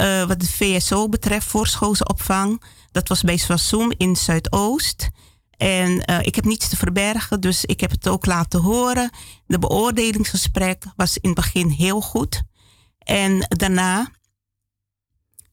Uh, 0.00 0.24
wat 0.24 0.40
de 0.40 0.50
VSO 0.50 1.08
betreft, 1.08 1.46
voorschoolse 1.46 2.08
opvang, 2.08 2.62
dat 2.90 3.08
was 3.08 3.22
bij 3.22 3.36
Swassoum 3.36 3.92
in 3.96 4.16
Zuidoost. 4.16 5.08
En 5.56 6.10
uh, 6.10 6.18
ik 6.20 6.34
heb 6.34 6.44
niets 6.44 6.68
te 6.68 6.76
verbergen, 6.76 7.40
dus 7.40 7.64
ik 7.64 7.80
heb 7.80 7.90
het 7.90 8.08
ook 8.08 8.26
laten 8.26 8.60
horen. 8.60 9.10
De 9.46 9.58
beoordelingsgesprek 9.58 10.84
was 10.96 11.18
in 11.18 11.30
het 11.30 11.38
begin 11.38 11.68
heel 11.68 12.00
goed. 12.00 12.42
En 12.98 13.46
daarna 13.48 14.10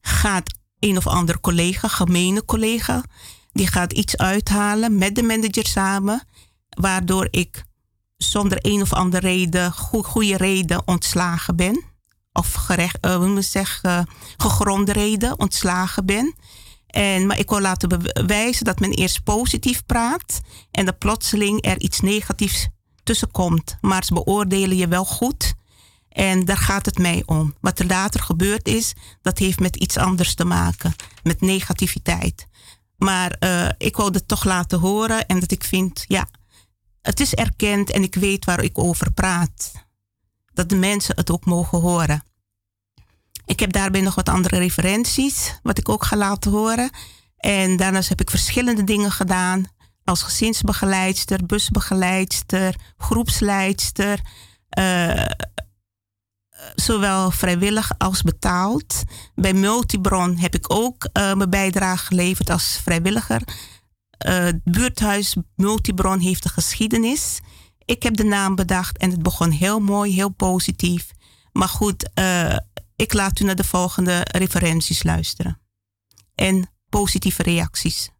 gaat 0.00 0.58
een 0.80 0.96
of 0.96 1.06
andere 1.06 1.40
collega, 1.40 1.88
gemene 1.88 2.44
collega, 2.44 3.04
die 3.52 3.66
gaat 3.66 3.92
iets 3.92 4.16
uithalen 4.16 4.98
met 4.98 5.14
de 5.14 5.22
manager 5.22 5.66
samen, 5.66 6.22
waardoor 6.68 7.28
ik 7.30 7.64
zonder 8.16 8.58
een 8.60 8.80
of 8.80 8.92
andere 8.92 9.26
reden, 9.28 9.72
goede 9.72 10.36
reden 10.36 10.88
ontslagen 10.88 11.56
ben. 11.56 11.84
Of 12.32 12.52
gerecht, 12.52 13.06
uh, 13.06 13.36
zeggen, 13.38 14.08
gegronde 14.36 14.92
reden 14.92 15.38
ontslagen 15.38 16.06
ben. 16.06 16.34
En, 16.86 17.26
maar 17.26 17.38
ik 17.38 17.48
wil 17.48 17.60
laten 17.60 17.88
bewijzen 17.88 18.64
dat 18.64 18.80
men 18.80 18.90
eerst 18.90 19.22
positief 19.22 19.86
praat 19.86 20.40
en 20.70 20.84
dat 20.84 20.98
plotseling 20.98 21.64
er 21.64 21.80
iets 21.80 22.00
negatiefs 22.00 22.68
tussenkomt. 23.02 23.76
Maar 23.80 24.04
ze 24.04 24.14
beoordelen 24.14 24.76
je 24.76 24.88
wel 24.88 25.04
goed. 25.04 25.54
En 26.10 26.44
daar 26.44 26.56
gaat 26.56 26.86
het 26.86 26.98
mij 26.98 27.22
om. 27.26 27.54
Wat 27.60 27.78
er 27.78 27.86
later 27.86 28.22
gebeurd 28.22 28.68
is, 28.68 28.94
dat 29.22 29.38
heeft 29.38 29.60
met 29.60 29.76
iets 29.76 29.96
anders 29.96 30.34
te 30.34 30.44
maken. 30.44 30.94
Met 31.22 31.40
negativiteit. 31.40 32.46
Maar 32.96 33.36
uh, 33.40 33.68
ik 33.78 33.96
wil 33.96 34.12
het 34.12 34.28
toch 34.28 34.44
laten 34.44 34.78
horen 34.78 35.26
en 35.26 35.40
dat 35.40 35.50
ik 35.50 35.64
vind, 35.64 36.04
ja, 36.08 36.28
het 37.02 37.20
is 37.20 37.34
erkend 37.34 37.90
en 37.90 38.02
ik 38.02 38.14
weet 38.14 38.44
waar 38.44 38.62
ik 38.62 38.78
over 38.78 39.12
praat. 39.12 39.72
Dat 40.52 40.68
de 40.68 40.76
mensen 40.76 41.16
het 41.16 41.30
ook 41.30 41.44
mogen 41.44 41.80
horen. 41.80 42.22
Ik 43.44 43.60
heb 43.60 43.72
daarbij 43.72 44.00
nog 44.00 44.14
wat 44.14 44.28
andere 44.28 44.58
referenties, 44.58 45.58
wat 45.62 45.78
ik 45.78 45.88
ook 45.88 46.04
ga 46.04 46.16
laten 46.16 46.50
horen. 46.50 46.90
En 47.36 47.76
daarnaast 47.76 48.08
heb 48.08 48.20
ik 48.20 48.30
verschillende 48.30 48.84
dingen 48.84 49.10
gedaan. 49.10 49.64
Als 50.04 50.22
gezinsbegeleidster, 50.22 51.46
busbegeleidster, 51.46 52.74
groepsleidster. 52.96 54.20
Uh, 54.78 55.24
zowel 56.74 57.30
vrijwillig 57.30 57.92
als 57.98 58.22
betaald. 58.22 59.02
Bij 59.34 59.52
Multibron 59.52 60.36
heb 60.36 60.54
ik 60.54 60.74
ook 60.74 61.08
uh, 61.12 61.34
mijn 61.34 61.50
bijdrage 61.50 62.04
geleverd 62.04 62.50
als 62.50 62.80
vrijwilliger. 62.82 63.42
Uh, 64.26 64.34
het 64.34 64.64
buurthuis 64.64 65.36
Multibron 65.56 66.18
heeft 66.18 66.44
een 66.44 66.50
geschiedenis. 66.50 67.40
Ik 67.84 68.02
heb 68.02 68.16
de 68.16 68.24
naam 68.24 68.54
bedacht 68.54 68.98
en 68.98 69.10
het 69.10 69.22
begon 69.22 69.50
heel 69.50 69.80
mooi, 69.80 70.14
heel 70.14 70.28
positief. 70.28 71.10
Maar 71.52 71.68
goed, 71.68 72.10
uh, 72.14 72.56
ik 72.96 73.12
laat 73.12 73.40
u 73.40 73.44
naar 73.44 73.54
de 73.54 73.64
volgende 73.64 74.20
referenties 74.30 75.02
luisteren. 75.02 75.60
En 76.34 76.70
positieve 76.88 77.42
reacties. 77.42 78.10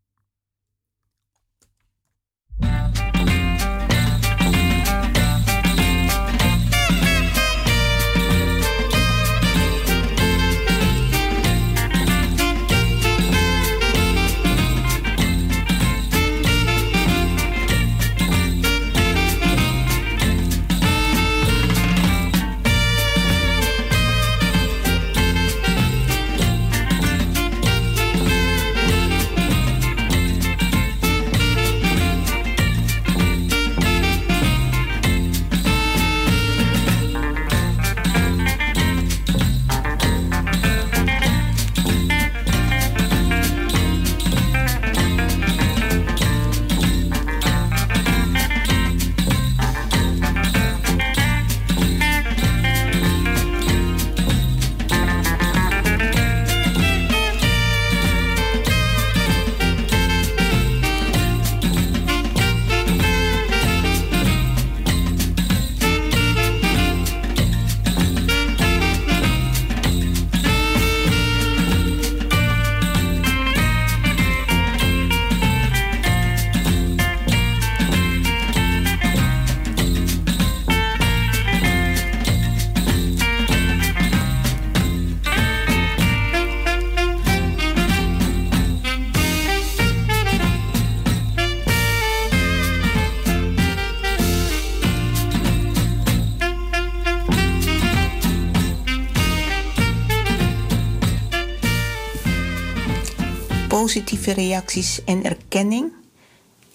Positieve 103.90 104.32
reacties 104.32 105.04
en 105.04 105.24
erkenning 105.24 105.92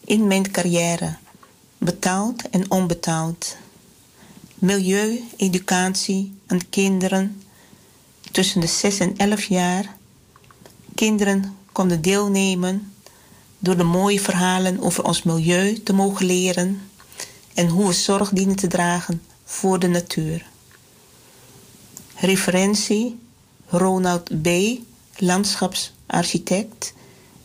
in 0.06 0.28
mijn 0.28 0.52
carrière, 0.52 1.16
betaald 1.78 2.50
en 2.50 2.72
onbetaald. 2.72 3.58
Milieu, 4.56 5.24
educatie 5.38 6.34
aan 6.48 6.70
kinderen 6.70 7.44
tussen 8.32 8.62
de 8.62 8.68
6 8.68 9.00
en 9.00 9.18
11 9.18 9.44
jaar. 9.44 9.96
Kinderen 10.96 11.58
konden 11.72 12.02
deelnemen 12.02 12.94
door 13.60 13.78
de 13.78 13.84
mooie 13.84 14.20
verhalen 14.20 14.80
over 14.80 15.04
ons 15.04 15.24
milieu 15.24 15.84
te 15.84 15.94
mogen 15.94 16.26
leren 16.26 16.82
en 17.54 17.68
hoe 17.68 17.88
we 17.88 17.94
zorg 17.94 18.30
dienen 18.30 18.56
te 18.56 18.68
dragen 18.68 19.22
voor 19.44 19.80
de 19.80 19.88
natuur. 19.88 20.46
Referentie 22.16 23.20
Ronald 23.68 24.42
B., 24.42 24.48
landschapsarchitect 25.18 26.94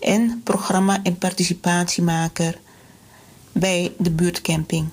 en 0.01 0.41
programma- 0.45 1.03
en 1.03 1.19
participatiemaker 1.19 2.59
bij 3.53 3.93
de 3.99 4.11
buurtcamping. 4.11 4.89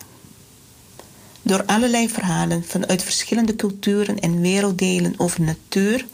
Door 1.41 1.65
allerlei 1.65 2.09
verhalen 2.09 2.63
vanuit 2.63 3.03
verschillende 3.03 3.55
culturen 3.55 4.19
en 4.19 4.41
werelddelen 4.41 5.13
over 5.17 5.41
natuur, 5.41 6.05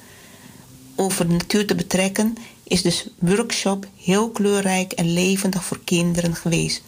over 0.95 1.25
natuur 1.25 1.67
te 1.67 1.75
betrekken, 1.75 2.35
is 2.63 2.81
de 2.81 3.03
workshop 3.19 3.87
heel 3.97 4.29
kleurrijk 4.29 4.91
en 4.91 5.13
levendig 5.13 5.63
voor 5.63 5.79
kinderen 5.83 6.35
geweest, 6.35 6.81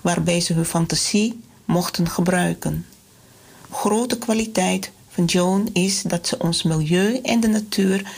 waarbij 0.00 0.40
ze 0.40 0.52
hun 0.52 0.64
fantasie 0.64 1.40
mochten 1.64 2.08
gebruiken. 2.08 2.86
Grote 3.70 4.18
kwaliteit 4.18 4.90
van 5.08 5.24
Joan 5.24 5.68
is 5.72 6.02
dat 6.02 6.26
ze 6.26 6.38
ons 6.38 6.62
milieu 6.62 7.18
en 7.22 7.40
de 7.40 7.48
natuur 7.48 8.12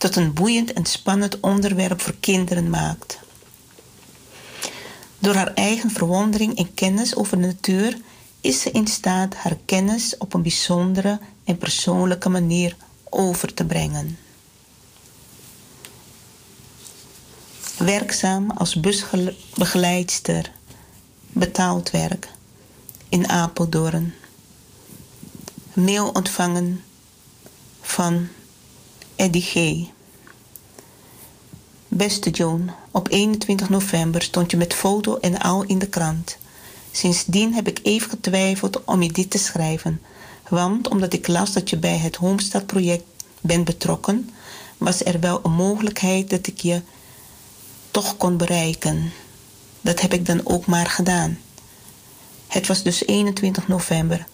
tot 0.00 0.16
een 0.16 0.32
boeiend 0.32 0.72
en 0.72 0.84
spannend 0.86 1.40
onderwerp 1.40 2.00
voor 2.00 2.14
kinderen 2.20 2.70
maakt. 2.70 3.18
Door 5.18 5.34
haar 5.34 5.54
eigen 5.54 5.90
verwondering 5.90 6.56
en 6.56 6.74
kennis 6.74 7.16
over 7.16 7.40
de 7.40 7.46
natuur 7.46 7.98
is 8.40 8.60
ze 8.60 8.70
in 8.70 8.86
staat 8.86 9.34
haar 9.34 9.56
kennis 9.64 10.16
op 10.18 10.34
een 10.34 10.42
bijzondere 10.42 11.18
en 11.44 11.58
persoonlijke 11.58 12.28
manier 12.28 12.76
over 13.10 13.54
te 13.54 13.64
brengen. 13.64 14.18
Werkzaam 17.76 18.50
als 18.50 18.80
busbegeleidster, 18.80 20.52
betaald 21.26 21.90
werk 21.90 22.28
in 23.08 23.28
Apeldoorn. 23.28 24.14
Mail 25.72 26.08
ontvangen 26.08 26.84
van 27.80 28.28
Eddie 29.20 29.42
G. 29.42 29.86
Beste 31.88 32.30
Joan, 32.30 32.70
op 32.90 33.10
21 33.10 33.68
november 33.68 34.22
stond 34.22 34.50
je 34.50 34.56
met 34.56 34.74
foto 34.74 35.16
en 35.16 35.38
al 35.38 35.62
in 35.62 35.78
de 35.78 35.88
krant. 35.88 36.36
Sindsdien 36.90 37.54
heb 37.54 37.68
ik 37.68 37.80
even 37.82 38.10
getwijfeld 38.10 38.84
om 38.84 39.02
je 39.02 39.12
dit 39.12 39.30
te 39.30 39.38
schrijven. 39.38 40.00
Want 40.48 40.88
omdat 40.88 41.12
ik 41.12 41.26
las 41.28 41.52
dat 41.52 41.70
je 41.70 41.76
bij 41.76 41.98
het 41.98 42.16
Homestad-project 42.16 43.04
bent 43.40 43.64
betrokken, 43.64 44.30
was 44.78 45.04
er 45.04 45.20
wel 45.20 45.40
een 45.42 45.52
mogelijkheid 45.52 46.30
dat 46.30 46.46
ik 46.46 46.60
je 46.60 46.82
toch 47.90 48.16
kon 48.16 48.36
bereiken. 48.36 49.12
Dat 49.80 50.00
heb 50.00 50.12
ik 50.12 50.26
dan 50.26 50.40
ook 50.44 50.66
maar 50.66 50.86
gedaan. 50.86 51.38
Het 52.46 52.66
was 52.66 52.82
dus 52.82 53.06
21 53.06 53.68
november 53.68 54.26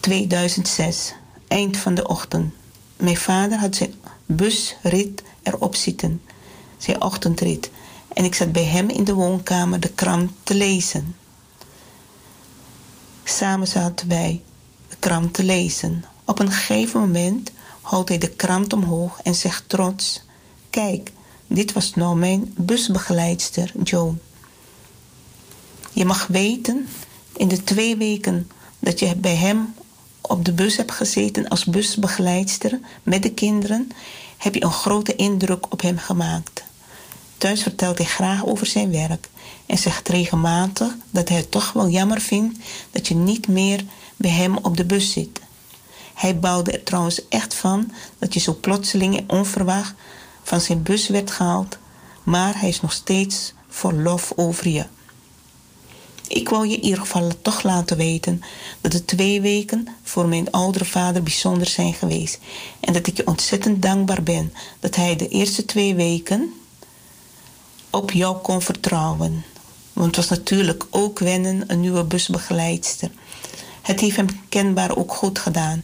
2006, 0.00 1.14
eind 1.48 1.76
van 1.76 1.94
de 1.94 2.08
ochtend. 2.08 2.60
Mijn 2.96 3.16
vader 3.16 3.58
had 3.58 3.76
zijn 3.76 3.94
busrit 4.26 5.22
erop 5.42 5.74
zitten, 5.74 6.22
zijn 6.78 7.02
ochtendrit. 7.02 7.70
En 8.12 8.24
ik 8.24 8.34
zat 8.34 8.52
bij 8.52 8.64
hem 8.64 8.88
in 8.88 9.04
de 9.04 9.14
woonkamer 9.14 9.80
de 9.80 9.88
krant 9.88 10.30
te 10.42 10.54
lezen. 10.54 11.16
Samen 13.24 13.66
zaten 13.66 14.08
wij 14.08 14.42
de 14.88 14.96
krant 14.98 15.34
te 15.34 15.44
lezen. 15.44 16.04
Op 16.24 16.38
een 16.38 16.50
gegeven 16.52 17.00
moment 17.00 17.50
houdt 17.80 18.08
hij 18.08 18.18
de 18.18 18.30
krant 18.30 18.72
omhoog 18.72 19.20
en 19.22 19.34
zegt 19.34 19.68
trots: 19.68 20.22
Kijk, 20.70 21.12
dit 21.46 21.72
was 21.72 21.94
nou 21.94 22.16
mijn 22.16 22.54
busbegeleidster, 22.56 23.72
Joan. 23.82 24.18
Je 25.92 26.04
mag 26.04 26.26
weten, 26.26 26.88
in 27.36 27.48
de 27.48 27.64
twee 27.64 27.96
weken 27.96 28.50
dat 28.78 28.98
je 28.98 29.16
bij 29.16 29.36
hem 29.36 29.74
op 30.22 30.44
de 30.44 30.52
bus 30.52 30.76
hebt 30.76 30.92
gezeten 30.92 31.48
als 31.48 31.64
busbegeleidster 31.64 32.80
met 33.02 33.22
de 33.22 33.32
kinderen, 33.32 33.90
heb 34.36 34.54
je 34.54 34.64
een 34.64 34.72
grote 34.72 35.16
indruk 35.16 35.72
op 35.72 35.80
hem 35.80 35.98
gemaakt. 35.98 36.64
Thuis 37.38 37.62
vertelt 37.62 37.98
hij 37.98 38.06
graag 38.06 38.46
over 38.46 38.66
zijn 38.66 38.90
werk 38.90 39.28
en 39.66 39.78
zegt 39.78 40.08
regelmatig 40.08 40.96
dat 41.10 41.28
hij 41.28 41.38
het 41.38 41.50
toch 41.50 41.72
wel 41.72 41.88
jammer 41.88 42.20
vindt 42.20 42.58
dat 42.90 43.08
je 43.08 43.14
niet 43.14 43.48
meer 43.48 43.84
bij 44.16 44.30
hem 44.30 44.56
op 44.56 44.76
de 44.76 44.84
bus 44.84 45.12
zit. 45.12 45.40
Hij 46.14 46.38
bouwde 46.38 46.72
er 46.72 46.82
trouwens 46.82 47.28
echt 47.28 47.54
van 47.54 47.92
dat 48.18 48.34
je 48.34 48.40
zo 48.40 48.58
plotseling 48.60 49.16
en 49.16 49.30
onverwacht 49.30 49.94
van 50.42 50.60
zijn 50.60 50.82
bus 50.82 51.08
werd 51.08 51.30
gehaald, 51.30 51.78
maar 52.22 52.60
hij 52.60 52.68
is 52.68 52.80
nog 52.80 52.92
steeds 52.92 53.52
vol 53.68 53.92
lof 53.92 54.32
over 54.36 54.68
je. 54.68 54.84
Ik 56.32 56.48
wou 56.48 56.66
je 56.66 56.76
in 56.76 56.82
ieder 56.82 57.00
geval 57.00 57.30
toch 57.42 57.62
laten 57.62 57.96
weten 57.96 58.42
dat 58.80 58.92
de 58.92 59.04
twee 59.04 59.40
weken 59.40 59.88
voor 60.02 60.28
mijn 60.28 60.50
oudere 60.50 60.84
vader 60.84 61.22
bijzonder 61.22 61.66
zijn 61.66 61.94
geweest. 61.94 62.38
En 62.80 62.92
dat 62.92 63.06
ik 63.06 63.16
je 63.16 63.26
ontzettend 63.26 63.82
dankbaar 63.82 64.22
ben 64.22 64.52
dat 64.80 64.96
hij 64.96 65.16
de 65.16 65.28
eerste 65.28 65.64
twee 65.64 65.94
weken 65.94 66.52
op 67.90 68.10
jou 68.10 68.36
kon 68.36 68.62
vertrouwen. 68.62 69.44
Want 69.92 70.06
het 70.06 70.16
was 70.16 70.38
natuurlijk 70.38 70.86
ook 70.90 71.18
wennen, 71.18 71.64
een 71.66 71.80
nieuwe 71.80 72.04
busbegeleidster. 72.04 73.10
Het 73.82 74.00
heeft 74.00 74.16
hem 74.16 74.40
kenbaar 74.48 74.96
ook 74.96 75.14
goed 75.14 75.38
gedaan. 75.38 75.82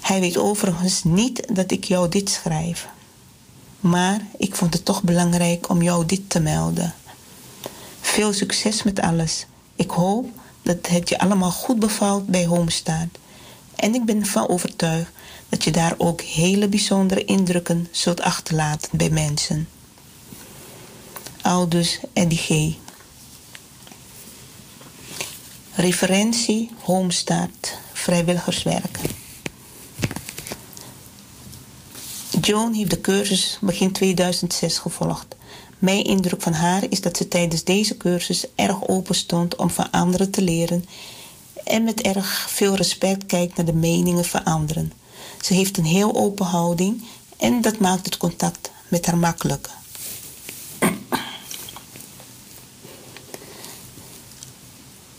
Hij 0.00 0.20
weet 0.20 0.38
overigens 0.38 1.04
niet 1.04 1.56
dat 1.56 1.70
ik 1.70 1.84
jou 1.84 2.08
dit 2.08 2.30
schrijf. 2.30 2.88
Maar 3.80 4.20
ik 4.36 4.54
vond 4.54 4.74
het 4.74 4.84
toch 4.84 5.02
belangrijk 5.02 5.68
om 5.68 5.82
jou 5.82 6.06
dit 6.06 6.30
te 6.30 6.40
melden. 6.40 6.94
Veel 8.04 8.32
succes 8.32 8.82
met 8.82 9.00
alles. 9.00 9.46
Ik 9.76 9.90
hoop 9.90 10.28
dat 10.62 10.86
het 10.86 11.08
je 11.08 11.18
allemaal 11.18 11.50
goed 11.50 11.78
bevalt 11.78 12.26
bij 12.26 12.46
Homestaat. 12.46 13.08
En 13.74 13.94
ik 13.94 14.04
ben 14.04 14.20
ervan 14.20 14.48
overtuigd 14.48 15.10
dat 15.48 15.64
je 15.64 15.70
daar 15.70 15.94
ook 15.98 16.20
hele 16.20 16.68
bijzondere 16.68 17.24
indrukken 17.24 17.88
zult 17.90 18.20
achterlaten 18.20 18.88
bij 18.92 19.10
mensen. 19.10 19.68
Aldus 21.42 22.00
Eddie 22.12 22.38
G. 22.38 22.76
Referentie 25.74 26.70
Homestaat, 26.80 27.78
vrijwilligerswerk. 27.92 28.98
Joan 32.40 32.72
heeft 32.72 32.90
de 32.90 33.00
cursus 33.00 33.58
begin 33.60 33.92
2006 33.92 34.78
gevolgd. 34.78 35.36
Mijn 35.84 36.04
indruk 36.04 36.42
van 36.42 36.52
haar 36.52 36.82
is 36.88 37.00
dat 37.00 37.16
ze 37.16 37.28
tijdens 37.28 37.64
deze 37.64 37.96
cursus 37.96 38.46
erg 38.54 38.88
open 38.88 39.14
stond 39.14 39.56
om 39.56 39.70
van 39.70 39.90
anderen 39.90 40.30
te 40.30 40.42
leren 40.42 40.84
en 41.64 41.84
met 41.84 42.00
erg 42.00 42.50
veel 42.50 42.74
respect 42.74 43.26
kijkt 43.26 43.56
naar 43.56 43.66
de 43.66 43.74
meningen 43.74 44.24
van 44.24 44.44
anderen. 44.44 44.92
Ze 45.40 45.54
heeft 45.54 45.76
een 45.76 45.84
heel 45.84 46.14
open 46.14 46.46
houding 46.46 47.02
en 47.36 47.60
dat 47.60 47.78
maakt 47.78 48.04
het 48.04 48.16
contact 48.16 48.70
met 48.88 49.06
haar 49.06 49.16
makkelijk. 49.16 49.70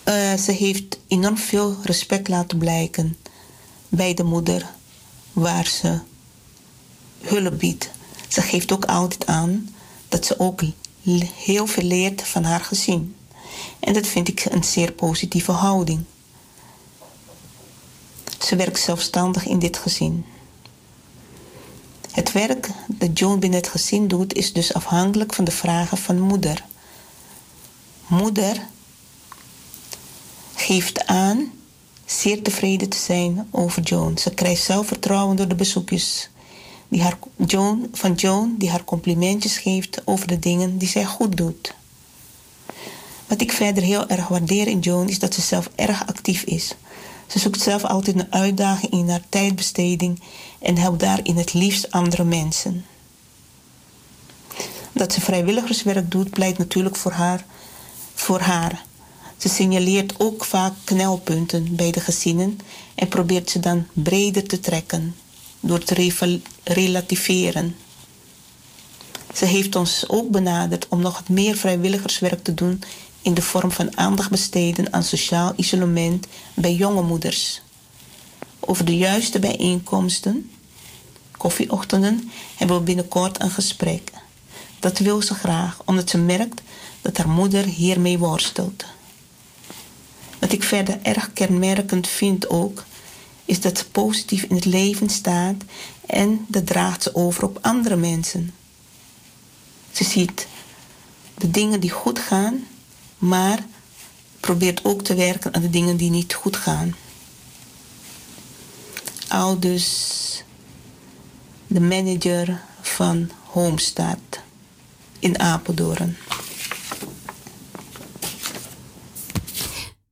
Uh, 0.06 0.34
ze 0.34 0.52
heeft 0.52 1.00
enorm 1.08 1.38
veel 1.38 1.76
respect 1.84 2.28
laten 2.28 2.58
blijken 2.58 3.18
bij 3.90 4.14
de 4.14 4.24
moeder 4.24 4.70
waar 5.34 5.68
ze 5.68 6.00
hulp 7.22 7.60
biedt. 7.60 7.90
Ze 8.28 8.42
geeft 8.42 8.72
ook 8.72 8.86
altijd 8.86 9.26
aan 9.26 9.75
dat 10.16 10.26
ze 10.26 10.40
ook 10.40 10.62
heel 11.36 11.68
veel 11.68 11.84
leert 11.84 12.22
van 12.22 12.44
haar 12.44 12.60
gezin. 12.60 13.16
En 13.80 13.94
dat 13.94 14.08
vind 14.08 14.28
ik 14.28 14.46
een 14.50 14.64
zeer 14.64 14.92
positieve 14.92 15.52
houding. 15.52 16.04
Ze 18.40 18.56
werkt 18.56 18.80
zelfstandig 18.80 19.46
in 19.46 19.60
dit 19.60 19.78
gezin. 19.78 20.26
Het 22.12 22.32
werk 22.32 22.70
dat 22.88 23.20
Joan 23.20 23.40
binnen 23.40 23.60
het 23.60 23.70
gezin 23.70 24.08
doet 24.08 24.34
is 24.34 24.54
dus 24.54 24.74
afhankelijk 24.74 25.34
van 25.34 25.44
de 25.44 25.52
vragen 25.52 25.98
van 25.98 26.20
moeder. 26.20 26.66
Moeder 28.08 28.68
geeft 30.56 31.06
aan 31.06 31.52
zeer 32.06 32.44
tevreden 32.44 32.90
te 32.90 32.98
zijn 32.98 33.48
over 33.52 33.82
Joan. 33.82 34.18
Ze 34.18 34.34
krijgt 34.34 34.64
zelfvertrouwen 34.64 35.36
door 35.36 35.48
de 35.48 35.56
bezoekjes 35.56 36.30
die 36.88 37.02
haar, 37.02 37.18
Joan, 37.48 37.88
van 37.92 38.14
Joan 38.14 38.56
die 38.58 38.70
haar 38.70 38.84
complimentjes 38.84 39.58
geeft 39.58 40.02
over 40.06 40.28
de 40.28 40.40
dingen 40.40 40.78
die 40.78 40.88
zij 40.88 41.06
goed 41.06 41.38
doet. 41.38 41.74
Wat 43.28 43.42
ik 43.42 43.52
verder 43.52 43.84
heel 43.84 44.08
erg 44.08 44.28
waardeer 44.28 44.68
in 44.68 44.80
Joan 44.80 45.10
is 45.10 45.20
dat 45.20 45.34
ze 45.34 45.42
zelf 45.42 45.70
erg 45.76 46.08
actief 46.08 46.44
is. 46.44 46.76
Ze 47.28 47.40
zoekt 47.40 47.62
zelf 47.62 47.84
altijd 47.84 48.16
een 48.16 48.34
uitdaging 48.34 48.92
in 48.92 49.10
haar 49.10 49.24
tijdbesteding 49.30 50.20
en 50.60 50.78
helpt 50.78 51.00
daarin 51.00 51.38
het 51.38 51.54
liefst 51.54 51.92
andere 51.92 52.24
mensen. 52.24 52.86
Dat 54.92 55.14
ze 55.14 55.22
vrijwilligerswerk 55.22 56.12
doet, 56.12 56.30
blijkt 56.30 56.58
natuurlijk 56.58 56.96
voor 56.96 57.12
haar. 57.12 57.46
Voor 58.14 58.40
haar. 58.40 58.86
Ze 59.38 59.50
signaleert 59.50 60.20
ook 60.20 60.46
vaak 60.46 60.74
knelpunten 60.84 61.76
bij 61.76 61.92
de 61.92 62.00
gezinnen 62.00 62.60
en 62.96 63.08
probeert 63.08 63.50
ze 63.50 63.60
dan 63.60 63.88
breder 63.94 64.48
te 64.48 64.60
trekken 64.60 65.16
door 65.68 65.84
te 65.84 66.42
relativeren. 66.64 67.76
Ze 69.34 69.46
heeft 69.46 69.76
ons 69.76 70.10
ook 70.10 70.30
benaderd 70.32 70.88
om 70.88 71.02
nog 71.02 71.30
meer 71.30 71.56
vrijwilligerswerk 71.58 72.44
te 72.44 72.54
doen 72.54 72.84
in 73.22 73.34
de 73.34 73.42
vorm 73.42 73.72
van 73.72 73.98
aandacht 73.98 74.30
besteden 74.30 74.94
aan 74.94 75.04
sociaal 75.04 75.54
isolement 75.56 76.28
bij 76.54 76.74
jonge 76.74 77.02
moeders. 77.02 77.62
Over 78.60 78.86
de 78.86 78.98
juiste 78.98 79.40
bijeenkomsten, 79.40 80.52
koffieochtenden, 81.38 82.32
hebben 82.56 82.78
we 82.78 82.84
binnenkort 82.84 83.42
een 83.42 83.52
gesprek. 83.52 84.12
Dat 84.80 84.98
wil 84.98 85.22
ze 85.22 85.34
graag, 85.34 85.82
omdat 85.86 86.10
ze 86.10 86.18
merkt 86.18 86.62
dat 87.02 87.18
haar 87.18 87.30
moeder 87.30 87.66
hiermee 87.66 88.18
worstelt. 88.18 88.86
Wat 90.40 90.52
ik 90.52 90.64
verder 90.64 91.00
erg 91.02 91.34
kenmerkend 91.34 92.08
vind 92.08 92.50
ook, 92.50 92.84
is 93.46 93.62
dat 93.62 93.78
ze 93.78 93.90
positief 93.90 94.44
in 94.44 94.56
het 94.56 94.66
leven 94.66 95.10
staat 95.10 95.64
en 96.06 96.46
dat 96.48 96.66
draagt 96.66 97.04
ze 97.04 97.16
over 97.16 97.44
op 97.44 97.58
andere 97.62 97.96
mensen. 97.96 98.54
Ze 99.92 100.04
ziet 100.04 100.48
de 101.38 101.52
dingen 101.52 101.80
die 101.80 101.90
goed 101.90 102.20
gaan, 102.20 102.68
maar 103.18 103.66
probeert 104.40 104.86
ook 104.86 105.02
te 105.02 105.16
werken 105.16 105.54
aan 105.54 105.62
de 105.62 105.70
dingen 105.70 105.98
die 105.98 106.10
niet 106.10 106.34
goed 106.34 106.58
gaan. 106.58 106.96
Al 109.28 109.60
dus 109.60 110.44
de 111.68 111.82
manager 111.82 112.62
van 112.82 113.32
Homestad 113.44 114.20
in 115.20 115.40
Apeldoorn. 115.40 116.18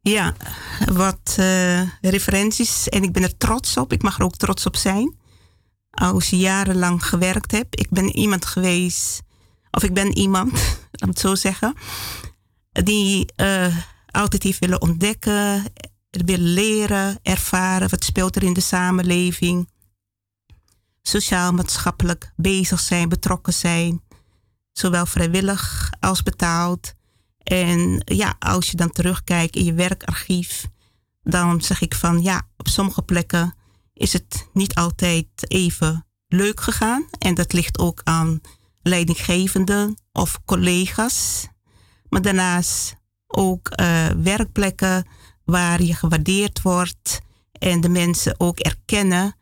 Ja, 0.04 0.34
wat 0.86 1.36
uh, 1.40 1.82
referenties. 2.02 2.90
En 2.90 3.04
ik 3.04 3.12
ben 3.12 3.24
er 3.24 3.38
trots 3.38 3.78
op. 3.78 3.94
Ik 3.94 4.02
mag 4.02 4.18
er 4.18 4.26
ook 4.26 4.36
trots 4.36 4.66
op 4.66 4.76
zijn. 4.76 5.16
Als 5.92 6.30
je 6.30 6.38
jarenlang 6.38 7.06
gewerkt 7.06 7.52
heb. 7.52 7.76
Ik 7.76 7.90
ben 7.90 8.16
iemand 8.16 8.46
geweest, 8.46 9.22
of 9.72 9.84
ik 9.84 9.94
ben 9.94 10.18
iemand, 10.18 10.52
laat 10.92 11.10
het 11.10 11.20
zo 11.20 11.36
zeggen, 11.36 11.76
die 12.72 13.26
uh, 13.36 13.78
altijd 14.12 14.44
heeft 14.44 14.60
willen 14.60 14.82
ontdekken, 14.82 15.64
willen 16.10 16.54
leren, 16.54 17.20
ervaren 17.22 17.90
wat 17.90 18.04
speelt 18.04 18.36
er 18.36 18.44
in 18.44 18.54
de 18.54 18.62
samenleving. 18.62 19.70
Sociaal-maatschappelijk 21.02 22.32
bezig 22.36 22.80
zijn, 22.80 23.10
betrokken 23.10 23.54
zijn. 23.54 24.02
Zowel 24.72 25.06
vrijwillig 25.06 25.92
als 26.00 26.24
betaald. 26.24 26.94
En 27.44 28.02
ja, 28.06 28.36
als 28.40 28.72
je 28.72 28.78
dan 28.78 28.92
terugkijkt 28.92 29.56
in 29.56 29.64
je 29.64 29.74
werkarchief, 29.74 30.68
dan 31.24 31.62
zeg 31.62 31.82
ik 31.82 31.96
van 31.96 32.22
ja, 32.22 32.48
op 32.58 32.68
sommige 32.68 33.02
plekken 33.02 33.56
is 33.94 34.14
het 34.14 34.48
niet 34.54 34.76
altijd 34.76 35.28
even 35.38 36.06
leuk 36.28 36.62
gegaan. 36.62 37.06
En 37.20 37.34
dat 37.34 37.54
ligt 37.54 37.80
ook 37.80 38.02
aan 38.04 38.42
leidinggevenden 38.82 39.98
of 40.12 40.40
collega's. 40.46 41.48
Maar 42.10 42.22
daarnaast 42.22 42.96
ook 43.28 43.80
uh, 43.80 44.08
werkplekken 44.08 45.08
waar 45.46 45.82
je 45.82 45.94
gewaardeerd 45.94 46.62
wordt 46.62 47.20
en 47.52 47.82
de 47.82 47.90
mensen 47.90 48.40
ook 48.40 48.60
erkennen. 48.60 49.36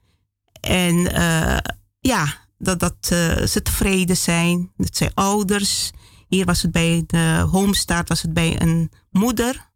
En 0.61 0.95
uh, 0.95 1.57
ja, 1.99 2.37
dat, 2.57 2.79
dat 2.79 3.09
uh, 3.11 3.45
ze 3.45 3.61
tevreden 3.63 4.17
zijn. 4.17 4.71
Dat 4.77 4.97
zijn 4.97 5.11
ouders 5.13 5.91
hier 6.31 6.45
was 6.45 6.61
het 6.61 6.71
bij 6.71 7.03
de 7.07 7.47
homestaat, 7.51 8.09
was 8.09 8.21
het 8.21 8.33
bij 8.33 8.61
een 8.61 8.91
moeder 9.09 9.69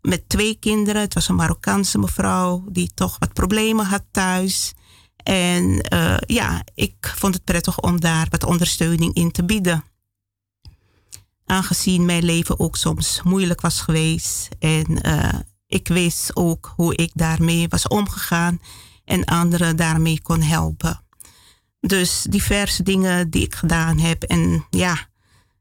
met 0.00 0.28
twee 0.28 0.54
kinderen. 0.54 1.00
Het 1.00 1.14
was 1.14 1.28
een 1.28 1.34
Marokkaanse 1.34 1.98
mevrouw 1.98 2.64
die 2.68 2.90
toch 2.94 3.16
wat 3.18 3.32
problemen 3.32 3.86
had 3.86 4.04
thuis. 4.10 4.74
En 5.16 5.86
uh, 5.94 6.16
ja, 6.26 6.62
ik 6.74 7.12
vond 7.16 7.34
het 7.34 7.44
prettig 7.44 7.80
om 7.80 8.00
daar 8.00 8.26
wat 8.30 8.44
ondersteuning 8.44 9.14
in 9.14 9.30
te 9.30 9.44
bieden. 9.44 9.84
Aangezien 11.46 12.04
mijn 12.04 12.24
leven 12.24 12.60
ook 12.60 12.76
soms 12.76 13.20
moeilijk 13.24 13.60
was 13.60 13.80
geweest. 13.80 14.48
En 14.58 15.06
uh, 15.06 15.34
ik 15.66 15.88
wist 15.88 16.36
ook 16.36 16.72
hoe 16.76 16.94
ik 16.94 17.10
daarmee 17.14 17.68
was 17.68 17.88
omgegaan 17.88 18.60
en 19.04 19.24
anderen 19.24 19.76
daarmee 19.76 20.20
kon 20.22 20.42
helpen. 20.42 21.02
Dus 21.80 22.26
diverse 22.30 22.82
dingen 22.82 23.30
die 23.30 23.42
ik 23.42 23.54
gedaan 23.54 23.98
heb. 23.98 24.22
En 24.22 24.66
ja, 24.70 25.08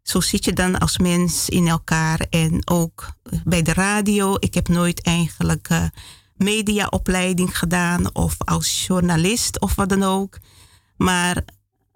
zo 0.10 0.22
zit 0.22 0.46
je 0.46 0.54
dan 0.54 0.80
als 0.80 0.98
mens 0.98 1.50
in 1.50 1.68
elkaar. 1.68 2.20
En 2.30 2.68
ook 2.68 3.12
bij 3.44 3.62
de 3.62 3.74
radio. 3.74 4.36
Ik 4.40 4.54
heb 4.54 4.68
nooit 4.68 5.02
eigenlijk 5.02 5.70
uh, 5.70 5.86
mediaopleiding 6.34 7.58
gedaan 7.58 8.16
of 8.16 8.36
als 8.38 8.86
journalist 8.86 9.60
of 9.60 9.76
wat 9.76 9.90
dan 9.90 10.04
ook. 10.04 10.38
Maar 10.98 11.44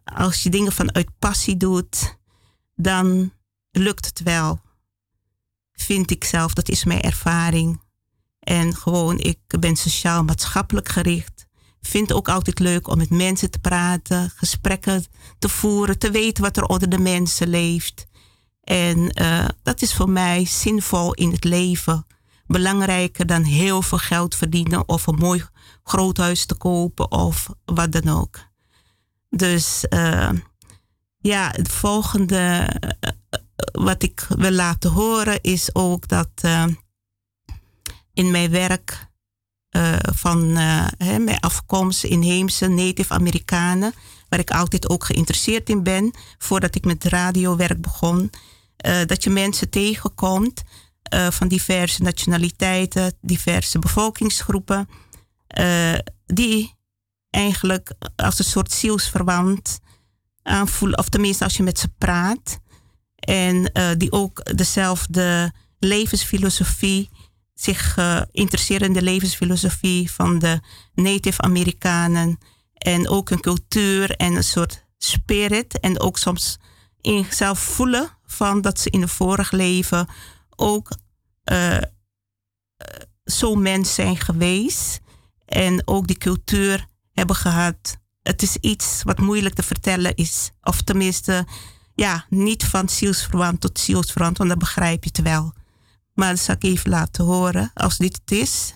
als 0.04 0.44
je 0.44 0.50
dingen 0.50 0.72
vanuit 0.72 1.20
passie 1.20 1.58
doet, 1.58 2.18
dan 2.76 3.34
lukt 3.72 4.06
het 4.06 4.22
wel. 4.24 4.62
Vind 5.74 6.12
ik 6.12 6.24
zelf, 6.24 6.54
dat 6.54 6.70
is 6.70 6.84
mijn 6.84 7.02
ervaring. 7.02 7.82
En 8.40 8.76
gewoon, 8.76 9.18
ik 9.18 9.40
ben 9.60 9.76
sociaal-maatschappelijk 9.76 10.90
gericht. 10.90 11.31
Vind 11.82 12.14
ook 12.14 12.30
altijd 12.30 12.60
leuk 12.60 12.88
om 12.88 12.98
met 12.98 13.10
mensen 13.10 13.52
te 13.52 13.60
praten, 13.60 14.30
gesprekken 14.36 15.06
te 15.40 15.50
voeren, 15.50 15.98
te 15.98 16.12
weten 16.12 16.44
wat 16.44 16.58
er 16.58 16.66
onder 16.66 16.90
de 16.90 17.00
mensen 17.00 17.48
leeft. 17.48 18.06
En 18.64 19.22
uh, 19.22 19.48
dat 19.64 19.82
is 19.82 19.94
voor 19.94 20.10
mij 20.10 20.46
zinvol 20.46 21.14
in 21.14 21.32
het 21.32 21.44
leven. 21.44 22.06
Belangrijker 22.48 23.26
dan 23.26 23.44
heel 23.44 23.82
veel 23.82 23.98
geld 23.98 24.36
verdienen 24.36 24.88
of 24.88 25.08
een 25.08 25.16
mooi 25.16 25.44
groot 25.84 26.18
huis 26.18 26.46
te 26.46 26.56
kopen 26.56 27.12
of 27.12 27.50
wat 27.66 27.92
dan 27.92 28.08
ook. 28.08 28.40
Dus 29.30 29.86
uh, 29.90 30.30
ja, 31.18 31.52
het 31.56 31.70
volgende 31.70 32.70
uh, 32.80 33.10
wat 33.72 34.04
ik 34.04 34.26
wil 34.38 34.52
laten 34.52 34.92
horen 34.92 35.42
is 35.42 35.76
ook 35.76 36.08
dat 36.08 36.30
in 38.14 38.32
mijn 38.32 38.52
werk 38.52 39.10
van 40.16 40.52
mijn 41.02 41.40
afkomst 41.40 42.04
inheemse 42.04 42.68
Native 42.68 43.14
Amerikanen, 43.14 43.94
waar 44.30 44.40
ik 44.40 44.52
altijd 44.52 44.90
ook 44.90 45.04
geïnteresseerd 45.04 45.70
in 45.70 45.84
ben, 45.84 46.14
voordat 46.38 46.76
ik 46.76 46.86
met 46.86 47.04
radiowerk 47.04 47.82
begon, 47.82 48.32
uh, 48.86 49.00
dat 49.06 49.24
je 49.24 49.30
mensen 49.30 49.70
tegenkomt 49.70 50.64
van 51.30 51.48
diverse 51.48 52.02
nationaliteiten, 52.02 53.14
diverse 53.22 53.80
bevolkingsgroepen, 53.80 54.88
die 56.26 56.76
eigenlijk 57.30 57.94
als 58.16 58.40
een 58.40 58.46
soort 58.46 58.72
zielsverwant 58.72 59.80
aanvoelen, 60.44 60.98
of 60.98 61.10
tenminste 61.10 61.44
als 61.44 61.58
je 61.58 61.64
met 61.64 61.80
ze 61.80 61.90
praat, 61.98 62.60
en 63.16 63.72
die 63.98 64.12
ook 64.12 64.58
dezelfde 64.58 65.54
levensfilosofie, 65.80 67.10
zich 67.62 67.98
interesseren 68.32 68.88
in 68.88 68.94
de 68.94 69.02
levensfilosofie 69.02 70.12
van 70.12 70.40
de 70.40 70.60
Native 70.94 71.42
Amerikanen 71.42 72.40
en 72.74 73.08
ook 73.10 73.30
een 73.30 73.42
cultuur 73.42 74.16
en 74.16 74.36
een 74.36 74.44
soort 74.44 74.86
spirit 74.98 75.80
en 75.80 76.00
ook 76.00 76.18
soms 76.18 76.58
in 77.02 77.26
zelf 77.30 77.60
voelen 77.60 78.18
van 78.26 78.62
dat 78.62 78.80
ze 78.80 78.90
in 78.90 79.02
een 79.02 79.08
vorig 79.08 79.52
leven 79.52 80.08
ook 80.56 80.92
uh, 81.52 81.78
zo'n 83.24 83.62
mens 83.62 83.94
zijn 83.94 84.18
geweest 84.18 85.00
en 85.46 85.88
ook 85.88 86.08
die 86.08 86.18
cultuur 86.18 86.86
hebben 87.12 87.36
gehad. 87.36 87.98
Het 88.22 88.42
is 88.42 88.58
iets 88.58 89.04
wat 89.04 89.20
moeilijk 89.20 89.56
te 89.56 89.64
vertellen 89.64 90.16
is. 90.16 90.52
Of 90.62 90.82
tenminste, 90.82 91.48
ja, 91.96 92.26
niet 92.30 92.64
van 92.64 92.90
zielsverwant 92.90 93.62
tot 93.62 93.80
zielsverwant, 93.80 94.38
want 94.38 94.50
dan 94.50 94.60
begrijp 94.60 95.04
je 95.04 95.10
het 95.14 95.22
wel. 95.22 95.54
Maar 96.14 96.30
dat 96.30 96.40
zal 96.40 96.56
ik 96.56 96.64
even 96.64 96.90
laten 96.90 97.26
horen 97.26 97.72
als 97.74 97.98
dit 97.98 98.20
het 98.22 98.32
is. 98.32 98.74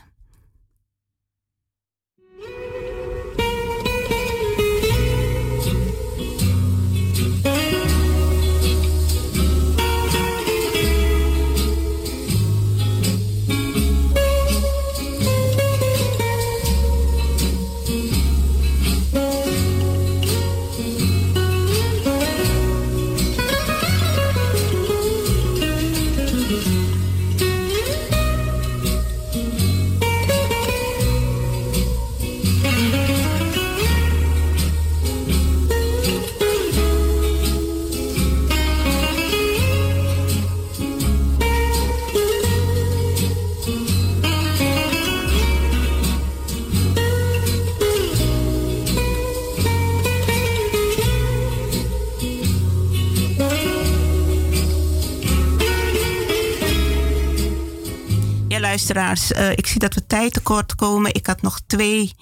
Luisteraars, 58.94 59.32
uh, 59.32 59.52
ik 59.52 59.68
zie 59.68 59.80
dat 59.80 59.94
we 59.94 60.06
tijd 60.06 60.34
tekort 60.34 60.76
komen. 60.76 61.14
Ik 61.14 61.26
had 61.28 61.41
nog 61.41 61.60
twee 61.68 62.14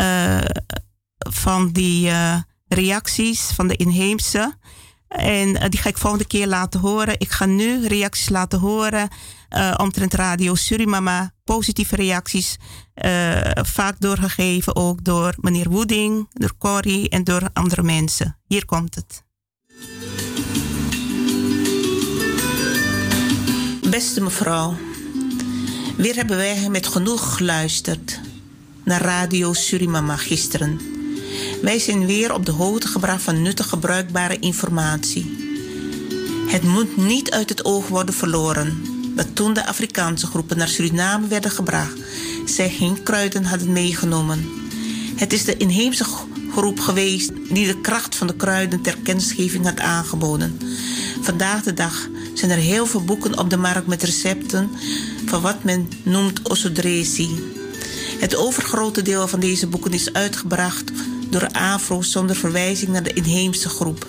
uh, 0.00 0.38
van 1.18 1.70
die 1.72 2.08
uh, 2.08 2.36
reacties 2.68 3.40
van 3.40 3.66
de 3.66 3.76
inheemse. 3.76 4.54
En 5.08 5.70
die 5.70 5.80
ga 5.80 5.88
ik 5.88 5.98
volgende 5.98 6.26
keer 6.26 6.46
laten 6.46 6.80
horen. 6.80 7.20
Ik 7.20 7.30
ga 7.30 7.44
nu 7.44 7.86
reacties 7.86 8.28
laten 8.28 8.58
horen 8.58 9.08
omtrent 9.76 10.14
Radio 10.14 10.54
Surimama. 10.54 11.32
Positieve 11.44 11.96
reacties, 11.96 12.56
vaak 13.54 14.00
doorgegeven 14.00 14.76
ook 14.76 15.04
door 15.04 15.34
meneer 15.40 15.70
Wooding, 15.70 16.28
door 16.32 16.56
Corrie 16.58 17.08
en 17.08 17.24
door 17.24 17.48
andere 17.52 17.82
mensen. 17.82 18.38
Hier 18.46 18.64
komt 18.64 18.94
het. 18.94 19.24
Beste 23.90 24.20
mevrouw, 24.20 24.76
Weer 25.96 26.14
hebben 26.14 26.36
wij 26.36 26.68
met 26.68 26.86
genoeg 26.86 27.36
geluisterd 27.36 28.20
naar 28.84 29.02
Radio 29.02 29.52
Surimama 29.52 30.16
gisteren. 30.16 30.80
Wij 31.62 31.78
zijn 31.78 32.06
weer 32.06 32.34
op 32.34 32.46
de 32.46 32.52
hoogte 32.52 32.86
gebracht 32.86 33.22
van 33.22 33.42
nuttige, 33.42 33.78
bruikbare 33.78 34.38
informatie. 34.38 35.36
Het 36.46 36.62
moet 36.62 36.96
niet 36.96 37.30
uit 37.30 37.48
het 37.48 37.64
oog 37.64 37.88
worden 37.88 38.14
verloren 38.14 38.82
dat 39.14 39.34
toen 39.34 39.54
de 39.54 39.66
Afrikaanse 39.66 40.26
groepen 40.26 40.56
naar 40.58 40.68
Suriname 40.68 41.26
werden 41.26 41.50
gebracht, 41.50 41.98
zij 42.44 42.70
geen 42.70 43.02
kruiden 43.02 43.44
hadden 43.44 43.72
meegenomen. 43.72 44.48
Het 45.16 45.32
is 45.32 45.44
de 45.44 45.56
inheemse 45.56 46.04
groep 46.56 46.80
geweest 46.80 47.30
die 47.48 47.66
de 47.66 47.80
kracht 47.80 48.14
van 48.14 48.26
de 48.26 48.36
kruiden 48.36 48.80
ter 48.80 48.96
kennisgeving 49.02 49.64
had 49.64 49.80
aangeboden. 49.80 50.58
Vandaag 51.20 51.62
de 51.62 51.74
dag 51.74 52.08
zijn 52.34 52.50
er 52.50 52.56
heel 52.56 52.86
veel 52.86 53.04
boeken 53.04 53.38
op 53.38 53.50
de 53.50 53.56
markt 53.56 53.86
met 53.86 54.02
recepten 54.02 54.70
van 55.26 55.40
wat 55.40 55.64
men 55.64 55.88
noemt 56.02 56.48
osodresi. 56.48 57.28
Het 58.18 58.36
overgrote 58.36 59.02
deel 59.02 59.28
van 59.28 59.40
deze 59.40 59.66
boeken 59.66 59.92
is 59.92 60.12
uitgebracht 60.12 60.92
door 61.30 61.48
Afro 61.52 62.02
zonder 62.02 62.36
verwijzing 62.36 62.90
naar 62.90 63.02
de 63.02 63.12
inheemse 63.12 63.68
groep. 63.68 64.06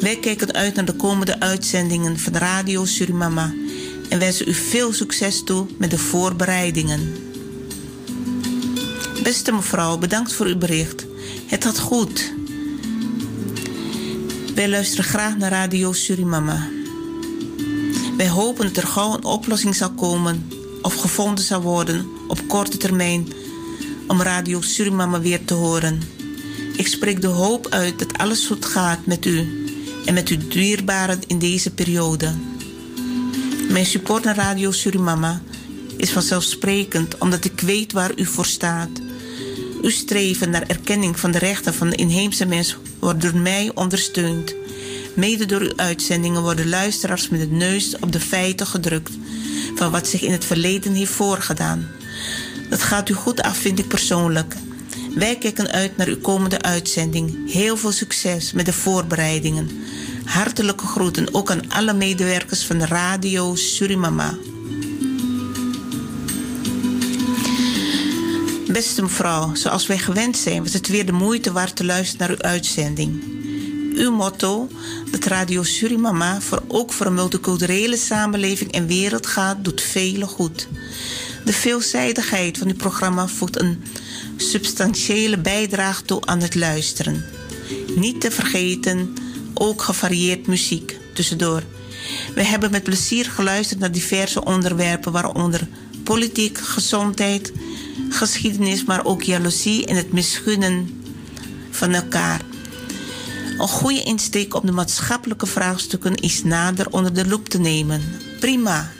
Wij 0.00 0.18
kijken 0.18 0.52
uit 0.52 0.74
naar 0.74 0.84
de 0.84 0.96
komende 0.96 1.40
uitzendingen 1.40 2.18
van 2.18 2.36
Radio 2.36 2.84
Surimama 2.84 3.54
en 4.08 4.18
wensen 4.18 4.48
u 4.48 4.54
veel 4.54 4.92
succes 4.92 5.42
toe 5.44 5.66
met 5.78 5.90
de 5.90 5.98
voorbereidingen. 5.98 7.27
Beste 9.22 9.52
mevrouw, 9.52 9.98
bedankt 9.98 10.32
voor 10.32 10.46
uw 10.46 10.56
bericht. 10.56 11.06
Het 11.46 11.64
gaat 11.64 11.78
goed. 11.78 12.32
Wij 14.54 14.68
luisteren 14.68 15.04
graag 15.04 15.36
naar 15.36 15.50
Radio 15.50 15.92
Surimama. 15.92 16.68
Wij 18.16 18.28
hopen 18.28 18.66
dat 18.66 18.76
er 18.76 18.88
gauw 18.88 19.14
een 19.14 19.24
oplossing 19.24 19.76
zal 19.76 19.90
komen 19.90 20.48
of 20.82 20.94
gevonden 20.94 21.44
zal 21.44 21.60
worden 21.60 22.06
op 22.28 22.48
korte 22.48 22.76
termijn 22.76 23.32
om 24.06 24.22
Radio 24.22 24.60
Surimama 24.60 25.20
weer 25.20 25.44
te 25.44 25.54
horen. 25.54 26.02
Ik 26.76 26.86
spreek 26.86 27.20
de 27.20 27.26
hoop 27.26 27.66
uit 27.68 27.98
dat 27.98 28.18
alles 28.18 28.46
goed 28.46 28.64
gaat 28.64 29.06
met 29.06 29.26
u 29.26 29.66
en 30.04 30.14
met 30.14 30.28
uw 30.28 30.48
dierbaren 30.48 31.20
in 31.26 31.38
deze 31.38 31.70
periode. 31.70 32.34
Mijn 33.68 33.86
support 33.86 34.24
naar 34.24 34.36
Radio 34.36 34.70
Surimama 34.70 35.42
is 35.96 36.10
vanzelfsprekend 36.10 37.18
omdat 37.18 37.44
ik 37.44 37.60
weet 37.60 37.92
waar 37.92 38.12
u 38.16 38.26
voor 38.26 38.46
staat. 38.46 38.88
Uw 39.82 39.90
streven 39.90 40.50
naar 40.50 40.66
erkenning 40.66 41.20
van 41.20 41.30
de 41.30 41.38
rechten 41.38 41.74
van 41.74 41.90
de 41.90 41.96
inheemse 41.96 42.46
mens 42.46 42.76
wordt 42.98 43.20
door 43.20 43.36
mij 43.36 43.70
ondersteund. 43.74 44.54
Mede 45.14 45.46
door 45.46 45.60
uw 45.60 45.76
uitzendingen 45.76 46.42
worden 46.42 46.68
luisteraars 46.68 47.28
met 47.28 47.40
het 47.40 47.50
neus 47.50 47.98
op 48.00 48.12
de 48.12 48.20
feiten 48.20 48.66
gedrukt 48.66 49.12
van 49.74 49.90
wat 49.90 50.06
zich 50.06 50.22
in 50.22 50.32
het 50.32 50.44
verleden 50.44 50.92
heeft 50.92 51.12
voorgedaan. 51.12 51.88
Dat 52.70 52.82
gaat 52.82 53.08
u 53.08 53.14
goed 53.14 53.42
af, 53.42 53.56
vind 53.56 53.78
ik 53.78 53.88
persoonlijk. 53.88 54.54
Wij 55.14 55.36
kijken 55.36 55.70
uit 55.70 55.96
naar 55.96 56.06
uw 56.06 56.20
komende 56.20 56.62
uitzending. 56.62 57.52
Heel 57.52 57.76
veel 57.76 57.92
succes 57.92 58.52
met 58.52 58.66
de 58.66 58.72
voorbereidingen. 58.72 59.70
Hartelijke 60.24 60.86
groeten 60.86 61.34
ook 61.34 61.50
aan 61.50 61.70
alle 61.70 61.92
medewerkers 61.92 62.64
van 62.64 62.82
Radio 62.82 63.54
Surimama. 63.54 64.38
Beste 68.72 69.02
mevrouw, 69.02 69.54
zoals 69.54 69.86
wij 69.86 69.98
gewend 69.98 70.36
zijn, 70.36 70.62
was 70.62 70.72
het 70.72 70.88
weer 70.88 71.06
de 71.06 71.12
moeite 71.12 71.52
waard 71.52 71.76
te 71.76 71.84
luisteren 71.84 72.26
naar 72.26 72.36
uw 72.36 72.50
uitzending. 72.50 73.22
Uw 73.94 74.12
motto, 74.12 74.68
dat 75.10 75.24
Radio 75.24 75.62
Surimama 75.62 76.40
voor, 76.40 76.62
ook 76.66 76.92
voor 76.92 77.06
een 77.06 77.14
multiculturele 77.14 77.96
samenleving 77.96 78.72
en 78.72 78.86
wereld 78.86 79.26
gaat, 79.26 79.64
doet 79.64 79.80
velen 79.80 80.28
goed. 80.28 80.68
De 81.44 81.52
veelzijdigheid 81.52 82.58
van 82.58 82.68
uw 82.68 82.74
programma 82.74 83.28
voegt 83.28 83.60
een 83.60 83.82
substantiële 84.36 85.38
bijdrage 85.38 86.02
toe 86.02 86.20
aan 86.24 86.40
het 86.40 86.54
luisteren. 86.54 87.24
Niet 87.96 88.20
te 88.20 88.30
vergeten, 88.30 89.14
ook 89.54 89.82
gevarieerd 89.82 90.46
muziek 90.46 90.96
tussendoor. 91.14 91.62
We 92.34 92.44
hebben 92.44 92.70
met 92.70 92.82
plezier 92.82 93.24
geluisterd 93.24 93.80
naar 93.80 93.92
diverse 93.92 94.44
onderwerpen, 94.44 95.12
waaronder 95.12 95.68
politiek, 96.02 96.58
gezondheid, 96.58 97.52
geschiedenis, 98.08 98.84
maar 98.84 99.04
ook 99.04 99.22
jaloezie 99.22 99.86
en 99.86 99.96
het 99.96 100.12
misgunnen 100.12 101.02
van 101.70 101.94
elkaar. 101.94 102.40
Een 103.58 103.68
goede 103.68 104.02
insteek 104.02 104.54
om 104.54 104.66
de 104.66 104.72
maatschappelijke 104.72 105.46
vraagstukken 105.46 106.14
is 106.14 106.44
nader 106.44 106.90
onder 106.90 107.14
de 107.14 107.26
loep 107.26 107.48
te 107.48 107.58
nemen. 107.58 108.02
Prima. 108.40 108.90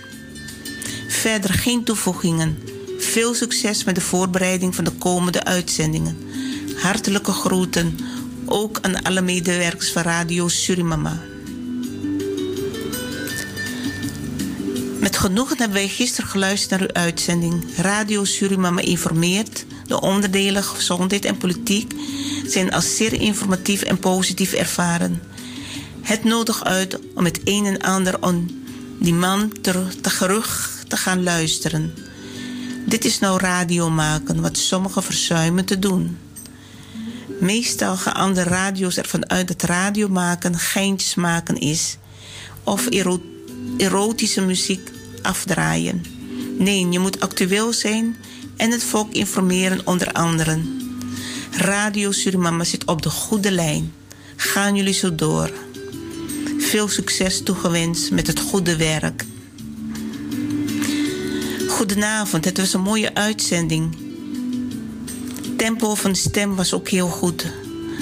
Verder 1.09 1.53
geen 1.53 1.85
toevoegingen. 1.85 2.59
Veel 2.99 3.35
succes 3.35 3.85
met 3.85 3.95
de 3.95 4.01
voorbereiding 4.01 4.75
van 4.75 4.85
de 4.85 4.91
komende 4.91 5.45
uitzendingen. 5.45 6.19
Hartelijke 6.77 7.33
groeten, 7.33 7.99
ook 8.47 8.79
aan 8.81 9.03
alle 9.03 9.21
medewerkers 9.21 9.93
van 9.93 10.03
Radio 10.03 10.49
Surimama. 10.49 11.21
Genoegen 15.19 15.59
hebben 15.59 15.77
wij 15.77 15.89
gisteren 15.89 16.31
geluisterd 16.31 16.71
naar 16.71 16.89
uw 16.89 17.03
uitzending. 17.03 17.65
Radio 17.77 18.25
Surimama 18.25 18.81
informeert. 18.81 19.65
De 19.87 20.01
onderdelen 20.01 20.65
gezondheid 20.65 21.25
en 21.25 21.37
politiek 21.37 21.95
zijn 22.47 22.73
als 22.73 22.97
zeer 22.97 23.13
informatief 23.13 23.83
en 23.83 23.99
positief 23.99 24.53
ervaren. 24.53 25.23
Het 26.03 26.25
nodig 26.25 26.65
uit 26.65 26.99
om 27.15 27.25
het 27.25 27.41
een 27.45 27.67
en 27.67 27.79
ander 27.79 28.23
on 28.23 28.65
die 29.01 29.15
man 29.15 29.53
te, 29.61 29.87
te 30.01 30.11
gerug 30.11 30.77
te 30.89 30.97
gaan 30.97 31.23
luisteren. 31.23 31.95
Dit 32.87 33.05
is 33.05 33.19
nou 33.19 33.41
radio 33.41 33.91
maken, 33.91 34.41
wat 34.41 34.57
sommigen 34.57 35.03
verzuimen 35.03 35.65
te 35.65 35.79
doen. 35.79 36.19
Meestal 37.41 37.97
gaan 37.97 38.15
andere 38.15 38.51
radio's 38.51 38.97
ervan 38.97 39.31
uit 39.31 39.49
dat 39.49 39.63
radio 39.63 40.09
maken 40.09 40.59
geintjes 40.59 41.15
maken 41.15 41.57
is. 41.57 41.97
Of 42.65 42.89
erotische 43.79 44.41
muziek 44.41 44.97
afdraaien. 45.23 46.05
Nee, 46.59 46.89
je 46.89 46.99
moet 46.99 47.21
actueel 47.21 47.73
zijn 47.73 48.17
en 48.57 48.71
het 48.71 48.85
volk 48.85 49.13
informeren 49.13 49.81
onder 49.85 50.13
anderen. 50.13 50.77
Radio 51.51 52.13
Surimama 52.13 52.65
zit 52.65 52.85
op 52.85 53.03
de 53.03 53.11
goede 53.11 53.51
lijn. 53.51 53.93
Gaan 54.37 54.77
jullie 54.77 54.93
zo 54.93 55.15
door. 55.15 55.51
Veel 56.59 56.89
succes 56.89 57.43
toegewenst 57.43 58.11
met 58.11 58.27
het 58.27 58.41
goede 58.41 58.77
werk. 58.77 59.25
Goedenavond, 61.69 62.45
het 62.45 62.59
was 62.59 62.73
een 62.73 62.81
mooie 62.81 63.15
uitzending. 63.15 63.97
Tempo 65.57 65.95
van 65.95 66.13
de 66.13 66.19
stem 66.19 66.55
was 66.57 66.73
ook 66.73 66.89
heel 66.89 67.09
goed. 67.09 67.47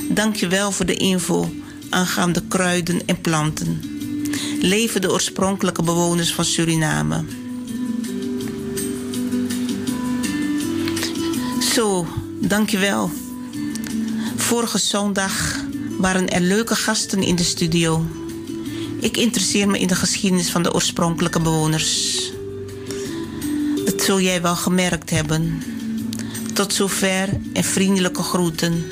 Dank 0.09 0.37
je 0.37 0.49
wel 0.49 0.73
voor 0.73 0.87
de 0.87 0.95
info 0.95 1.51
aangaande 1.91 2.43
kruiden 2.49 3.07
en 3.07 3.21
planten. 3.21 3.96
Leven 4.61 5.01
de 5.01 5.13
oorspronkelijke 5.13 5.83
bewoners 5.83 6.33
van 6.33 6.45
Suriname. 6.45 7.25
Zo, 11.75 12.07
dank 12.41 12.71
je 12.71 12.79
wel. 12.79 13.11
Vorige 14.37 14.79
zondag 14.79 15.65
waren 15.99 16.29
er 16.29 16.41
leuke 16.41 16.75
gasten 16.75 17.23
in 17.23 17.37
de 17.37 17.45
studio. 17.45 18.05
Ik 19.01 19.17
interesseer 19.17 19.69
me 19.69 19.79
in 19.79 19.87
de 19.87 19.95
geschiedenis 19.95 20.51
van 20.51 20.63
de 20.63 20.75
oorspronkelijke 20.75 21.41
bewoners. 21.41 22.17
Dat 23.85 24.03
zul 24.03 24.21
jij 24.21 24.43
wel 24.43 24.57
gemerkt 24.57 25.11
hebben. 25.11 25.63
Tot 26.53 26.75
zover 26.75 27.29
en 27.53 27.65
vriendelijke 27.65 28.23
groeten. 28.23 28.85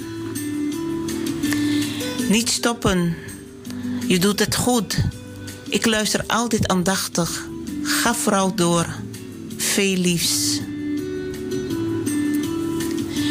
Niet 2.28 2.48
stoppen. 2.48 3.16
Je 4.06 4.18
doet 4.18 4.38
het 4.38 4.56
goed. 4.56 4.96
Ik 5.74 5.86
luister 5.86 6.24
altijd 6.26 6.68
aandachtig. 6.68 7.46
Ga 7.82 8.14
vooral 8.14 8.54
door. 8.54 8.86
Veel 9.56 9.96
liefs. 9.96 10.60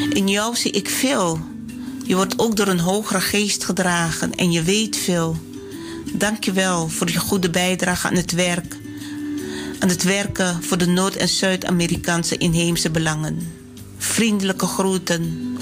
In 0.10 0.28
jou 0.28 0.56
zie 0.56 0.72
ik 0.72 0.90
veel. 0.90 1.40
Je 2.06 2.16
wordt 2.16 2.40
ook 2.40 2.56
door 2.56 2.68
een 2.68 2.80
hogere 2.80 3.22
geest 3.22 3.64
gedragen 3.64 4.36
en 4.36 4.52
je 4.52 4.64
weet 4.64 4.98
veel. 4.98 5.38
Dank 6.14 6.44
je 6.44 6.52
wel 6.52 6.90
voor 6.90 7.12
je 7.12 7.20
goede 7.20 7.50
bijdrage 7.50 8.08
aan 8.08 8.16
het 8.16 8.32
werk. 8.32 8.78
Aan 9.80 9.90
het 9.90 10.04
werken 10.04 10.64
voor 10.64 10.78
de 10.78 10.88
Noord- 10.88 11.18
en 11.18 11.30
Zuid-Amerikaanse 11.30 12.38
inheemse 12.38 12.90
belangen. 12.90 13.54
Vriendelijke 13.98 14.66
groeten. 14.66 15.53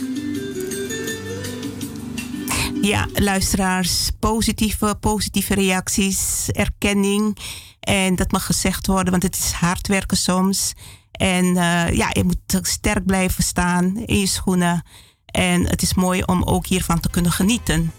Ja, 2.81 3.07
luisteraars, 3.13 4.09
positieve, 4.19 4.95
positieve 4.99 5.53
reacties, 5.53 6.49
erkenning. 6.51 7.37
En 7.79 8.15
dat 8.15 8.31
mag 8.31 8.45
gezegd 8.45 8.87
worden, 8.87 9.11
want 9.11 9.23
het 9.23 9.35
is 9.35 9.51
hard 9.51 9.87
werken 9.87 10.17
soms. 10.17 10.73
En 11.11 11.45
uh, 11.45 11.93
ja, 11.93 12.09
je 12.13 12.23
moet 12.23 12.59
sterk 12.61 13.05
blijven 13.05 13.43
staan 13.43 13.97
in 13.97 14.19
je 14.19 14.25
schoenen. 14.25 14.85
En 15.25 15.67
het 15.67 15.81
is 15.81 15.93
mooi 15.93 16.23
om 16.25 16.43
ook 16.43 16.65
hiervan 16.65 16.99
te 16.99 17.09
kunnen 17.09 17.31
genieten. 17.31 17.91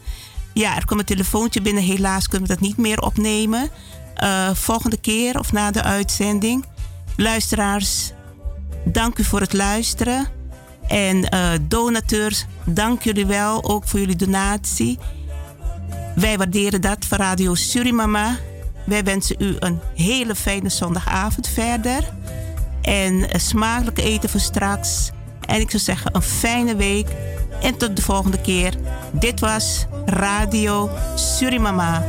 Ja, 0.54 0.76
er 0.76 0.84
komt 0.84 1.00
een 1.00 1.06
telefoontje 1.06 1.62
binnen. 1.62 1.82
Helaas 1.82 2.28
kunnen 2.28 2.48
we 2.48 2.54
dat 2.54 2.62
niet 2.62 2.76
meer 2.76 3.00
opnemen. 3.00 3.70
Uh, 4.22 4.54
volgende 4.54 5.00
keer 5.00 5.38
of 5.38 5.52
na 5.52 5.70
de 5.70 5.82
uitzending. 5.82 6.64
Luisteraars, 7.16 8.12
dank 8.84 9.18
u 9.18 9.24
voor 9.24 9.40
het 9.40 9.52
luisteren. 9.52 10.41
En 10.92 11.16
uh, 11.34 11.50
donateurs, 11.68 12.46
dank 12.64 13.02
jullie 13.02 13.26
wel 13.26 13.64
ook 13.64 13.84
voor 13.84 14.00
jullie 14.00 14.16
donatie. 14.16 14.98
Wij 16.14 16.38
waarderen 16.38 16.80
dat 16.80 17.04
van 17.04 17.18
Radio 17.18 17.54
Surimama. 17.54 18.36
Wij 18.84 19.04
wensen 19.04 19.36
u 19.38 19.56
een 19.58 19.80
hele 19.94 20.34
fijne 20.34 20.68
zondagavond 20.68 21.48
verder. 21.48 22.12
En 22.82 23.28
smakelijk 23.40 23.98
eten 23.98 24.28
voor 24.28 24.40
straks. 24.40 25.10
En 25.46 25.60
ik 25.60 25.70
zou 25.70 25.82
zeggen 25.82 26.14
een 26.14 26.22
fijne 26.22 26.76
week. 26.76 27.08
En 27.62 27.76
tot 27.76 27.96
de 27.96 28.02
volgende 28.02 28.40
keer. 28.40 28.74
Dit 29.12 29.40
was 29.40 29.86
Radio 30.06 30.90
Surimama. 31.14 32.04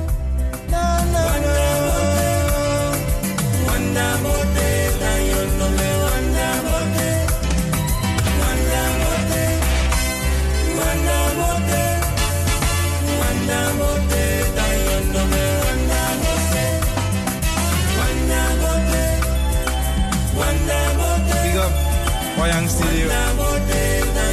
Wayang 22.37 22.67
Studio. 22.67 23.07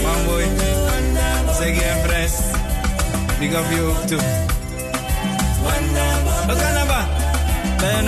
Mamboy. 0.02 0.44
Segi 1.58 1.80
en 1.80 1.98
Fres. 2.02 2.34
Big 3.38 3.54
up 3.54 3.70
you 3.70 3.94
toe. 4.08 4.18
Okanaba. 6.50 7.06
Tayo. 7.78 8.00